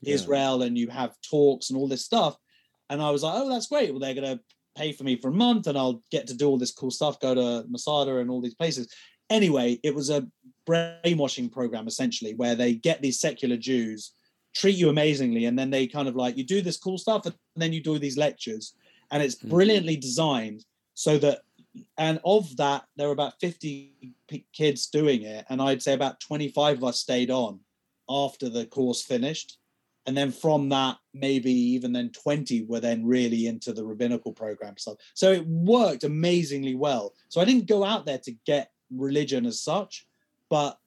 Yeah. 0.03 0.15
israel 0.15 0.63
and 0.63 0.77
you 0.77 0.89
have 0.89 1.15
talks 1.29 1.71
and 1.71 1.79
all 1.79 1.89
this 1.89 2.05
stuff 2.05 2.37
and 2.91 3.01
i 3.03 3.11
was 3.11 3.23
like 3.23 3.35
oh 3.37 3.49
that's 3.49 3.67
great 3.69 3.91
well 3.91 4.01
they're 4.01 4.15
going 4.15 4.37
to 4.39 4.43
pay 4.77 4.93
for 4.93 5.05
me 5.05 5.17
for 5.17 5.29
a 5.29 5.33
month 5.33 5.67
and 5.67 5.77
i'll 5.79 6.03
get 6.11 6.27
to 6.27 6.35
do 6.35 6.49
all 6.49 6.59
this 6.59 6.73
cool 6.73 6.91
stuff 6.91 7.21
go 7.21 7.35
to 7.35 7.65
masada 7.69 8.19
and 8.19 8.31
all 8.31 8.41
these 8.41 8.55
places 8.55 8.89
anyway 9.31 9.79
it 9.83 9.95
was 9.95 10.11
a 10.11 10.27
brainwashing 10.67 11.49
program 11.49 11.87
essentially 11.87 12.35
where 12.35 12.55
they 12.55 12.75
get 12.75 13.03
these 13.03 13.19
secular 13.19 13.57
Jews, 13.57 14.13
treat 14.55 14.77
you 14.77 14.89
amazingly, 14.89 15.47
and 15.47 15.59
then 15.59 15.71
they 15.71 15.87
kind 15.87 16.09
of 16.09 16.17
like 16.17 16.37
you 16.37 16.45
do 16.45 16.61
this 16.63 16.77
cool 16.77 16.99
stuff, 16.99 17.27
and 17.27 17.35
then 17.57 17.73
you 17.73 17.83
do 17.83 17.99
these 17.99 18.17
lectures, 18.17 18.75
and 19.11 19.23
it's 19.23 19.37
Mm. 19.37 19.49
brilliantly 19.51 19.97
designed 19.97 20.65
so 20.95 21.19
that 21.19 21.41
and 21.97 22.21
of 22.25 22.55
that, 22.59 22.85
there 22.97 23.07
were 23.09 23.15
about 23.15 23.41
50 23.41 24.15
p- 24.29 24.47
kids 24.53 24.89
doing 24.89 25.23
it. 25.23 25.47
And 25.49 25.63
I'd 25.63 25.83
say 25.83 25.95
about 25.95 26.21
25 26.21 26.77
of 26.79 26.85
us 26.85 27.01
stayed 27.01 27.31
on 27.31 27.61
after 28.11 28.51
the 28.51 28.67
course 28.67 29.03
finished. 29.03 29.57
And 30.07 30.17
then 30.17 30.33
from 30.33 30.69
that, 30.71 30.97
maybe 31.15 31.53
even 31.53 31.93
then 31.93 32.11
20 32.11 32.65
were 32.65 32.81
then 32.81 33.07
really 33.07 33.47
into 33.47 33.73
the 33.73 33.85
rabbinical 33.85 34.33
program 34.33 34.77
stuff. 34.77 34.97
So 35.15 35.31
it 35.33 35.47
worked 35.47 36.03
amazingly 36.05 36.75
well. 36.75 37.15
So 37.29 37.41
I 37.41 37.45
didn't 37.45 37.67
go 37.67 37.85
out 37.85 38.05
there 38.05 38.19
to 38.19 38.33
get 38.45 38.73
religion 38.91 39.47
as 39.47 39.61
such, 39.61 40.07
but 40.49 40.79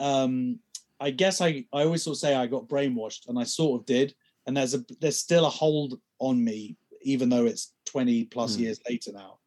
um, 0.00 0.58
I 0.98 1.10
guess 1.10 1.40
I, 1.40 1.64
I 1.72 1.84
always 1.84 2.02
sort 2.02 2.16
of 2.16 2.20
say 2.20 2.34
I 2.34 2.46
got 2.46 2.68
brainwashed 2.68 3.28
and 3.28 3.38
I 3.38 3.44
sort 3.44 3.80
of 3.80 3.86
did. 3.86 4.14
And 4.46 4.56
there's 4.56 4.74
a 4.74 4.84
there's 5.00 5.18
still 5.18 5.46
a 5.46 5.50
hold 5.50 6.00
on 6.18 6.42
me, 6.42 6.76
even 7.02 7.28
though 7.28 7.46
it's 7.46 7.72
20 7.84 8.24
plus 8.24 8.56
Mm. 8.56 8.60
years 8.60 8.80
later 8.88 9.12
now. 9.12 9.38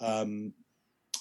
Um, 0.00 0.52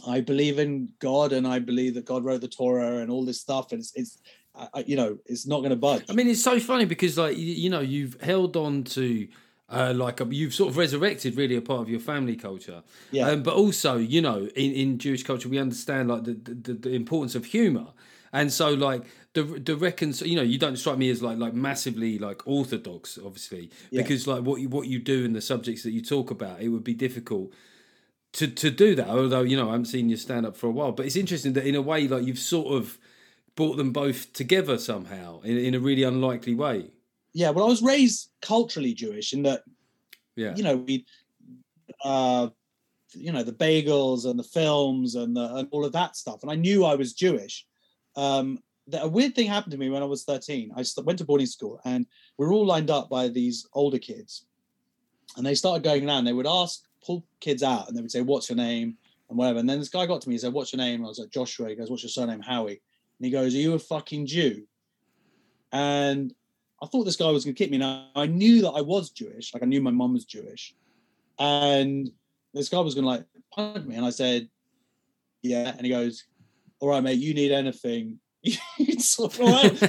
I 0.08 0.20
believe 0.22 0.58
in 0.60 0.90
God 1.00 1.32
and 1.32 1.48
I 1.48 1.60
believe 1.60 1.94
that 1.94 2.06
God 2.06 2.26
wrote 2.26 2.42
the 2.42 2.48
Torah 2.48 2.98
and 2.98 3.12
all 3.12 3.24
this 3.24 3.40
stuff. 3.40 3.72
And 3.72 3.80
it's, 3.80 3.94
it's 3.96 4.18
I, 4.54 4.84
you 4.86 4.96
know, 4.96 5.18
it's 5.26 5.48
not 5.48 5.60
going 5.60 5.70
to 5.72 5.76
budge. 5.76 6.04
I 6.10 6.14
mean, 6.14 6.28
it's 6.28 6.44
so 6.44 6.60
funny 6.60 6.86
because, 6.86 7.18
like, 7.18 7.38
you, 7.38 7.54
you 7.54 7.70
know, 7.70 7.80
you've 7.80 8.20
held 8.22 8.58
on 8.58 8.84
to, 8.84 9.28
uh, 9.70 9.94
like, 9.96 10.20
a, 10.20 10.26
you've 10.26 10.54
sort 10.54 10.70
of 10.70 10.78
resurrected 10.78 11.38
really 11.38 11.56
a 11.56 11.62
part 11.62 11.82
of 11.82 11.90
your 11.90 12.02
family 12.02 12.36
culture. 12.36 12.84
Yeah. 13.12 13.30
Um, 13.30 13.44
but 13.44 13.56
also, 13.56 13.98
you 13.98 14.22
know, 14.22 14.50
in, 14.56 14.72
in 14.74 14.98
Jewish 14.98 15.24
culture, 15.24 15.48
we 15.48 15.58
understand 15.58 16.10
like 16.10 16.26
the, 16.26 16.34
the, 16.34 16.74
the 16.74 16.90
importance 16.92 17.34
of 17.36 17.46
humor, 17.46 17.88
and 18.34 18.52
so 18.52 18.74
like 18.74 19.04
the 19.34 19.44
the 19.44 19.76
recon, 19.76 20.14
you 20.24 20.36
know, 20.36 20.42
you 20.42 20.58
don't 20.58 20.78
strike 20.78 20.98
me 20.98 21.10
as 21.10 21.22
like 21.22 21.38
like 21.38 21.54
massively 21.54 22.18
like 22.18 22.46
orthodox, 22.46 23.18
obviously, 23.18 23.70
Yeah. 23.90 24.02
because 24.02 24.28
like 24.28 24.44
what 24.44 24.62
you 24.62 24.70
what 24.70 24.88
you 24.88 25.00
do 25.00 25.26
and 25.26 25.36
the 25.36 25.42
subjects 25.42 25.84
that 25.84 25.92
you 25.92 26.02
talk 26.02 26.32
about, 26.32 26.62
it 26.62 26.70
would 26.70 26.84
be 26.84 26.94
difficult. 26.94 27.52
To, 28.36 28.48
to 28.48 28.72
do 28.72 28.96
that, 28.96 29.10
although 29.10 29.42
you 29.42 29.58
know 29.58 29.68
I 29.68 29.72
haven't 29.72 29.88
seen 29.88 30.08
you 30.08 30.16
stand 30.16 30.46
up 30.46 30.56
for 30.56 30.68
a 30.68 30.72
while, 30.72 30.94
but 30.94 31.06
it's 31.06 31.18
interesting 31.18 31.52
that 31.54 31.66
in 31.66 31.76
a 31.76 31.82
way, 31.82 32.08
like 32.08 32.24
you've 32.26 32.40
sort 32.40 32.74
of 32.74 32.98
brought 33.56 33.76
them 33.78 33.92
both 33.92 34.32
together 34.34 34.78
somehow 34.78 35.42
in, 35.42 35.58
in 35.58 35.76
a 35.76 35.80
really 35.80 36.04
unlikely 36.04 36.56
way. 36.56 36.92
yeah. 37.34 37.50
Well, 37.50 37.66
I 37.66 37.70
was 37.70 37.82
raised 37.82 38.30
culturally 38.42 38.94
Jewish 38.94 39.34
in 39.34 39.44
that 39.44 39.64
Yeah. 40.36 40.56
you 40.56 40.64
know, 40.64 40.78
we, 40.78 41.06
uh, 42.04 42.50
you 43.14 43.32
know, 43.32 43.44
the 43.44 43.52
bagels 43.54 44.26
and 44.26 44.40
the 44.40 44.44
films 44.44 45.16
and 45.16 45.36
the, 45.36 45.56
and 45.56 45.68
all 45.72 45.84
of 45.86 45.92
that 45.94 46.16
stuff. 46.16 46.42
And 46.44 46.52
I 46.52 46.56
knew 46.56 46.86
I 46.86 46.96
was 46.96 47.14
Jewish. 47.14 47.66
Um, 48.16 48.60
a 48.94 49.08
weird 49.08 49.36
thing 49.36 49.48
happened 49.48 49.72
to 49.72 49.78
me 49.78 49.90
when 49.90 50.02
I 50.02 50.06
was 50.06 50.24
13. 50.24 50.72
I 50.76 50.84
st- 50.84 51.06
went 51.06 51.20
to 51.20 51.26
boarding 51.26 51.48
school 51.48 51.80
and 51.86 52.06
we 52.38 52.46
are 52.46 52.52
all 52.54 52.66
lined 52.66 52.90
up 52.90 53.10
by 53.10 53.28
these 53.28 53.68
older 53.74 54.00
kids. 54.00 54.46
And 55.38 55.46
they 55.46 55.56
started 55.56 55.84
going 55.84 56.08
around. 56.08 56.26
They 56.26 56.34
would 56.34 56.48
ask, 56.48 56.84
pull 57.06 57.26
kids 57.40 57.64
out, 57.64 57.88
and 57.88 57.96
they 57.98 58.02
would 58.02 58.12
say, 58.12 58.22
What's 58.22 58.50
your 58.50 58.58
name? 58.58 58.98
And 59.30 59.38
whatever. 59.38 59.60
And 59.60 59.70
then 59.70 59.80
this 59.80 59.88
guy 59.90 60.06
got 60.06 60.20
to 60.22 60.30
me, 60.30 60.36
he 60.36 60.40
said, 60.40 60.52
What's 60.52 60.74
your 60.74 60.78
name? 60.80 60.96
And 60.96 61.06
I 61.06 61.08
was 61.08 61.20
like, 61.20 61.30
Joshua. 61.30 61.70
He 61.70 61.76
goes, 61.76 61.90
What's 61.90 62.04
your 62.04 62.10
surname? 62.10 62.42
Howie. 62.42 62.82
And 63.22 63.26
he 63.28 63.32
goes, 63.32 63.54
Are 63.54 63.60
you 63.60 63.76
a 63.76 63.80
fucking 63.80 64.26
Jew? 64.26 64.64
And 65.72 66.34
I 66.82 66.88
thought 66.88 67.04
this 67.04 67.18
guy 67.18 67.30
was 67.30 67.46
going 67.46 67.54
to 67.54 67.64
kick 67.64 67.70
me. 67.70 67.78
Now 67.78 68.08
I 68.16 68.26
knew 68.26 68.64
that 68.64 68.72
I 68.72 68.82
was 68.82 69.12
Jewish, 69.12 69.54
like 69.54 69.62
I 69.62 69.68
knew 69.68 69.80
my 69.80 69.92
mum 69.92 70.14
was 70.14 70.26
Jewish, 70.26 70.74
and 71.38 72.10
this 72.56 72.68
guy 72.68 72.80
was 72.80 72.96
going 72.96 73.04
to 73.04 73.10
like 73.10 73.26
punch 73.54 73.86
me. 73.86 73.94
And 73.96 74.04
I 74.04 74.10
said, 74.10 74.50
"Yeah," 75.44 75.72
and 75.78 75.82
he 75.82 75.90
goes, 75.90 76.24
"All 76.80 76.90
right, 76.90 77.04
mate, 77.04 77.20
you 77.20 77.36
need 77.36 77.52
anything." 77.52 78.18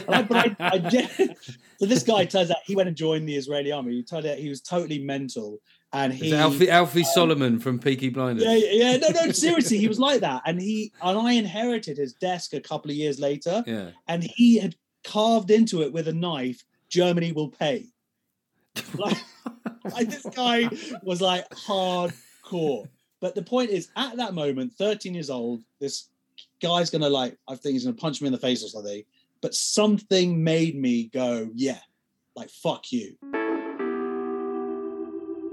And 0.09 0.29
I- 0.29 0.47
I, 0.61 0.77
I. 0.79 1.35
So 1.79 1.87
this 1.87 2.03
guy 2.03 2.27
turns 2.27 2.51
out 2.51 2.59
he 2.67 2.77
went 2.77 2.89
and 2.89 2.97
joined 2.97 3.27
the 3.27 3.35
Israeli 3.35 3.73
army. 3.73 3.95
He 3.95 4.03
turned 4.03 4.27
out 4.27 4.37
he 4.37 4.51
was 4.51 4.61
totally 4.61 5.03
mental, 5.03 5.59
and 5.93 6.13
he 6.13 6.35
Alfie, 6.35 6.71
Alfie 6.71 7.05
Solomon 7.05 7.59
from 7.59 7.79
Peaky 7.79 8.09
Blinders. 8.09 8.45
yeah, 8.45 8.57
yeah, 8.57 8.97
no, 8.97 9.09
no, 9.09 9.33
seriously, 9.33 9.79
he 9.79 9.89
was 9.89 9.99
like 9.99 10.21
that, 10.21 10.43
and 10.47 10.61
he 10.61 10.93
and 11.03 11.19
I 11.19 11.33
inherited 11.33 11.99
his 11.99 12.13
desk 12.15 12.55
a 12.55 12.61
couple 12.61 12.91
of 12.91 12.97
years 12.97 13.19
later, 13.21 13.63
Yeah. 13.67 13.91
and 14.09 14.23
he 14.23 14.59
had 14.59 14.75
carved 15.05 15.51
into 15.51 15.83
it 15.83 15.93
with 15.93 16.09
a 16.09 16.13
knife. 16.13 16.65
Germany 16.89 17.33
will 17.33 17.49
pay. 17.49 17.87
Like, 18.95 19.17
like 19.93 20.09
this 20.09 20.25
guy 20.35 20.69
was 21.03 21.21
like 21.21 21.49
hardcore. 21.51 22.89
But 23.21 23.35
the 23.35 23.43
point 23.43 23.71
is, 23.71 23.89
at 23.97 24.17
that 24.17 24.35
moment, 24.35 24.73
13 24.75 25.15
years 25.15 25.29
old, 25.31 25.63
this 25.81 26.09
guy's 26.61 26.89
gonna 26.91 27.09
like, 27.09 27.37
I 27.49 27.55
think 27.57 27.75
he's 27.75 27.85
gonna 27.85 27.97
punch 27.97 28.21
me 28.21 28.27
in 28.29 28.33
the 28.33 28.39
face 28.39 28.65
or 28.65 28.69
something. 28.69 29.03
But 29.41 29.55
something 29.55 30.43
made 30.43 30.81
me 30.81 31.05
go, 31.13 31.51
yeah, 31.55 31.79
like 32.37 32.51
fuck 32.51 32.93
you. 32.93 33.17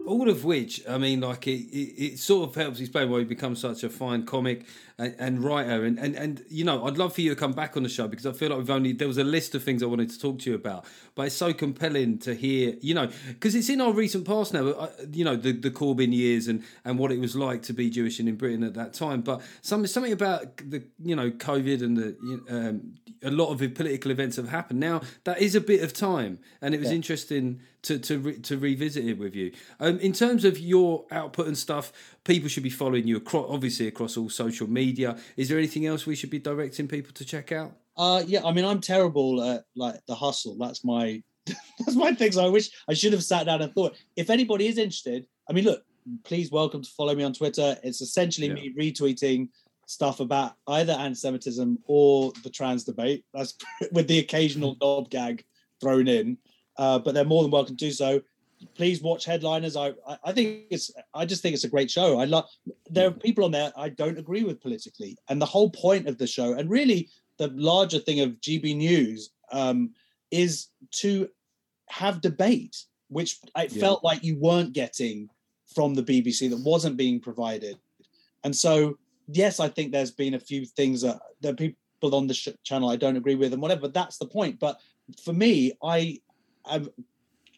All 0.10 0.28
of 0.28 0.44
which, 0.44 0.82
I 0.90 0.98
mean, 0.98 1.22
like 1.22 1.46
it, 1.46 1.62
it, 1.82 2.04
it 2.06 2.20
sort 2.20 2.50
of 2.50 2.56
helps 2.56 2.80
explain 2.80 3.12
why 3.12 3.20
you 3.20 3.26
become 3.26 3.56
such 3.56 3.84
a 3.84 3.90
fine 3.90 4.26
comic 4.26 4.66
and, 4.98 5.16
and 5.20 5.44
writer. 5.44 5.86
And, 5.86 6.00
and, 6.00 6.16
and, 6.16 6.44
you 6.50 6.66
know, 6.66 6.86
I'd 6.86 6.98
love 6.98 7.14
for 7.14 7.22
you 7.22 7.30
to 7.30 7.36
come 7.36 7.54
back 7.54 7.78
on 7.78 7.84
the 7.84 7.90
show 7.90 8.08
because 8.08 8.26
I 8.26 8.32
feel 8.32 8.50
like 8.50 8.58
we've 8.58 8.70
only, 8.72 8.92
there 8.94 9.08
was 9.08 9.20
a 9.20 9.24
list 9.24 9.54
of 9.54 9.64
things 9.64 9.84
I 9.84 9.86
wanted 9.86 10.10
to 10.10 10.20
talk 10.20 10.40
to 10.40 10.50
you 10.50 10.56
about, 10.56 10.86
but 11.14 11.28
it's 11.28 11.36
so 11.36 11.54
compelling 11.54 12.18
to 12.20 12.34
hear, 12.34 12.76
you 12.82 12.96
know, 12.96 13.08
because 13.28 13.54
it's 13.54 13.70
in 13.70 13.82
our 13.82 13.94
recent 13.94 14.26
past 14.26 14.52
now, 14.52 14.70
uh, 14.70 14.90
you 15.12 15.24
know, 15.24 15.36
the, 15.36 15.52
the 15.52 15.70
Corbyn 15.70 16.12
years 16.12 16.48
and, 16.48 16.64
and 16.84 16.98
what 16.98 17.12
it 17.12 17.20
was 17.20 17.36
like 17.36 17.62
to 17.64 17.74
be 17.74 17.92
Jewish 17.92 18.20
and 18.20 18.28
in 18.28 18.36
Britain 18.36 18.64
at 18.64 18.74
that 18.74 18.94
time. 18.94 19.22
But 19.22 19.42
some, 19.62 19.86
something 19.86 20.12
about 20.12 20.58
the, 20.58 20.82
you 21.04 21.16
know, 21.16 21.30
COVID 21.30 21.84
and 21.84 21.96
the, 21.98 22.10
um, 22.50 22.96
a 23.22 23.30
lot 23.30 23.52
of 23.52 23.60
the 23.60 23.68
political 23.68 24.12
events 24.12 24.38
have 24.38 24.50
happened. 24.50 24.80
Now, 24.80 25.02
that 25.26 25.40
is 25.40 25.54
a 25.54 25.62
bit 25.62 25.84
of 25.84 25.94
time, 25.94 26.40
and 26.62 26.74
it 26.74 26.80
was 26.80 26.90
Yeah. 26.90 26.96
interesting 26.96 27.60
to 27.82 27.98
to 28.00 28.20
re, 28.20 28.40
to 28.40 28.58
revisit 28.58 29.06
it 29.06 29.18
with 29.18 29.36
you. 29.36 29.52
Um, 29.80 29.99
in 30.02 30.14
terms 30.14 30.46
of 30.46 30.60
your 30.60 31.06
output 31.12 31.48
and 31.48 31.58
stuff, 31.58 31.92
people 32.24 32.50
should 32.50 32.64
be 32.64 32.70
following 32.70 33.08
you 33.08 33.18
across, 33.18 33.48
obviously 33.50 33.88
across 33.88 34.18
all 34.18 34.30
social 34.30 34.68
media. 34.68 35.18
Is 35.38 35.50
there 35.50 35.58
anything 35.58 35.86
else 35.86 36.06
we 36.06 36.16
should 36.16 36.30
be 36.30 36.40
directing 36.40 36.88
people 36.88 37.14
to 37.14 37.26
check 37.26 37.52
out? 37.52 37.74
Uh 37.98 38.24
yeah, 38.26 38.42
I 38.46 38.52
mean 38.54 38.66
I'm 38.66 38.80
terrible 38.82 39.44
at 39.44 39.66
like 39.76 39.96
the 40.08 40.16
hustle. 40.16 40.56
That's 40.58 40.84
my 40.86 41.22
that's 41.80 41.96
my 41.96 42.14
thing. 42.14 42.32
So 42.32 42.46
I 42.46 42.50
wish 42.50 42.70
I 42.88 42.94
should 42.94 43.14
have 43.14 43.24
sat 43.24 43.46
down 43.46 43.62
and 43.62 43.74
thought. 43.74 43.98
If 44.16 44.30
anybody 44.30 44.68
is 44.68 44.78
interested, 44.78 45.26
I 45.50 45.54
mean, 45.54 45.66
look, 45.66 45.84
please 46.24 46.52
welcome 46.52 46.82
to 46.82 46.90
follow 46.92 47.16
me 47.16 47.24
on 47.24 47.34
Twitter. 47.34 47.78
It's 47.84 48.02
essentially 48.02 48.48
Yeah. 48.48 48.54
me 48.54 48.74
retweeting 48.78 49.50
stuff 49.88 50.20
about 50.20 50.54
either 50.68 50.94
anti-Semitism 50.94 51.80
or 51.88 52.32
the 52.44 52.50
trans 52.50 52.84
debate. 52.84 53.26
That's 53.34 53.56
with 53.92 54.08
the 54.08 54.20
occasional 54.20 54.78
knob 54.82 55.10
gag 55.10 55.44
thrown 55.82 56.08
in. 56.08 56.38
Uh, 56.78 57.00
but 57.00 57.14
they're 57.14 57.26
more 57.26 57.42
than 57.44 57.52
welcome 57.52 57.76
to 57.76 57.86
do 57.86 57.92
so. 57.92 58.22
Please 58.76 59.02
watch 59.02 59.26
headliners. 59.26 59.76
I, 59.76 59.90
I 60.08 60.18
I 60.26 60.32
think 60.34 60.64
it's 60.70 60.92
I 61.14 61.26
just 61.26 61.42
think 61.42 61.54
it's 61.54 61.64
a 61.64 61.70
great 61.70 61.90
show. 61.90 62.20
I 62.20 62.26
love 62.26 62.46
there 62.90 63.08
are 63.08 63.12
people 63.12 63.46
on 63.46 63.52
there 63.52 63.72
I 63.78 63.90
don't 63.90 64.18
agree 64.18 64.44
with 64.44 64.62
politically, 64.62 65.18
and 65.30 65.42
the 65.42 65.46
whole 65.46 65.70
point 65.70 66.08
of 66.08 66.18
the 66.18 66.28
show, 66.28 66.54
and 66.54 66.70
really 66.70 67.10
the 67.38 67.48
larger 67.50 68.00
thing 68.00 68.20
of 68.20 68.32
GB 68.42 68.76
News, 68.76 69.30
um, 69.52 69.92
is 70.32 70.68
to 70.92 71.30
have 71.88 72.22
debate, 72.22 72.86
which 73.08 73.40
I 73.56 73.64
Yeah. 73.64 73.80
felt 73.80 74.04
like 74.04 74.24
you 74.24 74.36
weren't 74.38 74.74
getting 74.74 75.30
from 75.74 75.94
the 75.94 76.04
BBC 76.04 76.50
that 76.50 76.60
wasn't 76.60 76.98
being 76.98 77.20
provided. 77.22 77.78
And 78.44 78.56
so, 78.56 78.98
yes, 79.28 79.60
I 79.60 79.70
think 79.70 79.92
there's 79.92 80.12
been 80.12 80.34
a 80.34 80.40
few 80.40 80.66
things 80.66 81.02
that 81.02 81.20
that 81.42 81.56
people 81.58 82.14
on 82.16 82.28
the 82.28 82.34
sh- 82.34 82.50
channel 82.64 82.90
I 82.90 82.98
don't 82.98 83.16
agree 83.18 83.36
with, 83.36 83.54
and 83.54 83.62
whatever. 83.62 83.88
That's 83.88 84.18
the 84.18 84.26
point. 84.28 84.60
But 84.60 84.80
for 85.24 85.34
me, 85.34 85.72
I, 85.82 86.20
I, 86.66 86.82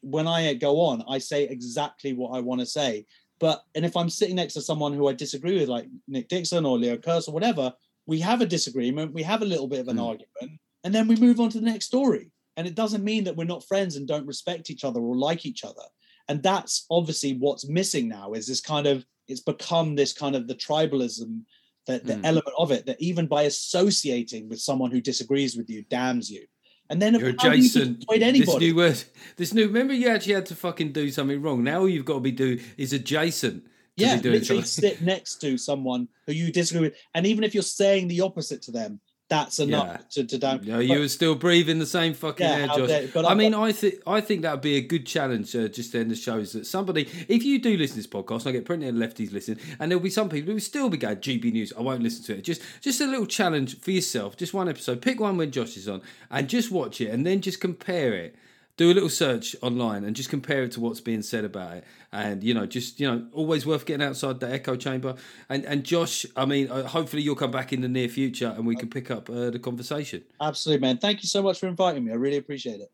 when 0.01 0.27
I 0.27 0.53
go 0.53 0.81
on, 0.81 1.03
I 1.07 1.17
say 1.19 1.43
exactly 1.43 2.13
what 2.13 2.35
I 2.35 2.41
want 2.41 2.59
to 2.61 2.65
say. 2.65 3.05
But 3.39 3.63
and 3.75 3.85
if 3.85 3.97
I'm 3.97 4.09
sitting 4.09 4.35
next 4.35 4.53
to 4.53 4.61
someone 4.61 4.93
who 4.93 5.07
I 5.07 5.13
disagree 5.13 5.59
with, 5.59 5.69
like 5.69 5.87
Nick 6.07 6.27
Dixon 6.27 6.65
or 6.65 6.77
Leo 6.77 6.97
Kearse 6.97 7.27
or 7.27 7.31
whatever, 7.31 7.73
we 8.05 8.19
have 8.19 8.41
a 8.41 8.45
disagreement, 8.45 9.13
we 9.13 9.23
have 9.23 9.41
a 9.41 9.45
little 9.45 9.67
bit 9.67 9.79
of 9.79 9.87
an 9.87 9.97
Mm. 9.97 10.07
argument, 10.07 10.59
and 10.83 10.93
then 10.93 11.07
we 11.07 11.15
move 11.15 11.39
on 11.39 11.49
to 11.51 11.59
the 11.59 11.65
next 11.65 11.85
story. 11.85 12.31
And 12.57 12.67
it 12.67 12.75
doesn't 12.75 13.03
mean 13.03 13.23
that 13.23 13.35
we're 13.35 13.45
not 13.45 13.67
friends 13.67 13.95
and 13.95 14.07
don't 14.07 14.27
respect 14.27 14.69
each 14.69 14.83
other 14.83 14.99
or 14.99 15.15
like 15.15 15.45
each 15.45 15.63
other. 15.63 15.83
And 16.27 16.43
that's 16.43 16.85
obviously 16.91 17.33
what's 17.33 17.67
missing 17.67 18.07
now 18.07 18.33
is 18.33 18.45
this 18.45 18.61
kind 18.61 18.87
of 18.87 19.05
it's 19.27 19.39
become 19.41 19.95
this 19.95 20.13
kind 20.13 20.35
of 20.35 20.47
the 20.47 20.55
tribalism 20.55 21.41
that 21.87 22.05
the 22.05 22.15
Mm. 22.15 22.25
element 22.25 22.55
of 22.57 22.71
it 22.71 22.85
that 22.85 23.01
even 23.01 23.25
by 23.27 23.43
associating 23.43 24.49
with 24.49 24.59
someone 24.59 24.91
who 24.91 25.01
disagrees 25.01 25.55
with 25.55 25.69
you 25.69 25.83
damns 25.83 26.29
you. 26.29 26.45
And 26.91 27.01
then 27.01 27.17
You're 27.17 27.33
how 27.39 27.49
do 27.51 27.57
you 27.57 27.69
persuade 27.69 28.35
This 28.35 28.59
new 28.59 28.75
word. 28.75 29.03
This 29.37 29.53
new. 29.53 29.65
Remember, 29.67 29.93
you 29.93 30.09
actually 30.09 30.33
had 30.33 30.45
to 30.47 30.55
fucking 30.55 30.91
do 30.91 31.09
something 31.09 31.41
wrong. 31.41 31.63
Now 31.63 31.79
all 31.79 31.89
you've 31.89 32.03
got 32.03 32.15
to 32.15 32.19
be 32.19 32.33
do 32.33 32.59
is 32.77 32.91
adjacent. 32.91 33.63
To 33.63 33.69
yeah, 33.95 34.17
be 34.17 34.21
doing 34.23 34.39
literally 34.39 34.61
something. 34.63 34.89
sit 34.91 35.01
next 35.01 35.39
to 35.41 35.57
someone 35.57 36.09
who 36.27 36.33
you 36.33 36.51
disagree 36.51 36.89
with, 36.89 36.97
and 37.13 37.25
even 37.25 37.45
if 37.45 37.53
you're 37.53 37.63
saying 37.63 38.09
the 38.09 38.21
opposite 38.21 38.61
to 38.63 38.71
them, 38.71 38.99
that's 39.31 39.57
enough 39.59 39.87
Yeah. 39.87 39.97
to, 40.11 40.23
to 40.25 40.37
down. 40.37 40.61
No, 40.65 40.79
you 40.79 40.99
were 40.99 41.07
still 41.07 41.33
breathing 41.35 41.79
the 41.79 41.85
same 41.87 42.13
fucking 42.13 42.45
Yeah, 42.45 42.55
air, 42.55 42.67
Josh. 42.67 42.87
dare- 42.89 43.07
but 43.13 43.25
I 43.25 43.29
I've 43.31 43.37
mean, 43.37 43.53
I 43.55 43.71
think 43.71 43.95
I 44.05 44.21
think 44.21 44.41
that 44.43 44.51
would 44.51 44.61
be 44.61 44.75
a 44.75 44.81
good 44.81 45.05
challenge 45.07 45.55
uh, 45.55 45.67
just 45.69 45.93
to 45.93 45.99
end 46.01 46.11
the 46.11 46.15
show. 46.15 46.37
Is 46.37 46.51
that 46.51 46.67
somebody, 46.67 47.07
if 47.27 47.43
you 47.43 47.57
do 47.57 47.75
listen 47.77 47.95
to 47.95 48.01
this 48.03 48.07
podcast, 48.07 48.45
I 48.45 48.51
get 48.51 48.65
plenty 48.65 48.87
of 48.87 48.95
lefties 48.95 49.31
listening, 49.31 49.59
and 49.79 49.89
there'll 49.89 50.03
be 50.03 50.09
some 50.09 50.29
people 50.29 50.47
who 50.47 50.53
will 50.55 50.59
still 50.59 50.89
be 50.89 50.97
going 50.97 51.17
GB 51.17 51.51
News. 51.53 51.73
I 51.77 51.81
won't 51.81 52.03
listen 52.03 52.23
to 52.25 52.37
it. 52.37 52.43
Just 52.43 52.61
just 52.81 53.01
a 53.01 53.07
little 53.07 53.25
challenge 53.25 53.79
for 53.79 53.91
yourself. 53.91 54.37
Just 54.37 54.53
one 54.53 54.67
episode. 54.69 55.01
Pick 55.01 55.19
one 55.19 55.37
when 55.37 55.49
Josh 55.51 55.77
is 55.77 55.87
on, 55.87 56.01
and 56.29 56.47
just 56.49 56.69
watch 56.69 57.01
it, 57.01 57.07
and 57.09 57.25
then 57.25 57.41
just 57.41 57.59
compare 57.61 58.13
it 58.13 58.35
do 58.77 58.91
a 58.91 58.93
little 58.93 59.09
search 59.09 59.55
online 59.61 60.03
and 60.03 60.15
just 60.15 60.29
compare 60.29 60.63
it 60.63 60.71
to 60.73 60.79
what's 60.79 61.01
being 61.01 61.21
said 61.21 61.45
about 61.45 61.77
it. 61.77 61.83
And 62.11 62.43
you 62.43 62.53
know, 62.53 62.65
just 62.65 62.99
you 62.99 63.09
know, 63.09 63.27
always 63.33 63.65
worth 63.65 63.85
getting 63.85 64.05
outside 64.05 64.39
the 64.39 64.51
echo 64.51 64.75
chamber. 64.75 65.15
And 65.49 65.65
and 65.65 65.83
Josh, 65.83 66.25
I 66.35 66.45
mean, 66.45 66.69
uh, 66.69 66.87
hopefully 66.87 67.21
you'll 67.21 67.35
come 67.35 67.51
back 67.51 67.73
in 67.73 67.81
the 67.81 67.87
near 67.87 68.07
future 68.07 68.53
and 68.55 68.65
we 68.65 68.75
can 68.75 68.89
pick 68.89 69.11
up 69.11 69.29
uh, 69.29 69.49
the 69.49 69.59
conversation. 69.59 70.23
Absolutely, 70.39 70.81
man. 70.81 70.97
Thank 70.97 71.23
you 71.23 71.29
so 71.29 71.41
much 71.41 71.59
for 71.59 71.67
inviting 71.67 72.03
me. 72.03 72.11
I 72.11 72.15
really 72.15 72.37
appreciate 72.37 72.79
it. 72.81 72.91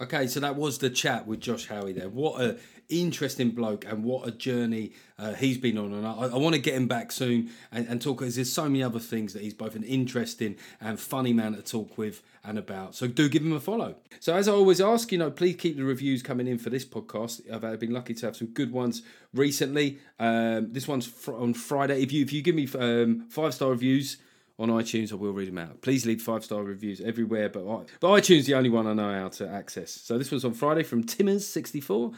Okay, 0.00 0.26
so 0.28 0.40
that 0.40 0.56
was 0.56 0.78
the 0.78 0.88
chat 0.88 1.26
with 1.26 1.40
Josh 1.40 1.66
Howie 1.66 1.92
there. 1.92 2.08
What 2.08 2.40
a 2.40 2.56
interesting 2.88 3.50
bloke 3.50 3.84
and 3.84 4.02
what 4.02 4.26
a 4.26 4.30
journey 4.30 4.92
uh, 5.18 5.34
he's 5.34 5.58
been 5.58 5.76
on. 5.76 5.92
And 5.92 6.06
I, 6.06 6.12
I 6.12 6.36
want 6.36 6.54
to 6.54 6.60
get 6.60 6.74
him 6.74 6.88
back 6.88 7.12
soon 7.12 7.50
and, 7.70 7.86
and 7.86 8.00
talk 8.00 8.18
because 8.18 8.36
there's 8.36 8.50
so 8.50 8.64
many 8.64 8.82
other 8.82 8.98
things 8.98 9.34
that 9.34 9.42
he's 9.42 9.52
both 9.52 9.76
an 9.76 9.82
interesting 9.82 10.56
and 10.80 10.98
funny 10.98 11.34
man 11.34 11.54
to 11.54 11.60
talk 11.60 11.98
with 11.98 12.22
and 12.42 12.58
about. 12.58 12.94
So 12.94 13.06
do 13.08 13.28
give 13.28 13.42
him 13.42 13.52
a 13.52 13.60
follow. 13.60 13.96
So 14.20 14.34
as 14.34 14.48
I 14.48 14.52
always 14.52 14.80
ask, 14.80 15.12
you 15.12 15.18
know, 15.18 15.30
please 15.30 15.56
keep 15.56 15.76
the 15.76 15.84
reviews 15.84 16.22
coming 16.22 16.48
in 16.48 16.56
for 16.56 16.70
this 16.70 16.86
podcast. 16.86 17.42
I've 17.52 17.78
been 17.78 17.92
lucky 17.92 18.14
to 18.14 18.26
have 18.26 18.36
some 18.36 18.48
good 18.48 18.72
ones 18.72 19.02
recently. 19.34 19.98
Um, 20.18 20.72
this 20.72 20.88
one's 20.88 21.06
fr- 21.06 21.34
on 21.34 21.52
Friday. 21.52 22.02
If 22.02 22.10
you 22.10 22.22
if 22.24 22.32
you 22.32 22.40
give 22.40 22.54
me 22.54 22.66
um, 22.78 23.26
five 23.28 23.52
star 23.52 23.68
reviews 23.68 24.16
on 24.60 24.68
iTunes. 24.68 25.10
I 25.10 25.16
will 25.16 25.32
read 25.32 25.48
them 25.48 25.58
out. 25.58 25.80
Please 25.80 26.06
leave 26.06 26.22
five 26.22 26.44
star 26.44 26.62
reviews 26.62 27.00
everywhere, 27.00 27.48
but 27.48 27.68
I, 27.68 27.84
but 27.98 28.20
iTunes 28.20 28.44
the 28.44 28.54
only 28.54 28.70
one 28.70 28.86
I 28.86 28.92
know 28.92 29.12
how 29.12 29.28
to 29.28 29.48
access. 29.48 29.90
So 29.90 30.18
this 30.18 30.30
was 30.30 30.44
on 30.44 30.52
Friday 30.52 30.82
from 30.82 31.02
Timmers64, 31.02 32.14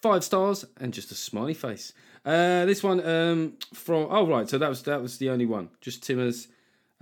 five 0.00 0.24
stars 0.24 0.64
and 0.78 0.94
just 0.94 1.10
a 1.10 1.16
smiley 1.16 1.54
face. 1.54 1.92
Uh, 2.24 2.64
this 2.64 2.82
one 2.82 3.04
um, 3.06 3.54
from 3.74 4.06
oh 4.10 4.26
right, 4.26 4.48
so 4.48 4.56
that 4.56 4.68
was 4.68 4.82
that 4.84 5.02
was 5.02 5.18
the 5.18 5.30
only 5.30 5.46
one, 5.46 5.70
just 5.80 6.02
Timmers. 6.02 6.48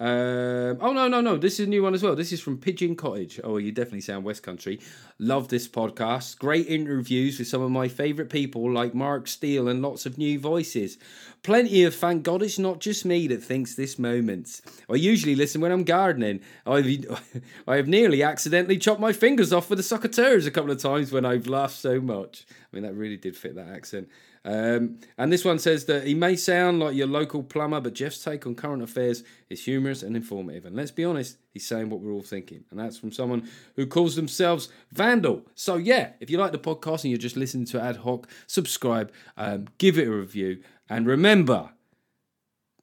Um, 0.00 0.78
oh 0.80 0.92
no 0.92 1.08
no 1.08 1.20
no! 1.20 1.36
This 1.36 1.58
is 1.58 1.66
a 1.66 1.68
new 1.68 1.82
one 1.82 1.92
as 1.92 2.04
well. 2.04 2.14
This 2.14 2.32
is 2.32 2.40
from 2.40 2.56
Pigeon 2.58 2.94
Cottage. 2.94 3.40
Oh, 3.42 3.56
you 3.56 3.72
definitely 3.72 4.02
sound 4.02 4.24
West 4.24 4.44
Country. 4.44 4.78
Love 5.18 5.48
this 5.48 5.66
podcast. 5.66 6.38
Great 6.38 6.68
interviews 6.68 7.40
with 7.40 7.48
some 7.48 7.62
of 7.62 7.72
my 7.72 7.88
favourite 7.88 8.30
people 8.30 8.70
like 8.70 8.94
Mark 8.94 9.26
Steel 9.26 9.66
and 9.66 9.82
lots 9.82 10.06
of 10.06 10.16
new 10.16 10.38
voices. 10.38 10.98
Plenty 11.42 11.82
of 11.82 11.96
thank 11.96 12.22
God 12.22 12.42
it's 12.42 12.60
not 12.60 12.78
just 12.78 13.04
me 13.04 13.26
that 13.26 13.42
thinks 13.42 13.74
this 13.74 13.98
moment. 13.98 14.60
I 14.88 14.94
usually 14.94 15.34
listen 15.34 15.60
when 15.60 15.72
I'm 15.72 15.82
gardening. 15.82 16.42
I've 16.64 16.86
I 17.66 17.74
have 17.74 17.88
nearly 17.88 18.22
accidentally 18.22 18.78
chopped 18.78 19.00
my 19.00 19.12
fingers 19.12 19.52
off 19.52 19.68
with 19.68 19.78
the 19.80 19.96
secateurs 19.96 20.46
a 20.46 20.52
couple 20.52 20.70
of 20.70 20.80
times 20.80 21.10
when 21.10 21.24
I've 21.24 21.48
laughed 21.48 21.76
so 21.76 22.00
much. 22.00 22.46
I 22.50 22.76
mean 22.76 22.84
that 22.84 22.94
really 22.94 23.16
did 23.16 23.36
fit 23.36 23.56
that 23.56 23.68
accent. 23.68 24.08
Um, 24.48 25.00
and 25.18 25.30
this 25.30 25.44
one 25.44 25.58
says 25.58 25.84
that 25.84 26.06
he 26.06 26.14
may 26.14 26.34
sound 26.34 26.80
like 26.80 26.96
your 26.96 27.06
local 27.06 27.42
plumber, 27.42 27.82
but 27.82 27.92
Geoff's 27.92 28.24
take 28.24 28.46
on 28.46 28.54
current 28.54 28.82
affairs 28.82 29.22
is 29.50 29.62
humorous 29.62 30.02
and 30.02 30.16
informative. 30.16 30.64
And 30.64 30.74
let's 30.74 30.90
be 30.90 31.04
honest, 31.04 31.36
he's 31.52 31.66
saying 31.66 31.90
what 31.90 32.00
we're 32.00 32.12
all 32.12 32.22
thinking. 32.22 32.64
And 32.70 32.80
that's 32.80 32.96
from 32.96 33.12
someone 33.12 33.46
who 33.76 33.86
calls 33.86 34.16
themselves 34.16 34.70
Vandal. 34.90 35.42
So, 35.54 35.76
yeah, 35.76 36.12
if 36.20 36.30
you 36.30 36.38
like 36.38 36.52
the 36.52 36.58
podcast 36.58 37.04
and 37.04 37.10
you're 37.10 37.18
just 37.18 37.36
listening 37.36 37.66
to 37.66 37.82
ad 37.82 37.98
hoc, 37.98 38.26
subscribe, 38.46 39.12
um, 39.36 39.68
give 39.76 39.98
it 39.98 40.08
a 40.08 40.10
review. 40.10 40.62
And 40.88 41.06
remember, 41.06 41.68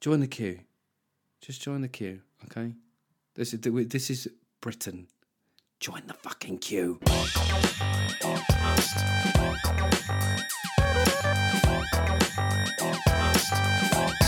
join 0.00 0.20
the 0.20 0.28
queue. 0.28 0.60
Just 1.40 1.62
join 1.62 1.80
the 1.80 1.88
queue, 1.88 2.20
okay? 2.44 2.74
This 3.34 3.52
is, 3.52 3.60
this 3.88 4.08
is 4.08 4.28
Britain. 4.60 5.08
Join 5.80 6.02
the 6.06 6.14
fucking 6.14 6.58
queue. 6.58 7.00
Podcast. 12.76 14.25